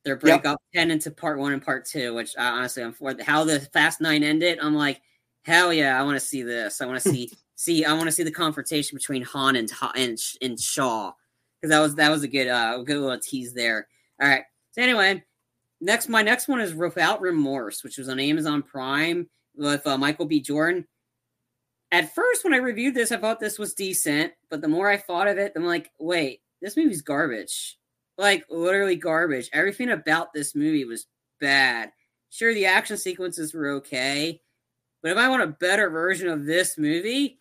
They're 0.03 0.15
break 0.15 0.45
up 0.45 0.59
10 0.73 0.89
into 0.89 1.11
part 1.11 1.37
one 1.37 1.53
and 1.53 1.63
part 1.63 1.85
two 1.85 2.13
which 2.13 2.35
uh, 2.37 2.41
honestly 2.41 2.83
i'm 2.83 2.93
for 2.93 3.15
how 3.21 3.43
the 3.43 3.59
fast 3.59 4.01
nine 4.01 4.23
ended 4.23 4.57
i'm 4.61 4.75
like 4.75 5.01
hell 5.43 5.71
yeah 5.71 5.99
i 5.99 6.03
want 6.03 6.19
to 6.19 6.25
see 6.25 6.41
this. 6.43 6.81
I 6.81 6.85
want 6.85 7.01
to 7.01 7.09
see 7.11 7.31
see 7.55 7.85
i 7.85 7.93
want 7.93 8.05
to 8.05 8.11
see 8.11 8.23
the 8.23 8.31
confrontation 8.31 8.97
between 8.97 9.23
han 9.23 9.55
and 9.55 9.69
Ha- 9.69 9.93
and, 9.95 10.17
and 10.41 10.59
shaw. 10.59 11.13
Because 11.59 11.69
that 11.69 11.79
was 11.79 11.95
that 11.95 12.09
was 12.09 12.23
a 12.23 12.27
good 12.27 12.47
uh 12.47 12.77
good 12.79 12.97
little 12.97 13.19
tease 13.19 13.53
there. 13.53 13.87
All 14.19 14.27
right. 14.27 14.43
So 14.71 14.81
anyway 14.81 15.23
next 15.81 16.07
my 16.07 16.21
next 16.21 16.47
one 16.47 16.61
is 16.61 16.73
without 16.73 17.19
remorse 17.21 17.83
which 17.83 17.97
was 17.97 18.07
on 18.07 18.19
amazon 18.19 18.61
prime 18.61 19.27
with 19.55 19.85
uh, 19.85 19.97
michael 19.97 20.27
b. 20.27 20.39
Jordan. 20.39 20.87
At 21.91 22.13
first 22.15 22.43
when 22.43 22.53
i 22.53 22.57
reviewed 22.57 22.93
this 22.93 23.11
i 23.11 23.17
thought 23.17 23.39
this 23.39 23.59
was 23.59 23.73
decent 23.73 24.31
but 24.49 24.61
the 24.61 24.67
more 24.67 24.89
i 24.89 24.95
thought 24.95 25.27
of 25.27 25.37
it 25.37 25.51
i'm 25.55 25.65
like 25.65 25.91
wait 25.99 26.41
this 26.61 26.77
movie's 26.77 27.01
garbage 27.01 27.77
like 28.17 28.45
literally 28.49 28.95
garbage 28.95 29.49
everything 29.53 29.89
about 29.89 30.33
this 30.33 30.55
movie 30.55 30.85
was 30.85 31.07
bad 31.39 31.91
sure 32.29 32.53
the 32.53 32.65
action 32.65 32.97
sequences 32.97 33.53
were 33.53 33.69
okay 33.69 34.39
but 35.01 35.11
if 35.11 35.17
i 35.17 35.27
want 35.27 35.41
a 35.41 35.47
better 35.47 35.89
version 35.89 36.27
of 36.27 36.45
this 36.45 36.77
movie 36.77 37.39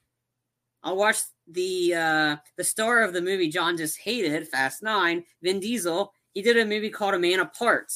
i'll 0.82 0.96
watch 0.96 1.18
the 1.48 1.94
uh 1.94 2.36
the 2.56 2.64
star 2.64 3.02
of 3.02 3.12
the 3.12 3.20
movie 3.20 3.48
john 3.48 3.76
just 3.76 3.98
hated 3.98 4.48
fast 4.48 4.82
nine 4.82 5.22
vin 5.42 5.60
diesel 5.60 6.12
he 6.32 6.42
did 6.42 6.58
a 6.58 6.64
movie 6.64 6.90
called 6.90 7.14
a 7.14 7.18
man 7.18 7.40
apart 7.40 7.92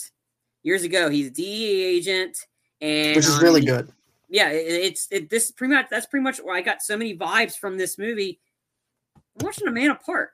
years 0.62 0.82
ago 0.82 1.08
he's 1.08 1.28
a 1.28 1.30
dea 1.30 1.82
agent 1.82 2.36
and 2.80 3.16
which 3.16 3.26
is 3.26 3.36
um, 3.36 3.42
really 3.42 3.64
good. 3.64 3.90
yeah, 4.28 4.50
it, 4.50 4.66
it's 4.66 5.08
it, 5.10 5.30
this 5.30 5.50
pretty 5.50 5.74
much 5.74 5.86
that's 5.90 6.06
pretty 6.06 6.22
much 6.22 6.38
where 6.38 6.56
I 6.56 6.60
got 6.60 6.82
so 6.82 6.96
many 6.96 7.16
vibes 7.16 7.56
from 7.56 7.78
this 7.78 7.98
movie. 7.98 8.40
I'm 9.16 9.46
watching 9.46 9.66
a 9.66 9.72
man 9.72 9.90
apart. 9.90 10.30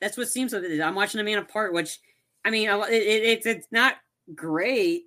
That's 0.00 0.16
what 0.16 0.28
seems 0.28 0.52
like. 0.52 0.62
it. 0.62 0.80
I'm 0.80 0.94
watching 0.94 1.20
a 1.20 1.24
man 1.24 1.38
apart, 1.38 1.72
which 1.72 1.98
I 2.44 2.50
mean, 2.50 2.68
it, 2.68 2.92
it, 2.92 3.22
it's 3.24 3.46
it's 3.46 3.68
not 3.70 3.96
great, 4.34 5.04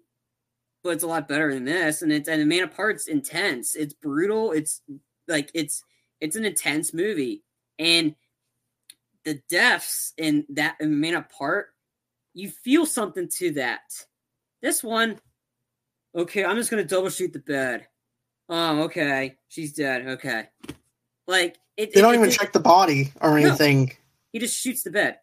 but 0.83 0.91
it's 0.91 1.03
a 1.03 1.07
lot 1.07 1.27
better 1.27 1.53
than 1.53 1.65
this. 1.65 2.01
And 2.01 2.11
it's 2.11 2.27
and 2.27 2.41
a 2.41 2.45
man 2.45 2.63
apart's 2.63 3.07
intense. 3.07 3.75
It's 3.75 3.93
brutal. 3.93 4.51
It's 4.51 4.81
like 5.27 5.49
it's 5.53 5.83
it's 6.19 6.35
an 6.35 6.45
intense 6.45 6.93
movie, 6.93 7.43
and 7.79 8.15
the 9.23 9.41
deaths 9.49 10.13
in 10.17 10.45
that 10.49 10.75
in 10.79 10.99
man 10.99 11.15
apart, 11.15 11.69
you 12.33 12.49
feel 12.49 12.85
something 12.85 13.29
to 13.37 13.51
that. 13.51 13.81
This 14.61 14.83
one, 14.83 15.19
okay, 16.15 16.43
I'm 16.43 16.57
just 16.57 16.69
gonna 16.69 16.83
double 16.83 17.09
shoot 17.09 17.33
the 17.33 17.39
bed. 17.39 17.87
Oh, 18.49 18.83
okay, 18.83 19.37
she's 19.47 19.73
dead. 19.73 20.07
Okay, 20.07 20.49
like 21.27 21.57
it. 21.77 21.93
They 21.93 22.01
don't 22.01 22.15
even 22.15 22.29
check 22.29 22.51
the 22.51 22.59
body 22.59 23.13
or 23.21 23.39
No. 23.39 23.55
He 24.31 24.39
just 24.39 24.59
shoots 24.59 24.83
the 24.83 24.91
bed, 24.91 25.17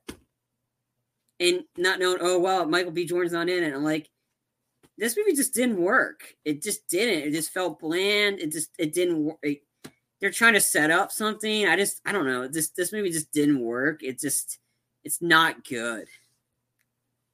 and 1.40 1.64
not 1.76 1.98
knowing. 1.98 2.18
Oh 2.20 2.38
well, 2.38 2.66
Michael 2.66 2.92
B. 2.92 3.06
Jordan's 3.06 3.32
not 3.32 3.48
in 3.48 3.64
it. 3.64 3.74
I'm 3.74 3.84
like, 3.84 4.10
this 4.98 5.16
movie 5.16 5.34
just 5.34 5.54
didn't 5.54 5.80
work. 5.80 6.34
It 6.44 6.62
just 6.62 6.86
didn't. 6.88 7.28
It 7.28 7.32
just 7.32 7.50
felt 7.52 7.80
bland. 7.80 8.40
It 8.40 8.52
just 8.52 8.70
it 8.78 8.92
didn't 8.92 9.24
work. 9.24 9.38
They're 10.20 10.30
trying 10.30 10.54
to 10.54 10.60
set 10.60 10.90
up 10.90 11.12
something. 11.12 11.66
I 11.66 11.76
just 11.76 12.00
I 12.04 12.12
don't 12.12 12.26
know. 12.26 12.48
This 12.48 12.70
this 12.70 12.92
movie 12.92 13.10
just 13.10 13.32
didn't 13.32 13.60
work. 13.60 14.02
It 14.02 14.18
just 14.18 14.58
it's 15.04 15.22
not 15.22 15.64
good. 15.64 16.08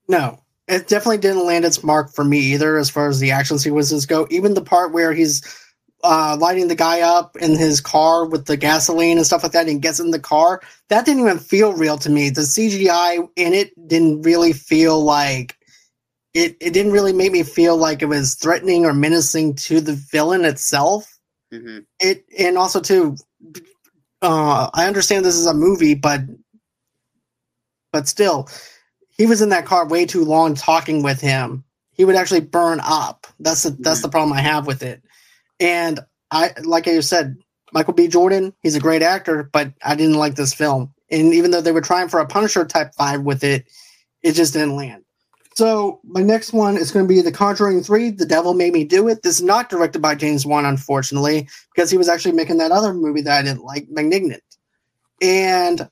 No, 0.07 0.39
it 0.67 0.87
definitely 0.87 1.17
didn't 1.17 1.45
land 1.45 1.65
its 1.65 1.83
mark 1.83 2.13
for 2.13 2.23
me 2.23 2.39
either 2.39 2.77
as 2.77 2.89
far 2.89 3.09
as 3.09 3.19
the 3.19 3.31
action 3.31 3.57
sequences 3.57 4.05
go. 4.05 4.27
Even 4.29 4.53
the 4.53 4.61
part 4.61 4.93
where 4.93 5.13
he's 5.13 5.41
uh, 6.05 6.37
lighting 6.39 6.67
the 6.67 6.75
guy 6.75 7.01
up 7.01 7.35
in 7.37 7.55
his 7.57 7.81
car 7.81 8.25
with 8.25 8.45
the 8.45 8.55
gasoline 8.55 9.17
and 9.17 9.25
stuff 9.25 9.43
like 9.43 9.51
that 9.53 9.67
and 9.67 9.81
gets 9.81 9.99
in 9.99 10.11
the 10.11 10.19
car, 10.19 10.61
that 10.89 11.05
didn't 11.05 11.23
even 11.23 11.39
feel 11.39 11.73
real 11.73 11.97
to 11.97 12.09
me. 12.09 12.29
The 12.29 12.41
CGI 12.41 13.27
in 13.35 13.53
it 13.53 13.71
didn't 13.87 14.21
really 14.21 14.53
feel 14.53 15.03
like 15.03 15.57
it, 16.35 16.55
it 16.59 16.71
didn't 16.71 16.91
really 16.91 17.13
make 17.13 17.31
me 17.31 17.43
feel 17.43 17.77
like 17.77 18.01
it 18.01 18.07
was 18.07 18.35
threatening 18.35 18.85
or 18.85 18.93
menacing 18.93 19.55
to 19.55 19.81
the 19.81 19.93
villain 19.93 20.45
itself. 20.45 21.17
Mm-hmm. 21.51 21.79
It 21.99 22.25
and 22.37 22.57
also 22.57 22.81
too, 22.81 23.15
uh, 24.21 24.69
I 24.73 24.85
understand 24.85 25.25
this 25.25 25.35
is 25.35 25.47
a 25.47 25.53
movie, 25.53 25.95
but 25.95 26.21
but 27.91 28.07
still, 28.07 28.49
he 29.17 29.25
was 29.25 29.41
in 29.41 29.49
that 29.49 29.65
car 29.65 29.87
way 29.87 30.05
too 30.05 30.25
long 30.25 30.53
talking 30.53 31.01
with 31.01 31.21
him. 31.21 31.63
He 31.91 32.03
would 32.03 32.15
actually 32.15 32.41
burn 32.41 32.81
up. 32.83 33.25
That's 33.39 33.63
the 33.63 33.69
that's 33.71 34.01
the 34.01 34.09
problem 34.09 34.33
I 34.33 34.41
have 34.41 34.67
with 34.67 34.83
it. 34.83 35.01
And 35.59 35.99
I 36.31 36.53
like 36.63 36.87
I 36.87 36.99
said, 36.99 37.37
Michael 37.73 37.93
B. 37.93 38.07
Jordan, 38.07 38.53
he's 38.61 38.75
a 38.75 38.81
great 38.81 39.01
actor, 39.01 39.49
but 39.51 39.73
I 39.83 39.95
didn't 39.95 40.17
like 40.17 40.35
this 40.35 40.53
film. 40.53 40.93
And 41.09 41.33
even 41.33 41.51
though 41.51 41.61
they 41.61 41.71
were 41.71 41.81
trying 41.81 42.09
for 42.09 42.19
a 42.19 42.27
Punisher 42.27 42.65
type 42.65 42.91
vibe 42.99 43.23
with 43.23 43.43
it, 43.43 43.65
it 44.23 44.33
just 44.33 44.53
didn't 44.53 44.75
land. 44.75 45.03
So 45.55 46.01
my 46.03 46.21
next 46.21 46.51
one 46.51 46.75
is 46.75 46.91
going 46.91 47.05
to 47.05 47.13
be 47.13 47.21
The 47.21 47.31
Conjuring 47.31 47.81
3, 47.81 48.09
The 48.11 48.25
Devil 48.25 48.53
Made 48.55 48.73
Me 48.73 48.83
Do 48.83 49.07
It. 49.07 49.23
This 49.23 49.37
is 49.37 49.43
not 49.43 49.69
directed 49.69 50.01
by 50.01 50.15
James 50.15 50.45
Wan, 50.45 50.65
unfortunately, 50.65 51.47
because 51.73 51.89
he 51.89 51.97
was 51.97 52.09
actually 52.09 52.33
making 52.33 52.57
that 52.57 52.73
other 52.73 52.93
movie 52.93 53.21
that 53.21 53.39
I 53.39 53.41
didn't 53.41 53.63
like, 53.63 53.87
Malignant. 53.89 54.43
And 55.21 55.89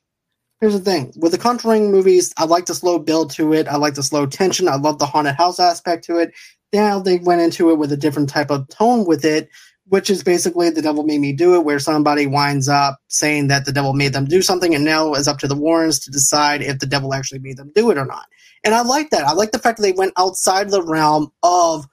here's 0.60 0.74
the 0.74 0.80
thing 0.80 1.14
with 1.16 1.32
the 1.32 1.38
Conjuring 1.38 1.92
movies, 1.92 2.34
I 2.36 2.44
like 2.44 2.66
the 2.66 2.76
slow 2.76 3.00
build 3.00 3.32
to 3.32 3.54
it. 3.54 3.70
I 3.70 3.78
like 3.78 3.94
the 3.94 4.04
slow 4.04 4.26
tension. 4.26 4.68
I 4.68 4.76
love 4.76 5.00
the 5.00 5.06
haunted 5.06 5.36
house 5.36 5.62
aspect 5.62 6.04
to 6.06 6.18
it. 6.18 6.34
Now 6.74 7.00
they 7.00 7.18
went 7.20 7.42
into 7.42 7.70
it 7.70 7.78
with 7.78 7.92
a 7.92 7.98
different 7.98 8.30
type 8.30 8.50
of 8.50 8.68
tone 8.70 9.06
with 9.06 9.24
it, 9.24 9.50
which 9.88 10.10
is 10.10 10.24
basically 10.24 10.70
the 10.70 10.82
devil 10.82 11.04
made 11.04 11.20
me 11.20 11.32
do 11.32 11.56
it, 11.56 11.64
where 11.64 11.80
somebody 11.80 12.26
winds 12.26 12.68
up 12.68 13.00
saying 13.08 13.48
that 13.50 13.66
the 13.66 13.72
devil 13.72 13.94
made 13.94 14.14
them 14.14 14.26
do 14.26 14.42
something, 14.42 14.74
and 14.74 14.84
now 14.84 15.14
it's 15.14 15.28
up 15.28 15.38
to 15.40 15.48
the 15.48 15.56
Warrens 15.56 16.00
to 16.00 16.12
decide 16.12 16.62
if 16.62 16.80
the 16.80 16.88
devil 16.88 17.14
actually 17.14 17.40
made 17.40 17.58
them 17.58 17.72
do 17.76 17.92
it 17.92 17.98
or 17.98 18.06
not. 18.06 18.26
And 18.64 18.74
I 18.74 18.82
like 18.82 19.12
that. 19.12 19.26
I 19.26 19.34
like 19.34 19.52
the 19.52 19.60
fact 19.60 19.78
that 19.78 19.84
they 19.84 19.92
went 19.92 20.14
outside 20.18 20.70
the 20.70 20.82
realm 20.82 21.32
of 21.44 21.86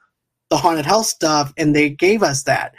the 0.51 0.57
haunted 0.57 0.86
house 0.86 1.09
stuff 1.09 1.52
and 1.57 1.74
they 1.74 1.90
gave 1.90 2.23
us 2.23 2.44
that. 2.44 2.74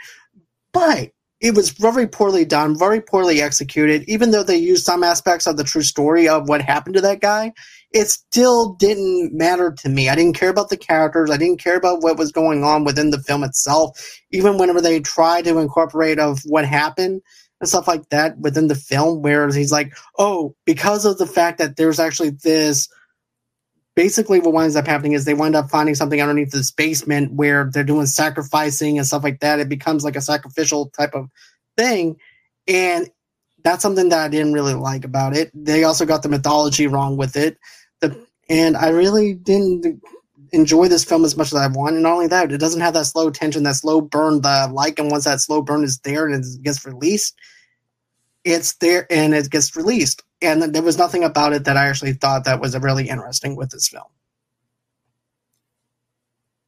But 0.72 1.12
it 1.40 1.54
was 1.54 1.70
very 1.70 2.06
poorly 2.06 2.44
done, 2.44 2.78
very 2.78 3.00
poorly 3.00 3.42
executed. 3.42 4.04
Even 4.08 4.30
though 4.30 4.44
they 4.44 4.56
used 4.56 4.84
some 4.84 5.02
aspects 5.02 5.46
of 5.46 5.56
the 5.56 5.64
true 5.64 5.82
story 5.82 6.28
of 6.28 6.48
what 6.48 6.62
happened 6.62 6.94
to 6.94 7.00
that 7.02 7.20
guy, 7.20 7.52
it 7.92 8.08
still 8.08 8.74
didn't 8.74 9.34
matter 9.34 9.70
to 9.70 9.88
me. 9.88 10.08
I 10.08 10.14
didn't 10.14 10.36
care 10.36 10.48
about 10.48 10.70
the 10.70 10.76
characters. 10.76 11.30
I 11.30 11.36
didn't 11.36 11.58
care 11.60 11.76
about 11.76 12.02
what 12.02 12.16
was 12.16 12.32
going 12.32 12.64
on 12.64 12.84
within 12.84 13.10
the 13.10 13.18
film 13.18 13.44
itself. 13.44 13.98
Even 14.30 14.56
whenever 14.56 14.80
they 14.80 15.00
tried 15.00 15.44
to 15.44 15.58
incorporate 15.58 16.18
of 16.18 16.40
what 16.46 16.64
happened 16.64 17.20
and 17.60 17.68
stuff 17.68 17.86
like 17.86 18.08
that 18.08 18.38
within 18.38 18.68
the 18.68 18.74
film, 18.74 19.22
where 19.22 19.46
he's 19.52 19.72
like, 19.72 19.92
"Oh, 20.18 20.54
because 20.64 21.04
of 21.04 21.18
the 21.18 21.26
fact 21.26 21.58
that 21.58 21.76
there's 21.76 22.00
actually 22.00 22.30
this." 22.30 22.88
Basically, 23.94 24.40
what 24.40 24.54
winds 24.54 24.74
up 24.74 24.86
happening 24.86 25.12
is 25.12 25.26
they 25.26 25.34
wind 25.34 25.54
up 25.54 25.68
finding 25.68 25.94
something 25.94 26.20
underneath 26.20 26.50
this 26.50 26.70
basement 26.70 27.34
where 27.34 27.68
they're 27.70 27.84
doing 27.84 28.06
sacrificing 28.06 28.96
and 28.96 29.06
stuff 29.06 29.22
like 29.22 29.40
that. 29.40 29.60
It 29.60 29.68
becomes 29.68 30.02
like 30.02 30.16
a 30.16 30.22
sacrificial 30.22 30.88
type 30.96 31.14
of 31.14 31.28
thing, 31.76 32.16
and 32.66 33.10
that's 33.62 33.82
something 33.82 34.08
that 34.08 34.20
I 34.24 34.28
didn't 34.28 34.54
really 34.54 34.74
like 34.74 35.04
about 35.04 35.36
it. 35.36 35.50
They 35.54 35.84
also 35.84 36.06
got 36.06 36.22
the 36.22 36.30
mythology 36.30 36.86
wrong 36.86 37.18
with 37.18 37.36
it 37.36 37.58
the 38.02 38.26
and 38.48 38.76
I 38.76 38.90
really 38.90 39.34
didn't 39.34 40.02
enjoy 40.52 40.88
this 40.88 41.04
film 41.04 41.24
as 41.24 41.36
much 41.36 41.48
as 41.48 41.54
I 41.54 41.66
want. 41.68 41.94
And 41.94 42.02
not 42.02 42.12
only 42.12 42.26
that, 42.26 42.52
it 42.52 42.58
doesn't 42.58 42.80
have 42.80 42.94
that 42.94 43.06
slow 43.06 43.30
tension, 43.30 43.62
that 43.62 43.76
slow 43.76 44.00
burn 44.00 44.42
that 44.42 44.72
like. 44.72 44.98
And 44.98 45.10
once 45.10 45.24
that 45.24 45.40
slow 45.40 45.62
burn 45.62 45.84
is 45.84 45.98
there 46.00 46.26
and 46.26 46.44
it 46.44 46.62
gets 46.62 46.84
released, 46.84 47.34
it's 48.44 48.74
there 48.74 49.06
and 49.10 49.34
it 49.34 49.50
gets 49.50 49.74
released. 49.74 50.22
And 50.42 50.62
there 50.62 50.82
was 50.82 50.98
nothing 50.98 51.24
about 51.24 51.52
it 51.52 51.64
that 51.64 51.76
I 51.76 51.86
actually 51.86 52.12
thought 52.12 52.44
that 52.44 52.60
was 52.60 52.78
really 52.78 53.08
interesting 53.08 53.56
with 53.56 53.70
this 53.70 53.88
film. 53.88 54.04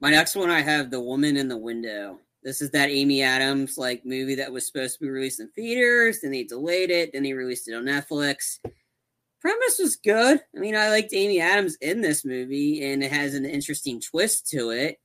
My 0.00 0.10
next 0.10 0.36
one, 0.36 0.50
I 0.50 0.62
have 0.62 0.90
The 0.90 1.00
Woman 1.00 1.36
in 1.36 1.48
the 1.48 1.56
Window. 1.56 2.18
This 2.42 2.60
is 2.60 2.70
that 2.70 2.90
Amy 2.90 3.22
Adams 3.22 3.76
like 3.78 4.04
movie 4.04 4.34
that 4.36 4.52
was 4.52 4.66
supposed 4.66 4.94
to 4.94 5.00
be 5.00 5.10
released 5.10 5.40
in 5.40 5.48
theaters, 5.48 6.20
then 6.20 6.30
they 6.30 6.44
delayed 6.44 6.90
it, 6.90 7.12
then 7.12 7.22
they 7.22 7.32
released 7.32 7.68
it 7.68 7.74
on 7.74 7.84
Netflix 7.84 8.58
premise 9.44 9.78
was 9.78 9.96
good. 9.96 10.40
I 10.56 10.58
mean, 10.58 10.74
I 10.74 10.88
liked 10.88 11.12
Amy 11.12 11.38
Adams 11.38 11.76
in 11.82 12.00
this 12.00 12.24
movie, 12.24 12.82
and 12.82 13.04
it 13.04 13.12
has 13.12 13.34
an 13.34 13.44
interesting 13.44 14.00
twist 14.00 14.48
to 14.48 14.70
it. 14.70 14.98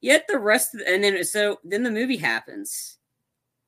Yet 0.00 0.24
the 0.28 0.38
rest, 0.38 0.74
of, 0.74 0.80
and 0.86 1.04
then 1.04 1.22
so 1.24 1.60
then 1.62 1.82
the 1.82 1.90
movie 1.90 2.16
happens, 2.16 2.96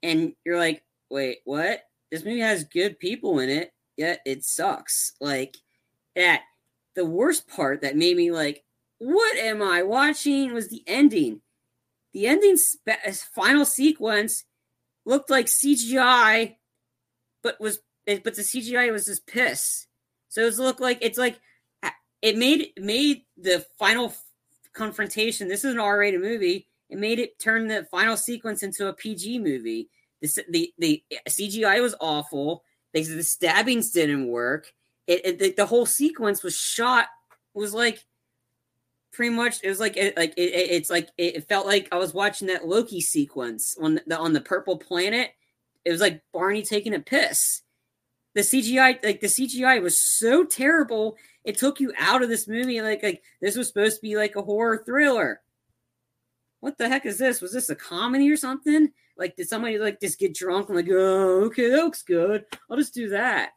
and 0.02 0.32
you're 0.46 0.58
like, 0.58 0.82
wait, 1.10 1.38
what? 1.44 1.82
This 2.10 2.24
movie 2.24 2.40
has 2.40 2.64
good 2.64 2.98
people 2.98 3.38
in 3.38 3.50
it, 3.50 3.72
yet 3.98 4.20
it 4.24 4.44
sucks. 4.44 5.12
Like 5.20 5.56
that. 6.16 6.42
The 6.96 7.04
worst 7.04 7.48
part 7.48 7.82
that 7.82 7.96
made 7.96 8.16
me 8.16 8.30
like, 8.30 8.64
what 8.98 9.36
am 9.36 9.60
I 9.60 9.82
watching? 9.82 10.54
Was 10.54 10.68
the 10.68 10.84
ending. 10.86 11.40
The 12.12 12.28
ending 12.28 12.56
final 13.34 13.64
sequence 13.64 14.44
looked 15.04 15.28
like 15.28 15.46
CGI, 15.46 16.54
but 17.42 17.60
was 17.60 17.80
but 18.06 18.34
the 18.34 18.42
CGI 18.42 18.92
was 18.92 19.06
just 19.06 19.26
piss. 19.26 19.86
So 20.28 20.42
it 20.42 20.46
was 20.46 20.58
look 20.58 20.80
like 20.80 20.98
it's 21.00 21.18
like 21.18 21.40
it 22.22 22.38
made 22.38 22.72
made 22.78 23.22
the 23.36 23.64
final 23.78 24.14
confrontation. 24.72 25.46
This 25.46 25.64
is 25.64 25.74
an 25.74 25.80
R-rated 25.80 26.20
movie. 26.20 26.66
It 26.90 26.98
made 26.98 27.18
it 27.18 27.38
turn 27.38 27.68
the 27.68 27.86
final 27.90 28.16
sequence 28.16 28.62
into 28.62 28.88
a 28.88 28.92
PG 28.92 29.38
movie. 29.40 29.90
The 30.20 30.44
the, 30.48 30.74
the 30.78 31.04
eh, 31.10 31.16
CGI 31.28 31.80
was 31.82 31.94
awful. 32.00 32.64
The, 32.92 33.02
the 33.02 33.22
stabbings 33.22 33.90
didn't 33.90 34.28
work. 34.28 34.72
It, 35.06 35.26
it 35.26 35.38
the, 35.38 35.52
the, 35.52 35.66
whole 35.66 35.84
sequence 35.84 36.42
was 36.42 36.56
shot 36.56 37.08
was 37.52 37.74
like 37.74 38.02
pretty 39.12 39.34
much 39.34 39.58
it 39.62 39.68
was 39.68 39.80
like 39.80 39.96
it, 39.98 40.16
like 40.16 40.32
it, 40.38 40.50
it's 40.50 40.88
like 40.88 41.10
it 41.18 41.46
felt 41.46 41.66
like 41.66 41.88
I 41.92 41.96
was 41.96 42.14
watching 42.14 42.48
that 42.48 42.66
Loki 42.66 43.02
sequence 43.02 43.76
on 43.80 44.00
the 44.06 44.16
on 44.16 44.32
the 44.32 44.40
purple 44.40 44.78
planet. 44.78 45.30
It 45.84 45.92
was 45.92 46.00
like 46.00 46.22
Barney 46.32 46.62
taking 46.62 46.94
a 46.94 47.00
piss 47.00 47.63
the 48.34 48.40
CGI, 48.40 49.02
like 49.04 49.20
the 49.20 49.28
CGI 49.28 49.80
was 49.80 50.00
so 50.00 50.44
terrible, 50.44 51.16
it 51.44 51.56
took 51.56 51.80
you 51.80 51.92
out 51.98 52.22
of 52.22 52.28
this 52.28 52.48
movie. 52.48 52.82
Like, 52.82 53.02
like 53.02 53.22
this 53.40 53.56
was 53.56 53.68
supposed 53.68 53.96
to 53.96 54.02
be 54.02 54.16
like 54.16 54.36
a 54.36 54.42
horror 54.42 54.82
thriller. 54.84 55.40
What 56.60 56.78
the 56.78 56.88
heck 56.88 57.06
is 57.06 57.18
this? 57.18 57.40
Was 57.40 57.52
this 57.52 57.70
a 57.70 57.76
comedy 57.76 58.30
or 58.30 58.36
something? 58.36 58.90
Like, 59.16 59.36
did 59.36 59.48
somebody 59.48 59.78
like 59.78 60.00
just 60.00 60.18
get 60.18 60.34
drunk 60.34 60.68
and 60.68 60.76
like, 60.76 60.88
oh, 60.90 61.44
okay, 61.44 61.70
that 61.70 61.84
looks 61.84 62.02
good. 62.02 62.44
I'll 62.68 62.76
just 62.76 62.94
do 62.94 63.10
that. 63.10 63.50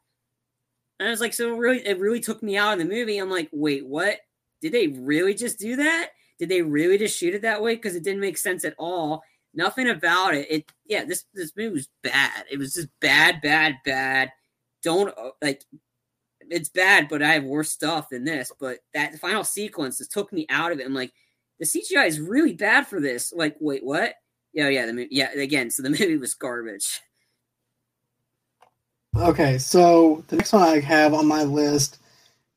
And 1.00 1.08
I 1.08 1.12
was 1.12 1.22
like, 1.22 1.34
so 1.34 1.56
really, 1.56 1.86
it 1.86 2.00
really 2.00 2.20
took 2.20 2.44
me 2.44 2.58
out 2.58 2.74
of 2.74 2.80
the 2.80 2.86
movie. 2.86 3.18
I'm 3.18 3.32
like, 3.32 3.50
wait, 3.52 3.86
what? 3.86 4.18
Did 4.62 4.74
they 4.74 4.88
really 4.88 5.34
just 5.34 5.58
do 5.60 5.76
that? 5.78 6.10
Did 6.38 6.50
they 6.50 6.62
really 6.62 6.98
just 6.98 7.18
shoot 7.18 7.34
it 7.34 7.44
that 7.44 7.62
way? 7.62 7.76
Because 7.76 7.96
it 7.96 8.04
didn't 8.04 8.20
make 8.20 8.38
sense 8.38 8.66
at 8.66 8.76
all. 8.78 9.24
Nothing 9.54 9.90
about 9.90 10.36
it. 10.36 10.48
It, 10.52 10.72
yeah, 10.86 11.04
this 11.06 11.26
this 11.34 11.54
movie 11.56 11.74
was 11.74 11.90
bad. 12.04 12.46
It 12.52 12.60
was 12.60 12.76
just 12.76 12.90
bad, 13.00 13.42
bad, 13.42 13.78
bad 13.86 14.32
don't 14.88 15.14
uh, 15.18 15.32
like 15.42 15.64
it's 16.50 16.70
bad, 16.70 17.08
but 17.10 17.22
I 17.22 17.34
have 17.34 17.44
worse 17.44 17.70
stuff 17.70 18.10
than 18.10 18.24
this. 18.24 18.52
But 18.58 18.80
that 18.94 19.20
final 19.20 19.44
sequence 19.44 19.98
just 19.98 20.12
took 20.12 20.32
me 20.32 20.46
out 20.50 20.72
of 20.72 20.80
it. 20.80 20.86
I'm 20.86 20.94
like, 20.94 21.12
the 21.60 21.66
CGI 21.66 22.08
is 22.08 22.20
really 22.20 22.54
bad 22.54 22.88
for 22.88 23.02
this. 23.02 23.34
Like, 23.34 23.58
wait, 23.60 23.84
what? 23.84 24.14
Yeah, 24.54 24.70
yeah, 24.70 24.86
the 24.86 25.08
yeah. 25.12 25.32
Again, 25.32 25.70
so 25.70 25.84
the 25.84 25.90
movie 26.00 26.18
was 26.18 26.34
garbage. 26.34 27.02
Okay, 29.16 29.58
so 29.58 30.24
the 30.28 30.38
next 30.38 30.54
one 30.54 30.62
I 30.62 30.80
have 30.80 31.14
on 31.14 31.28
my 31.28 31.44
list 31.44 32.00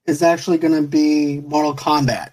is 0.07 0.23
actually 0.23 0.59
going 0.59 0.75
to 0.75 0.87
be 0.87 1.41
Mortal 1.41 1.75
Kombat. 1.75 2.31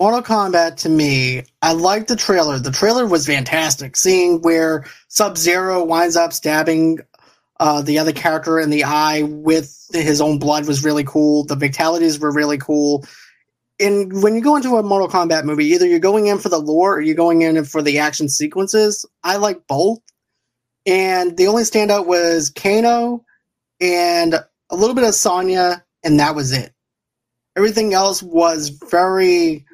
Mortal 0.00 0.22
Kombat 0.22 0.76
to 0.76 0.88
me, 0.88 1.44
I 1.62 1.72
like 1.72 2.06
the 2.06 2.16
trailer. 2.16 2.58
The 2.58 2.70
trailer 2.70 3.06
was 3.06 3.26
fantastic. 3.26 3.96
Seeing 3.96 4.40
where 4.42 4.84
Sub 5.08 5.38
Zero 5.38 5.84
winds 5.84 6.16
up 6.16 6.32
stabbing 6.32 7.00
uh, 7.58 7.82
the 7.82 7.98
other 7.98 8.12
character 8.12 8.58
in 8.58 8.70
the 8.70 8.84
eye 8.84 9.22
with 9.22 9.74
his 9.92 10.20
own 10.20 10.38
blood 10.38 10.66
was 10.66 10.84
really 10.84 11.04
cool. 11.04 11.44
The 11.44 11.58
fatalities 11.58 12.18
were 12.18 12.32
really 12.32 12.58
cool. 12.58 13.04
And 13.78 14.22
when 14.22 14.34
you 14.34 14.40
go 14.40 14.56
into 14.56 14.76
a 14.76 14.82
Mortal 14.82 15.08
Kombat 15.08 15.44
movie, 15.44 15.66
either 15.66 15.86
you're 15.86 15.98
going 15.98 16.26
in 16.26 16.38
for 16.38 16.48
the 16.48 16.58
lore 16.58 16.94
or 16.94 17.00
you're 17.00 17.14
going 17.14 17.42
in 17.42 17.64
for 17.64 17.82
the 17.82 17.98
action 17.98 18.28
sequences. 18.28 19.04
I 19.22 19.36
like 19.36 19.66
both. 19.66 20.00
And 20.86 21.36
the 21.36 21.48
only 21.48 21.64
standout 21.64 22.06
was 22.06 22.50
Kano 22.50 23.24
and 23.80 24.34
a 24.34 24.76
little 24.76 24.94
bit 24.94 25.04
of 25.04 25.14
Sonya, 25.14 25.84
and 26.04 26.20
that 26.20 26.34
was 26.34 26.52
it. 26.52 26.72
Everything 27.56 27.92
else 27.92 28.22
was 28.22 28.68
very 28.68 29.64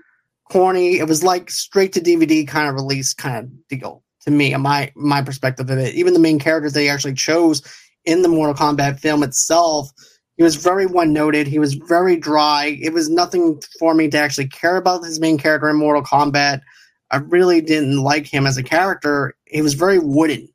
corny. 0.50 0.98
It 0.98 1.08
was 1.08 1.22
like 1.22 1.50
straight 1.50 1.92
to 1.94 2.00
DVD 2.00 2.46
kind 2.46 2.68
of 2.68 2.74
release 2.74 3.14
kind 3.14 3.36
of 3.36 3.68
deal 3.68 4.01
to 4.24 4.30
me, 4.30 4.52
and 4.52 4.62
my 4.62 4.92
my 4.94 5.22
perspective 5.22 5.70
of 5.70 5.78
it. 5.78 5.94
Even 5.94 6.14
the 6.14 6.20
main 6.20 6.38
characters 6.38 6.72
they 6.72 6.88
actually 6.88 7.14
chose 7.14 7.62
in 8.04 8.22
the 8.22 8.28
Mortal 8.28 8.54
Kombat 8.54 8.98
film 8.98 9.22
itself, 9.22 9.90
he 10.36 10.42
was 10.42 10.56
very 10.56 10.86
one 10.86 11.12
noted. 11.12 11.46
He 11.46 11.58
was 11.58 11.74
very 11.74 12.16
dry. 12.16 12.78
It 12.80 12.92
was 12.92 13.08
nothing 13.08 13.60
for 13.78 13.94
me 13.94 14.08
to 14.08 14.18
actually 14.18 14.48
care 14.48 14.76
about 14.76 15.04
his 15.04 15.20
main 15.20 15.38
character 15.38 15.68
in 15.68 15.76
Mortal 15.76 16.02
Kombat. 16.02 16.60
I 17.10 17.18
really 17.18 17.60
didn't 17.60 18.02
like 18.02 18.26
him 18.26 18.46
as 18.46 18.56
a 18.56 18.62
character. 18.62 19.34
He 19.46 19.62
was 19.62 19.74
very 19.74 19.98
wooden. 19.98 20.48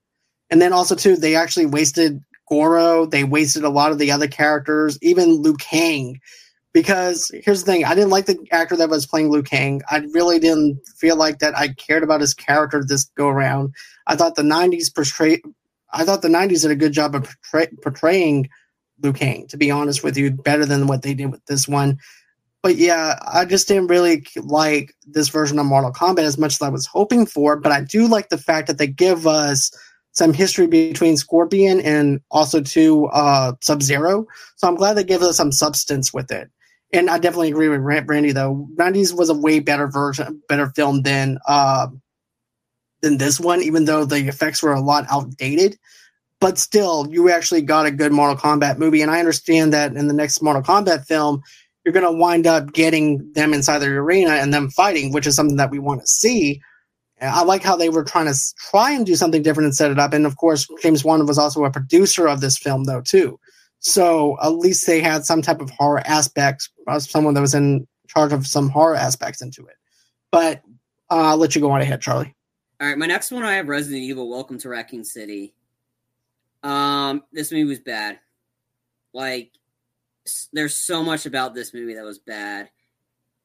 And 0.50 0.62
then 0.62 0.74
also 0.74 0.96
too, 0.96 1.16
they 1.16 1.36
actually 1.36 1.68
wasted 1.68 2.20
Goro. 2.50 3.06
They 3.06 3.24
wasted 3.24 3.64
a 3.64 3.70
lot 3.70 3.92
of 3.92 4.00
the 4.00 4.12
other 4.12 4.28
characters, 4.28 4.98
even 5.02 5.42
Liu 5.42 5.56
Kang. 5.56 6.20
Because 6.74 7.32
here's 7.44 7.64
the 7.64 7.72
thing, 7.72 7.86
I 7.86 7.96
didn't 7.96 8.12
like 8.12 8.26
the 8.26 8.38
actor 8.52 8.76
that 8.76 8.90
was 8.90 9.08
playing 9.08 9.32
Liu 9.32 9.42
Kang. 9.42 9.82
I 9.90 9.98
really 10.12 10.38
didn't 10.38 10.80
feel 10.98 11.16
like 11.16 11.40
that 11.40 11.58
I 11.58 11.70
cared 11.70 12.04
about 12.04 12.22
his 12.22 12.34
character 12.34 12.84
this 12.86 13.06
go 13.16 13.28
around. 13.28 13.74
I 14.06 14.16
thought 14.16 14.36
the 14.36 14.44
'90s 14.44 14.94
portray, 14.94 15.42
I 15.92 16.04
thought 16.04 16.22
the 16.22 16.28
'90s 16.28 16.62
did 16.62 16.72
a 16.72 16.76
good 16.76 16.94
job 16.94 17.16
of 17.16 17.24
portray, 17.24 17.68
portraying 17.82 18.50
Liu 19.02 19.14
Kang. 19.14 19.48
To 19.48 19.58
be 19.58 19.72
honest 19.72 20.04
with 20.04 20.18
you, 20.18 20.30
better 20.32 20.66
than 20.66 20.88
what 20.88 21.02
they 21.02 21.14
did 21.14 21.32
with 21.32 21.46
this 21.46 21.68
one. 21.68 21.98
But 22.62 22.76
yeah, 22.76 23.18
I 23.26 23.46
just 23.46 23.68
didn't 23.68 23.88
really 23.88 24.26
like 24.36 24.94
this 25.06 25.30
version 25.30 25.60
of 25.60 25.66
Mortal 25.66 25.92
Kombat 25.92 26.24
as 26.24 26.38
much 26.38 26.54
as 26.54 26.62
I 26.62 26.70
was 26.70 26.86
hoping 26.86 27.26
for. 27.26 27.56
But 27.56 27.72
I 27.72 27.82
do 27.82 28.08
like 28.08 28.30
the 28.30 28.38
fact 28.38 28.68
that 28.68 28.78
they 28.78 28.88
give 28.88 29.26
us 29.26 29.72
some 30.12 30.34
history 30.34 30.66
between 30.66 31.16
Scorpion 31.16 31.80
and 31.80 32.20
also 32.32 32.60
to 32.60 33.06
uh, 33.08 33.54
Sub 33.62 33.84
Zero. 33.84 34.26
So 34.56 34.68
I'm 34.68 34.76
glad 34.76 34.96
they 34.96 35.04
gave 35.04 35.22
us 35.22 35.38
some 35.38 35.52
substance 35.52 36.12
with 36.12 36.32
it. 36.32 36.50
And 36.94 37.10
I 37.10 37.18
definitely 37.18 37.50
agree 37.50 37.68
with 37.68 37.82
Randy 37.82 38.32
though. 38.32 38.68
Randy's 38.76 39.14
was 39.14 39.30
a 39.30 39.34
way 39.34 39.60
better 39.60 39.88
version, 39.88 40.42
better 40.48 40.68
film 40.76 41.02
than 41.02 41.38
uh, 41.48 41.88
than 43.02 43.18
this 43.18 43.40
one, 43.40 43.62
even 43.62 43.86
though 43.86 44.06
the 44.06 44.28
effects 44.28 44.64
were 44.64 44.74
a 44.74 44.82
lot 44.82 45.06
outdated. 45.10 45.78
But 46.40 46.58
still, 46.58 47.08
you 47.10 47.30
actually 47.30 47.62
got 47.62 47.88
a 47.88 47.92
good 47.92 48.12
Mortal 48.12 48.38
Kombat 48.38 48.78
movie, 48.78 49.02
and 49.02 49.12
I 49.12 49.20
understand 49.20 49.74
that 49.74 49.96
in 49.96 50.08
the 50.08 50.14
next 50.14 50.42
Mortal 50.42 50.62
Kombat 50.62 51.06
film, 51.06 51.42
you're 51.84 51.94
going 51.94 52.06
to 52.06 52.12
wind 52.12 52.46
up 52.46 52.74
getting 52.74 53.32
them 53.34 53.54
inside 53.54 53.80
the 53.80 53.88
arena 53.88 54.32
and 54.32 54.54
them 54.54 54.70
fighting, 54.70 55.12
which 55.12 55.26
is 55.26 55.36
something 55.36 55.58
that 55.58 55.72
we 55.72 55.80
want 55.80 56.02
to 56.02 56.08
see. 56.08 56.62
I 57.22 57.44
like 57.44 57.64
how 57.64 57.76
they 57.76 57.90
were 57.90 58.04
trying 58.04 58.32
to 58.32 58.38
try 58.70 58.92
and 58.92 59.06
do 59.06 59.16
something 59.16 59.42
different 59.42 59.66
and 59.66 59.76
set 59.76 59.90
it 59.90 59.98
up. 59.98 60.14
And 60.14 60.28
of 60.28 60.38
course, 60.38 60.68
James 60.82 61.04
Wan 61.04 61.26
was 61.26 61.40
also 61.40 61.64
a 61.64 61.72
producer 61.72 62.28
of 62.28 62.42
this 62.42 62.58
film, 62.58 62.84
though, 62.84 63.02
too. 63.02 63.40
So 63.80 64.38
at 64.42 64.54
least 64.54 64.86
they 64.88 65.02
had 65.02 65.26
some 65.26 65.42
type 65.42 65.62
of 65.62 65.70
horror 65.70 66.02
aspects, 66.06 66.70
uh, 66.88 67.00
someone 67.00 67.34
that 67.36 67.42
was 67.42 67.54
in 67.54 67.88
charge 68.08 68.34
of 68.34 68.48
some 68.48 68.70
horror 68.70 68.96
aspects 68.96 69.42
into 69.42 69.66
it. 69.66 69.76
But 70.32 70.62
uh, 71.10 71.30
I'll 71.30 71.38
let 71.38 71.56
you 71.56 71.62
go 71.62 71.72
on 71.72 71.82
ahead, 71.82 72.02
Charlie. 72.02 72.36
All 72.80 72.88
right, 72.88 72.98
my 72.98 73.06
next 73.06 73.32
one 73.32 73.44
I 73.44 73.56
have 73.56 73.68
Resident 73.68 74.04
Evil 74.04 74.30
Welcome 74.30 74.60
to 74.60 74.70
Raccoon 74.70 75.04
City. 75.04 75.54
Um, 76.64 77.24
this 77.32 77.52
movie 77.52 77.66
was 77.66 77.80
bad. 77.80 78.20
Like, 79.14 79.52
there's 80.52 80.76
so 80.76 81.04
much 81.04 81.26
about 81.26 81.56
this 81.56 81.74
movie 81.74 81.96
that 81.96 82.04
was 82.04 82.20
bad. 82.20 82.70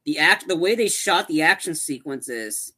The 0.05 0.19
act, 0.19 0.49
the 0.49 0.57
way 0.57 0.75
they 0.75 0.89
shot 0.89 1.29
the 1.29 1.43
action 1.43 1.75
sequences 1.75 2.73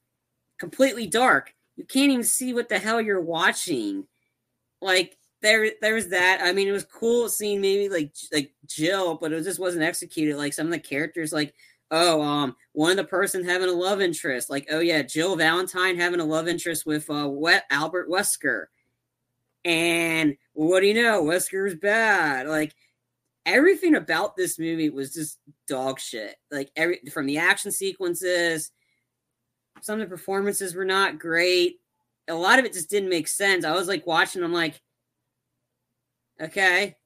completely 0.58 1.06
dark. 1.06 1.54
You 1.76 1.84
can't 1.84 2.12
even 2.12 2.24
see 2.24 2.52
what 2.52 2.68
the 2.68 2.78
hell 2.78 3.00
you're 3.00 3.20
watching. 3.20 4.06
Like 4.80 5.16
there, 5.44 5.70
there 5.80 5.94
was 5.94 6.08
that. 6.08 6.40
I 6.42 6.52
mean, 6.52 6.66
it 6.66 6.72
was 6.72 6.84
cool 6.84 7.28
seeing 7.28 7.60
maybe 7.60 7.88
like 7.88 8.12
like 8.32 8.52
Jill, 8.66 9.16
but 9.16 9.32
it 9.32 9.44
just 9.44 9.60
wasn't 9.60 9.84
executed. 9.84 10.36
Like 10.36 10.52
some 10.52 10.66
of 10.66 10.72
the 10.72 10.78
characters, 10.78 11.32
like 11.32 11.54
oh, 11.90 12.20
um, 12.22 12.56
one 12.72 12.90
of 12.90 12.96
the 12.96 13.04
person 13.04 13.44
having 13.44 13.68
a 13.68 13.72
love 13.72 14.00
interest, 14.00 14.50
like 14.50 14.66
oh 14.70 14.80
yeah, 14.80 15.02
Jill 15.02 15.36
Valentine 15.36 15.96
having 15.96 16.20
a 16.20 16.24
love 16.24 16.48
interest 16.48 16.84
with 16.86 17.08
uh, 17.08 17.28
Wet 17.28 17.64
Albert 17.70 18.08
Wesker, 18.10 18.66
and 19.64 20.36
what 20.54 20.80
do 20.80 20.86
you 20.86 20.94
know, 20.94 21.22
Wesker's 21.22 21.76
bad. 21.76 22.48
Like 22.48 22.74
everything 23.46 23.94
about 23.94 24.36
this 24.36 24.58
movie 24.58 24.90
was 24.90 25.14
just 25.14 25.38
dog 25.68 26.00
shit. 26.00 26.34
Like 26.50 26.70
every 26.74 27.00
from 27.12 27.26
the 27.26 27.38
action 27.38 27.70
sequences 27.70 28.72
some 29.84 30.00
of 30.00 30.08
the 30.08 30.16
performances 30.16 30.74
were 30.74 30.84
not 30.84 31.18
great. 31.18 31.80
A 32.28 32.34
lot 32.34 32.58
of 32.58 32.64
it 32.64 32.72
just 32.72 32.88
didn't 32.88 33.10
make 33.10 33.28
sense. 33.28 33.66
I 33.66 33.72
was 33.72 33.86
like 33.86 34.06
watching. 34.06 34.42
I'm 34.42 34.52
like, 34.52 34.80
okay, 36.40 36.96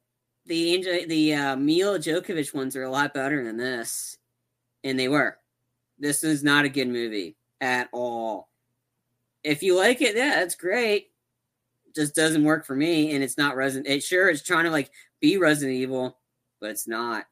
the 0.46 0.74
Angel, 0.74 0.98
the 1.06 1.34
uh, 1.34 1.56
Milla 1.56 1.98
Jovovich 1.98 2.54
ones 2.54 2.74
are 2.76 2.84
a 2.84 2.90
lot 2.90 3.14
better 3.14 3.44
than 3.44 3.56
this, 3.56 4.16
and 4.84 4.98
they 4.98 5.08
were. 5.08 5.36
This 5.98 6.24
is 6.24 6.42
not 6.42 6.64
a 6.64 6.70
good 6.70 6.88
movie 6.88 7.36
at 7.60 7.88
all. 7.92 8.48
If 9.44 9.62
you 9.62 9.76
like 9.76 10.00
it, 10.00 10.16
yeah, 10.16 10.36
that's 10.36 10.54
great. 10.54 11.10
Just 11.94 12.14
doesn't 12.14 12.44
work 12.44 12.64
for 12.64 12.76
me, 12.76 13.12
and 13.12 13.22
it's 13.22 13.38
not 13.38 13.56
Resident. 13.56 13.88
It 13.88 14.02
sure 14.02 14.28
it's 14.28 14.42
trying 14.42 14.64
to 14.64 14.70
like 14.70 14.90
be 15.20 15.36
Resident 15.36 15.76
Evil, 15.76 16.18
but 16.60 16.70
it's 16.70 16.88
not 16.88 17.26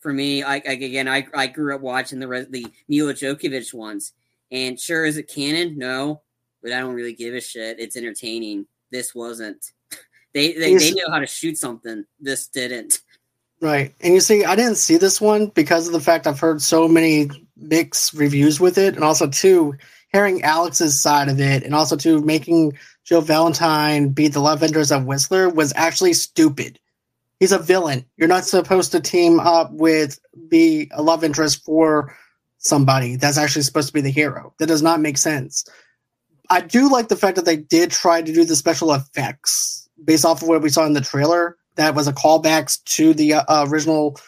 for 0.00 0.12
me. 0.12 0.42
I, 0.42 0.56
I 0.56 0.72
again, 0.72 1.08
I 1.08 1.26
I 1.34 1.46
grew 1.46 1.74
up 1.74 1.80
watching 1.80 2.20
the 2.20 2.46
the 2.48 2.66
Milla 2.88 3.14
Jovovich 3.14 3.74
ones, 3.74 4.12
and 4.50 4.78
sure, 4.78 5.04
is 5.04 5.16
it 5.16 5.28
canon? 5.28 5.76
No, 5.78 6.22
but 6.62 6.72
I 6.72 6.80
don't 6.80 6.94
really 6.94 7.14
give 7.14 7.34
a 7.34 7.40
shit. 7.40 7.80
It's 7.80 7.96
entertaining. 7.96 8.66
This 8.90 9.14
wasn't. 9.14 9.72
They 10.34 10.52
they, 10.52 10.74
they 10.74 10.92
know 10.92 11.10
how 11.10 11.18
to 11.18 11.26
shoot 11.26 11.58
something. 11.58 12.04
This 12.20 12.48
didn't. 12.48 13.00
Right, 13.60 13.94
and 14.00 14.12
you 14.12 14.20
see, 14.20 14.44
I 14.44 14.56
didn't 14.56 14.74
see 14.74 14.96
this 14.96 15.20
one 15.20 15.46
because 15.46 15.86
of 15.86 15.92
the 15.92 16.00
fact 16.00 16.26
I've 16.26 16.40
heard 16.40 16.60
so 16.60 16.88
many 16.88 17.30
mixed 17.56 18.12
reviews 18.12 18.58
with 18.58 18.76
it, 18.76 18.96
and 18.96 19.04
also 19.04 19.28
too 19.28 19.76
hearing 20.12 20.42
Alex's 20.42 21.00
side 21.00 21.28
of 21.28 21.40
it, 21.40 21.62
and 21.62 21.74
also 21.74 21.96
too 21.96 22.20
making 22.22 22.76
Joe 23.04 23.20
Valentine 23.20 24.08
be 24.08 24.28
the 24.28 24.40
love 24.40 24.62
interest 24.62 24.90
of 24.92 25.04
Whistler 25.04 25.48
was 25.48 25.72
actually 25.76 26.12
stupid. 26.12 26.78
He's 27.40 27.52
a 27.52 27.58
villain. 27.58 28.04
You're 28.16 28.28
not 28.28 28.44
supposed 28.44 28.92
to 28.92 29.00
team 29.00 29.40
up 29.40 29.72
with 29.72 30.18
be 30.48 30.90
a 30.92 31.02
love 31.02 31.24
interest 31.24 31.64
for 31.64 32.16
somebody 32.58 33.16
that's 33.16 33.38
actually 33.38 33.62
supposed 33.62 33.88
to 33.88 33.94
be 33.94 34.00
the 34.00 34.10
hero. 34.10 34.54
That 34.58 34.68
does 34.68 34.82
not 34.82 35.00
make 35.00 35.18
sense. 35.18 35.64
I 36.50 36.60
do 36.60 36.90
like 36.90 37.08
the 37.08 37.16
fact 37.16 37.36
that 37.36 37.44
they 37.44 37.56
did 37.56 37.90
try 37.90 38.22
to 38.22 38.32
do 38.32 38.44
the 38.44 38.56
special 38.56 38.92
effects 38.92 39.81
based 40.04 40.24
off 40.24 40.42
of 40.42 40.48
what 40.48 40.62
we 40.62 40.68
saw 40.68 40.84
in 40.84 40.92
the 40.92 41.00
trailer. 41.00 41.56
That 41.76 41.94
was 41.94 42.06
a 42.06 42.12
callback 42.12 42.82
to 42.96 43.14
the 43.14 43.34
uh, 43.34 43.66
original 43.68 44.18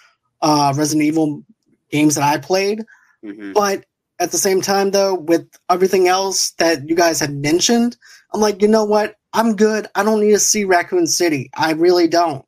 uh, 0.40 0.72
Resident 0.76 1.06
Evil 1.06 1.42
games 1.90 2.14
that 2.14 2.24
I 2.24 2.38
played. 2.38 2.84
Mm-hmm. 3.24 3.52
But 3.52 3.84
at 4.18 4.30
the 4.30 4.38
same 4.38 4.60
time, 4.60 4.90
though, 4.90 5.14
with 5.14 5.46
everything 5.68 6.08
else 6.08 6.52
that 6.52 6.88
you 6.88 6.94
guys 6.94 7.20
had 7.20 7.34
mentioned, 7.34 7.96
I'm 8.32 8.40
like, 8.40 8.62
you 8.62 8.68
know 8.68 8.84
what? 8.84 9.16
I'm 9.32 9.56
good. 9.56 9.88
I 9.94 10.04
don't 10.04 10.20
need 10.20 10.32
to 10.32 10.38
see 10.38 10.64
Raccoon 10.64 11.06
City. 11.06 11.50
I 11.54 11.72
really 11.72 12.08
don't. 12.08 12.44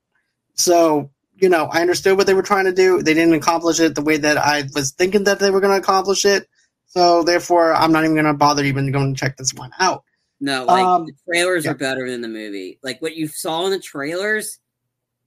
So 0.54 1.10
you 1.38 1.48
know, 1.48 1.66
I 1.66 1.82
understood 1.82 2.16
what 2.16 2.26
they 2.26 2.34
were 2.34 2.42
trying 2.42 2.64
to 2.64 2.72
do. 2.72 3.02
They 3.02 3.14
didn't 3.14 3.34
accomplish 3.34 3.80
it 3.80 3.94
the 3.94 4.02
way 4.02 4.16
that 4.16 4.38
I 4.38 4.64
was 4.74 4.92
thinking 4.92 5.24
that 5.24 5.38
they 5.38 5.50
were 5.50 5.60
going 5.60 5.72
to 5.72 5.82
accomplish 5.82 6.24
it. 6.24 6.48
So 6.86 7.22
therefore, 7.22 7.74
I'm 7.74 7.92
not 7.92 8.04
even 8.04 8.14
going 8.14 8.26
to 8.26 8.34
bother 8.34 8.64
even 8.64 8.90
going 8.90 9.14
to 9.14 9.20
check 9.20 9.36
this 9.36 9.52
one 9.52 9.70
out. 9.78 10.04
No, 10.40 10.64
like 10.64 10.84
um, 10.84 11.06
the 11.06 11.14
trailers 11.24 11.64
yeah. 11.64 11.70
are 11.70 11.74
better 11.74 12.10
than 12.10 12.20
the 12.20 12.28
movie. 12.28 12.78
Like 12.82 13.00
what 13.00 13.16
you 13.16 13.26
saw 13.26 13.64
in 13.64 13.70
the 13.70 13.78
trailers, 13.78 14.58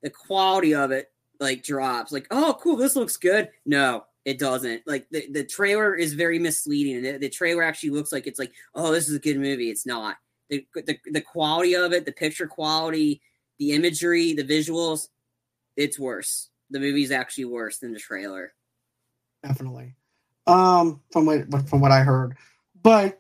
the 0.04 0.10
quality 0.10 0.76
of 0.76 0.92
it 0.92 1.12
like 1.40 1.64
drops. 1.64 2.12
Like, 2.12 2.28
oh, 2.32 2.58
cool, 2.62 2.76
this 2.76 2.96
looks 2.96 3.18
good. 3.18 3.50
No, 3.66 4.06
it 4.26 4.38
doesn't. 4.38 4.84
Like 4.86 5.08
the, 5.10 5.28
the 5.32 5.44
trailer 5.44 5.96
is 5.96 6.14
very 6.14 6.38
misleading. 6.38 7.02
The, 7.02 7.18
the 7.18 7.30
trailer 7.30 7.64
actually 7.64 7.92
looks 7.92 8.12
like 8.12 8.28
it's 8.28 8.40
like, 8.40 8.54
oh, 8.76 8.92
this 8.92 9.08
is 9.08 9.16
a 9.16 9.20
good 9.20 9.40
movie. 9.40 9.70
It's 9.70 9.86
not. 9.86 10.18
The, 10.50 10.66
the 10.74 10.98
the 11.12 11.22
quality 11.22 11.76
of 11.76 11.94
it, 11.94 12.06
the 12.06 12.12
picture 12.12 12.48
quality, 12.48 13.22
the 13.60 13.72
imagery, 13.74 14.34
the 14.34 14.44
visuals, 14.44 15.08
it's 15.78 16.00
worse. 16.00 16.50
The 16.72 16.80
movie's 16.80 17.12
actually 17.12 17.46
worse 17.46 17.78
than 17.78 17.94
the 17.94 18.00
trailer. 18.00 18.54
Definitely. 19.44 19.96
Um, 20.48 21.02
from 21.12 21.26
what 21.26 21.70
from 21.70 21.82
what 21.82 21.92
I 21.92 22.02
heard, 22.02 22.36
but 22.82 23.19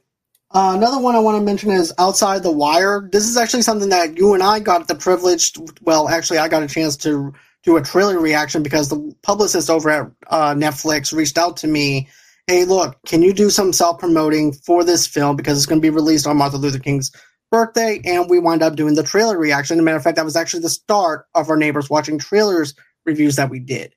uh, 0.52 0.74
another 0.76 1.00
one 1.00 1.16
I 1.16 1.20
want 1.20 1.38
to 1.38 1.44
mention 1.44 1.72
is 1.72 1.94
Outside 2.00 2.42
the 2.42 2.52
Wire. 2.52 3.08
This 3.12 3.28
is 3.28 3.38
actually 3.38 3.62
something 3.62 3.90
that 3.90 4.18
you 4.18 4.34
and 4.34 4.42
I 4.42 4.60
got 4.60 4.88
the 4.88 4.96
privilege. 4.96 5.54
Well, 5.82 6.10
actually, 6.10 6.40
I 6.40 6.48
got 6.48 6.64
a 6.64 6.68
chance 6.68 6.98
to 6.98 7.34
do 7.64 7.78
a 7.78 7.84
trailer 7.84 8.20
reaction 8.20 8.64
because 8.64 8.90
the 8.90 9.16
publicist 9.22 9.70
over 9.70 9.90
at 9.90 10.12
uh, 10.28 10.54
Netflix 10.56 11.16
reached 11.16 11.38
out 11.38 11.58
to 11.58 11.68
me. 11.68 12.08
Hey, 12.48 12.66
look, 12.66 12.98
can 13.06 13.22
you 13.22 13.32
do 13.32 13.52
some 13.52 13.72
self 13.74 14.00
promoting 14.00 14.54
for 14.54 14.84
this 14.84 15.06
film 15.06 15.36
because 15.36 15.58
it's 15.58 15.68
going 15.68 15.80
to 15.80 15.86
be 15.86 15.92
released 15.92 16.26
on 16.26 16.38
Martin 16.38 16.62
Luther 16.62 16.80
King's 16.80 17.12
birthday, 17.52 18.02
and 18.06 18.30
we 18.30 18.40
wind 18.40 18.64
up 18.64 18.76
doing 18.76 18.96
the 18.96 19.04
trailer 19.04 19.38
reaction. 19.38 19.78
As 19.78 19.82
a 19.82 19.84
matter 19.84 19.98
of 19.98 20.04
fact, 20.04 20.16
that 20.16 20.26
was 20.26 20.36
actually 20.36 20.62
the 20.62 20.70
start 20.70 21.26
of 21.36 21.50
our 21.50 21.58
neighbors 21.58 21.90
watching 21.90 22.18
trailers 22.18 22.74
reviews 23.06 23.36
that 23.36 23.50
we 23.50 23.60
did. 23.60 23.94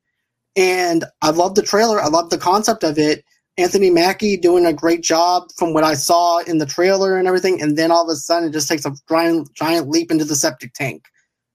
And 0.56 1.04
I 1.22 1.30
love 1.30 1.54
the 1.54 1.62
trailer. 1.62 2.00
I 2.00 2.08
love 2.08 2.30
the 2.30 2.38
concept 2.38 2.84
of 2.84 2.98
it. 2.98 3.24
Anthony 3.58 3.90
Mackie 3.90 4.36
doing 4.36 4.64
a 4.64 4.72
great 4.72 5.02
job 5.02 5.50
from 5.56 5.74
what 5.74 5.84
I 5.84 5.94
saw 5.94 6.38
in 6.38 6.58
the 6.58 6.66
trailer 6.66 7.18
and 7.18 7.28
everything. 7.28 7.60
And 7.60 7.76
then 7.76 7.90
all 7.90 8.02
of 8.02 8.08
a 8.08 8.16
sudden, 8.16 8.48
it 8.48 8.52
just 8.52 8.68
takes 8.68 8.86
a 8.86 8.92
giant, 9.08 9.52
giant 9.54 9.88
leap 9.88 10.10
into 10.10 10.24
the 10.24 10.36
septic 10.36 10.72
tank 10.72 11.04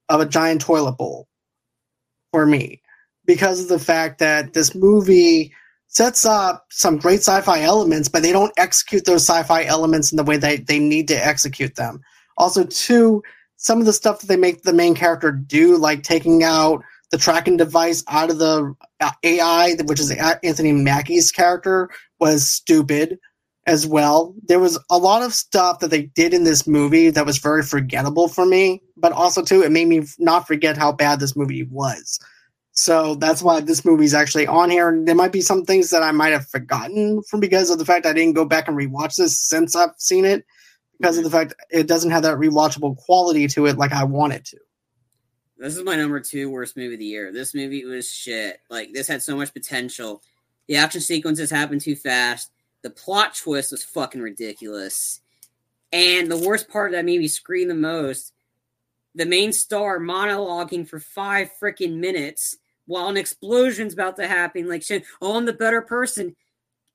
of 0.09 0.21
a 0.21 0.25
giant 0.25 0.61
toilet 0.61 0.93
bowl 0.93 1.27
for 2.31 2.45
me 2.45 2.81
because 3.25 3.61
of 3.61 3.67
the 3.67 3.79
fact 3.79 4.19
that 4.19 4.53
this 4.53 4.75
movie 4.75 5.53
sets 5.87 6.25
up 6.25 6.65
some 6.69 6.97
great 6.97 7.19
sci-fi 7.19 7.61
elements, 7.61 8.09
but 8.09 8.21
they 8.21 8.31
don't 8.31 8.53
execute 8.57 9.05
those 9.05 9.27
sci-fi 9.27 9.63
elements 9.63 10.11
in 10.11 10.17
the 10.17 10.23
way 10.23 10.37
that 10.37 10.67
they 10.67 10.79
need 10.79 11.07
to 11.07 11.25
execute 11.25 11.75
them. 11.75 11.99
Also, 12.37 12.63
two, 12.65 13.23
some 13.55 13.79
of 13.79 13.85
the 13.85 13.93
stuff 13.93 14.19
that 14.19 14.27
they 14.27 14.37
make 14.37 14.61
the 14.61 14.73
main 14.73 14.93
character 14.93 15.31
do, 15.31 15.77
like 15.77 16.03
taking 16.03 16.43
out 16.43 16.83
the 17.11 17.17
tracking 17.17 17.57
device 17.57 18.03
out 18.07 18.29
of 18.29 18.37
the 18.37 18.75
uh, 18.99 19.11
AI, 19.23 19.75
which 19.85 19.99
is 19.99 20.11
Anthony 20.11 20.71
Mackie's 20.73 21.31
character, 21.31 21.89
was 22.19 22.49
stupid 22.49 23.17
as 23.65 23.85
well. 23.85 24.33
There 24.47 24.59
was 24.59 24.79
a 24.89 24.97
lot 24.97 25.21
of 25.21 25.33
stuff 25.33 25.79
that 25.79 25.89
they 25.89 26.03
did 26.03 26.33
in 26.33 26.43
this 26.43 26.65
movie 26.65 27.09
that 27.09 27.25
was 27.25 27.37
very 27.37 27.63
forgettable 27.63 28.27
for 28.27 28.45
me, 28.45 28.81
but 28.95 29.11
also 29.11 29.43
too, 29.43 29.61
it 29.61 29.71
made 29.71 29.87
me 29.87 30.03
not 30.19 30.47
forget 30.47 30.77
how 30.77 30.91
bad 30.91 31.19
this 31.19 31.35
movie 31.35 31.63
was. 31.63 32.19
So 32.71 33.15
that's 33.15 33.41
why 33.41 33.59
this 33.59 33.83
movie's 33.83 34.13
actually 34.13 34.45
on 34.47 34.69
here. 34.69 34.97
There 35.03 35.15
might 35.15 35.31
be 35.31 35.41
some 35.41 35.65
things 35.65 35.89
that 35.89 36.03
I 36.03 36.11
might 36.11 36.31
have 36.31 36.47
forgotten 36.47 37.23
from 37.23 37.39
because 37.39 37.69
of 37.69 37.79
the 37.79 37.85
fact 37.85 38.05
I 38.05 38.13
didn't 38.13 38.35
go 38.35 38.45
back 38.45 38.67
and 38.67 38.77
rewatch 38.77 39.17
this 39.17 39.37
since 39.39 39.75
I've 39.75 39.95
seen 39.97 40.25
it, 40.25 40.45
because 40.99 41.17
of 41.17 41.23
the 41.23 41.29
fact 41.29 41.53
it 41.69 41.87
doesn't 41.87 42.11
have 42.11 42.23
that 42.23 42.37
rewatchable 42.37 42.97
quality 42.97 43.47
to 43.47 43.65
it 43.65 43.77
like 43.77 43.91
I 43.91 44.03
want 44.03 44.33
it 44.33 44.45
to. 44.45 44.57
This 45.59 45.75
is 45.75 45.83
my 45.83 45.95
number 45.95 46.19
two 46.19 46.49
worst 46.51 46.77
movie 46.77 46.93
of 46.93 46.99
the 46.99 47.05
year. 47.05 47.31
This 47.31 47.55
movie 47.55 47.83
was 47.83 48.11
shit. 48.11 48.61
Like 48.69 48.93
this 48.93 49.07
had 49.07 49.23
so 49.23 49.35
much 49.35 49.53
potential. 49.53 50.21
The 50.67 50.75
action 50.75 51.01
sequences 51.01 51.49
happened 51.49 51.81
too 51.81 51.95
fast. 51.95 52.51
The 52.83 52.89
plot 52.91 53.35
twist 53.35 53.71
was 53.71 53.83
fucking 53.83 54.21
ridiculous. 54.21 55.21
And 55.91 56.29
the 56.29 56.37
worst 56.37 56.69
part 56.69 56.91
that 56.91 57.05
made 57.05 57.19
me 57.19 57.27
scream 57.27 57.69
the 57.69 57.73
most, 57.73 58.33
the 59.15 59.25
main 59.25 59.51
star 59.51 59.99
monologuing 59.99 60.87
for 60.87 60.99
five 60.99 61.49
freaking 61.59 61.97
minutes 61.97 62.57
while 62.85 63.07
an 63.07 63.17
explosion's 63.17 63.93
about 63.93 64.15
to 64.17 64.27
happen, 64.27 64.67
like 64.67 64.83
saying, 64.83 65.03
"Oh, 65.21 65.37
I'm 65.37 65.45
the 65.45 65.53
better 65.53 65.81
person." 65.81 66.35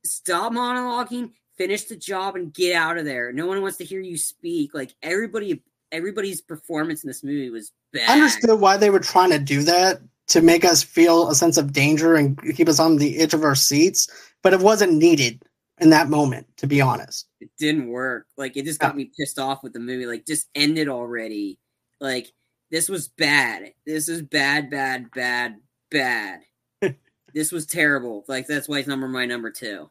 Stop 0.04 0.52
monologuing, 0.52 1.32
finish 1.56 1.84
the 1.84 1.96
job, 1.96 2.36
and 2.36 2.52
get 2.52 2.74
out 2.74 2.98
of 2.98 3.04
there. 3.04 3.32
No 3.32 3.46
one 3.46 3.60
wants 3.60 3.78
to 3.78 3.84
hear 3.84 4.00
you 4.00 4.16
speak. 4.16 4.72
Like 4.74 4.94
everybody, 5.02 5.62
everybody's 5.92 6.40
performance 6.40 7.04
in 7.04 7.08
this 7.08 7.22
movie 7.22 7.50
was 7.50 7.72
bad. 7.92 8.10
I 8.10 8.14
understood 8.14 8.58
why 8.58 8.76
they 8.76 8.90
were 8.90 8.98
trying 8.98 9.30
to 9.30 9.38
do 9.38 9.62
that 9.62 10.00
to 10.28 10.40
make 10.40 10.64
us 10.64 10.82
feel 10.82 11.28
a 11.28 11.34
sense 11.34 11.56
of 11.56 11.72
danger 11.72 12.14
and 12.16 12.38
keep 12.56 12.68
us 12.68 12.80
on 12.80 12.96
the 12.96 13.18
edge 13.18 13.34
of 13.34 13.44
our 13.44 13.54
seats, 13.54 14.08
but 14.42 14.52
it 14.52 14.60
wasn't 14.60 14.94
needed 14.94 15.42
in 15.80 15.90
that 15.90 16.08
moment. 16.08 16.46
To 16.58 16.66
be 16.66 16.80
honest, 16.80 17.26
it 17.40 17.50
didn't 17.58 17.88
work. 17.88 18.26
Like 18.36 18.56
it 18.56 18.64
just 18.64 18.80
got 18.80 18.96
me 18.96 19.10
pissed 19.18 19.38
off 19.38 19.62
with 19.62 19.72
the 19.72 19.80
movie. 19.80 20.06
Like 20.06 20.26
just 20.26 20.48
end 20.54 20.78
it 20.78 20.88
already. 20.88 21.58
Like 22.00 22.32
this 22.70 22.88
was 22.88 23.08
bad. 23.08 23.74
This 23.86 24.08
is 24.08 24.22
bad, 24.22 24.70
bad, 24.70 25.10
bad, 25.10 25.56
bad. 25.90 26.40
this 27.34 27.52
was 27.52 27.66
terrible. 27.66 28.24
Like 28.28 28.46
that's 28.46 28.68
why 28.68 28.78
it's 28.78 28.88
number 28.88 29.08
my 29.08 29.26
number 29.26 29.50
two. 29.50 29.90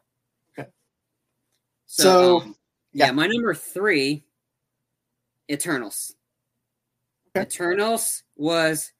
Okay. 0.58 0.68
So, 1.86 2.02
So, 2.02 2.40
um, 2.40 2.56
yeah. 2.92 3.06
yeah. 3.06 3.12
my 3.12 3.26
number 3.28 3.54
three, 3.54 4.24
Eternals. 5.50 6.14
Okay. 7.36 7.46
Eternals 7.46 8.22
was. 8.36 8.92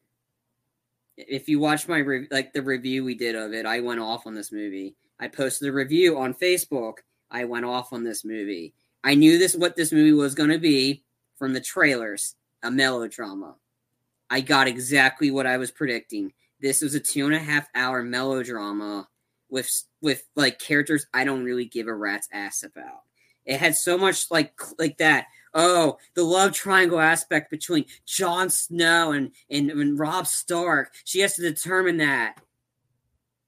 If 1.16 1.48
you 1.48 1.60
watch 1.60 1.88
my 1.88 1.98
re- 1.98 2.26
like 2.30 2.52
the 2.52 2.62
review 2.62 3.04
we 3.04 3.14
did 3.14 3.34
of 3.36 3.52
it, 3.52 3.66
I 3.66 3.80
went 3.80 4.00
off 4.00 4.26
on 4.26 4.34
this 4.34 4.50
movie. 4.50 4.96
I 5.20 5.28
posted 5.28 5.68
a 5.68 5.72
review 5.72 6.18
on 6.18 6.34
Facebook. 6.34 6.94
I 7.30 7.44
went 7.44 7.64
off 7.64 7.92
on 7.92 8.02
this 8.02 8.24
movie. 8.24 8.74
I 9.04 9.14
knew 9.14 9.38
this 9.38 9.54
what 9.54 9.76
this 9.76 9.92
movie 9.92 10.12
was 10.12 10.34
going 10.34 10.50
to 10.50 10.58
be 10.58 11.04
from 11.36 11.52
the 11.52 11.60
trailers, 11.60 12.34
a 12.62 12.70
melodrama. 12.70 13.56
I 14.30 14.40
got 14.40 14.68
exactly 14.68 15.30
what 15.30 15.46
I 15.46 15.58
was 15.58 15.70
predicting. 15.70 16.32
This 16.60 16.80
was 16.80 16.94
a 16.94 17.00
two 17.00 17.26
and 17.26 17.34
a 17.34 17.38
half 17.38 17.68
hour 17.74 18.02
melodrama 18.02 19.08
with 19.50 19.70
with 20.00 20.24
like 20.34 20.58
characters 20.58 21.06
I 21.12 21.24
don't 21.24 21.44
really 21.44 21.66
give 21.66 21.86
a 21.86 21.94
rat's 21.94 22.28
ass 22.32 22.62
about. 22.62 23.02
It 23.44 23.58
had 23.58 23.76
so 23.76 23.98
much 23.98 24.30
like 24.30 24.58
like 24.78 24.98
that. 24.98 25.26
Oh, 25.54 25.98
the 26.14 26.22
love 26.24 26.52
triangle 26.52 26.98
aspect 26.98 27.50
between 27.50 27.84
Jon 28.06 28.48
Snow 28.48 29.12
and, 29.12 29.32
and 29.50 29.70
and 29.70 29.98
Rob 29.98 30.26
Stark. 30.26 30.94
She 31.04 31.20
has 31.20 31.34
to 31.34 31.42
determine 31.42 31.98
that. 31.98 32.40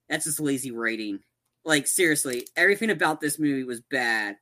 That's 0.09 0.27
just 0.27 0.41
lazy 0.41 0.71
writing. 0.71 1.21
Like 1.65 1.87
seriously, 1.87 2.47
everything 2.57 2.91
about 2.91 3.21
this 3.21 3.39
movie 3.39 3.65
was 3.65 3.81
bad. 3.81 4.37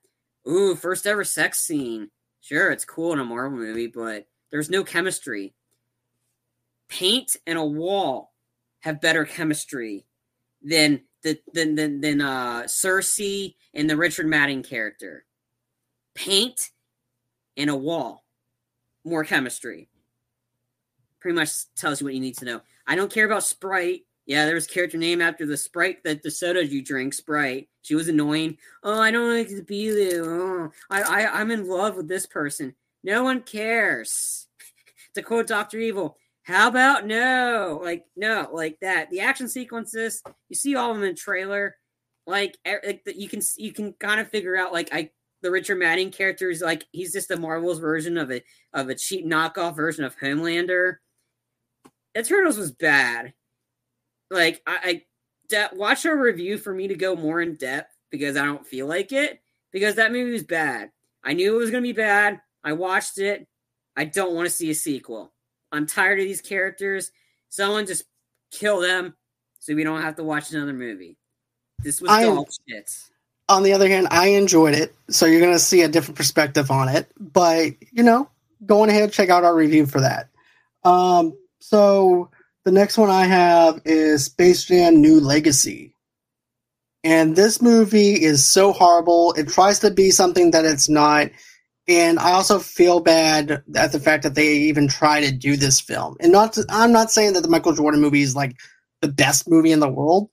Ooh, 0.48 0.74
first 0.74 1.06
ever 1.06 1.22
sex 1.22 1.60
scene. 1.60 2.10
Sure, 2.40 2.72
it's 2.72 2.84
cool 2.84 3.12
in 3.12 3.20
a 3.20 3.24
Marvel 3.24 3.58
movie, 3.58 3.86
but 3.86 4.26
there's 4.50 4.68
no 4.68 4.82
chemistry. 4.82 5.54
Paint 6.88 7.36
and 7.46 7.56
a 7.56 7.64
wall 7.64 8.32
have 8.80 9.00
better 9.00 9.24
chemistry 9.24 10.04
than 10.62 11.02
the 11.22 11.38
than 11.54 11.76
than, 11.76 12.00
than 12.00 12.20
uh 12.20 12.62
Sersi 12.64 13.54
and 13.72 13.88
the 13.88 13.96
Richard 13.96 14.26
Madden 14.26 14.64
character. 14.64 15.24
Paint 16.16 16.71
and 17.56 17.70
a 17.70 17.76
wall. 17.76 18.24
More 19.04 19.24
chemistry. 19.24 19.88
Pretty 21.20 21.36
much 21.36 21.50
tells 21.76 22.00
you 22.00 22.06
what 22.06 22.14
you 22.14 22.20
need 22.20 22.38
to 22.38 22.44
know. 22.44 22.60
I 22.86 22.94
don't 22.94 23.12
care 23.12 23.26
about 23.26 23.44
Sprite. 23.44 24.02
Yeah, 24.26 24.44
there 24.44 24.54
was 24.54 24.66
character 24.66 24.98
name 24.98 25.20
after 25.20 25.46
the 25.46 25.56
Sprite 25.56 26.04
that 26.04 26.22
the 26.22 26.30
soda 26.30 26.64
you 26.64 26.82
drink, 26.82 27.14
Sprite. 27.14 27.68
She 27.82 27.94
was 27.94 28.08
annoying. 28.08 28.58
Oh, 28.82 29.00
I 29.00 29.10
don't 29.10 29.36
like 29.36 29.48
to 29.48 29.62
be 29.62 29.90
there. 29.90 30.24
Oh, 30.24 30.70
I, 30.90 31.02
I, 31.02 31.40
I'm 31.40 31.50
in 31.50 31.68
love 31.68 31.96
with 31.96 32.08
this 32.08 32.26
person. 32.26 32.74
No 33.02 33.24
one 33.24 33.42
cares. 33.42 34.46
to 35.14 35.22
quote 35.22 35.48
Doctor 35.48 35.78
Evil, 35.78 36.16
how 36.44 36.68
about 36.68 37.06
no? 37.06 37.80
Like 37.82 38.06
no, 38.16 38.48
like 38.52 38.78
that. 38.80 39.10
The 39.10 39.20
action 39.20 39.48
sequences, 39.48 40.22
you 40.48 40.56
see 40.56 40.74
all 40.74 40.90
of 40.90 40.96
them 40.96 41.04
in 41.04 41.10
the 41.10 41.20
trailer. 41.20 41.76
Like, 42.26 42.56
like 42.64 43.02
you 43.16 43.28
can 43.28 43.42
you 43.56 43.72
can 43.72 43.92
kind 43.94 44.20
of 44.20 44.28
figure 44.28 44.56
out 44.56 44.72
like 44.72 44.88
I 44.92 45.10
the 45.42 45.50
Richard 45.50 45.78
Madden 45.78 46.10
character 46.10 46.50
is 46.50 46.62
like 46.62 46.84
he's 46.92 47.12
just 47.12 47.30
a 47.30 47.36
Marvel's 47.36 47.78
version 47.78 48.16
of 48.16 48.30
a 48.30 48.42
of 48.72 48.88
a 48.88 48.94
cheap 48.94 49.26
knockoff 49.26 49.76
version 49.76 50.04
of 50.04 50.16
Homelander. 50.18 50.96
Eternals 52.16 52.56
was 52.56 52.72
bad. 52.72 53.34
Like 54.30 54.62
I, 54.66 54.78
I 54.84 55.02
de- 55.48 55.76
watch 55.76 56.04
a 56.04 56.14
review 56.14 56.58
for 56.58 56.72
me 56.72 56.88
to 56.88 56.94
go 56.94 57.16
more 57.16 57.40
in 57.40 57.56
depth 57.56 57.94
because 58.10 58.36
I 58.36 58.44
don't 58.44 58.66
feel 58.66 58.86
like 58.86 59.12
it 59.12 59.40
because 59.72 59.96
that 59.96 60.12
movie 60.12 60.32
was 60.32 60.44
bad. 60.44 60.90
I 61.24 61.34
knew 61.34 61.54
it 61.54 61.58
was 61.58 61.70
gonna 61.70 61.82
be 61.82 61.92
bad. 61.92 62.40
I 62.64 62.72
watched 62.72 63.18
it. 63.18 63.46
I 63.96 64.04
don't 64.04 64.34
want 64.34 64.46
to 64.46 64.54
see 64.54 64.70
a 64.70 64.74
sequel. 64.74 65.32
I'm 65.72 65.86
tired 65.86 66.20
of 66.20 66.24
these 66.24 66.40
characters. 66.40 67.10
Someone 67.48 67.86
just 67.86 68.04
kill 68.50 68.80
them 68.80 69.14
so 69.58 69.74
we 69.74 69.84
don't 69.84 70.02
have 70.02 70.16
to 70.16 70.24
watch 70.24 70.52
another 70.52 70.72
movie. 70.72 71.16
This 71.80 72.00
was 72.00 72.10
dog 72.10 72.46
shit. 72.68 72.90
On 73.52 73.62
the 73.62 73.72
other 73.72 73.88
hand, 73.88 74.08
I 74.10 74.28
enjoyed 74.28 74.74
it, 74.74 74.94
so 75.10 75.26
you're 75.26 75.40
going 75.40 75.52
to 75.52 75.58
see 75.58 75.82
a 75.82 75.88
different 75.88 76.16
perspective 76.16 76.70
on 76.70 76.88
it. 76.88 77.10
But 77.18 77.74
you 77.92 78.02
know, 78.02 78.28
go 78.66 78.82
on 78.82 78.88
ahead, 78.88 79.12
check 79.12 79.28
out 79.28 79.44
our 79.44 79.54
review 79.54 79.86
for 79.86 80.00
that. 80.00 80.28
Um, 80.84 81.36
so 81.60 82.30
the 82.64 82.72
next 82.72 82.98
one 82.98 83.10
I 83.10 83.24
have 83.24 83.80
is 83.84 84.24
Space 84.24 84.64
Jam: 84.64 85.00
New 85.00 85.20
Legacy, 85.20 85.94
and 87.04 87.36
this 87.36 87.62
movie 87.62 88.22
is 88.22 88.44
so 88.46 88.72
horrible. 88.72 89.32
It 89.34 89.48
tries 89.48 89.78
to 89.80 89.90
be 89.90 90.10
something 90.10 90.50
that 90.52 90.64
it's 90.64 90.88
not, 90.88 91.28
and 91.88 92.18
I 92.18 92.32
also 92.32 92.58
feel 92.58 93.00
bad 93.00 93.62
at 93.74 93.92
the 93.92 94.00
fact 94.00 94.22
that 94.22 94.34
they 94.34 94.48
even 94.54 94.88
try 94.88 95.20
to 95.20 95.32
do 95.32 95.56
this 95.56 95.80
film. 95.80 96.16
And 96.20 96.32
not, 96.32 96.54
to, 96.54 96.64
I'm 96.68 96.92
not 96.92 97.10
saying 97.10 97.34
that 97.34 97.42
the 97.42 97.48
Michael 97.48 97.74
Jordan 97.74 98.00
movie 98.00 98.22
is 98.22 98.36
like 98.36 98.56
the 99.00 99.08
best 99.08 99.48
movie 99.48 99.72
in 99.72 99.80
the 99.80 99.88
world 99.88 100.30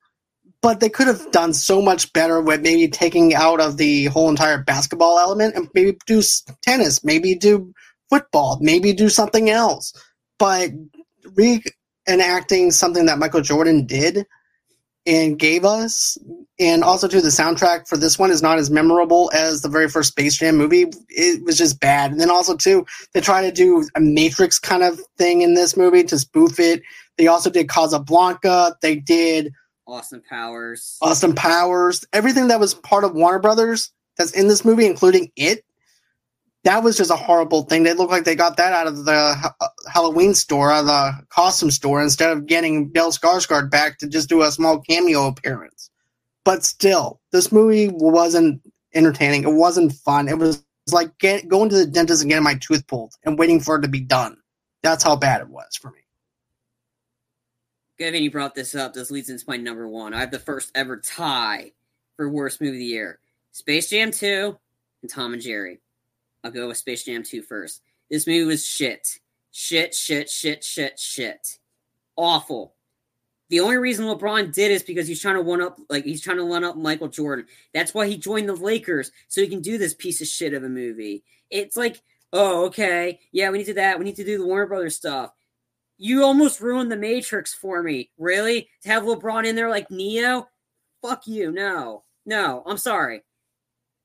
but 0.62 0.80
they 0.80 0.90
could 0.90 1.08
have 1.08 1.32
done 1.32 1.54
so 1.54 1.82
much 1.82 2.12
better 2.14 2.42
with 2.42 2.62
maybe 2.62 2.88
taking 2.88 3.34
out 3.34 3.62
of 3.62 3.78
the 3.78 4.06
whole 4.06 4.30
entire 4.30 4.62
basketball 4.62 5.18
element 5.18 5.56
and 5.56 5.70
maybe 5.74 5.98
do 6.06 6.22
tennis, 6.62 7.04
maybe 7.04 7.36
do 7.36 7.74
football, 8.10 8.58
maybe 8.62 8.92
do 8.92 9.10
something 9.10 9.50
else. 9.50 9.94
But 10.38 10.72
reenacting 11.26 12.74
something 12.74 13.06
that 13.06 13.20
Michael 13.20 13.42
Jordan 13.42 13.86
did 13.86 14.26
and 15.06 15.40
gave 15.40 15.64
us, 15.64 16.18
and 16.60 16.84
also 16.84 17.08
to 17.08 17.22
the 17.22 17.30
soundtrack 17.30 17.88
for 17.88 17.96
this 17.96 18.20
one 18.20 18.30
is 18.30 18.42
not 18.42 18.60
as 18.60 18.70
memorable 18.70 19.32
as 19.34 19.62
the 19.62 19.70
very 19.70 19.88
first 19.88 20.12
Space 20.12 20.38
Jam 20.38 20.58
movie. 20.58 20.88
It 21.08 21.44
was 21.46 21.58
just 21.58 21.80
bad. 21.80 22.12
And 22.12 22.20
then 22.20 22.30
also 22.30 22.56
too, 22.56 22.86
they 23.14 23.22
try 23.22 23.42
to 23.42 23.52
do 23.52 23.88
a 23.96 24.02
Matrix 24.02 24.60
kind 24.60 24.84
of 24.84 25.00
thing 25.18 25.42
in 25.42 25.54
this 25.54 25.78
movie 25.78 26.04
to 26.04 26.20
spoof 26.20 26.60
it. 26.60 26.82
They 27.18 27.28
also 27.28 27.50
did 27.50 27.70
Casablanca. 27.70 28.76
They 28.82 28.98
did 28.98 29.54
Austin 29.92 30.22
Powers. 30.28 30.98
Austin 31.02 31.34
Powers, 31.34 32.06
everything 32.14 32.48
that 32.48 32.60
was 32.60 32.74
part 32.74 33.04
of 33.04 33.14
Warner 33.14 33.40
Brothers 33.40 33.92
that's 34.18 34.32
in 34.32 34.48
this 34.48 34.64
movie, 34.64 34.86
including 34.86 35.32
it. 35.36 35.66
That 36.66 36.84
was 36.84 36.98
just 36.98 37.10
a 37.10 37.16
horrible 37.16 37.64
thing. 37.64 37.84
They 37.84 37.94
look 37.94 38.12
like 38.12 38.26
they 38.26 38.36
got 38.36 38.58
that 38.58 38.74
out 38.74 38.86
of 38.86 39.06
the 39.06 39.34
Ha- 39.34 39.56
uh, 39.62 39.68
Halloween 39.92 40.34
store, 40.34 40.72
out 40.72 40.82
of 40.82 40.86
the 40.88 41.14
costume 41.30 41.72
store, 41.72 42.02
instead 42.02 42.32
of 42.32 42.48
getting 42.48 42.90
Bill 42.90 43.12
Skarsgård 43.12 43.72
back 43.72 43.98
to 44.00 44.08
just 44.08 44.28
do 44.28 44.42
a 44.42 44.52
small 44.52 44.80
cameo 44.82 45.28
appearance. 45.28 45.90
But 46.44 46.66
still, 46.66 47.22
this 47.32 47.52
movie 47.52 47.88
wasn't 47.88 48.62
entertaining. 48.94 49.44
It 49.44 49.54
wasn't 49.54 49.94
fun. 49.94 50.28
It 50.28 50.38
was 50.38 50.64
like 50.92 51.18
get, 51.20 51.48
going 51.48 51.70
to 51.70 51.76
the 51.76 51.86
dentist 51.86 52.22
and 52.24 52.30
getting 52.30 52.44
my 52.44 52.56
tooth 52.56 52.86
pulled 52.88 53.14
and 53.24 53.40
waiting 53.40 53.62
for 53.62 53.78
it 53.78 53.82
to 53.84 53.88
be 53.88 54.02
done. 54.02 54.36
That's 54.84 55.04
how 55.04 55.16
bad 55.16 55.42
it 55.42 55.50
was 55.50 55.78
for 55.82 55.92
me. 55.92 56.00
Given 58.00 58.24
you 58.24 58.32
brought 58.32 58.56
this 58.56 58.76
up, 58.76 58.94
this 58.94 59.12
leads 59.12 59.30
into 59.30 59.44
my 59.46 59.58
number 59.58 59.86
one. 59.86 60.14
I 60.14 60.22
have 60.22 60.32
the 60.32 60.40
first 60.40 60.72
ever 60.74 60.98
tie 60.98 61.74
for 62.16 62.30
worst 62.30 62.62
movie 62.62 62.78
of 62.78 62.80
the 62.80 62.86
year: 62.86 63.20
Space 63.52 63.90
Jam 63.90 64.12
2 64.12 64.58
and 65.02 65.12
Tom 65.12 65.34
and 65.34 65.42
Jerry. 65.42 65.82
I'll 66.44 66.52
go 66.52 66.70
with 66.70 66.78
Space 66.78 67.04
Jam 67.04 67.24
2 67.24 67.42
first. 67.42 67.82
This 68.10 68.26
movie 68.26 68.46
was 68.46 68.66
shit. 68.66 69.20
Shit, 69.52 69.94
shit, 69.94 70.30
shit, 70.30 70.64
shit, 70.64 70.98
shit. 70.98 71.60
Awful. 72.16 72.76
The 73.50 73.60
only 73.60 73.78
reason 73.78 74.06
LeBron 74.06 74.54
did 74.54 74.72
is 74.72 74.84
because 74.84 75.08
he's 75.08 75.22
trying 75.22 75.36
to 75.36 75.42
one 75.42 75.62
up, 75.62 75.78
like 75.90 76.06
he's 76.06 76.22
trying 76.22 76.38
to 76.38 76.46
one 76.46 76.64
up 76.64 76.78
Michael 76.78 77.08
Jordan. 77.10 77.48
That's 77.74 77.94
why 77.94 78.08
he 78.08 78.16
joined 78.16 78.48
the 78.48 78.56
Lakers 78.56 79.12
so 79.28 79.42
he 79.42 79.48
can 79.48 79.62
do 79.62 79.78
this 79.78 79.94
piece 79.94 80.22
of 80.22 80.28
shit 80.28 80.54
of 80.54 80.64
a 80.64 80.70
movie. 80.70 81.24
It's 81.50 81.76
like, 81.76 82.02
oh, 82.32 82.68
okay, 82.68 83.20
yeah, 83.32 83.50
we 83.50 83.58
need 83.58 83.66
to 83.66 83.72
do 83.72 83.76
that. 83.76 83.98
We 84.00 84.06
need 84.06 84.16
to 84.18 84.24
do 84.24 84.38
the 84.38 84.46
Warner 84.46 84.68
Brothers 84.68 84.96
stuff. 84.96 85.32
You 86.00 86.24
almost 86.24 86.62
ruined 86.62 86.92
the 86.92 86.98
Matrix 86.98 87.54
for 87.54 87.84
me. 87.84 88.10
Really? 88.18 88.70
To 88.82 88.90
have 88.90 89.04
LeBron 89.04 89.46
in 89.46 89.56
there 89.56 89.70
like 89.70 89.92
Neo? 89.92 90.48
Fuck 91.04 91.28
you. 91.28 91.52
No, 91.52 92.04
no. 92.26 92.64
I'm 92.66 92.78
sorry. 92.78 93.22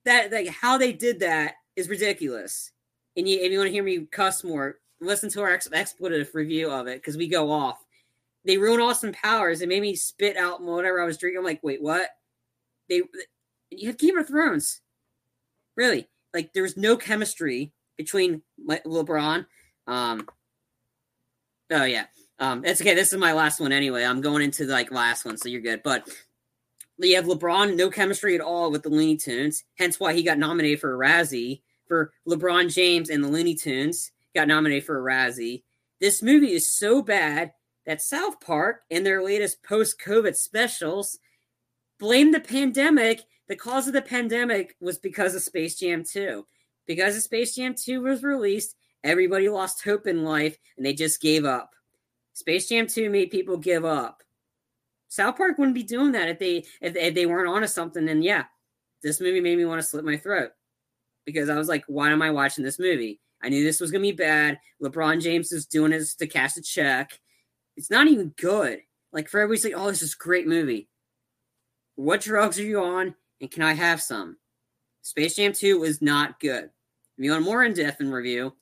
That 0.04 0.30
like 0.30 0.48
how 0.48 0.76
they 0.76 0.92
did 0.92 1.20
that 1.20 1.54
is 1.76 1.88
ridiculous. 1.88 2.72
And 3.16 3.26
you, 3.26 3.38
if 3.40 3.50
you 3.50 3.58
want 3.58 3.68
to 3.68 3.72
hear 3.72 3.82
me 3.82 4.06
cuss 4.10 4.44
more, 4.44 4.76
listen 5.00 5.30
to 5.30 5.40
our 5.40 5.52
ex- 5.52 5.68
expletive 5.72 6.34
review 6.34 6.70
of 6.70 6.86
it 6.88 7.00
because 7.00 7.16
we 7.16 7.28
go 7.28 7.50
off 7.50 7.78
they 8.44 8.58
ruined 8.58 8.82
Austin 8.82 9.12
Powers. 9.12 9.62
It 9.62 9.68
made 9.68 9.82
me 9.82 9.96
spit 9.96 10.36
out 10.36 10.62
whatever 10.62 11.00
I 11.00 11.06
was 11.06 11.16
drinking. 11.16 11.38
I'm 11.38 11.44
like, 11.44 11.62
wait, 11.62 11.82
what? 11.82 12.10
They 12.88 13.02
you 13.70 13.88
have 13.88 13.98
Game 13.98 14.18
of 14.18 14.28
Thrones. 14.28 14.80
Really? 15.76 16.08
Like 16.32 16.52
there's 16.52 16.76
no 16.76 16.96
chemistry 16.96 17.72
between 17.96 18.42
LeBron. 18.68 19.46
Um 19.86 20.28
Oh 21.70 21.84
yeah. 21.84 22.06
Um 22.38 22.64
it's 22.64 22.80
okay. 22.80 22.94
This 22.94 23.12
is 23.12 23.18
my 23.18 23.32
last 23.32 23.60
one 23.60 23.72
anyway. 23.72 24.04
I'm 24.04 24.20
going 24.20 24.42
into 24.42 24.64
like 24.64 24.90
last 24.90 25.24
one, 25.24 25.36
so 25.36 25.48
you're 25.48 25.60
good. 25.60 25.82
But 25.82 26.08
you 26.98 27.16
have 27.16 27.24
LeBron, 27.24 27.76
no 27.76 27.90
chemistry 27.90 28.34
at 28.34 28.40
all 28.40 28.70
with 28.70 28.82
the 28.82 28.88
Looney 28.88 29.16
Tunes, 29.16 29.64
hence 29.78 29.98
why 29.98 30.12
he 30.12 30.22
got 30.22 30.38
nominated 30.38 30.80
for 30.80 30.94
a 30.94 30.98
Razzie. 30.98 31.62
For 31.86 32.12
LeBron 32.26 32.72
James 32.72 33.10
and 33.10 33.22
the 33.22 33.28
Looney 33.28 33.54
Tunes 33.54 34.10
got 34.34 34.48
nominated 34.48 34.84
for 34.84 34.98
a 34.98 35.14
Razzie. 35.14 35.62
This 36.00 36.22
movie 36.22 36.52
is 36.52 36.70
so 36.70 37.02
bad 37.02 37.52
that 37.86 38.02
South 38.02 38.40
Park, 38.40 38.82
in 38.90 39.04
their 39.04 39.22
latest 39.22 39.62
post 39.62 40.00
COVID 40.00 40.36
specials, 40.36 41.18
blamed 41.98 42.34
the 42.34 42.40
pandemic. 42.40 43.22
The 43.48 43.56
cause 43.56 43.86
of 43.86 43.92
the 43.92 44.02
pandemic 44.02 44.74
was 44.80 44.98
because 44.98 45.34
of 45.34 45.42
Space 45.42 45.78
Jam 45.78 46.04
2. 46.04 46.46
Because 46.86 47.16
of 47.16 47.22
Space 47.22 47.54
Jam 47.54 47.74
2 47.74 48.00
was 48.00 48.22
released, 48.22 48.74
everybody 49.04 49.48
lost 49.48 49.84
hope 49.84 50.06
in 50.08 50.24
life 50.24 50.58
and 50.76 50.84
they 50.84 50.94
just 50.94 51.20
gave 51.20 51.44
up. 51.44 51.70
Space 52.32 52.68
Jam 52.68 52.88
2 52.88 53.10
made 53.10 53.30
people 53.30 53.56
give 53.56 53.84
up. 53.84 54.22
South 55.08 55.36
Park 55.36 55.58
wouldn't 55.58 55.76
be 55.76 55.84
doing 55.84 56.10
that 56.12 56.28
if 56.28 56.40
they 56.40 56.64
if, 56.80 56.96
if 56.96 57.14
they 57.14 57.26
weren't 57.26 57.48
onto 57.48 57.68
something. 57.68 58.08
And 58.08 58.24
yeah, 58.24 58.44
this 59.02 59.20
movie 59.20 59.40
made 59.40 59.56
me 59.56 59.64
want 59.64 59.80
to 59.80 59.86
slit 59.86 60.04
my 60.04 60.16
throat 60.16 60.50
because 61.24 61.48
I 61.48 61.56
was 61.56 61.68
like, 61.68 61.84
why 61.86 62.10
am 62.10 62.22
I 62.22 62.32
watching 62.32 62.64
this 62.64 62.80
movie? 62.80 63.20
I 63.42 63.50
knew 63.50 63.62
this 63.62 63.80
was 63.80 63.92
gonna 63.92 64.02
be 64.02 64.12
bad. 64.12 64.58
LeBron 64.82 65.22
James 65.22 65.52
is 65.52 65.66
doing 65.66 65.92
this 65.92 66.16
to 66.16 66.26
cash 66.26 66.56
a 66.56 66.62
check. 66.62 67.20
It's 67.76 67.90
not 67.90 68.08
even 68.08 68.34
good. 68.36 68.80
Like 69.12 69.28
for 69.28 69.38
everybody's 69.38 69.64
like, 69.64 69.74
oh, 69.76 69.88
this 69.88 70.02
is 70.02 70.14
a 70.14 70.22
great 70.22 70.48
movie. 70.48 70.88
What 71.94 72.22
drugs 72.22 72.58
are 72.58 72.64
you 72.64 72.82
on? 72.82 73.14
And 73.40 73.50
can 73.50 73.62
I 73.62 73.74
have 73.74 74.02
some? 74.02 74.38
Space 75.02 75.36
Jam 75.36 75.52
2 75.52 75.78
was 75.78 76.02
not 76.02 76.40
good. 76.40 76.64
If 76.64 77.24
you 77.24 77.30
want 77.30 77.44
more 77.44 77.62
in-depth 77.62 78.00
in 78.00 78.10
review, 78.10 78.54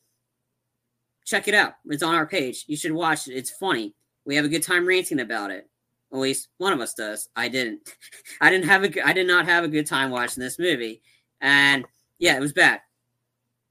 check 1.24 1.48
it 1.48 1.54
out. 1.54 1.74
It's 1.86 2.02
on 2.02 2.14
our 2.14 2.26
page. 2.26 2.64
You 2.66 2.76
should 2.76 2.92
watch 2.92 3.28
it. 3.28 3.34
It's 3.34 3.50
funny. 3.50 3.94
We 4.24 4.36
have 4.36 4.44
a 4.44 4.48
good 4.48 4.62
time 4.62 4.86
ranting 4.86 5.20
about 5.20 5.50
it. 5.50 5.68
At 6.12 6.18
least 6.18 6.48
one 6.58 6.72
of 6.72 6.80
us 6.80 6.94
does. 6.94 7.28
I 7.34 7.48
didn't. 7.48 7.80
I 8.40 8.50
didn't 8.50 8.68
have 8.68 8.84
a. 8.84 9.06
I 9.06 9.12
did 9.12 9.26
not 9.26 9.46
have 9.46 9.64
a 9.64 9.68
good 9.68 9.86
time 9.86 10.10
watching 10.10 10.42
this 10.42 10.58
movie, 10.58 11.02
and 11.40 11.84
yeah, 12.18 12.36
it 12.36 12.40
was 12.40 12.52
bad. 12.52 12.80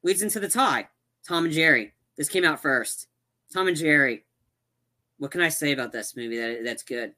Leads 0.03 0.23
into 0.23 0.39
the 0.39 0.49
tie. 0.49 0.87
Tom 1.27 1.45
and 1.45 1.53
Jerry. 1.53 1.93
This 2.17 2.29
came 2.29 2.43
out 2.43 2.61
first. 2.61 3.07
Tom 3.53 3.67
and 3.67 3.77
Jerry 3.77 4.23
what 5.21 5.29
can 5.29 5.41
I 5.41 5.49
say 5.49 5.71
about 5.71 5.91
this 5.91 6.15
movie 6.17 6.37
that 6.37 6.63
that's 6.63 6.81
good? 6.81 7.13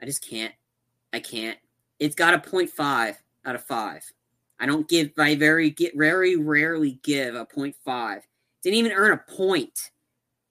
I 0.00 0.06
just 0.06 0.26
can't. 0.26 0.54
I 1.12 1.20
can't. 1.20 1.58
It's 1.98 2.14
got 2.14 2.32
a 2.32 2.38
0.5 2.38 3.16
out 3.44 3.54
of 3.54 3.62
5. 3.62 4.12
I 4.58 4.64
don't 4.64 4.88
give 4.88 5.10
I 5.18 5.34
very 5.34 5.68
get 5.68 5.92
very 5.94 6.36
rarely 6.36 7.00
give 7.02 7.34
a 7.34 7.44
0.5. 7.44 8.22
Didn't 8.64 8.78
even 8.78 8.92
earn 8.92 9.12
a 9.12 9.36
point. 9.36 9.92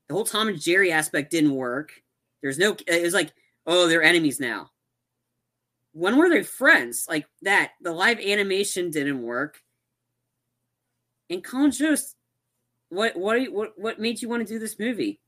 The 0.07 0.13
whole 0.13 0.23
Tom 0.23 0.47
and 0.47 0.61
Jerry 0.61 0.91
aspect 0.91 1.31
didn't 1.31 1.53
work. 1.53 1.91
There's 2.41 2.57
no 2.57 2.77
it 2.87 3.03
was 3.03 3.13
like, 3.13 3.33
oh, 3.67 3.87
they're 3.87 4.03
enemies 4.03 4.39
now. 4.39 4.69
When 5.91 6.17
were 6.17 6.29
they 6.29 6.43
friends? 6.43 7.05
Like 7.09 7.25
that. 7.41 7.71
The 7.81 7.91
live 7.91 8.19
animation 8.19 8.91
didn't 8.91 9.21
work. 9.21 9.61
And 11.29 11.43
Colin 11.43 11.71
Jost, 11.71 12.15
what 12.89 13.17
what 13.17 13.51
what 13.51 13.73
what 13.75 13.99
made 13.99 14.21
you 14.21 14.29
want 14.29 14.47
to 14.47 14.53
do 14.53 14.59
this 14.59 14.79
movie? 14.79 15.19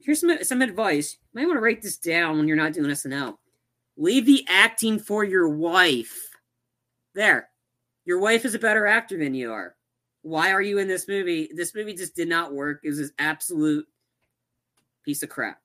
here's 0.00 0.20
some 0.20 0.42
some 0.42 0.62
advice. 0.62 1.16
You 1.32 1.40
might 1.40 1.46
want 1.46 1.56
to 1.56 1.62
write 1.62 1.82
this 1.82 1.98
down 1.98 2.36
when 2.36 2.48
you're 2.48 2.56
not 2.56 2.72
doing 2.72 2.90
SNL. 2.90 3.36
Leave 3.96 4.26
the 4.26 4.44
acting 4.48 4.98
for 4.98 5.24
your 5.24 5.48
wife. 5.48 6.28
There. 7.14 7.48
Your 8.04 8.18
wife 8.18 8.44
is 8.44 8.54
a 8.54 8.58
better 8.58 8.86
actor 8.86 9.18
than 9.18 9.34
you 9.34 9.52
are. 9.52 9.76
Why 10.22 10.52
are 10.52 10.62
you 10.62 10.78
in 10.78 10.88
this 10.88 11.08
movie? 11.08 11.50
This 11.54 11.74
movie 11.74 11.94
just 11.94 12.14
did 12.14 12.28
not 12.28 12.52
work. 12.52 12.80
It 12.82 12.88
was 12.88 12.98
an 13.00 13.10
absolute 13.18 13.86
piece 15.04 15.22
of 15.22 15.28
crap. 15.28 15.60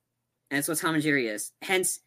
And 0.49 0.57
that's 0.57 0.67
what 0.67 0.77
Tom 0.77 0.95
and 0.95 1.03
Jerry 1.03 1.27
is. 1.27 1.51
Hence, 1.61 1.99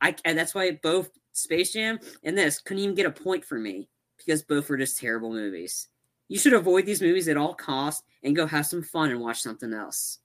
I 0.00 0.14
and 0.24 0.38
that's 0.38 0.54
why 0.54 0.70
both 0.82 1.10
Space 1.32 1.72
Jam 1.72 1.98
and 2.22 2.36
this 2.36 2.60
couldn't 2.60 2.82
even 2.82 2.94
get 2.94 3.06
a 3.06 3.10
point 3.10 3.44
for 3.44 3.58
me 3.58 3.88
because 4.18 4.42
both 4.42 4.68
were 4.68 4.76
just 4.76 4.98
terrible 4.98 5.30
movies. 5.30 5.88
You 6.28 6.38
should 6.38 6.54
avoid 6.54 6.86
these 6.86 7.02
movies 7.02 7.28
at 7.28 7.36
all 7.36 7.54
costs 7.54 8.02
and 8.22 8.36
go 8.36 8.46
have 8.46 8.66
some 8.66 8.82
fun 8.82 9.10
and 9.10 9.20
watch 9.20 9.42
something 9.42 9.74
else 9.74 10.18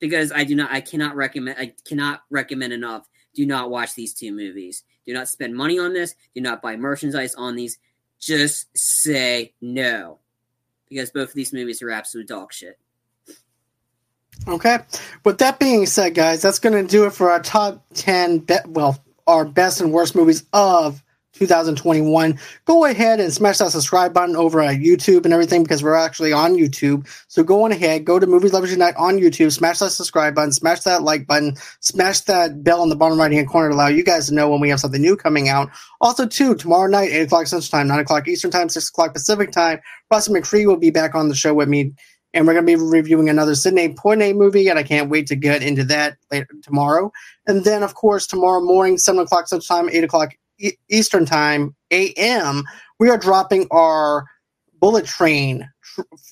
because 0.00 0.32
I 0.32 0.44
do 0.44 0.54
not, 0.54 0.72
I 0.72 0.80
cannot 0.80 1.16
recommend, 1.16 1.58
I 1.58 1.74
cannot 1.86 2.22
recommend 2.30 2.72
enough. 2.72 3.08
Do 3.34 3.46
not 3.46 3.70
watch 3.70 3.94
these 3.94 4.14
two 4.14 4.32
movies. 4.32 4.84
Do 5.06 5.12
not 5.12 5.28
spend 5.28 5.54
money 5.54 5.78
on 5.78 5.92
this. 5.92 6.14
Do 6.34 6.40
not 6.40 6.62
buy 6.62 6.76
merchandise 6.76 7.34
on 7.34 7.56
these. 7.56 7.78
Just 8.20 8.66
say 8.76 9.54
no, 9.60 10.20
because 10.94 11.10
both 11.10 11.30
of 11.30 11.34
these 11.34 11.52
movies 11.52 11.82
are 11.82 11.90
absolute 11.90 12.28
dog 12.28 12.52
shit. 12.52 12.78
Okay. 14.46 14.78
With 15.24 15.38
that 15.38 15.58
being 15.58 15.86
said, 15.86 16.14
guys, 16.14 16.42
that's 16.42 16.58
going 16.58 16.74
to 16.74 16.88
do 16.90 17.04
it 17.04 17.10
for 17.10 17.30
our 17.30 17.40
top 17.40 17.84
10, 17.94 18.38
be- 18.40 18.54
well, 18.66 19.02
our 19.26 19.44
best 19.44 19.80
and 19.80 19.92
worst 19.92 20.14
movies 20.14 20.44
of 20.52 21.02
2021. 21.34 22.38
Go 22.64 22.84
ahead 22.84 23.20
and 23.20 23.32
smash 23.32 23.58
that 23.58 23.70
subscribe 23.70 24.14
button 24.14 24.36
over 24.36 24.60
at 24.60 24.76
YouTube 24.76 25.24
and 25.24 25.32
everything 25.32 25.62
because 25.62 25.82
we're 25.82 25.94
actually 25.94 26.32
on 26.32 26.54
YouTube. 26.54 27.06
So 27.28 27.42
go 27.42 27.64
on 27.64 27.72
ahead, 27.72 28.04
go 28.04 28.18
to 28.18 28.26
Movie 28.26 28.48
Lovers 28.48 28.70
Unite 28.70 28.94
on 28.96 29.18
YouTube, 29.18 29.52
smash 29.52 29.80
that 29.80 29.90
subscribe 29.90 30.34
button, 30.34 30.52
smash 30.52 30.80
that 30.80 31.02
like 31.02 31.26
button, 31.26 31.56
smash 31.80 32.20
that 32.22 32.62
bell 32.62 32.82
in 32.82 32.88
the 32.88 32.96
bottom 32.96 33.18
right 33.18 33.32
hand 33.32 33.48
corner 33.48 33.70
to 33.70 33.74
allow 33.74 33.88
you 33.88 34.04
guys 34.04 34.28
to 34.28 34.34
know 34.34 34.48
when 34.48 34.60
we 34.60 34.68
have 34.70 34.80
something 34.80 35.02
new 35.02 35.16
coming 35.16 35.48
out. 35.48 35.70
Also, 36.00 36.26
too, 36.26 36.54
tomorrow 36.54 36.88
night, 36.88 37.10
8 37.10 37.22
o'clock 37.22 37.46
Central 37.46 37.68
Time, 37.68 37.88
9 37.88 37.98
o'clock 37.98 38.28
Eastern 38.28 38.50
Time, 38.50 38.68
6 38.68 38.88
o'clock 38.88 39.12
Pacific 39.12 39.50
Time, 39.50 39.80
Russell 40.10 40.34
McCree 40.34 40.66
will 40.66 40.76
be 40.76 40.90
back 40.90 41.14
on 41.14 41.28
the 41.28 41.34
show 41.34 41.54
with 41.54 41.68
me. 41.68 41.92
And 42.32 42.48
we're 42.48 42.54
going 42.54 42.66
to 42.66 42.76
be 42.76 42.82
reviewing 42.82 43.28
another 43.28 43.54
Sidney 43.54 43.94
Poitier 43.94 44.34
movie, 44.34 44.66
and 44.66 44.76
I 44.76 44.82
can't 44.82 45.08
wait 45.08 45.28
to 45.28 45.36
get 45.36 45.62
into 45.62 45.84
that 45.84 46.16
later 46.32 46.48
tomorrow. 46.64 47.12
And 47.46 47.64
then, 47.64 47.84
of 47.84 47.94
course, 47.94 48.26
tomorrow 48.26 48.60
morning, 48.60 48.98
7 48.98 49.20
o'clock 49.20 49.46
Central 49.46 49.66
Time, 49.66 49.88
8 49.88 50.02
o'clock 50.02 50.34
Eastern 50.88 51.26
Time 51.26 51.74
AM, 51.90 52.64
we 52.98 53.10
are 53.10 53.18
dropping 53.18 53.66
our 53.70 54.24
Bullet 54.80 55.06
Train 55.06 55.68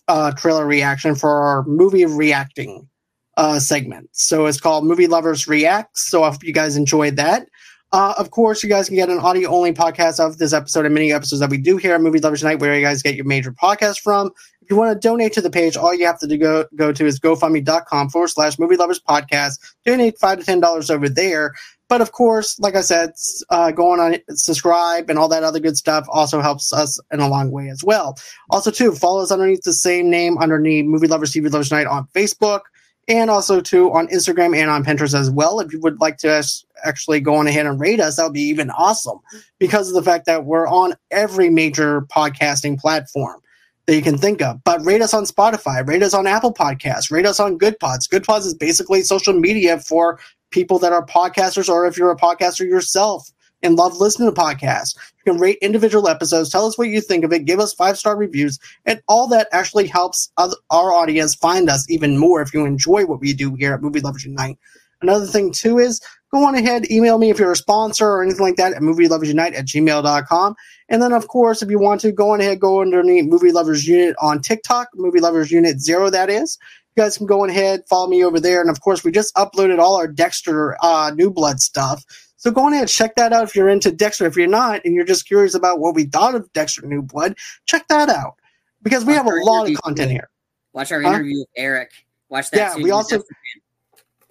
uh, 0.08 0.32
trailer 0.32 0.66
reaction 0.66 1.14
for 1.14 1.30
our 1.30 1.64
movie 1.64 2.06
reacting 2.06 2.88
uh, 3.36 3.58
segment. 3.58 4.08
So 4.12 4.46
it's 4.46 4.60
called 4.60 4.84
Movie 4.84 5.06
Lovers 5.06 5.48
React. 5.48 5.96
So 5.96 6.22
I 6.22 6.30
hope 6.30 6.44
you 6.44 6.52
guys 6.52 6.76
enjoyed 6.76 7.16
that. 7.16 7.48
Uh, 7.92 8.14
of 8.16 8.30
course, 8.30 8.62
you 8.62 8.70
guys 8.70 8.86
can 8.86 8.96
get 8.96 9.10
an 9.10 9.18
audio 9.18 9.50
only 9.50 9.72
podcast 9.72 10.18
of 10.18 10.38
this 10.38 10.54
episode 10.54 10.86
and 10.86 10.94
many 10.94 11.12
episodes 11.12 11.40
that 11.40 11.50
we 11.50 11.58
do 11.58 11.76
here 11.76 11.94
at 11.94 12.00
Movie 12.00 12.20
Lovers 12.20 12.40
Unite, 12.40 12.58
where 12.58 12.74
you 12.74 12.82
guys 12.82 13.02
get 13.02 13.14
your 13.14 13.26
major 13.26 13.52
podcast 13.52 14.00
from. 14.00 14.30
If 14.62 14.70
you 14.70 14.76
want 14.76 14.94
to 14.94 15.08
donate 15.08 15.34
to 15.34 15.42
the 15.42 15.50
page, 15.50 15.76
all 15.76 15.92
you 15.92 16.06
have 16.06 16.18
to 16.20 16.26
do 16.26 16.38
go, 16.38 16.64
go 16.74 16.90
to 16.90 17.04
is 17.04 17.20
gofundme.com 17.20 18.08
forward 18.08 18.28
slash 18.28 18.58
movie 18.58 18.76
lovers 18.76 19.00
podcast. 19.00 19.58
Donate 19.84 20.18
five 20.18 20.38
to 20.38 20.44
ten 20.44 20.58
dollars 20.58 20.90
over 20.90 21.06
there. 21.06 21.52
But 21.92 22.00
of 22.00 22.12
course, 22.12 22.58
like 22.58 22.74
I 22.74 22.80
said, 22.80 23.12
uh, 23.50 23.70
going 23.70 24.00
on 24.00 24.16
subscribe 24.30 25.10
and 25.10 25.18
all 25.18 25.28
that 25.28 25.42
other 25.42 25.60
good 25.60 25.76
stuff 25.76 26.06
also 26.08 26.40
helps 26.40 26.72
us 26.72 26.98
in 27.12 27.20
a 27.20 27.28
long 27.28 27.50
way 27.50 27.68
as 27.68 27.84
well. 27.84 28.16
Also, 28.48 28.70
too, 28.70 28.92
follow 28.92 29.20
us 29.20 29.30
underneath 29.30 29.60
the 29.60 29.74
same 29.74 30.08
name 30.08 30.38
underneath 30.38 30.86
Movie 30.86 31.06
Lovers 31.06 31.34
TV 31.34 31.52
Lovers 31.52 31.70
Unite 31.70 31.86
on 31.86 32.06
Facebook 32.14 32.60
and 33.08 33.28
also 33.28 33.60
too 33.60 33.92
on 33.92 34.08
Instagram 34.08 34.56
and 34.56 34.70
on 34.70 34.86
Pinterest 34.86 35.12
as 35.12 35.30
well. 35.30 35.60
If 35.60 35.70
you 35.70 35.80
would 35.80 36.00
like 36.00 36.16
to 36.20 36.42
actually 36.82 37.20
go 37.20 37.34
on 37.34 37.46
ahead 37.46 37.66
and 37.66 37.78
rate 37.78 38.00
us, 38.00 38.16
that 38.16 38.22
would 38.22 38.32
be 38.32 38.40
even 38.40 38.70
awesome 38.70 39.18
because 39.58 39.88
of 39.88 39.94
the 39.94 40.02
fact 40.02 40.24
that 40.24 40.46
we're 40.46 40.68
on 40.68 40.94
every 41.10 41.50
major 41.50 42.06
podcasting 42.10 42.80
platform 42.80 43.42
that 43.84 43.94
you 43.94 44.00
can 44.00 44.16
think 44.16 44.40
of. 44.40 44.64
But 44.64 44.82
rate 44.82 45.02
us 45.02 45.12
on 45.12 45.24
Spotify, 45.24 45.86
rate 45.86 46.02
us 46.02 46.14
on 46.14 46.26
Apple 46.26 46.54
Podcasts, 46.54 47.10
rate 47.10 47.26
us 47.26 47.38
on 47.38 47.58
Goodpods. 47.58 48.08
Good 48.08 48.24
Pods 48.24 48.46
is 48.46 48.54
basically 48.54 49.02
social 49.02 49.34
media 49.34 49.78
for 49.78 50.18
people 50.52 50.78
that 50.78 50.92
are 50.92 51.04
podcasters 51.04 51.68
or 51.68 51.86
if 51.86 51.96
you're 51.96 52.10
a 52.10 52.16
podcaster 52.16 52.66
yourself 52.66 53.30
and 53.62 53.76
love 53.76 53.96
listening 53.96 54.32
to 54.32 54.40
podcasts. 54.40 54.96
You 55.24 55.32
can 55.32 55.40
rate 55.40 55.58
individual 55.62 56.08
episodes, 56.08 56.50
tell 56.50 56.66
us 56.66 56.76
what 56.76 56.88
you 56.88 57.00
think 57.00 57.24
of 57.24 57.32
it, 57.32 57.44
give 57.44 57.60
us 57.60 57.72
five 57.72 57.98
star 57.98 58.16
reviews, 58.16 58.58
and 58.86 59.00
all 59.08 59.26
that 59.28 59.48
actually 59.52 59.86
helps 59.86 60.30
our 60.36 60.92
audience 60.92 61.34
find 61.34 61.68
us 61.70 61.88
even 61.88 62.18
more 62.18 62.42
if 62.42 62.52
you 62.52 62.64
enjoy 62.64 63.06
what 63.06 63.20
we 63.20 63.32
do 63.32 63.54
here 63.54 63.74
at 63.74 63.82
Movie 63.82 64.00
Lovers 64.00 64.24
Unite. 64.24 64.58
Another 65.00 65.26
thing, 65.26 65.52
too, 65.52 65.78
is 65.78 66.00
go 66.30 66.44
on 66.44 66.54
ahead, 66.54 66.90
email 66.90 67.18
me 67.18 67.28
if 67.28 67.38
you're 67.38 67.52
a 67.52 67.56
sponsor 67.56 68.06
or 68.06 68.22
anything 68.22 68.40
like 68.40 68.56
that 68.56 68.72
at 68.72 68.82
movieloversunite 68.82 69.56
at 69.56 69.66
gmail.com. 69.66 70.54
And 70.88 71.02
then, 71.02 71.12
of 71.12 71.26
course, 71.26 71.60
if 71.60 71.70
you 71.70 71.78
want 71.78 72.00
to, 72.02 72.12
go 72.12 72.30
on 72.30 72.40
ahead, 72.40 72.60
go 72.60 72.80
underneath 72.80 73.26
Movie 73.26 73.50
Lovers 73.50 73.86
Unite 73.86 74.14
on 74.20 74.40
TikTok, 74.40 74.88
Movie 74.94 75.20
Lovers 75.20 75.50
Unite 75.50 75.80
Zero, 75.80 76.08
that 76.10 76.30
is. 76.30 76.56
You 76.94 77.02
guys 77.02 77.16
can 77.16 77.26
go 77.26 77.44
ahead, 77.44 77.82
follow 77.88 78.08
me 78.08 78.24
over 78.24 78.38
there. 78.38 78.60
And 78.60 78.68
of 78.68 78.80
course, 78.80 79.02
we 79.02 79.12
just 79.12 79.34
uploaded 79.34 79.78
all 79.78 79.96
our 79.96 80.06
Dexter 80.06 80.76
uh, 80.82 81.12
New 81.14 81.30
Blood 81.30 81.60
stuff. 81.60 82.04
So 82.36 82.50
go 82.50 82.68
ahead, 82.68 82.88
check 82.88 83.14
that 83.16 83.32
out 83.32 83.44
if 83.44 83.54
you're 83.54 83.68
into 83.68 83.92
Dexter. 83.92 84.26
If 84.26 84.36
you're 84.36 84.48
not, 84.48 84.80
and 84.84 84.94
you're 84.94 85.04
just 85.04 85.26
curious 85.26 85.54
about 85.54 85.78
what 85.78 85.94
we 85.94 86.04
thought 86.04 86.34
of 86.34 86.52
Dexter 86.52 86.86
New 86.86 87.00
Blood, 87.00 87.36
check 87.66 87.86
that 87.88 88.08
out 88.08 88.34
because 88.82 89.04
we 89.04 89.12
Watch 89.12 89.24
have 89.24 89.32
a 89.32 89.44
lot 89.44 89.70
of 89.70 89.80
content 89.82 90.10
here. 90.10 90.28
Watch 90.72 90.90
our 90.92 91.00
interview 91.00 91.36
huh? 91.36 91.40
with 91.40 91.48
Eric. 91.56 91.90
Watch 92.28 92.50
that. 92.50 92.76
Yeah, 92.76 92.82
we 92.82 92.90
also 92.90 93.22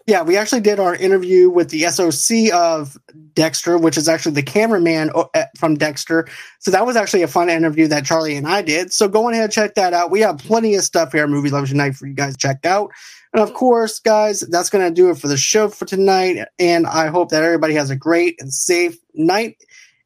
yeah, 0.08 0.24
we 0.24 0.36
actually 0.36 0.62
did 0.62 0.80
our 0.80 0.96
interview 0.96 1.50
with 1.50 1.70
the 1.70 1.82
SOC 1.84 2.54
of 2.54 2.98
Dexter, 3.34 3.78
which 3.78 3.98
is 3.98 4.10
actually 4.10 4.34
the 4.34 4.44
cameraman 4.44 5.12
uh, 5.14 5.46
from 5.58 5.76
Dexter. 5.76 6.28
So 6.60 6.72
that 6.72 6.86
was 6.86 6.96
actually 6.96 7.22
a 7.22 7.28
fun 7.28 7.50
interview 7.50 7.88
that 7.88 8.06
Charlie 8.06 8.36
and 8.36 8.48
I 8.48 8.62
did. 8.62 8.92
So 8.94 9.08
go 9.08 9.30
ahead 9.30 9.44
and 9.44 9.54
check 9.54 9.76
that 9.76 9.94
out. 9.94 10.12
We 10.12 10.22
have 10.22 10.40
plenty 10.40 10.76
of 10.76 10.84
stuff 10.84 11.12
here 11.12 11.28
Movie 11.28 11.50
Lovers 11.50 11.72
Unite 11.72 11.96
for 11.96 12.08
you 12.08 12.14
guys 12.14 12.34
to 12.34 12.40
check 12.40 12.66
out. 12.66 12.92
And 13.34 13.42
of 13.42 13.54
course, 13.54 14.00
guys, 14.00 14.42
that's 14.42 14.70
going 14.70 14.84
to 14.84 14.94
do 14.94 15.10
it 15.10 15.18
for 15.18 15.28
the 15.28 15.38
show 15.38 15.70
for 15.70 15.86
tonight. 15.86 16.46
And 16.60 16.88
I 16.88 17.08
hope 17.08 17.30
that 17.30 17.44
everybody 17.44 17.76
has 17.76 17.90
a 17.90 17.96
great 17.96 18.36
and 18.40 18.52
safe 18.52 18.98
night. 19.14 19.58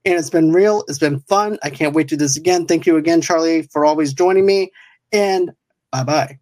And 0.03 0.15
it's 0.15 0.29
been 0.29 0.51
real. 0.51 0.83
It's 0.87 0.99
been 0.99 1.19
fun. 1.21 1.57
I 1.63 1.71
can't 1.71 1.95
wait 1.95 2.09
to 2.09 2.15
do 2.15 2.19
this 2.19 2.37
again. 2.37 2.67
Thank 2.67 2.85
you 2.85 2.97
again, 2.97 3.21
Charlie, 3.21 3.63
for 3.63 3.85
always 3.85 4.13
joining 4.13 4.45
me. 4.45 4.71
And 5.11 5.51
bye 5.91 6.03
bye. 6.03 6.39